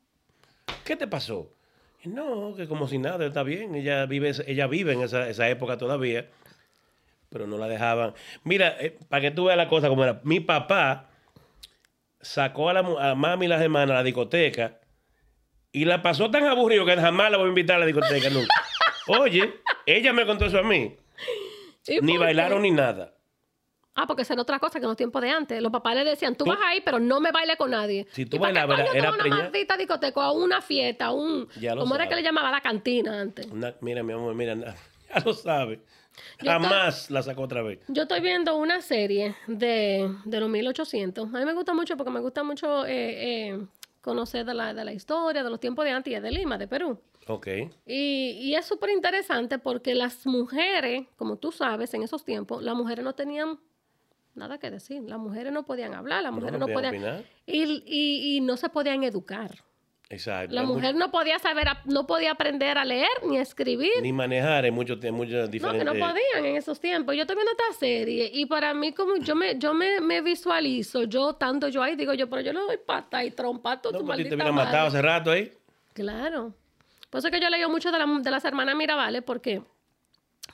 ¿qué 0.84 0.96
te 0.96 1.06
pasó? 1.06 1.48
No, 2.04 2.54
que 2.54 2.68
como 2.68 2.86
si 2.86 2.98
nada, 2.98 3.26
está 3.26 3.42
bien, 3.42 3.74
ella 3.74 4.06
vive, 4.06 4.32
ella 4.46 4.66
vive 4.66 4.92
en 4.92 5.02
esa, 5.02 5.28
esa 5.28 5.48
época 5.48 5.78
todavía, 5.78 6.28
pero 7.30 7.46
no 7.46 7.58
la 7.58 7.66
dejaban. 7.66 8.14
Mira, 8.42 8.76
eh, 8.78 8.98
para 9.08 9.22
que 9.22 9.30
tú 9.30 9.44
veas 9.44 9.56
la 9.56 9.68
cosa 9.68 9.88
como 9.88 10.04
era, 10.04 10.20
mi 10.24 10.40
papá 10.40 11.10
sacó 12.20 12.68
a, 12.68 12.74
la, 12.74 13.10
a 13.10 13.14
mami 13.14 13.46
y 13.46 13.48
las 13.48 13.62
hermanas 13.62 13.92
a 13.92 13.94
la 13.94 14.02
discoteca 14.02 14.80
y 15.72 15.86
la 15.86 16.02
pasó 16.02 16.30
tan 16.30 16.44
aburrido 16.44 16.86
que 16.86 16.96
jamás 16.96 17.30
la 17.30 17.36
voy 17.36 17.46
a 17.46 17.48
invitar 17.48 17.76
a 17.76 17.80
la 17.80 17.86
discoteca 17.86 18.30
nunca. 18.30 18.54
Oye, 19.08 19.54
ella 19.86 20.12
me 20.12 20.26
contó 20.26 20.44
eso 20.46 20.58
a 20.58 20.62
mí. 20.62 20.96
¿Y 21.86 22.00
Ni 22.00 22.16
bailaron 22.16 22.62
ni 22.62 22.70
nada. 22.70 23.13
Ah, 23.94 24.06
porque 24.06 24.22
esa 24.22 24.32
era 24.34 24.42
otra 24.42 24.58
cosa 24.58 24.80
que 24.80 24.84
en 24.84 24.88
los 24.88 24.96
tiempos 24.96 25.22
de 25.22 25.30
antes. 25.30 25.62
Los 25.62 25.70
papás 25.70 25.94
le 25.94 26.04
decían, 26.04 26.34
tú, 26.34 26.44
vas 26.44 26.58
ahí, 26.64 26.80
pero 26.84 26.98
no 26.98 27.20
me 27.20 27.30
bailes 27.30 27.56
con 27.56 27.70
nadie. 27.70 28.06
Si 28.12 28.26
tú 28.26 28.36
¿Y 28.36 28.40
para 28.40 28.52
qué 28.52 28.58
bailabas, 28.66 28.80
era- 28.90 28.98
era 28.98 29.08
una 29.10 29.18
preñar? 29.22 29.38
maldita 29.44 29.76
discoteca, 29.76 30.22
a 30.24 30.32
una 30.32 30.60
fiesta, 30.60 31.06
a 31.06 31.12
un... 31.12 31.46
¿Cómo 31.78 31.94
era 31.94 32.04
que 32.04 32.10
sabes. 32.10 32.16
le 32.16 32.22
llamaba? 32.22 32.50
La 32.50 32.60
cantina 32.60 33.20
antes. 33.20 33.46
Una- 33.46 33.74
mira, 33.80 34.02
mi 34.02 34.12
amor, 34.12 34.34
mira, 34.34 34.54
ya 35.14 35.20
lo 35.24 35.32
sabe. 35.32 35.80
Yo 36.40 36.50
Jamás 36.50 37.10
la 37.10 37.22
sacó 37.22 37.42
otra 37.42 37.62
vez. 37.62 37.80
Yo 37.88 38.02
estoy 38.02 38.20
viendo 38.20 38.56
una 38.56 38.80
serie 38.80 39.34
de, 39.46 40.12
de 40.24 40.40
los 40.40 40.48
1800. 40.48 41.32
A 41.32 41.38
mí 41.38 41.44
me 41.44 41.52
gusta 41.54 41.72
mucho 41.74 41.96
porque 41.96 42.10
me 42.12 42.20
gusta 42.20 42.42
mucho 42.44 42.86
eh, 42.86 43.48
eh, 43.50 43.66
conocer 44.00 44.44
de 44.44 44.54
la, 44.54 44.74
de 44.74 44.84
la 44.84 44.92
historia, 44.92 45.42
de 45.42 45.50
los 45.50 45.58
tiempos 45.60 45.84
de 45.84 45.90
antes 45.92 46.12
y 46.12 46.18
de 46.20 46.30
Lima, 46.30 46.58
de 46.58 46.68
Perú. 46.68 47.00
Ok. 47.26 47.46
Y, 47.86 48.38
y 48.42 48.54
es 48.54 48.66
súper 48.66 48.90
interesante 48.90 49.58
porque 49.58 49.94
las 49.94 50.26
mujeres, 50.26 51.06
como 51.16 51.36
tú 51.36 51.50
sabes, 51.52 51.94
en 51.94 52.02
esos 52.02 52.24
tiempos, 52.24 52.62
las 52.62 52.74
mujeres 52.76 53.04
no 53.04 53.14
tenían 53.14 53.58
nada 54.34 54.58
que 54.58 54.70
decir. 54.70 55.02
Las 55.02 55.18
mujeres 55.18 55.52
no 55.52 55.64
podían 55.64 55.94
hablar, 55.94 56.22
las 56.22 56.32
No, 56.32 56.36
mujeres 56.38 56.58
no 56.60 56.66
no, 56.66 56.72
podían 56.72 56.94
opinar. 56.94 57.24
Y, 57.46 57.62
y- 57.86 58.36
y 58.36 58.40
no 58.40 58.56
se 58.56 58.68
podían 58.68 59.02
educar. 59.04 59.50
Exacto. 60.10 60.54
La 60.54 60.62
mujer 60.64 60.94
no 60.94 61.10
podía 61.10 61.38
saber, 61.38 61.66
no 61.86 62.06
podía 62.06 62.32
aprender 62.32 62.76
a 62.78 62.84
leer 62.84 63.08
ni 63.26 63.38
a 63.38 63.42
escribir. 63.42 63.90
Ni 64.02 64.12
manejar, 64.12 64.64
hay 64.64 64.70
muchos 64.70 64.98
muchos 65.12 65.32
No, 65.34 65.46
que 65.46 65.50
diferentes. 65.52 65.84
no 65.86 65.92
podían 65.92 66.44
en 66.44 66.56
esos 66.56 66.78
tiempos. 66.78 67.16
Yo 67.16 67.22
estoy 67.22 67.36
viendo 67.36 67.52
esta 67.52 67.72
serie 67.78 68.30
y 68.32 68.44
para 68.46 68.74
mí 68.74 68.92
como 68.92 69.16
yo 69.16 69.34
me 69.34 69.58
yo 69.58 69.72
me, 69.72 70.00
me 70.00 70.20
visualizo, 70.20 71.04
yo 71.04 71.32
tanto 71.34 71.68
yo 71.68 71.82
ahí 71.82 71.96
digo 71.96 72.12
yo, 72.12 72.28
pero 72.28 72.42
yo 72.42 72.52
le 72.52 72.60
doy 72.60 72.76
pata 72.76 73.24
y 73.24 73.30
trompa 73.30 73.72
a 73.72 73.80
tu 73.82 73.90
No, 73.92 73.98
te 73.98 74.04
maldita 74.04 74.34
hubiera 74.34 74.52
madre. 74.52 74.66
matado 74.66 74.88
hace 74.88 75.02
rato 75.02 75.30
ahí. 75.30 75.50
Claro. 75.94 76.54
Por 77.08 77.18
eso 77.20 77.28
es 77.28 77.32
que 77.32 77.40
yo 77.40 77.48
leo 77.48 77.68
mucho 77.70 77.90
de, 77.90 77.98
la- 77.98 78.18
de 78.20 78.30
las 78.30 78.44
hermanas 78.44 78.76
Mirabales, 78.76 79.22
porque 79.22 79.62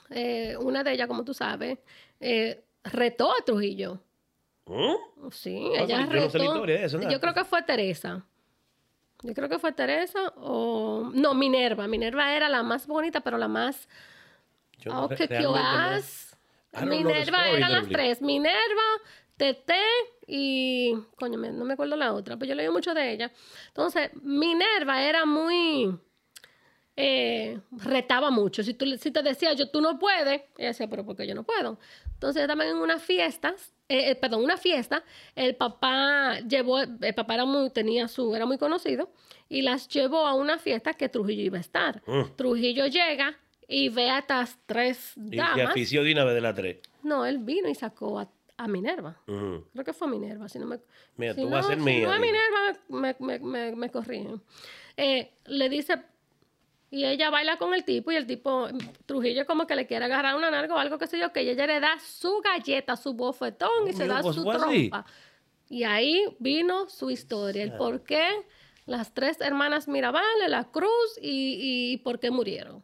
eh, 0.09 0.55
una 0.59 0.83
de 0.83 0.93
ellas, 0.93 1.07
como 1.07 1.23
tú 1.23 1.33
sabes, 1.33 1.77
eh, 2.19 2.63
retó 2.83 3.31
a 3.31 3.43
Trujillo. 3.45 3.99
¿Mm? 4.65 5.29
Sí, 5.31 5.71
Ah, 5.77 5.83
ella 5.83 5.85
yo 5.87 5.97
no 5.97 6.29
sé 6.29 6.37
retó. 6.37 6.65
eso, 6.65 6.99
yo 7.01 7.19
creo 7.19 7.33
que 7.33 7.43
fue 7.45 7.61
Teresa. 7.63 8.25
Yo 9.23 9.33
creo 9.35 9.49
que 9.49 9.59
fue 9.59 9.71
Teresa 9.71 10.33
o... 10.37 11.11
No, 11.13 11.33
Minerva. 11.35 11.87
Minerva 11.87 12.35
era 12.35 12.49
la 12.49 12.63
más 12.63 12.87
bonita, 12.87 13.21
pero 13.21 13.37
la 13.37 13.47
más... 13.47 13.87
Yo 14.79 14.91
Oh, 14.91 15.01
no- 15.01 15.07
the 15.09 15.27
Minerva 16.85 17.49
eran 17.49 17.71
las 17.71 17.87
tres. 17.87 18.21
Minerva, 18.21 18.81
Tete 19.37 19.79
y... 20.25 20.95
Coño, 21.17 21.37
me- 21.37 21.51
no 21.51 21.65
me 21.65 21.73
acuerdo 21.73 21.95
la 21.97 22.13
otra, 22.13 22.35
pero 22.37 22.49
yo 22.49 22.55
leí 22.55 22.69
mucho 22.69 22.95
de 22.95 23.11
ella. 23.11 23.31
Entonces, 23.67 24.09
Minerva 24.23 25.03
era 25.03 25.25
muy... 25.25 25.95
eh, 26.97 27.59
retaba 27.71 28.29
mucho. 28.31 28.63
Si, 28.63 28.73
tú, 28.73 28.85
si 28.97 29.11
te 29.11 29.23
decía 29.23 29.53
yo, 29.53 29.69
tú 29.69 29.81
no 29.81 29.97
puedes, 29.97 30.41
ella 30.57 30.67
decía, 30.69 30.87
pero 30.89 31.05
¿por 31.05 31.15
qué 31.15 31.25
yo 31.25 31.35
no 31.35 31.43
puedo? 31.43 31.79
Entonces, 32.13 32.45
también 32.47 32.71
en 32.71 32.77
unas 32.77 33.01
fiestas, 33.01 33.73
eh, 33.89 34.11
eh, 34.11 34.15
perdón, 34.15 34.43
una 34.43 34.57
fiesta, 34.57 35.03
el 35.35 35.55
papá 35.55 36.39
llevó, 36.41 36.79
el 36.81 37.13
papá 37.15 37.33
era 37.35 37.45
muy, 37.45 37.69
tenía 37.71 38.07
su, 38.07 38.35
era 38.35 38.45
muy 38.45 38.57
conocido, 38.57 39.09
y 39.49 39.61
las 39.63 39.87
llevó 39.89 40.27
a 40.27 40.33
una 40.35 40.57
fiesta 40.59 40.93
que 40.93 41.09
Trujillo 41.09 41.43
iba 41.43 41.57
a 41.57 41.61
estar. 41.61 42.01
Mm. 42.05 42.35
Trujillo 42.35 42.85
llega 42.87 43.37
y 43.67 43.89
ve 43.89 44.09
a 44.09 44.19
estas 44.19 44.59
tres 44.65 45.13
Y 45.17 45.29
se 45.31 45.35
damas. 45.37 45.69
afició 45.71 46.03
de 46.03 46.11
una 46.11 46.25
vez 46.25 46.35
de 46.35 46.41
las 46.41 46.55
tres. 46.55 46.77
No, 47.03 47.25
él 47.25 47.39
vino 47.39 47.67
y 47.69 47.75
sacó 47.75 48.19
a, 48.19 48.29
a 48.57 48.67
Minerva. 48.67 49.17
Creo 49.25 49.83
que 49.85 49.93
fue 49.93 50.07
Minerva, 50.07 50.47
si 50.47 50.59
no 50.59 50.67
me... 50.67 50.79
Mira, 51.17 51.33
si 51.33 51.41
tú 51.41 51.49
no, 51.49 51.55
vas 51.55 51.65
a 51.65 51.69
ser 51.69 51.79
si 51.79 51.83
mía. 51.83 52.07
no 52.07 52.13
dijo. 52.13 52.21
Minerva, 52.21 52.79
me, 52.89 53.15
me, 53.19 53.39
me, 53.39 53.75
me 53.75 53.89
corrigen. 53.89 54.41
Eh, 54.97 55.31
le 55.45 55.69
dice... 55.69 56.01
Y 56.93 57.05
ella 57.05 57.29
baila 57.29 57.57
con 57.57 57.73
el 57.73 57.85
tipo 57.85 58.11
y 58.11 58.17
el 58.17 58.27
tipo, 58.27 58.67
Trujillo 59.05 59.45
como 59.45 59.65
que 59.65 59.77
le 59.77 59.87
quiere 59.87 60.05
agarrar 60.05 60.35
una 60.35 60.51
nalga 60.51 60.75
o 60.75 60.77
algo 60.77 60.97
que 60.97 61.07
sé 61.07 61.17
yo, 61.17 61.31
que 61.31 61.39
ella 61.39 61.65
le 61.65 61.79
da 61.79 61.97
su 61.99 62.41
galleta, 62.41 62.97
su 62.97 63.13
bofetón 63.13 63.87
y 63.87 63.91
Oh, 63.91 63.93
se 63.93 64.07
da 64.07 64.21
pues 64.21 64.35
su 64.35 64.43
trompa. 64.43 65.05
Y 65.69 65.85
ahí 65.85 66.21
vino 66.39 66.89
su 66.89 67.09
historia, 67.09 67.63
el 67.63 67.73
por 67.73 68.03
qué 68.03 68.27
las 68.85 69.13
tres 69.13 69.39
hermanas 69.39 69.87
Mirabal, 69.87 70.25
la 70.49 70.65
Cruz 70.65 71.17
y, 71.21 71.93
y 71.93 71.97
por 71.99 72.19
qué 72.19 72.29
murieron. 72.29 72.83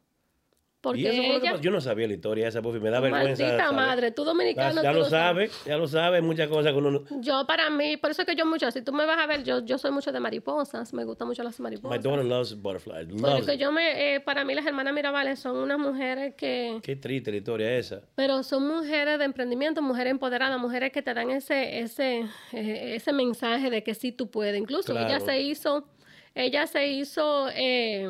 Porque 0.87 1.01
Y 1.01 1.05
eso 1.07 1.15
fue 1.23 1.33
lo 1.33 1.41
que 1.41 1.47
ella. 1.47 1.61
Yo 1.61 1.71
no 1.71 1.81
sabía 1.81 2.07
la 2.07 2.13
historia 2.13 2.47
esa, 2.47 2.61
Puffy. 2.61 2.79
Me 2.79 2.89
da 2.89 2.99
vergüenza. 2.99 3.43
maldita 3.43 3.63
saber. 3.65 3.75
madre, 3.75 4.11
tú 4.11 4.23
dominicano. 4.23 4.81
Ya, 4.81 4.91
tú 4.91 4.99
lo 4.99 5.05
sabes. 5.05 5.51
sabe, 5.51 5.69
ya 5.69 5.77
lo 5.77 5.87
sabe. 5.87 6.21
Muchas 6.21 6.47
cosas 6.47 6.71
que 6.71 6.77
uno 6.77 6.91
no... 6.91 7.03
Yo 7.21 7.45
para 7.45 7.69
mí, 7.69 7.97
por 7.97 8.11
eso 8.11 8.21
es 8.21 8.27
que 8.27 8.35
yo 8.35 8.45
mucho, 8.45 8.69
si 8.71 8.81
tú 8.81 8.93
me 8.93 9.05
vas 9.05 9.19
a 9.19 9.27
ver, 9.27 9.43
yo, 9.43 9.63
yo 9.65 9.77
soy 9.77 9.91
mucho 9.91 10.11
de 10.11 10.19
mariposas, 10.19 10.93
me 10.93 11.03
gustan 11.03 11.27
mucho 11.27 11.43
las 11.43 11.59
My 11.59 11.63
mariposas. 11.65 12.01
daughter 12.03 12.25
loves 12.25 12.61
butterflies. 12.61 13.07
Loves 13.09 13.47
it. 13.53 13.59
yo 13.59 13.71
me, 13.71 14.15
eh, 14.15 14.19
para 14.19 14.43
mí 14.43 14.55
las 14.55 14.65
hermanas 14.65 14.93
Mirabales 14.93 15.39
son 15.39 15.57
unas 15.57 15.77
mujeres 15.79 16.35
que, 16.35 16.79
Qué 16.83 16.95
triste 16.95 17.31
la 17.31 17.37
historia 17.37 17.77
esa. 17.77 18.01
pero 18.15 18.43
son 18.43 18.67
mujeres 18.67 19.19
de 19.19 19.25
emprendimiento, 19.25 19.81
mujeres 19.81 20.11
empoderadas, 20.11 20.59
mujeres 20.59 20.91
que 20.91 21.01
te 21.01 21.13
dan 21.13 21.29
ese, 21.31 21.79
ese, 21.79 22.25
eh, 22.53 22.95
ese 22.95 23.11
mensaje 23.13 23.69
de 23.69 23.83
que 23.83 23.93
sí 23.93 24.11
tú 24.11 24.29
puedes. 24.31 24.57
Incluso 24.59 24.97
ella 24.97 25.19
se 25.19 25.41
hizo, 25.41 25.87
ella 26.35 26.67
se 26.67 26.87
hizo, 26.87 27.49
eh, 27.49 28.09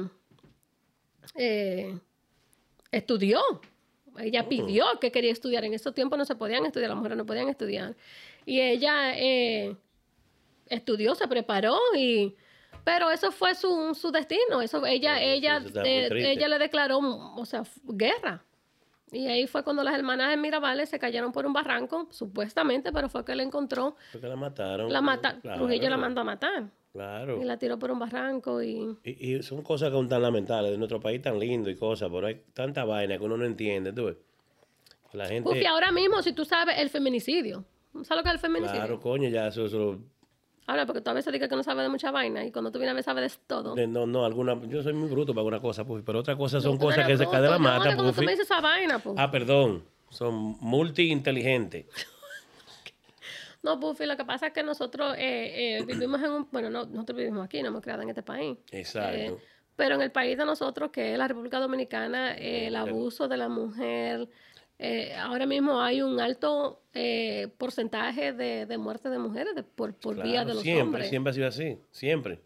eh, 1.35 1.97
estudió. 2.91 3.41
Ella 4.17 4.49
pidió 4.49 4.85
que 4.99 5.11
quería 5.11 5.31
estudiar. 5.31 5.63
En 5.63 5.73
esos 5.73 5.93
tiempos 5.93 6.17
no 6.17 6.25
se 6.25 6.35
podían 6.35 6.65
estudiar, 6.65 6.89
las 6.89 6.97
mujeres 6.97 7.17
no 7.17 7.25
podían 7.25 7.49
estudiar. 7.49 7.95
Y 8.45 8.61
ella 8.61 9.17
eh, 9.17 9.75
estudió, 10.67 11.15
se 11.15 11.27
preparó 11.27 11.77
y... 11.95 12.35
Pero 12.83 13.11
eso 13.11 13.31
fue 13.33 13.53
su, 13.53 13.93
su 13.95 14.11
destino. 14.11 14.61
Eso, 14.61 14.85
ella, 14.85 15.17
Sí, 15.17 15.25
ella, 15.25 15.57
eso 15.57 15.81
eh, 15.83 16.07
ella 16.11 16.47
le 16.47 16.57
declaró, 16.57 16.99
o 16.99 17.45
sea, 17.45 17.63
guerra. 17.83 18.45
Y 19.11 19.27
ahí 19.27 19.47
fue 19.47 19.63
cuando 19.63 19.83
las 19.83 19.93
hermanas 19.93 20.29
de 20.29 20.37
Mirabales 20.37 20.89
se 20.89 20.99
cayeron 20.99 21.31
por 21.31 21.45
un 21.45 21.53
barranco, 21.53 22.07
supuestamente, 22.11 22.91
pero 22.91 23.07
fue 23.09 23.23
que 23.23 23.35
la 23.35 23.43
encontró. 23.43 23.95
Porque 24.11 24.27
la 24.27 24.35
mataron. 24.35 24.91
La 24.91 25.01
mata, 25.01 25.39
Claro, 25.41 25.59
Trujillo 25.59 25.89
la 25.89 25.97
mandó 25.97 26.21
a 26.21 26.23
matar. 26.25 26.69
Claro. 26.93 27.39
Y 27.41 27.45
la 27.45 27.57
tiró 27.57 27.77
por 27.77 27.91
un 27.91 27.99
barranco 27.99 28.61
y... 28.63 28.97
Y, 29.03 29.35
y 29.35 29.43
son 29.43 29.61
cosas 29.61 29.89
que 29.89 29.95
son 29.95 30.09
tan 30.09 30.21
lamentables 30.21 30.71
de 30.71 30.77
nuestro 30.77 30.99
país 30.99 31.21
tan 31.21 31.37
lindo 31.39 31.69
y 31.69 31.75
cosas, 31.75 32.09
pero 32.11 32.27
hay 32.27 32.41
tanta 32.53 32.85
vaina 32.85 33.17
que 33.17 33.23
uno 33.23 33.37
no 33.37 33.45
entiende, 33.45 33.93
tú 33.93 34.05
ves. 34.05 34.15
La 35.13 35.27
gente, 35.27 35.49
Uf, 35.49 35.55
y 35.57 35.65
ahora 35.65 35.91
mismo, 35.91 36.21
si 36.21 36.33
tú 36.33 36.43
sabes, 36.43 36.77
el 36.79 36.89
feminicidio. 36.89 37.63
¿Sabes 38.03 38.09
lo 38.17 38.23
que 38.23 38.29
es 38.29 38.33
el 38.35 38.39
feminicidio? 38.39 38.79
claro, 38.81 38.99
coño, 38.99 39.29
ya 39.29 39.47
eso, 39.47 39.65
eso- 39.65 39.99
Ahora, 40.65 40.85
porque 40.85 40.99
tú 41.01 41.09
a 41.09 41.13
veces 41.13 41.31
dices 41.31 41.47
que 41.47 41.55
no 41.55 41.63
sabes 41.63 41.83
de 41.83 41.89
mucha 41.89 42.11
vaina 42.11 42.43
y 42.45 42.51
cuando 42.51 42.71
tú 42.71 42.77
vienes 42.79 42.91
a 42.91 42.95
ver 42.95 43.03
sabes 43.03 43.37
de 43.37 43.43
todo. 43.47 43.73
de- 43.73 43.87
no, 43.87 44.05
no, 44.05 44.25
alguna, 44.25 44.59
yo 44.67 44.83
soy 44.83 44.93
muy 44.93 45.07
bruto 45.09 45.33
para 45.33 45.41
alguna 45.41 45.61
cosa, 45.61 45.85
Puffy, 45.85 46.01
pero 46.05 46.19
otras 46.19 46.35
cosas 46.35 46.61
son 46.61 46.77
Tú 46.77 46.85
cosas 46.85 47.07
que 47.07 47.15
se 47.17 47.25
caen 47.29 47.43
de 47.43 47.49
la 47.49 47.57
mata, 47.59 47.85
cuando 47.85 48.03
tú 48.03 48.09
Puffy. 48.09 48.25
me 48.25 48.31
dices 48.33 48.45
esa 48.45 48.59
vaina, 48.59 48.99
pues. 48.99 49.15
Ah, 49.17 49.31
perdón, 49.31 49.83
son 50.09 50.57
multi-inteligentes. 50.59 51.85
No, 53.67 53.79
Puffy, 53.79 54.05
lo 54.05 54.15
que 54.15 54.23
pasa 54.25 54.47
es 54.47 54.53
que 54.53 54.63
nosotros 54.63 55.15
eh, 55.17 55.77
eh, 55.79 55.83
vivimos 55.85 56.21
en 56.23 56.31
un... 56.31 56.47
Bueno, 56.51 56.69
no, 56.69 56.85
nosotros 56.85 57.17
vivimos 57.17 57.43
aquí, 57.45 57.61
no 57.61 57.67
hemos 57.67 57.81
creado 57.81 58.01
en 58.03 58.09
este 58.09 58.23
país. 58.23 58.57
Exacto. 58.71 59.17
Eh, 59.17 59.35
pero 59.75 59.95
en 59.95 60.01
el 60.01 60.11
país 60.11 60.37
de 60.37 60.45
nosotros, 60.45 60.89
que 60.91 61.11
es 61.11 61.17
la 61.17 61.27
República 61.27 61.59
Dominicana, 61.59 62.33
el 62.35 62.75
abuso 62.75 63.27
de 63.27 63.37
la 63.37 63.49
mujer, 63.49 64.27
eh, 64.79 65.13
ahora 65.15 65.45
mismo 65.45 65.81
hay 65.81 66.01
un 66.01 66.19
alto 66.19 66.81
eh, 66.93 67.49
porcentaje 67.57 68.31
de, 68.33 68.65
de 68.65 68.77
muerte 68.77 69.09
de 69.09 69.19
mujeres 69.19 69.53
de- 69.53 69.63
por, 69.63 69.93
por 69.93 70.21
vía 70.23 70.45
de 70.45 70.53
los 70.53 70.63
siempre, 70.63 70.83
hombres. 70.83 71.09
siempre 71.09 71.31
ha 71.31 71.33
sido 71.33 71.47
así, 71.47 71.77
siempre. 71.91 72.39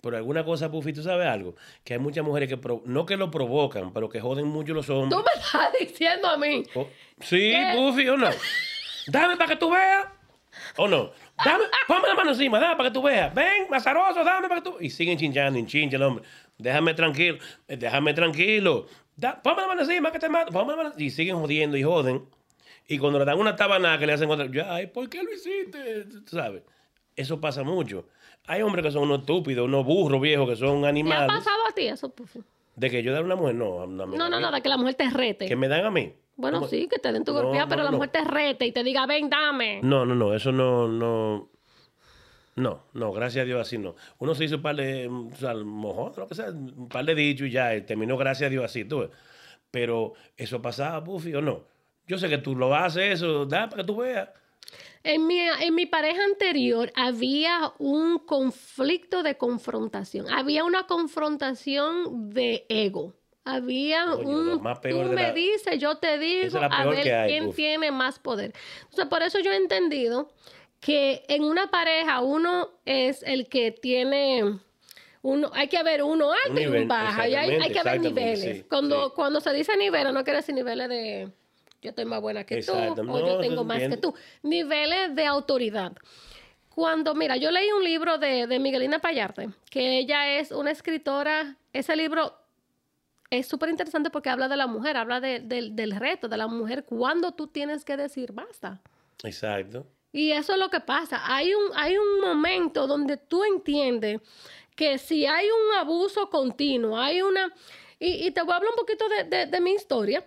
Por 0.00 0.14
alguna 0.14 0.44
cosa, 0.44 0.70
Puffy, 0.70 0.92
tú 0.92 1.02
sabes 1.02 1.26
algo, 1.26 1.54
que 1.82 1.94
hay 1.94 1.98
muchas 1.98 2.24
mujeres 2.24 2.48
que, 2.48 2.56
pro- 2.58 2.82
no 2.84 3.06
que 3.06 3.16
lo 3.16 3.30
provocan, 3.30 3.92
pero 3.92 4.08
que 4.08 4.20
joden 4.20 4.46
mucho 4.46 4.74
los 4.74 4.86
Tú 4.86 4.94
hombres. 4.94 5.20
me 5.24 5.40
estás 5.40 5.72
diciendo 5.80 6.28
a 6.28 6.36
mí. 6.36 6.62
Oh, 6.74 6.86
sí. 7.20 7.54
Puffy, 7.74 8.08
o 8.08 8.16
no. 8.16 8.28
Dame 9.08 9.36
para 9.36 9.50
que 9.50 9.56
tú 9.56 9.70
veas. 9.70 10.06
¿O 10.76 10.88
no? 10.88 11.10
Dame, 11.44 11.64
ponme 11.86 12.08
la 12.08 12.14
mano 12.14 12.30
encima, 12.30 12.58
dame 12.58 12.76
para 12.76 12.88
que 12.90 12.94
tú 12.94 13.02
veas. 13.02 13.34
Ven, 13.34 13.66
mazaroso, 13.70 14.22
dame 14.24 14.48
para 14.48 14.60
que 14.62 14.70
tú. 14.70 14.76
Y 14.80 14.90
siguen 14.90 15.18
chinchando, 15.18 15.58
chincha 15.66 15.96
el 15.96 16.02
hombre. 16.02 16.24
Déjame 16.58 16.94
tranquilo, 16.94 17.38
eh, 17.68 17.76
déjame 17.76 18.14
tranquilo. 18.14 18.86
Da, 19.16 19.40
ponme 19.42 19.62
la 19.62 19.68
mano 19.68 19.80
encima 19.82 20.12
que 20.12 20.18
te 20.18 20.28
mato. 20.28 20.52
Ponme 20.52 20.72
la 20.76 20.82
mano. 20.82 20.94
Y 20.96 21.10
siguen 21.10 21.36
jodiendo 21.36 21.76
y 21.76 21.82
joden. 21.82 22.26
Y 22.88 22.98
cuando 22.98 23.18
le 23.18 23.24
dan 23.24 23.38
una 23.38 23.56
tabanada 23.56 23.98
que 23.98 24.06
le 24.06 24.12
hacen 24.12 24.30
otra, 24.30 24.46
ya, 24.50 24.72
ay, 24.74 24.86
¿por 24.86 25.08
qué 25.08 25.22
lo 25.22 25.32
hiciste? 25.32 26.04
Tú 26.04 26.36
¿Sabes? 26.36 26.62
Eso 27.16 27.40
pasa 27.40 27.62
mucho. 27.62 28.06
Hay 28.46 28.62
hombres 28.62 28.84
que 28.84 28.92
son 28.92 29.02
unos 29.04 29.20
estúpidos, 29.20 29.64
unos 29.66 29.84
burros 29.84 30.20
viejos, 30.20 30.48
que 30.48 30.56
son 30.56 30.82
¿Te 30.82 30.86
ha 30.86 30.90
animales. 30.90 31.26
pasado 31.26 31.56
a 31.68 31.72
ti 31.72 31.88
eso? 31.88 32.12
De 32.76 32.90
que 32.90 33.02
yo 33.02 33.12
dar 33.12 33.22
a 33.22 33.24
una 33.24 33.36
mujer, 33.36 33.54
no. 33.54 33.80
a 33.80 33.84
una 33.84 34.06
No, 34.06 34.28
no, 34.28 34.38
no, 34.38 34.52
de 34.52 34.60
que 34.60 34.68
la 34.68 34.76
mujer 34.76 34.94
te 34.94 35.10
rete. 35.10 35.46
Que 35.46 35.56
me 35.56 35.66
dan 35.66 35.86
a 35.86 35.90
mí. 35.90 36.12
Bueno, 36.36 36.66
sí, 36.68 36.86
que 36.88 36.98
te 36.98 37.12
den 37.12 37.24
tu 37.24 37.32
No, 37.32 37.42
golpeada, 37.42 37.64
no, 37.64 37.70
pero 37.70 37.82
la 37.82 37.90
mujer 37.90 38.10
te 38.10 38.24
rete 38.24 38.66
y 38.66 38.72
te 38.72 38.84
diga, 38.84 39.06
ven, 39.06 39.30
dame. 39.30 39.80
No, 39.82 40.04
no, 40.04 40.14
no, 40.14 40.34
eso 40.34 40.52
no, 40.52 40.86
no. 40.86 41.50
No, 42.56 42.84
no, 42.94 43.12
gracias 43.12 43.42
a 43.42 43.46
Dios 43.46 43.60
así 43.60 43.76
no. 43.76 43.96
Uno 44.18 44.34
se 44.34 44.44
hizo 44.44 44.56
un 44.56 44.62
par 44.62 44.76
de, 44.76 45.08
o 45.08 45.36
sea, 45.36 45.54
mojón, 45.54 46.12
lo 46.16 46.26
que 46.26 46.34
sea, 46.34 46.50
un 46.50 46.88
par 46.88 47.04
de 47.04 47.14
dichos 47.14 47.48
y 47.48 47.50
ya, 47.50 47.74
y 47.74 47.82
terminó 47.82 48.16
gracias 48.16 48.46
a 48.46 48.50
Dios 48.50 48.64
así, 48.64 48.84
tú. 48.84 49.10
Pero 49.70 50.14
eso 50.36 50.62
pasaba, 50.62 51.00
Buffy, 51.00 51.34
o 51.34 51.42
no. 51.42 51.64
Yo 52.06 52.16
sé 52.18 52.28
que 52.28 52.38
tú 52.38 52.56
lo 52.56 52.74
haces, 52.74 53.14
eso, 53.14 53.44
da 53.44 53.68
para 53.68 53.82
que 53.82 53.86
tú 53.86 53.96
veas. 53.96 54.30
En 55.02 55.26
mi, 55.26 55.38
en 55.38 55.74
mi 55.74 55.86
pareja 55.86 56.24
anterior 56.24 56.90
había 56.96 57.72
un 57.78 58.18
conflicto 58.18 59.22
de 59.22 59.36
confrontación. 59.36 60.28
Había 60.30 60.64
una 60.64 60.86
confrontación 60.86 62.30
de 62.30 62.64
ego. 62.68 63.14
Había 63.48 64.14
un... 64.14 64.60
tú 64.82 65.02
me 65.04 65.22
la- 65.22 65.32
dices, 65.32 65.78
yo 65.78 65.98
te 65.98 66.18
digo, 66.18 66.58
a 66.58 66.84
ver 66.86 67.12
hay, 67.12 67.30
quién 67.30 67.46
uf. 67.46 67.56
tiene 67.56 67.92
más 67.92 68.18
poder. 68.18 68.52
Entonces, 68.82 69.06
por 69.06 69.22
eso 69.22 69.38
yo 69.38 69.52
he 69.52 69.56
entendido 69.56 70.32
que 70.80 71.24
en 71.28 71.44
una 71.44 71.70
pareja 71.70 72.20
uno 72.20 72.70
es 72.84 73.22
el 73.22 73.48
que 73.48 73.70
tiene... 73.70 74.58
Uno, 75.22 75.50
hay 75.54 75.68
que 75.68 75.78
haber 75.78 76.02
uno 76.02 76.32
alto 76.32 76.50
Un 76.52 76.58
y 76.58 76.60
nivel, 76.66 76.82
un 76.82 76.88
bajo. 76.88 77.26
Y 77.26 77.34
hay, 77.34 77.50
hay 77.50 77.70
que 77.72 77.78
haber 77.78 78.00
niveles. 78.00 78.40
sí, 78.40 78.64
cuando, 78.68 79.06
sí. 79.06 79.12
cuando 79.14 79.40
se 79.40 79.52
dice 79.52 79.76
niveles, 79.76 80.12
no 80.12 80.22
quiere 80.24 80.38
decir 80.38 80.54
niveles 80.54 80.88
de 80.88 81.28
yo 81.82 81.90
estoy 81.90 82.04
más 82.04 82.20
buena 82.20 82.44
que 82.44 82.62
tú 82.62 82.72
no, 83.04 83.14
o 83.14 83.20
yo 83.20 83.38
tengo 83.38 83.62
más 83.62 83.78
que 83.78 83.96
tú. 83.96 84.12
Niveles 84.42 85.14
de 85.14 85.24
autoridad. 85.24 85.92
Cuando, 86.74 87.14
mira, 87.14 87.36
yo 87.36 87.50
leí 87.50 87.70
un 87.70 87.84
libro 87.84 88.18
de, 88.18 88.46
de 88.46 88.58
Miguelina 88.58 88.98
Payarte, 88.98 89.50
que 89.70 89.98
ella 89.98 90.38
es 90.38 90.50
una 90.50 90.70
escritora, 90.72 91.56
ese 91.72 91.94
libro 91.96 92.34
es 93.30 93.46
súper 93.48 93.68
interesante 93.70 94.10
porque 94.10 94.28
habla 94.30 94.48
de 94.48 94.56
la 94.56 94.66
mujer, 94.66 94.96
habla 94.96 95.20
de- 95.20 95.40
del- 95.40 95.74
del 95.74 95.92
reto 95.96 96.28
de 96.28 96.36
la 96.36 96.46
mujer, 96.46 96.84
cuando 96.84 97.32
tú 97.32 97.46
tienes 97.48 97.84
que 97.84 97.96
decir 97.96 98.32
basta. 98.32 98.80
Exacto. 99.24 99.86
Y 100.12 100.32
eso 100.32 100.52
es 100.52 100.58
lo 100.58 100.70
que 100.70 100.80
pasa. 100.80 101.20
Hay 101.24 101.52
un, 101.54 101.70
hay 101.74 101.98
un 101.98 102.20
momento 102.20 102.86
donde 102.86 103.16
tú 103.16 103.44
entiendes 103.44 104.20
que 104.74 104.98
si 104.98 105.26
hay 105.26 105.46
un 105.48 105.76
abuso 105.78 106.28
continuo, 106.30 106.98
hay 106.98 107.22
una... 107.22 107.52
Y, 107.98 108.26
y 108.26 108.30
te 108.30 108.42
voy 108.42 108.52
a 108.52 108.56
hablar 108.56 108.70
un 108.72 108.76
poquito 108.78 109.08
de, 109.08 109.24
de- 109.24 109.46
de 109.46 109.60
mi 109.60 109.72
historia, 109.72 110.24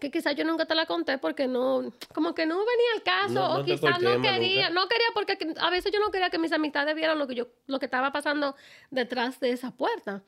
que 0.00 0.10
quizás 0.10 0.34
yo 0.34 0.44
nunca 0.44 0.64
te 0.66 0.74
la 0.74 0.86
conté 0.86 1.18
porque 1.18 1.46
no, 1.46 1.92
como 2.14 2.34
que 2.34 2.44
no 2.46 2.56
venía 2.58 2.92
al 2.96 3.02
caso, 3.02 3.34
No- 3.34 3.48
no 3.48 3.54
o 3.56 3.58
el 3.60 3.64
quizás 3.66 4.00
no 4.00 4.20
quería, 4.22 4.68
nunca. 4.70 4.80
no 4.80 4.88
quería 4.88 5.06
porque 5.14 5.36
que- 5.38 5.54
a 5.58 5.70
veces 5.70 5.92
yo 5.92 6.00
no 6.00 6.10
quería 6.10 6.30
que 6.30 6.38
mis 6.38 6.52
amistades 6.52 6.94
vieran 6.94 7.18
lo 7.18 7.26
que 7.26 7.34
yo, 7.34 7.48
lo 7.66 7.78
que 7.78 7.84
estaba 7.86 8.10
pasando 8.10 8.56
detrás 8.90 9.38
de 9.38 9.50
esa 9.50 9.70
puerta. 9.70 10.22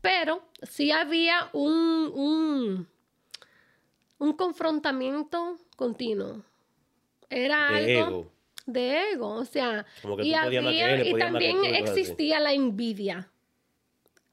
Pero 0.00 0.42
sí 0.62 0.90
había 0.90 1.48
un, 1.52 2.10
un, 2.14 2.88
un 4.18 4.32
confrontamiento 4.34 5.58
continuo. 5.76 6.42
Era 7.30 7.68
De 7.70 7.98
algo 7.98 8.08
ego. 8.08 8.32
de 8.66 9.10
ego, 9.12 9.28
o 9.34 9.44
sea, 9.44 9.84
Como 10.02 10.16
que 10.16 10.24
y, 10.24 10.34
había- 10.34 11.02
y 11.04 11.14
también 11.14 11.58
así. 11.58 12.00
existía 12.00 12.40
la 12.40 12.52
envidia 12.52 13.30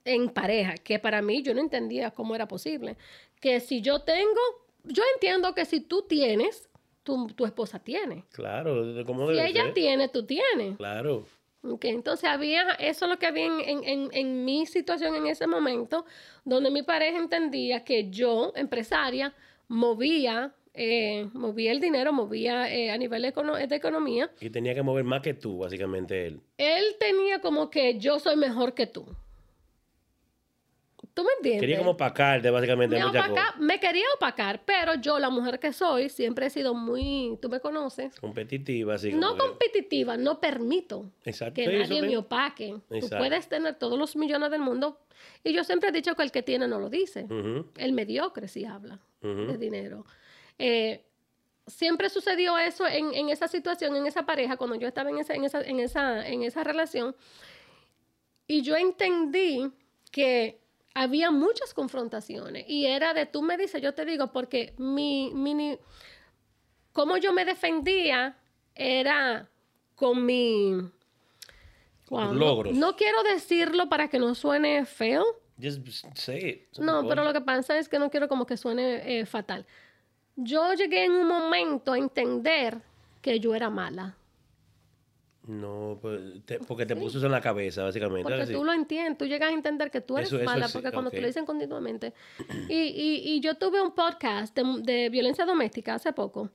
en 0.05 0.29
pareja, 0.29 0.75
que 0.75 0.99
para 0.99 1.21
mí 1.21 1.41
yo 1.41 1.53
no 1.53 1.61
entendía 1.61 2.11
cómo 2.11 2.35
era 2.35 2.47
posible. 2.47 2.95
Que 3.41 3.59
si 3.59 3.81
yo 3.81 4.01
tengo, 4.03 4.39
yo 4.83 5.03
entiendo 5.15 5.53
que 5.55 5.65
si 5.65 5.81
tú 5.81 6.03
tienes, 6.03 6.69
tu, 7.03 7.27
tu 7.27 7.45
esposa 7.45 7.79
tiene. 7.79 8.23
Claro, 8.31 9.03
cómo 9.05 9.29
Si 9.31 9.39
ella 9.39 9.63
ser. 9.65 9.73
tiene, 9.73 10.07
tú 10.09 10.25
tienes. 10.25 10.77
Claro. 10.77 11.25
Ok, 11.67 11.85
entonces 11.85 12.29
había, 12.29 12.71
eso 12.79 13.05
es 13.05 13.11
lo 13.11 13.17
que 13.17 13.25
había 13.25 13.45
en, 13.45 13.59
en- 13.61 13.83
en- 13.83 14.09
en 14.13 14.45
mi 14.45 14.65
situación 14.65 15.15
en 15.15 15.27
ese 15.27 15.47
momento, 15.47 16.05
donde 16.43 16.69
mi 16.69 16.83
pareja 16.83 17.17
entendía 17.17 17.83
que 17.83 18.09
yo, 18.09 18.53
empresaria, 18.55 19.33
movía, 19.67 20.53
eh, 20.73 21.27
movía 21.33 21.71
el 21.71 21.79
dinero, 21.79 22.11
movía 22.13 22.71
eh, 22.73 22.91
a 22.91 22.97
nivel 22.97 23.25
econo- 23.25 23.55
de 23.55 23.75
economía. 23.75 24.29
Y 24.39 24.49
tenía 24.49 24.75
que 24.75 24.83
mover 24.83 25.03
más 25.05 25.21
que 25.21 25.33
tú, 25.33 25.57
básicamente 25.59 26.27
él. 26.27 26.41
Él 26.57 26.83
tenía 26.99 27.39
como 27.39 27.69
que 27.69 27.97
yo 27.97 28.19
soy 28.19 28.35
mejor 28.35 28.73
que 28.73 28.85
tú. 28.87 29.05
¿Tú 31.15 31.23
me 31.23 31.31
entiendes? 31.37 31.61
Quería 31.61 31.77
como 31.79 31.91
opacarte, 31.91 32.49
básicamente, 32.51 32.97
me, 32.97 33.05
opaca- 33.05 33.55
me 33.57 33.79
quería 33.79 34.03
opacar, 34.17 34.61
pero 34.65 34.95
yo, 34.95 35.17
la 35.17 35.29
mujer 35.29 35.59
que 35.59 35.71
soy, 35.71 36.09
siempre 36.09 36.45
he 36.47 36.49
sido 36.49 36.73
muy, 36.75 37.39
tú 37.41 37.47
me 37.49 37.59
conoces, 37.61 38.19
Competitiva, 38.19 38.95
así 38.95 39.13
no 39.13 39.31
que- 39.33 39.39
competitiva, 39.39 40.17
no 40.17 40.41
permito 40.41 41.09
Exacto. 41.23 41.53
que 41.55 41.65
Sí, 41.69 41.77
nadie 41.77 42.01
me 42.01 42.17
opaque. 42.17 42.75
Tú 42.89 42.95
Exacto. 42.95 43.17
puedes 43.17 43.47
tener 43.47 43.75
todos 43.75 43.97
los 43.97 44.15
millones 44.17 44.51
del 44.51 44.59
mundo. 44.59 44.99
Y 45.43 45.53
yo 45.53 45.63
siempre 45.63 45.89
he 45.89 45.91
dicho 45.93 46.15
que 46.15 46.23
el 46.23 46.31
que 46.33 46.43
tiene 46.43 46.67
no 46.67 46.79
lo 46.79 46.89
dice. 46.89 47.25
El 47.77 47.93
mediocre 47.93 48.49
sí 48.49 48.65
habla 48.65 48.99
de 49.21 49.57
dinero. 49.57 50.05
Eh, 50.59 51.01
siempre 51.65 52.09
sucedió 52.09 52.57
eso 52.57 52.85
en, 52.87 53.13
en 53.13 53.29
esa 53.29 53.47
situación, 53.47 53.95
en 53.95 54.05
esa 54.05 54.25
pareja, 54.25 54.57
cuando 54.57 54.75
yo 54.75 54.87
estaba 54.89 55.09
en 55.09 55.17
esa, 55.19 55.33
en 55.33 55.45
esa, 55.45 55.61
en 55.61 55.79
esa, 55.79 56.27
en 56.27 56.43
esa 56.43 56.63
relación. 56.65 57.15
Y 58.47 58.61
yo 58.63 58.75
entendí 58.75 59.71
que 60.11 60.59
había 60.95 61.29
muchas 61.29 61.73
confrontaciones. 61.73 62.65
Y 62.67 62.87
era 62.87 63.13
de 63.13 63.27
tú 63.27 63.43
me 63.43 63.57
dices, 63.57 63.81
yo 63.81 63.93
te 63.93 64.05
digo, 64.05 64.31
porque 64.31 64.73
mi, 64.77 65.31
mi 65.35 65.77
cómo 66.93 67.17
yo 67.17 67.33
me 67.33 67.45
defendía 67.45 68.37
era 68.73 69.47
con 69.93 70.25
mi... 70.25 70.73
Wow, 72.09 72.33
logros. 72.33 72.75
no 72.75 72.95
quiero 72.95 73.23
decirlo 73.23 73.89
para 73.89 74.09
que 74.09 74.19
no 74.19 74.35
suene 74.35 74.85
feo. 74.85 75.25
Just 75.61 75.85
say 76.15 76.67
it. 76.71 76.77
No, 76.77 77.07
pero 77.07 77.23
lo 77.23 77.33
que 77.33 77.41
pasa 77.41 77.77
es 77.77 77.89
que 77.89 77.99
no 77.99 78.09
quiero 78.09 78.27
como 78.27 78.45
que 78.45 78.57
suene 78.57 79.19
eh, 79.19 79.25
fatal. 79.25 79.65
Yo 80.35 80.73
llegué 80.73 81.05
en 81.05 81.13
un 81.13 81.27
momento 81.27 81.93
a 81.93 81.97
entender 81.97 82.81
que 83.21 83.39
yo 83.39 83.55
era 83.55 83.69
mala. 83.69 84.15
No, 85.47 85.99
pues, 86.01 86.43
te- 86.45 86.59
porque 86.59 86.85
te 86.87 86.95
puso 86.95 87.17
eso 87.19 87.27
en 87.27 87.31
la 87.31 87.41
cabeza, 87.41 87.83
básicamente. 87.83 88.23
Porque 88.23 88.33
¿verdad 88.37 88.47
que 88.47 88.53
tú 88.53 88.61
sí? 88.61 88.65
lo 88.65 88.73
entiendes, 88.73 89.17
tú 89.17 89.25
llegas 89.25 89.49
a 89.51 89.53
entender 89.53 89.91
que 89.91 90.01
tú 90.01 90.17
eres 90.17 90.29
Eso- 90.29 90.37
eso 90.37 90.45
mala, 90.45 90.67
porque 90.71 90.91
cuando 90.91 91.11
te 91.11 91.21
lo 91.21 91.27
dicen 91.27 91.45
continuamente. 91.45 92.13
Y, 92.69 92.73
y, 92.73 93.21
y 93.35 93.39
yo 93.41 93.55
tuve 93.55 93.81
un 93.81 93.91
podcast 93.93 94.55
de, 94.55 94.63
de 94.81 95.09
violencia 95.09 95.45
doméstica 95.45 95.95
hace 95.95 96.13
poco. 96.13 96.49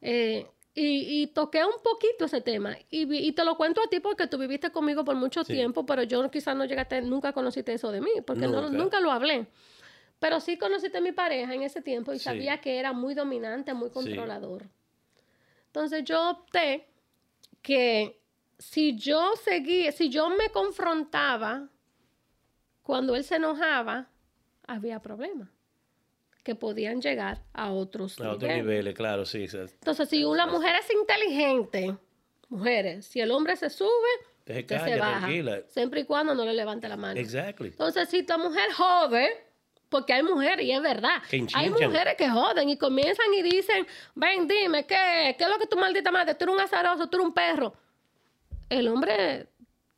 eh, 0.00 0.46
y, 0.72 1.22
y 1.22 1.26
toqué 1.26 1.64
un 1.64 1.82
poquito 1.82 2.26
ese 2.26 2.40
tema. 2.40 2.76
Y, 2.90 3.12
y 3.12 3.32
te 3.32 3.44
lo 3.44 3.56
cuento 3.56 3.82
a 3.84 3.88
ti 3.88 3.98
porque 3.98 4.28
tú 4.28 4.38
viviste 4.38 4.70
conmigo 4.70 5.04
por 5.04 5.16
mucho 5.16 5.42
Sí. 5.42 5.52
tiempo, 5.54 5.84
pero 5.84 6.04
yo 6.04 6.30
quizás 6.30 6.54
no 6.56 6.64
llegaste, 6.64 7.02
nunca 7.02 7.32
conociste 7.32 7.72
eso 7.72 7.90
de 7.90 8.00
mí, 8.00 8.10
porque 8.24 8.46
no- 8.46 8.62
Nunca. 8.62 8.78
nunca 8.78 9.00
lo 9.00 9.10
hablé. 9.10 9.48
Pero 10.20 10.38
sí 10.38 10.56
conociste 10.56 10.98
a 10.98 11.00
mi 11.00 11.10
pareja 11.10 11.52
en 11.54 11.62
ese 11.62 11.82
tiempo 11.82 12.12
y 12.12 12.18
Sí. 12.18 12.24
sabía 12.24 12.60
que 12.60 12.78
era 12.78 12.92
muy 12.92 13.14
dominante, 13.14 13.74
muy 13.74 13.90
controlador. 13.90 14.66
Entonces 15.66 16.04
yo 16.04 16.30
opté 16.30 16.86
que 17.62 18.19
si 18.60 18.94
yo 18.96 19.32
seguía, 19.42 19.90
si 19.90 20.10
yo 20.10 20.28
me 20.28 20.50
confrontaba 20.50 21.68
cuando 22.82 23.14
él 23.16 23.24
se 23.24 23.36
enojaba, 23.36 24.08
había 24.66 25.00
problemas 25.00 25.48
que 26.42 26.54
podían 26.54 27.00
llegar 27.00 27.42
a 27.52 27.72
otros 27.72 28.20
A 28.20 28.32
otros 28.32 28.50
niveles. 28.50 28.94
claro, 28.94 29.24
sí. 29.24 29.46
Entonces, 29.52 30.08
si 30.08 30.24
una 30.24 30.46
mujer 30.46 30.76
es 30.76 30.90
inteligente, 30.92 31.96
mujeres, 32.48 33.06
si 33.06 33.20
el 33.20 33.30
hombre 33.30 33.56
se 33.56 33.70
sube, 33.70 33.88
se 34.46 34.66
calla, 34.66 34.98
baja, 34.98 35.18
tranquila. 35.20 35.62
siempre 35.68 36.00
y 36.00 36.04
cuando 36.04 36.34
no 36.34 36.44
le 36.44 36.52
levante 36.52 36.88
la 36.88 36.96
mano. 36.96 37.18
Exactly. 37.18 37.68
Entonces, 37.68 38.08
si 38.08 38.22
la 38.26 38.38
mujer 38.38 38.72
jode, 38.72 39.28
porque 39.88 40.12
hay 40.12 40.22
mujeres, 40.22 40.66
y 40.66 40.72
es 40.72 40.82
verdad, 40.82 41.22
hay 41.54 41.70
mujeres 41.70 42.14
que 42.16 42.28
joden 42.28 42.68
y 42.68 42.76
comienzan 42.76 43.32
y 43.34 43.42
dicen, 43.42 43.86
ven, 44.14 44.46
dime, 44.46 44.86
¿qué, 44.86 45.34
¿qué 45.38 45.44
es 45.44 45.50
lo 45.50 45.58
que 45.58 45.66
tu 45.66 45.76
maldita 45.78 46.10
madre? 46.10 46.34
Tú 46.34 46.44
eres 46.44 46.54
un 46.56 46.60
azaroso, 46.60 47.08
tú 47.08 47.16
eres 47.16 47.26
un 47.26 47.34
perro. 47.34 47.74
El 48.70 48.88
hombre 48.88 49.48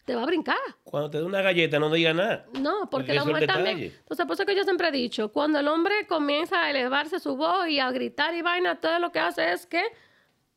te 0.04 0.16
va 0.16 0.22
a 0.22 0.26
brincar. 0.26 0.56
Cuando 0.82 1.10
te 1.10 1.18
dé 1.18 1.24
una 1.24 1.42
galleta, 1.42 1.78
no 1.78 1.88
diga 1.90 2.12
nada. 2.12 2.46
No, 2.58 2.90
porque 2.90 2.90
Porque 2.90 3.14
la 3.14 3.24
mujer 3.24 3.46
también. 3.46 3.78
Entonces, 4.00 4.26
por 4.26 4.34
eso 4.34 4.44
que 4.44 4.56
yo 4.56 4.64
siempre 4.64 4.88
he 4.88 4.92
dicho, 4.92 5.30
cuando 5.30 5.60
el 5.60 5.68
hombre 5.68 6.06
comienza 6.08 6.62
a 6.62 6.70
elevarse 6.70 7.20
su 7.20 7.36
voz 7.36 7.68
y 7.68 7.78
a 7.78 7.88
gritar 7.92 8.34
y 8.34 8.42
vaina, 8.42 8.80
todo 8.80 8.98
lo 8.98 9.12
que 9.12 9.20
hace 9.20 9.52
es 9.52 9.66
que 9.66 9.80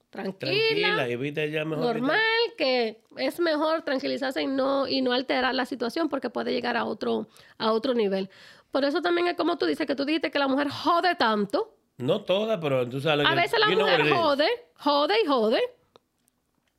tranquila, 0.09 0.87
Tranquila, 0.87 1.07
evita 1.09 1.45
ya 1.45 1.65
mejor. 1.65 1.85
normal, 1.85 2.19
que 2.57 3.01
es 3.17 3.39
mejor 3.39 3.81
tranquilizarse 3.83 4.41
y 4.41 4.47
no, 4.47 4.87
y 4.87 5.01
no 5.01 5.11
alterar 5.11 5.53
la 5.53 5.65
situación 5.65 6.07
porque 6.09 6.29
puede 6.29 6.51
llegar 6.53 6.77
a 6.77 6.85
otro, 6.85 7.27
a 7.57 7.71
otro 7.73 7.93
nivel. 7.93 8.29
Por 8.71 8.83
eso 8.85 9.01
también 9.01 9.27
es 9.27 9.35
como 9.35 9.57
tú 9.57 9.65
dices, 9.65 9.85
que 9.85 9.95
tú 9.95 10.05
dijiste 10.05 10.31
que 10.31 10.39
la 10.39 10.47
mujer 10.47 10.69
jode 10.69 11.15
tanto. 11.15 11.75
No 11.97 12.21
toda, 12.21 12.59
pero 12.59 12.87
tú 12.89 12.99
sabes. 12.99 13.27
A 13.27 13.35
veces 13.35 13.59
la 13.59 13.67
mujer 13.67 14.09
jode, 14.09 14.47
jode 14.75 15.15
y 15.23 15.27
jode. 15.27 15.61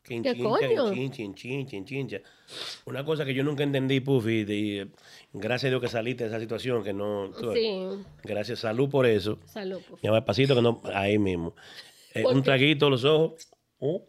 ¿Qué 0.06 0.36
coño? 0.42 0.92
Una 2.84 3.04
cosa 3.04 3.24
que 3.24 3.34
yo 3.34 3.42
nunca 3.42 3.62
entendí, 3.64 4.00
Puffy, 4.00 4.44
eh, 4.48 4.86
gracias 5.32 5.64
a 5.64 5.68
Dios 5.70 5.80
que 5.82 5.88
saliste 5.88 6.24
de 6.24 6.30
esa 6.30 6.38
situación, 6.40 6.84
que 6.84 6.92
no... 6.92 7.30
tú 7.38 7.52
Sí. 7.52 7.80
Gracias, 8.22 8.60
salud 8.60 8.88
por 8.88 9.06
eso. 9.06 9.38
Salud. 9.46 9.80
Puffy. 9.82 10.08
Más 10.08 10.22
pasito 10.22 10.54
que 10.54 10.62
no, 10.62 10.80
ahí 10.94 11.18
mismo. 11.18 11.54
Eh, 12.14 12.22
¿Por 12.22 12.34
un 12.34 12.42
traguito, 12.42 12.88
los 12.88 13.04
ojos. 13.04 13.48
Uh, 13.80 14.00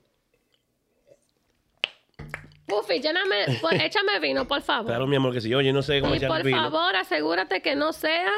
Puffy, 2.68 3.00
lléname, 3.00 3.46
por- 3.62 3.74
échame 3.74 4.20
vino, 4.20 4.46
por 4.48 4.62
favor. 4.62 4.88
claro, 4.88 5.08
mi 5.08 5.16
amor, 5.16 5.34
que 5.34 5.40
si 5.42 5.48
yo, 5.50 5.62
yo 5.62 5.72
no 5.72 5.82
sé 5.82 6.02
cómo 6.02 6.14
y 6.14 6.18
echar 6.18 6.30
por 6.30 6.44
vino. 6.44 6.58
favor, 6.58 6.96
asegúrate 6.98 7.62
que 7.62 7.76
no 7.76 7.94
sea. 7.94 8.30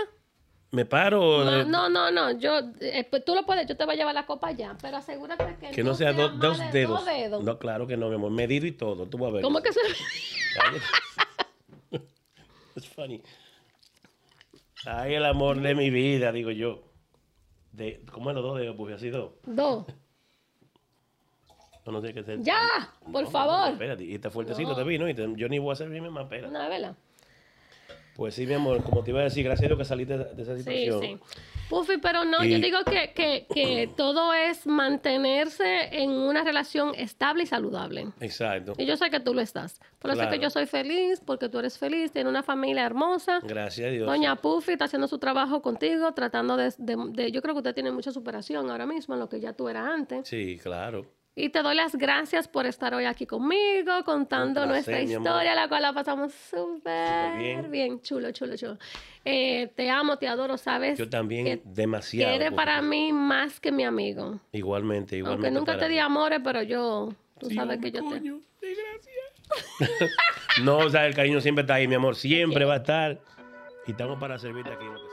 ¿Me 0.72 0.86
paro? 0.86 1.44
No, 1.46 1.62
eh, 1.62 1.66
no, 1.66 1.90
no, 1.90 2.12
no, 2.12 2.32
yo, 2.38 2.60
eh, 2.80 3.08
pues 3.10 3.26
tú 3.26 3.34
lo 3.34 3.44
puedes, 3.44 3.66
yo 3.68 3.76
te 3.76 3.86
voy 3.86 3.96
a 3.96 3.98
llevar 3.98 4.14
la 4.14 4.28
copa 4.28 4.52
ya, 4.52 4.78
pero 4.80 4.98
asegúrate 4.98 5.58
que, 5.60 5.72
Que 5.72 5.84
no 5.84 5.96
sea 5.96 6.14
do- 6.14 6.30
dos 6.30 6.60
de 6.60 6.72
dedos. 6.72 7.00
Dos 7.00 7.06
dedos. 7.06 7.44
No, 7.44 7.58
claro 7.58 7.88
que 7.88 7.98
no, 7.98 8.08
mi 8.10 8.16
amor. 8.16 8.30
Medido 8.32 8.68
y 8.68 8.72
todo. 8.74 9.08
Tú 9.08 9.18
vas 9.18 9.32
a 9.32 9.34
ver. 9.34 9.42
¿Cómo 9.42 9.62
que 9.64 9.74
se.? 9.74 9.80
Es 12.76 12.88
funny. 12.96 13.22
Ay, 14.86 15.16
el 15.16 15.26
amor 15.26 15.60
de 15.60 15.74
mi 15.76 15.90
vida, 15.90 16.32
digo 16.32 16.52
yo. 16.52 16.84
De, 17.72 18.04
¿Cómo 18.12 18.30
es 18.30 18.36
los 18.36 18.44
dos 18.44 18.60
dedos? 18.60 18.76
Pues 18.78 18.96
así 18.96 19.10
dos. 19.10 19.32
Dos. 19.46 19.86
No, 21.86 21.92
no 21.94 22.02
tiene 22.02 22.14
que 22.14 22.24
ser. 22.24 22.42
¡Ya! 22.44 22.60
Por 23.12 23.24
No, 23.24 23.32
favor. 23.32 23.72
Espérate, 23.72 24.04
y 24.04 24.14
está 24.16 24.30
fuertecito 24.30 24.76
te 24.76 24.84
vino. 24.84 25.10
Y 25.10 25.14
te- 25.16 25.34
yo 25.36 25.50
ni 25.50 25.58
voy 25.60 25.72
a 25.74 25.76
servirme 25.76 26.10
más, 26.12 26.24
espérate. 26.26 26.54
No, 26.54 26.70
¿verdad? 26.70 26.96
Pues 28.20 28.36
sí, 28.36 28.46
mi 28.46 28.54
amor, 28.54 28.84
como 28.84 29.02
te 29.02 29.12
iba 29.12 29.22
a 29.22 29.24
decir, 29.24 29.46
gracias 29.46 29.64
a 29.64 29.68
Dios 29.70 29.80
que 29.80 29.86
saliste 29.86 30.18
de, 30.18 30.42
esa 30.44 30.54
Sí, 30.58 30.64
situación. 30.64 31.02
sí. 31.02 31.18
Puffy, 31.70 32.00
pero 32.02 32.26
no, 32.26 32.44
yo 32.44 32.60
digo 32.60 32.80
que, 32.84 33.14
que, 33.14 33.46
que 33.54 33.90
todo 33.96 34.34
es 34.34 34.68
mantenerse 34.68 36.02
en 36.02 36.12
una 36.12 36.44
relación 36.44 36.94
estable 36.96 37.44
y 37.44 37.46
saludable. 37.46 38.08
Exacto. 38.20 38.74
Y 38.78 38.86
yo 38.86 38.98
sé 38.98 39.10
que 39.10 39.20
tú 39.20 39.34
lo 39.34 39.42
estás. 39.42 39.80
Por 40.00 40.12
eso 40.12 40.24
es 40.24 40.28
que 40.30 40.40
yo 40.40 40.50
soy 40.50 40.66
feliz, 40.66 41.22
porque 41.26 41.48
tú 41.48 41.60
eres 41.60 41.78
feliz, 41.78 42.12
tienes 42.12 42.30
una 42.30 42.44
familia 42.44 42.86
hermosa. 42.86 43.40
Gracias 43.44 43.88
a 43.88 43.92
Dios. 43.92 44.06
Doña 44.08 44.36
Puffy 44.36 44.74
está 44.74 44.86
haciendo 44.86 45.08
su 45.08 45.18
trabajo 45.20 45.62
contigo, 45.62 46.12
tratando 46.14 46.58
de, 46.58 46.74
de- 46.78 46.98
de- 47.12 47.32
Yo 47.32 47.42
creo 47.42 47.54
que 47.54 47.60
usted 47.60 47.74
tiene 47.74 47.92
mucha 47.92 48.12
superación 48.12 48.70
ahora 48.70 48.86
mismo 48.86 49.14
en 49.14 49.20
lo 49.22 49.30
que 49.30 49.40
ya 49.40 49.54
tú 49.54 49.70
eras 49.70 49.88
antes. 49.94 50.28
Sí, 50.28 50.60
claro. 50.62 51.06
Y 51.40 51.50
te 51.50 51.62
doy 51.64 51.74
las 51.74 51.96
gracias 51.96 52.50
por 52.50 52.66
estar 52.66 52.94
hoy 52.94 53.06
aquí 53.06 53.26
conmigo, 53.26 54.04
contando 54.04 54.64
placer, 54.66 54.68
nuestra 54.68 55.02
historia, 55.02 55.56
la 55.56 55.70
cual 55.70 55.84
la 55.84 55.94
pasamos 55.94 56.34
súper 56.34 57.38
bien. 57.38 57.72
bien. 57.72 58.02
chulo, 58.02 58.32
chulo, 58.32 58.58
chulo. 58.58 58.78
Eh, 59.24 59.72
te 59.74 59.90
amo, 59.90 60.18
te 60.18 60.28
adoro, 60.28 60.58
¿sabes? 60.58 61.00
Yo 61.00 61.10
también 61.10 61.46
que, 61.46 61.62
demasiado. 61.64 62.34
eres 62.36 62.52
para 62.52 62.82
mí 62.82 63.14
más 63.14 63.62
que 63.62 63.72
mi 63.72 63.86
amigo. 63.86 64.40
Igualmente, 64.52 65.16
igualmente. 65.16 65.48
Aunque 65.48 65.60
nunca 65.60 65.72
para 65.74 65.86
te 65.86 65.90
di 65.90 65.96
mí. 65.96 66.00
amores, 66.00 66.42
pero 66.44 66.62
yo, 66.62 67.14
tú 67.40 67.48
Sí, 67.48 67.56
sabes 67.56 67.80
que 67.80 67.92
yo 67.92 68.02
te... 68.04 68.10
coño, 68.10 68.40
sí, 68.60 68.68
gracias. 68.76 70.12
no, 70.64 70.80
o 70.80 70.90
sea, 70.90 71.08
el 71.08 71.16
cariño 71.16 71.40
siempre 71.40 71.62
está 71.62 71.76
ahí, 71.76 71.88
mi 71.88 71.96
amor. 71.96 72.18
Siempre 72.18 72.66
va 72.66 72.74
a 72.74 72.78
estar. 72.78 73.18
Y 73.88 73.92
estamos 73.92 74.20
para 74.20 74.38
servirte 74.38 74.72
aquí. 74.74 74.84
en 74.84 74.94
lo 74.94 75.00
que 75.00 75.09